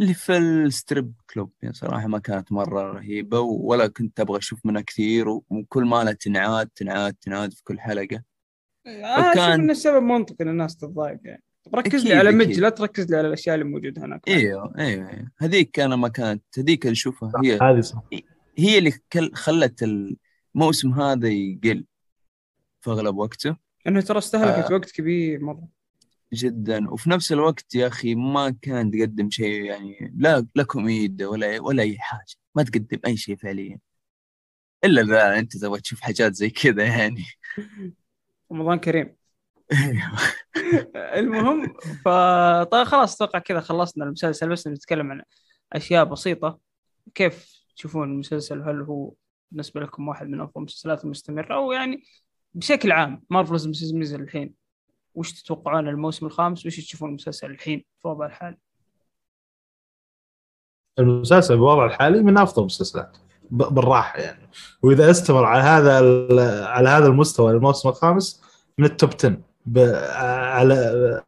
اللي 0.00 0.14
في 0.14 0.36
الستريب 0.38 1.12
كلوب. 1.34 1.52
يعني 1.62 1.74
صراحة 1.74 2.06
ما 2.06 2.18
كانت 2.18 2.52
مرة 2.52 2.92
رهيبة 2.92 3.40
ولا 3.40 3.86
كنت 3.86 4.20
أبغى 4.20 4.38
أشوف 4.38 4.66
منها 4.66 4.82
كثير 4.82 5.28
وكل 5.28 5.84
ما 5.84 6.04
لها 6.04 6.12
تنعاد 6.12 6.68
تنعاد 6.68 7.14
تنعاد 7.14 7.52
في 7.52 7.64
كل 7.64 7.80
حلقة. 7.80 8.22
أنا 8.86 9.16
أشوف 9.32 9.32
وكان- 9.42 9.60
إن 9.60 9.70
السبب 9.70 10.02
منطقي 10.02 10.44
إن 10.44 10.48
الناس 10.48 10.76
تتضايق 10.76 11.18
يعني. 11.24 11.42
طب 11.64 11.76
ركز 11.76 12.04
لي 12.04 12.14
على 12.14 12.32
مج. 12.32 12.60
لا 12.60 12.68
تركز 12.68 13.10
لي 13.10 13.16
على 13.16 13.28
الأشياء 13.28 13.54
اللي 13.54 13.64
موجودة 13.66 14.04
هناك. 14.04 14.28
إيوه 14.28 14.74
إيوه 14.78 15.10
أيوة. 15.10 15.30
هذيك 15.38 15.80
أنا 15.80 15.96
ما 15.96 16.08
كانت 16.08 16.42
هذيك 16.58 16.84
اللي 16.84 16.92
أشوفها 16.92 17.32
هي 17.44 17.58
هذه 17.62 17.80
صح. 17.80 18.02
هي 18.58 18.78
اللي 18.78 18.92
كل- 19.12 19.34
خلت 19.34 19.82
الموسم 20.54 20.92
هذا 20.92 21.28
يقل 21.28 21.84
في 22.80 22.90
أغلب 22.90 23.16
وقته. 23.16 23.56
انه 23.86 24.00
ترى 24.00 24.18
استهلكت 24.18 24.70
آه. 24.70 24.74
وقت 24.74 24.90
كبير 24.90 25.40
مرة. 25.44 25.79
جدا. 26.32 26.90
وفي 26.90 27.10
نفس 27.10 27.32
الوقت 27.32 27.74
يا 27.74 27.86
أخي 27.86 28.14
ما 28.14 28.50
كان 28.62 28.90
تقدم 28.90 29.30
شيء 29.30 29.64
يعني 29.64 30.14
لا 30.16 30.46
لا 30.54 30.62
كوميديا 30.62 31.26
ولا 31.26 31.60
ولا 31.60 31.82
أي 31.82 31.98
حاجة. 31.98 32.34
ما 32.54 32.62
تقدم 32.62 32.98
أي 33.06 33.16
شيء 33.16 33.36
فعليا. 33.36 33.78
إلا 34.84 35.02
إذا 35.02 35.38
أنت 35.38 35.56
تبغى 35.56 35.80
تشوف 35.80 36.00
حاجات 36.00 36.34
زي 36.34 36.50
كذا 36.50 36.84
يعني. 36.84 37.24
رمضان 38.52 38.78
كريم. 38.78 39.16
المهم 40.96 41.74
ف 42.04 42.08
طيب 42.72 42.86
خلاص 42.86 43.14
أتوقع 43.14 43.38
كذا 43.38 43.60
خلصنا 43.60 44.04
المسلسل 44.04 44.48
بس 44.48 44.66
نتكلم 44.66 45.12
عن 45.12 45.22
أشياء 45.72 46.04
بسيطة. 46.04 46.60
كيف 47.14 47.64
تشوفون 47.76 48.12
المسلسل؟ 48.12 48.62
هل 48.62 48.82
هو 48.82 49.12
بالنسبة 49.50 49.80
لكم 49.80 50.08
واحد 50.08 50.28
من 50.28 50.40
أفضل 50.40 50.52
المسلسلات 50.56 51.04
المستمرة؟ 51.04 51.54
أو 51.54 51.72
يعني 51.72 52.02
بشكل 52.54 52.92
عام 52.92 53.22
مارفلز 53.30 53.68
مسلسل 53.68 54.20
الحين. 54.20 54.59
وش 55.14 55.42
تتوقعون 55.42 55.88
الموسم 55.88 56.26
الخامس؟ 56.26 56.66
وش 56.66 56.76
تشوفون 56.76 57.08
المسلسل 57.08 57.50
الحين 57.50 57.84
في 58.02 58.08
وضع 58.08 58.26
الحالي؟ 58.26 58.58
المسلسل 60.98 61.54
بالوضع 61.54 61.84
الحالي 61.86 62.22
من 62.22 62.38
أفضل 62.38 62.60
المسلسلات 62.62 63.16
بالراحة 63.50 64.18
يعني. 64.18 64.48
وإذا 64.82 65.10
استمر 65.10 65.44
على 65.44 65.62
هذا 65.62 65.96
على 66.66 66.88
هذا 66.88 67.06
المستوى 67.06 67.52
الموسم 67.52 67.88
الخامس 67.88 68.42
من 68.78 68.84
ال 68.84 68.90
top 68.90 69.10
10 69.18 69.36
ب- 69.66 69.78
على 70.34 70.74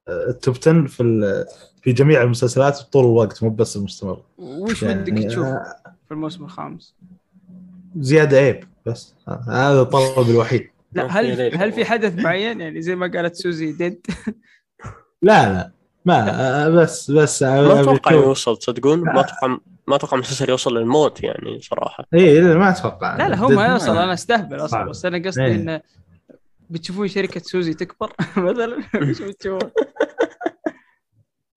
ال 0.09 0.20
top 0.20 0.55
10 0.61 0.87
في 0.87 1.03
ال- 1.03 1.47
في 1.83 1.93
جميع 1.93 2.23
المسلسلات 2.23 2.79
طول 2.79 3.05
الوقت 3.05 3.43
مو 3.43 3.51
بس 3.51 3.77
المستمر. 3.77 4.23
وش 4.39 4.83
يعني 4.83 5.01
ودك 5.03 5.27
تشوف؟ 5.27 5.45
آه، 5.47 5.77
في 6.09 6.15
الموسم 6.15 6.45
الخامس. 6.45 6.95
زيادة 7.99 8.37
ايب 8.37 8.65
بس. 8.87 9.15
هذا 9.49 9.81
الطلب 9.83 10.31
الوحيد. 10.31 10.71
لا 10.95 11.07
هل. 11.07 11.57
هل 11.57 11.73
في 11.73 11.85
حدث 11.85 12.19
معين؟ 12.19 12.61
يعني 12.61 12.83
زي 12.83 12.97
ما 12.97 13.11
قالت 13.15 13.35
سوزي 13.35 13.73
dead. 13.73 14.07
لا 15.23 15.53
لا 15.53 15.73
ما 16.05 16.31
آه، 16.31 16.69
بس 16.69 17.11
بس 17.11 17.43
ما 17.43 17.81
أتوقع 17.81 18.13
يوصل 18.13 18.57
تصدقون؟ 18.59 19.01
ما 19.01 19.21
أتوقع 19.21 19.59
ما 19.87 19.97
أتوقع 19.97 20.15
المسلسل 20.17 20.49
يوصل 20.51 20.79
للموت 20.79 21.23
يعني 21.23 21.61
صراحة. 21.61 22.07
اي 22.15 22.41
ما 22.41 22.71
أتوقع. 22.71 23.17
لا 23.17 23.29
لا 23.29 23.37
هو 23.37 23.49
ما 23.49 23.67
يوصل 23.67 23.97
أنا 23.97 24.13
أستهبل 24.13 24.57
أصلا. 24.65 24.85
بس 24.85 25.05
أنا 25.05 25.29
قصدي 25.29 25.45
إيه. 25.45 25.55
انه 25.55 25.81
بتشوفون 26.71 27.09
شركة 27.09 27.41
سوزي 27.41 27.75
تكبر؟ 27.75 28.13
مثلا 28.37 28.77
إيش 28.95 29.23
بتشوفون؟ 29.23 29.71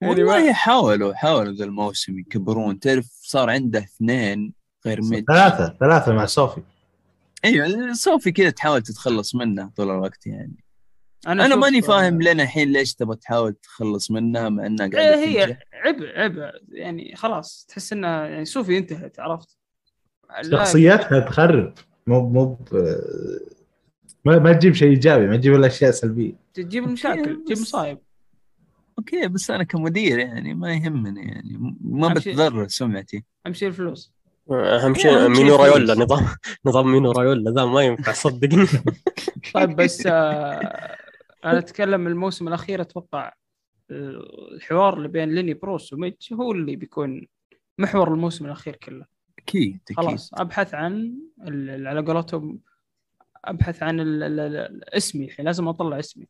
يعني 0.01 0.23
ما- 0.23 0.33
والله 0.35 0.53
حاولوا 0.53 1.13
حاولوا 1.13 1.53
ذا 1.53 1.65
الموسم 1.65 2.19
يكبرون. 2.19 2.79
تعرف 2.79 3.05
صار 3.21 3.49
عنده 3.49 3.79
اثنين 3.79 4.53
غير 4.85 5.01
ميد 5.01 5.25
ثلاثة 5.27 5.77
ثلاثة 5.79 6.13
مع 6.13 6.25
صوفي 6.25 6.61
أيوه 7.45 7.93
صوفي 7.93 8.31
كذا 8.31 8.49
تحاول 8.49 8.81
تتخلص 8.81 9.35
منه 9.35 9.69
طول 9.75 9.89
الوقت 9.91 10.27
يعني. 10.27 10.55
أنا 11.27 11.47
أشوف- 11.47 11.57
ماني 11.57 11.81
فاهم 11.81 12.21
لنا 12.21 12.43
الحين 12.43 12.71
ليش 12.71 12.93
تبغى 12.95 13.15
تحاول 13.15 13.53
تتخلص 13.53 14.11
منها 14.11 14.49
مع 14.49 14.65
انها 14.65 14.85
إيه 14.85 14.91
قاعدة 14.91 15.15
هي 15.19 15.45
تنجح 15.45 15.59
عبء 15.73 16.19
عبء. 16.19 16.51
يعني 16.69 17.15
خلاص 17.15 17.65
تحس 17.69 17.93
انها 17.93 18.27
يعني 18.27 18.45
صوفي 18.45 18.77
انتهت 18.77 19.19
عرفت؟ 19.19 19.57
لا، 20.43 20.57
شخصياتها 20.59 21.19
تخرب. 21.19 21.73
مو 22.07 22.29
مو 22.29 22.45
ب- 22.45 23.39
ما, 24.25 24.39
ما 24.39 24.53
تجيب 24.53 24.73
شيء 24.73 24.89
إيجابي 24.89 25.27
ما 25.27 25.37
تجيب 25.37 25.53
إلا 25.55 25.67
أشياء 25.67 25.91
سلبية. 25.91 26.33
تجيب 26.53 26.83
المشاكل 26.83 27.43
تجيب 27.45 27.57
مصايب. 27.57 27.97
أوكي 28.99 29.27
بس 29.27 29.51
أنا 29.51 29.63
كمدير 29.63 30.19
يعني 30.19 30.53
ما 30.53 30.73
يهمني 30.73 31.27
يعني 31.27 31.75
ما 31.81 32.19
شيء- 32.19 32.33
بتضرر 32.33 32.67
سمعتي. 32.67 33.23
امشي 33.47 33.67
الفلوس. 33.67 34.11
أهم 34.51 34.93
شيء 34.95 35.11
أهم 35.25 35.33
شيء 35.33 35.43
مينو. 35.43 35.55
رايولا 35.55 35.93
نظام 35.95 36.27
نظام 36.65 36.91
مينو 36.91 37.11
رايولا 37.11 37.51
ذا 37.51 37.65
ما 37.65 37.81
ينفع 37.81 38.11
صدقني. 38.11 38.65
طيب 39.53 39.75
بس 39.75 40.07
آه 40.07 40.95
أنا 41.45 41.57
أتكلم 41.57 42.07
الموسم 42.07 42.47
الأخير 42.47 42.81
أتوقع 42.81 43.33
آه، 43.91 44.21
الحوار 44.55 44.97
اللي 44.97 45.07
بين 45.07 45.35
ليني 45.35 45.53
بروس 45.53 45.93
وميج 45.93 46.33
هو 46.33 46.51
اللي 46.51 46.75
بيكون 46.75 47.27
محور 47.77 48.13
الموسم 48.13 48.45
الأخير 48.45 48.75
كله. 48.75 49.05
أكيد 49.39 49.79
أكيد. 49.83 49.97
خلاص 49.97 50.33
أبحث 50.33 50.73
عن 50.73 51.13
ال- 51.47 51.87
على 51.87 52.01
قولتهم 52.01 52.59
أبحث 53.45 53.83
عن 53.83 53.99
ال- 53.99 54.23
ال- 54.23 54.39
ال- 54.39 54.93
اسمي 54.95 55.25
الحين 55.25 55.45
لازم 55.45 55.67
أطلع 55.67 55.99
اسمي. 55.99 56.27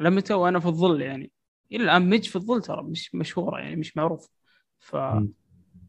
لما 0.00 0.20
تو 0.20 0.48
أنا 0.48 0.60
في 0.60 0.66
الظل 0.66 1.02
يعني. 1.02 1.30
إلى 1.72 1.84
الآن 1.84 2.08
ميج 2.10 2.28
في 2.28 2.36
الظل 2.36 2.62
ترى 2.62 2.82
مش 2.82 3.14
مشهورة 3.14 3.58
يعني 3.58 3.76
مش 3.76 3.96
معروف. 3.96 4.28
ف 4.78 4.96
مم. 4.96 5.32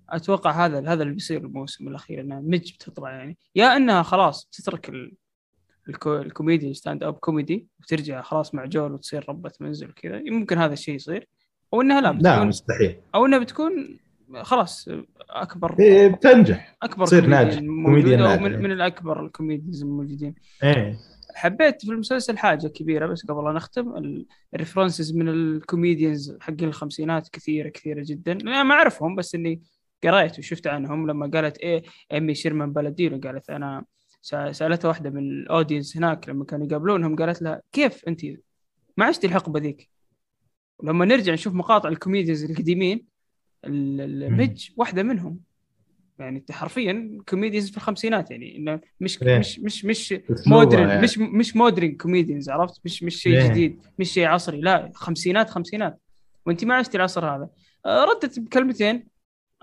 أتوقع 0.10 0.66
هذا 0.66 0.80
هذا 0.80 1.04
اللي 1.04 1.14
بيصير 1.14 1.42
الموسم 1.42 1.88
الأخير 1.88 2.22
انها 2.22 2.40
ميج 2.40 2.74
بتطلع 2.74 3.12
يعني. 3.12 3.38
يا 3.56 3.78
انها 3.78 4.04
خلاص 4.04 4.50
تترك 4.52 4.90
ال... 4.90 5.14
الكو... 5.90 6.16
ال 6.16 6.74
comedy 6.74 7.04
stand-up 7.04 7.14
comedy 7.14 7.68
وترجع 7.80 8.22
خلاص 8.22 8.56
مع 8.56 8.66
جول 8.66 8.92
وتصير 8.94 9.26
ربة 9.30 9.52
منزل 9.60 9.90
وكذا. 9.90 10.22
ممكن 10.30 10.58
هذا 10.58 10.74
الشيء 10.74 10.96
يصير. 10.96 11.28
أو 11.74 11.82
إنها 11.82 12.02
لا 12.02 12.08
لا 12.12 12.34
بتكون 12.34 12.48
مستحيل. 12.48 12.96
أو 13.16 13.26
إنها 13.26 13.40
بتكون 13.40 14.00
خلاص 14.42 14.90
اكبر 15.30 15.80
إيه 15.80 16.08
بتنجح. 16.08 16.78
أكبر 16.84 17.06
تصير 17.06 17.26
ناجح. 17.26 17.62
موجودة 17.62 17.86
كوميديان 17.86 18.20
ناجح. 18.20 18.42
ومن 18.42 18.62
من 18.62 18.72
الأكبر 18.72 19.26
ال 19.26 19.31
comedians 19.31 19.82
الموجودين. 19.84 20.36
إيه. 20.64 20.98
حبيت 21.36 21.86
في 21.86 21.92
المسلسل 21.92 22.38
حاجة 22.38 22.68
كبيرة 22.68 23.08
بس 23.08 23.26
قبل 23.26 23.44
لا 23.46 23.52
نختم 23.52 23.98
ال- 23.98 24.26
ال 24.54 24.59
references 24.59 25.16
من 25.16 25.30
ال 25.30 25.41
comedians 25.41 26.38
حقين 26.42 26.68
الخمسينات 26.68 27.30
كثيره 27.30 27.70
كثيرة 27.70 28.04
جدا. 28.08 28.32
أنا 28.32 28.64
ما 28.64 28.76
أعرفهم 28.76 29.16
بس 29.16 29.36
إني 29.36 29.62
قريت 30.08 30.40
وشفت 30.40 30.68
عنهم 30.68 31.08
لما 31.10 31.28
قالت 31.34 31.58
إيه 31.58 31.84
ايمي 32.12 32.36
شيرمان 32.36 32.74
بلدينو 32.74 33.20
قالت 33.20 33.50
أنا 33.50 33.86
سأ- 34.22 34.52
سالتها 34.52 34.88
واحدة 34.88 35.10
من 35.10 35.20
ال 35.32 35.39
audience 35.39 35.98
هناك 35.98 36.30
لما 36.30 36.46
كانوا 36.46 36.66
يقابلونهم 36.68 37.16
قالت 37.16 37.42
لها 37.42 37.62
كيف 37.72 38.06
أنت؟ 38.08 38.22
ما 38.98 39.06
عشتي 39.06 39.28
الحقبة 39.28 39.60
ذيك. 39.60 39.90
ولما 40.80 41.06
نرجع 41.06 41.34
نشوف 41.34 41.54
مقاطع 41.54 41.90
ال 41.90 41.95
comedians 41.95 42.44
القديمين 42.52 43.06
ال- 43.66 44.02
ال- 44.02 44.32
مم. 44.32 44.38
ميج 44.38 44.70
واحدة 44.78 45.04
منهم. 45.04 45.40
يعني 46.20 46.38
انت 46.40 46.52
حرفيا 46.52 47.18
comedians 47.30 47.72
في 47.72 47.78
الخمسينات 47.78 48.32
يعني 48.32 48.58
إنه 48.58 48.80
مش. 49.00 49.24
مش 49.24 49.60
مش 49.60 49.86
مش 49.86 50.14
modern 50.48 50.88
يعني. 50.90 51.02
مش 51.02 51.18
مش 51.18 51.56
modern 51.56 51.92
comedians 51.92 52.50
عرفت؟ 52.50 52.82
مش 52.86 53.04
مش 53.04 53.16
شيء. 53.16 53.50
جديد 53.52 53.80
مش 54.00 54.12
شيء 54.12 54.26
عصري. 54.28 54.62
لا 54.62 54.92
خمسينات 54.96 55.50
خمسينات. 55.50 56.00
وأنت 56.46 56.66
ما 56.66 56.76
عشتي 56.76 56.98
العصر 56.98 57.26
هذا. 57.26 57.50
آه، 57.86 58.06
ردت 58.06 58.40
بكلمتين. 58.40 59.08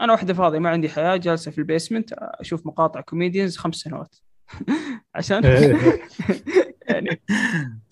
أنا 0.01 0.13
واحدة 0.13 0.35
فاضية 0.35 0.59
ما 0.59 0.71
عندي 0.71 0.89
حياة 0.89 1.17
جالسة 1.17 1.51
في 1.51 1.59
ال 1.59 1.65
basement 1.65 2.13
أشوف 2.13 2.67
مقاطع 2.67 3.01
comedians 3.01 3.57
خمس 3.57 3.75
سنوات. 3.77 4.17
عشان. 5.15 5.43
يعني 6.89 7.21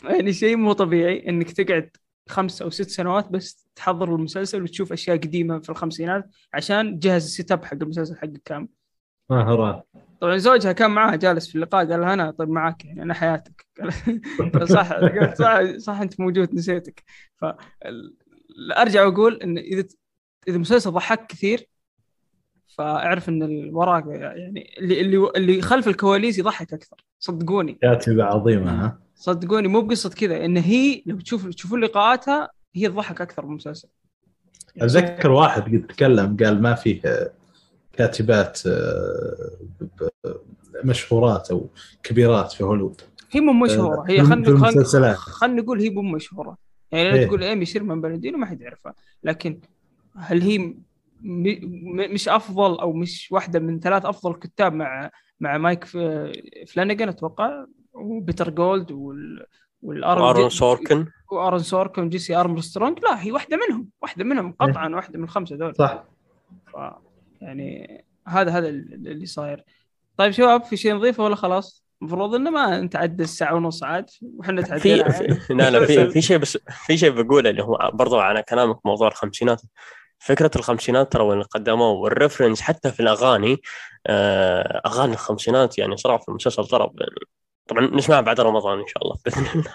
يعني 0.05 0.33
شيء 0.33 0.57
مو 0.57 0.73
طبيعي 0.73 1.29
إنك 1.29 1.51
تقعد 1.51 1.91
خمس 2.29 2.63
أو 2.63 2.71
ست 2.71 2.89
سنوات 2.91 3.29
بس 3.29 3.69
تحضر 3.75 4.15
المسلسل 4.15 4.63
وتشوف 4.63 4.93
أشياء 4.93 5.17
قديمة 5.17 5.59
في 5.59 5.71
الخمسينات 5.71 6.31
عشان 6.55 7.01
تجهز 7.01 7.25
ال 7.25 7.53
setup 7.53 7.65
حق 7.65 7.77
المسلسل 7.83 8.17
حقك 8.17 8.43
كامل. 8.45 8.69
مهارات 9.31 9.87
طبعا 10.21 10.37
زوجها 10.37 10.73
كان 10.73 10.91
معاها 10.91 11.17
جالس 11.17 11.49
في 11.49 11.55
اللقاء 11.55 11.91
قال 11.91 12.01
لها 12.01 12.15
أنا 12.15 12.31
طيب 12.31 12.49
معاك 12.49 12.85
يعني 12.85 13.03
أنا 13.03 13.15
حياتك. 13.15 13.67
قال 14.55 14.69
صح 14.69 14.91
صح 15.35 15.61
صح 15.77 16.01
أنت 16.01 16.21
موجود 16.21 16.55
نسيتك. 16.55 17.05
ف 17.37 17.45
ارجع 18.79 19.05
وأقول 19.05 19.43
إن 19.43 19.59
إذا 19.59 19.85
إذا 20.49 20.59
مسلسل 20.59 20.91
ضحك 20.91 21.27
كثير 21.27 21.69
فاعرف 22.81 23.28
إن 23.28 23.43
اللي 23.43 23.70
وراك 23.70 24.07
يعني 24.07 24.74
اللي 24.78 25.01
اللي 25.01 25.31
اللي 25.36 25.62
خلف 25.62 25.89
الكواليس 25.89 26.39
يضحك 26.39 26.73
أكثر. 26.73 26.97
صدقوني. 27.19 27.73
كاتبة 27.73 28.24
عظيمة 28.24 28.85
ها؟ 28.85 28.98
صدقوني. 29.15 29.69
مو 29.69 29.81
بقصة 29.81 30.11
كذا 30.11 30.44
إن 30.44 30.57
هي 30.57 31.02
لو 31.07 31.20
تشوف 31.20 31.48
تشوفون 31.48 31.81
لقاءاتها 31.81 32.51
هي 32.74 32.89
تضحك 32.89 33.20
أكثر 33.20 33.44
من 33.44 33.51
المسلسل. 33.51 33.89
أتذكر 34.77 35.31
واحد 35.31 35.62
قد 35.62 35.86
تكلم 35.89 36.36
قال 36.36 36.62
ما 36.62 36.74
فيه 36.74 37.01
آه، 37.05 37.31
كاتبات 37.93 38.61
آه، 38.66 39.59
مشهورات 40.85 41.51
أو 41.51 41.69
كبيرات 42.02 42.52
في 42.52 42.65
هوليوود. 42.65 43.01
هي 43.31 43.40
مو 43.40 43.52
مشهورة. 43.52 44.05
هي 44.09 44.24
في 44.24 44.31
خلينا. 44.31 45.15
خلينا 45.15 45.62
نقول 45.62 45.81
هي 45.81 45.90
مو 45.90 46.02
مشهورة. 46.02 46.57
يعني 46.93 47.11
لو 47.11 47.16
إيه. 47.16 47.27
تقول 47.27 47.43
ايمي 47.43 47.66
شيرمان 47.66 48.01
بلدينو 48.01 48.39
ما 48.39 48.47
حد 48.47 48.61
يعرفها. 48.61 48.94
لكن 49.24 49.61
هل 50.16 50.43
هي. 50.43 50.74
مش 51.23 52.29
أفضل 52.29 52.81
أو 52.81 52.93
مش 52.93 53.29
واحدة 53.33 53.59
من 53.59 53.81
ثلاث 53.81 54.05
أفضل 54.05 54.35
كتاب 54.35 54.73
مع 54.75 55.11
مع 55.41 55.59
مايك. 55.59 55.85
فلانجن 56.67 57.09
أتوقع 57.09 57.65
وبيتر 57.93 58.51
جولد 58.51 58.93
وال 58.93 59.47
والارون 59.83 60.29
ارون 60.29 60.49
سوركن. 60.51 61.07
وارون 61.33 61.59
سوركن 61.59 62.03
وجيسي 62.03 62.37
أرمسترونج. 62.37 62.99
لا 63.03 63.23
هي 63.23 63.33
واحدة 63.33 63.57
منهم 63.69 63.89
واحدة 64.03 64.25
منهم 64.25 64.53
قطعا 64.61 64.89
واحدة 64.89 65.19
من 65.19 65.25
الخمسة 65.25 65.57
دول. 65.57 65.75
صح. 65.75 66.05
ف... 66.73 66.77
يعني 67.41 68.05
هذا 68.27 68.51
هذا 68.51 68.69
اللي 68.69 69.27
صاير. 69.27 69.65
طيب 70.17 70.31
شباب 70.33 70.65
في 70.65 70.77
شيء 70.77 70.95
نضيفه 70.95 71.25
ولا 71.25 71.35
خلاص؟ 71.37 71.85
المفروض 72.03 72.35
إنه 72.35 72.51
ما 72.51 72.81
نتعدى 72.81 73.23
الساعة 73.23 73.55
ونص 73.55 73.83
عاد. 73.85 74.11
وحنا 74.37 74.63
تعدينا. 74.63 75.09
في- 75.09 75.55
لا 75.55 75.71
لا 75.71 75.87
في 75.87 76.09
في 76.13 76.23
شيء 76.23 76.39
بس 76.39 76.59
في 76.87 76.97
شيء 76.99 77.11
بقوله 77.23 77.51
اللي 77.51 77.63
هو 77.63 77.91
برضو 77.95 78.19
على 78.19 78.43
كلامك 78.43 78.87
موضوع 78.87 79.09
الخمسينات. 79.09 79.63
فكرة 80.21 80.51
الخمسينات 80.57 81.13
ترى 81.13 81.23
واللي 81.23 81.45
قدموه 81.45 81.91
وال 81.91 82.03
reference 82.03 82.61
حتى 82.61 82.91
في 82.91 83.01
الأغاني 83.01 83.57
آه، 84.07 84.81
أغاني 84.87 85.13
الخمسينات 85.13 85.79
يعني 85.79 85.97
صراحة 85.97 86.23
في 86.23 86.29
المسلسل 86.29 86.63
يعني 86.73 86.91
طبعا 87.69 87.91
نسمعها 87.97 88.21
بعد 88.21 88.41
رمضان 88.41 88.79
إن 88.79 88.87
شاء 88.87 89.03
الله 89.03 89.17
بإذن 89.25 89.47
الله. 89.55 89.75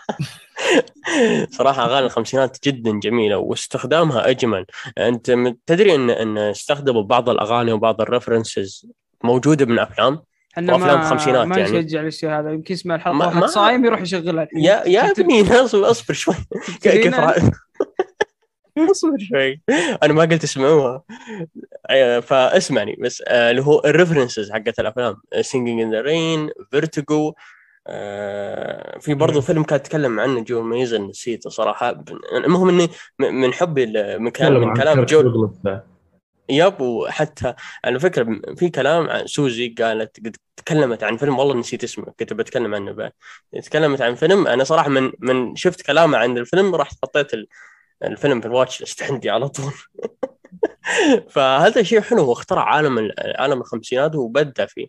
صراحة 1.58 1.86
أغاني 1.86 2.06
الخمسينات 2.06 2.58
جدا 2.64 3.00
جميلة 3.00 3.38
واستخدامها 3.38 4.30
أجمل. 4.30 4.66
أنت 4.98 5.32
تدري 5.66 5.96
ان 5.96 6.10
إن 6.10 6.38
استخدموا 6.38 7.04
بعض 7.04 7.30
الأغاني 7.30 7.72
وبعض 7.72 8.02
ال 8.02 8.10
references 8.10 8.88
موجودة 9.24 9.66
من 9.66 9.80
أفلام؟ 9.80 10.22
إحنا 10.58 10.78
ما 10.78 10.94
الخمسينات 11.02 11.48
ما 11.48 11.58
يعني. 11.58 11.80
نشجع 11.80 12.02
الشيء 12.02 12.30
هذا 12.30 12.52
يمكن 12.52 12.74
يسمع 12.74 12.96
الحلقة 12.96 13.14
ما- 13.18 13.26
واحد 13.26 13.38
ما- 13.38 13.48
صايم 13.48 13.86
يروح 13.86 14.02
يشغلها. 14.02 14.48
يا 14.56 14.84
يا 14.88 15.02
ابني 15.12 15.42
ناس 15.42 15.76
اصبر 15.76 16.14
شوي. 16.14 16.36
كيف؟ 16.82 17.14
اصبر 18.92 19.18
شوي. 19.20 19.62
أنا 20.04 20.14
ما 20.14 20.22
قلت 20.22 20.44
اسمعوها. 20.44 21.04
فاسمعني 22.22 22.96
بس 23.02 23.24
آه، 23.28 23.52
اللي 23.52 23.62
هو 23.62 23.82
ال 23.86 23.92
references 23.92 24.52
حقت 24.52 24.80
الأفلام. 24.80 25.16
Singing 25.42 25.82
in 25.82 25.92
the 25.92 26.02
Rain 26.02 26.50
Vertigo 26.72 27.34
في 29.00 29.14
برضه 29.14 29.42
فيلم 29.42 29.64
كان 29.64 29.80
اتكلم 29.80 30.20
عنه 30.20 30.40
جو 30.42 30.62
ميزن 30.62 31.02
نسيته 31.02 31.50
صراحة. 31.50 32.04
المهم 32.36 32.70
إني 32.70 32.90
من 33.20 33.54
حبي 33.54 33.86
من 34.18 34.30
كلام 34.30 34.62
من 34.62 34.74
كلام 34.74 35.04
جو 35.04 35.50
يب 36.50 36.82
وحتى 36.82 37.54
على 37.86 38.00
فكرة 38.00 38.42
في 38.56 38.70
كلام 38.70 39.10
عن 39.10 39.28
سوزي 39.28 39.68
قالت 39.68 40.20
قد 40.26 40.36
تكلمت 40.58 41.04
عن 41.04 41.18
فيلم 41.18 41.40
والله 41.40 41.54
نسيت 41.56 41.84
اسمه 41.84 42.06
كنت 42.20 42.34
بتكلم 42.34 42.76
عنه 42.76 42.92
بعد. 42.92 43.12
تكلمت 43.64 44.02
عن 44.02 44.16
فيلم 44.16 44.48
أنا 44.48 44.64
صراحة 44.64 44.90
من 44.90 45.12
من 45.20 45.56
شفت 45.56 45.82
كلامه 45.82 46.18
عن 46.18 46.38
الفيلم 46.38 46.76
رحت 46.76 46.98
حطيت 47.04 47.32
الفيلم 48.04 48.42
في 48.42 48.48
الواتش 48.48 48.82
ليست 48.82 49.04
عندي 49.04 49.30
على 49.30 49.50
طول. 49.50 49.74
فهذا 51.30 51.84
شيء 51.84 52.02
حلو 52.02 52.22
هو 52.22 52.34
اخترع 52.34 52.64
عالم 52.64 52.98
ال- 52.98 53.14
عالم 53.38 53.62
الخمسينات 53.62 54.16
وبدع 54.16 54.66
فيه. 54.66 54.88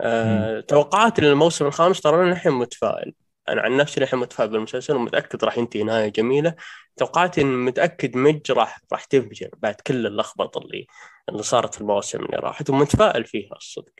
أه 0.00 0.60
توقعاتي 0.60 1.22
للموسم 1.22 1.66
الخامس 1.66 2.00
ترى 2.00 2.22
أنا 2.22 2.32
الحين 2.32 2.52
متفائل. 2.52 3.14
أنا 3.48 3.62
عن 3.62 3.76
نفسي 3.76 4.00
الحين 4.00 4.18
متفائل 4.18 4.50
بالمسلسل 4.50 4.94
ومتأكد 4.96 5.44
راح 5.44 5.58
ينتهي 5.58 5.82
نهاية 5.82 6.08
جميلة. 6.08 6.54
توقعاتي 6.96 7.40
ان 7.40 7.64
متأكد 7.64 8.16
مج 8.16 8.52
راح 8.52 8.80
راح 8.92 9.04
تنفجر 9.04 9.48
بعد 9.58 9.74
كل 9.74 10.06
اللخبطة 10.06 10.58
اللي 10.58 10.86
اللي 11.28 11.42
صارت 11.42 11.74
في 11.74 11.80
المواسم 11.80 12.18
اللي 12.24 12.36
راحت 12.36 12.70
ومتفائل 12.70 13.24
فيها 13.24 13.56
الصدق. 13.56 13.92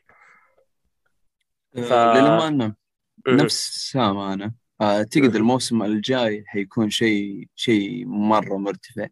ف- 1.74 1.92
آه، 1.92 2.20
للأمانة 2.20 2.74
مم. 3.26 3.36
نفس 3.36 3.90
سام 3.92 4.18
أنا 4.18 4.52
أعتقد 4.82 5.30
مم. 5.30 5.36
الموسم 5.36 5.82
الجاي 5.82 6.44
حيكون 6.46 6.90
شيء 6.90 7.48
شيء 7.54 8.06
مرة 8.06 8.56
مرتفع. 8.56 9.06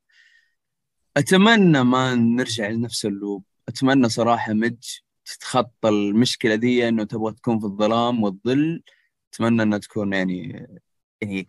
أتمنى 1.17 1.85
ما 1.85 2.15
نرجع 2.15 2.69
لنفس 2.69 3.07
اللوب. 3.07 3.45
أتمنى 3.69 4.09
صراحة 4.09 4.53
مج 4.53 4.99
تتخطى 5.25 5.89
المشكلة 5.89 6.55
دي 6.55 6.89
إنه 6.89 7.05
تبغى 7.05 7.33
تكون 7.35 7.59
في 7.61 7.67
الظلام 7.67 8.23
والظل. 8.23 8.83
أتمنى 9.33 9.63
إنها 9.63 9.79
تكون 9.79 10.13
يعني 10.13 10.67
يعني 11.21 11.47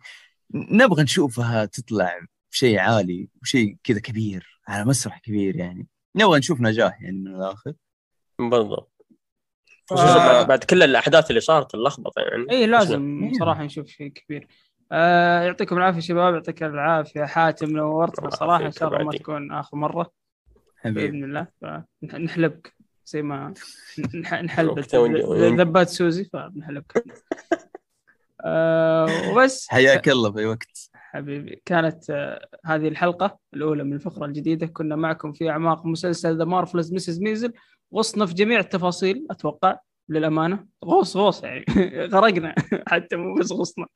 نبغى 0.54 1.02
نشوفها 1.02 1.64
تطلع 1.64 2.20
بشيء 2.52 2.78
عالي 2.78 3.28
وشيء 3.42 3.76
كذا 3.84 4.00
كبير 4.00 4.60
على 4.68 4.84
مسرح 4.84 5.18
كبير 5.18 5.56
يعني. 5.56 5.88
نبغى 6.16 6.38
نشوف 6.38 6.60
نجاح 6.60 7.02
يعني 7.02 7.16
من 7.18 7.34
الآخر. 7.36 7.74
بالضبط. 8.38 8.91
ف- 9.92 9.98
خصوصا 9.98 10.18
بعد, 10.18 10.46
بعد 10.46 10.64
كل 10.64 10.82
الأحداث 10.82 11.30
اللي 11.30 11.40
صارت 11.40 11.74
اللخبطة 11.74 12.20
يعني. 12.22 12.46
اي 12.50 12.66
لازم. 12.66 13.30
صراحة 13.38 13.62
نشوف 13.64 13.86
شيء 13.86 14.08
كبير. 14.08 14.46
آه 14.92 15.42
يعطيكم 15.42 15.76
العافية 15.78 16.00
شباب 16.00 16.34
يعطيك 16.34 16.62
العافية. 16.62 17.24
حاتم 17.24 17.70
نورتنا 17.70 18.30
صراحة 18.30 18.66
إن 18.66 18.70
شاء 18.72 18.88
الله 18.88 19.04
ما. 19.04 19.12
تكون 19.12 19.52
آخر 19.52 19.76
مرة. 19.76 20.10
حبيبي. 20.76 21.06
بإذن 21.08 21.24
الله. 21.24 21.46
فنحلبك 22.02 22.74
زي 23.06 23.22
ما 23.22 23.54
نح- 24.14 24.34
نحلب 24.34 24.70
وقتها 24.78 25.00
ونجي- 25.00 25.56
ذبات 25.62 25.88
سوزي 25.88 26.24
فبنحلبك 26.24 27.04
آه 28.44 29.06
وبس. 29.32 29.68
حياك 29.70 30.08
الله 30.08 30.32
في 30.32 30.46
وقت. 30.46 30.90
حبيبي. 30.94 31.62
كانت 31.64 32.10
آه، 32.10 32.46
هذه 32.66 32.88
الحلقة 32.88 33.38
الأولى 33.54 33.84
من 33.84 33.92
الفقرة 33.92 34.24
الجديدة. 34.26 34.66
كنا 34.66 34.96
معكم 34.96 35.32
في 35.32 35.50
أعماق 35.50 35.86
مسلسل 35.86 36.38
The 36.38 36.44
Marvelous 36.44 36.92
Mrs. 36.94 37.20
Maisel 37.20 37.52
غصنا 37.94 38.26
في 38.26 38.34
جميع 38.34 38.60
التفاصيل 38.60 39.26
أتوقع 39.30 39.78
للأمانة. 40.08 40.66
غوص 40.84 41.16
غوص 41.16 41.44
يعني. 41.44 41.64
غرقنا. 42.14 42.54
حتى 42.88 43.16
مو 43.16 43.34
بس 43.34 43.52
غصنا. 43.52 43.86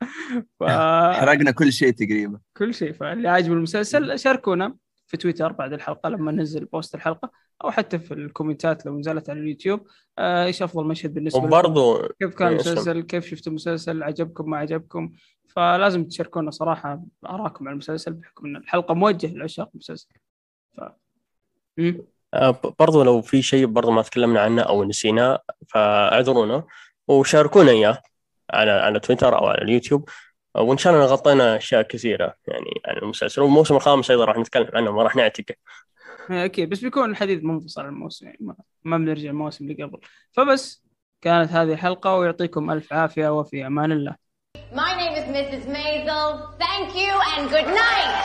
فكل 0.60 0.70
حرقنا 1.14 1.50
كل 1.50 1.72
شيء 1.72 1.90
تقريبا. 1.90 2.40
شيء. 2.70 2.92
فاللي 2.92 3.28
عاجبه 3.28 3.54
المسلسل 3.54 4.18
شاركونا 4.18 4.76
في 5.06 5.16
تويتر 5.16 5.52
بعد 5.52 5.72
الحلقة 5.72 6.08
لما 6.08 6.32
ننزل 6.32 6.64
post 6.64 6.94
الحلقة 6.94 7.30
أو 7.64 7.70
حتى 7.70 7.98
في 7.98 8.14
الكومنتات 8.14 8.86
لو 8.86 8.98
نزلت 8.98 9.30
على 9.30 9.40
اليوتيوب. 9.40 9.86
آه، 10.18 10.44
إيش 10.44 10.62
أفضل 10.62 10.86
مشهد 10.86 11.14
بالنسبة 11.14 11.38
لكم؟ 11.38 11.48
وبرضه 11.48 12.08
كيف 12.08 12.34
كان 12.34 12.48
إيه، 12.48 12.54
المسلسل؟ 12.54 13.02
كيف 13.02 13.26
شفتوا 13.26 13.50
المسلسل؟ 13.50 14.02
عجبكم؟ 14.02 14.50
ما 14.50 14.56
عجبكم؟ 14.56 15.12
فلازم 15.48 16.04
تشاركونا 16.04 16.50
صراحة 16.50 17.04
آراءكم 17.26 17.68
على 17.68 17.72
المسلسل 17.72 18.12
بحكم 18.12 18.46
أن 18.46 18.56
الحلقة 18.56 18.94
موجهة 18.94 19.30
لعشاق 19.30 19.70
المسلسل. 19.74 20.08
ف... 20.76 20.80
آه، 22.34 22.60
برضو 22.78 23.02
لو 23.02 23.22
في 23.22 23.42
شيء 23.42 23.66
برضو 23.66 23.90
ما 23.90 24.02
تكلمنا 24.02 24.40
عنه 24.40 24.62
أو 24.62 24.84
نسيناه 24.84 25.42
فاعذرونا 25.68 26.64
وشاركونا 27.08 27.70
إياه 27.70 28.02
على 28.50 28.70
على 28.70 29.00
تويتر 29.00 29.38
أو 29.38 29.46
على 29.46 29.62
اليوتيوب 29.62 30.08
آه، 30.56 30.62
وإن 30.62 30.78
شاء 30.78 30.94
الله 30.94 31.06
غطينا 31.06 31.56
أشياء 31.56 31.82
كثيرة 31.82 32.34
يعني 32.48 32.80
عن 32.86 32.96
المسلسل 32.96 33.42
والموسم 33.42 33.76
الخامس 33.76 34.10
أيضا 34.10 34.24
راح 34.24 34.36
نتكلم 34.36 34.70
عنه 34.74 34.92
ما 34.92 35.02
راح 35.02 35.16
نعتقه 35.16 35.54
إيه، 36.30 36.44
أكيد 36.44 36.68
بس 36.70 36.80
بيكون 36.80 37.10
الحديث 37.10 37.44
منفصل 37.44 37.80
عن 37.80 37.88
الموسم 37.88 38.26
يعني 38.26 38.38
ما, 38.40 38.54
ما 38.84 38.98
بنرجع 38.98 39.30
المواسم 39.30 39.64
اللي 39.64 39.84
قبل 39.84 40.00
فبس 40.32 40.86
كانت 41.22 41.50
هذه 41.50 41.72
الحلقة 41.72 42.16
ويعطيكم 42.16 42.70
ألف 42.70 42.92
عافية 42.92 43.38
وفي 43.38 43.66
أمان 43.66 43.92
الله 43.92 44.26
My 44.72 44.92
name 44.96 45.14
is 45.20 45.26
Mrs. 45.36 45.64
Maisel. 45.68 46.58
Thank 46.58 46.88
you 46.96 47.12
and 47.32 47.48
good 47.48 47.66
night. 47.66 48.16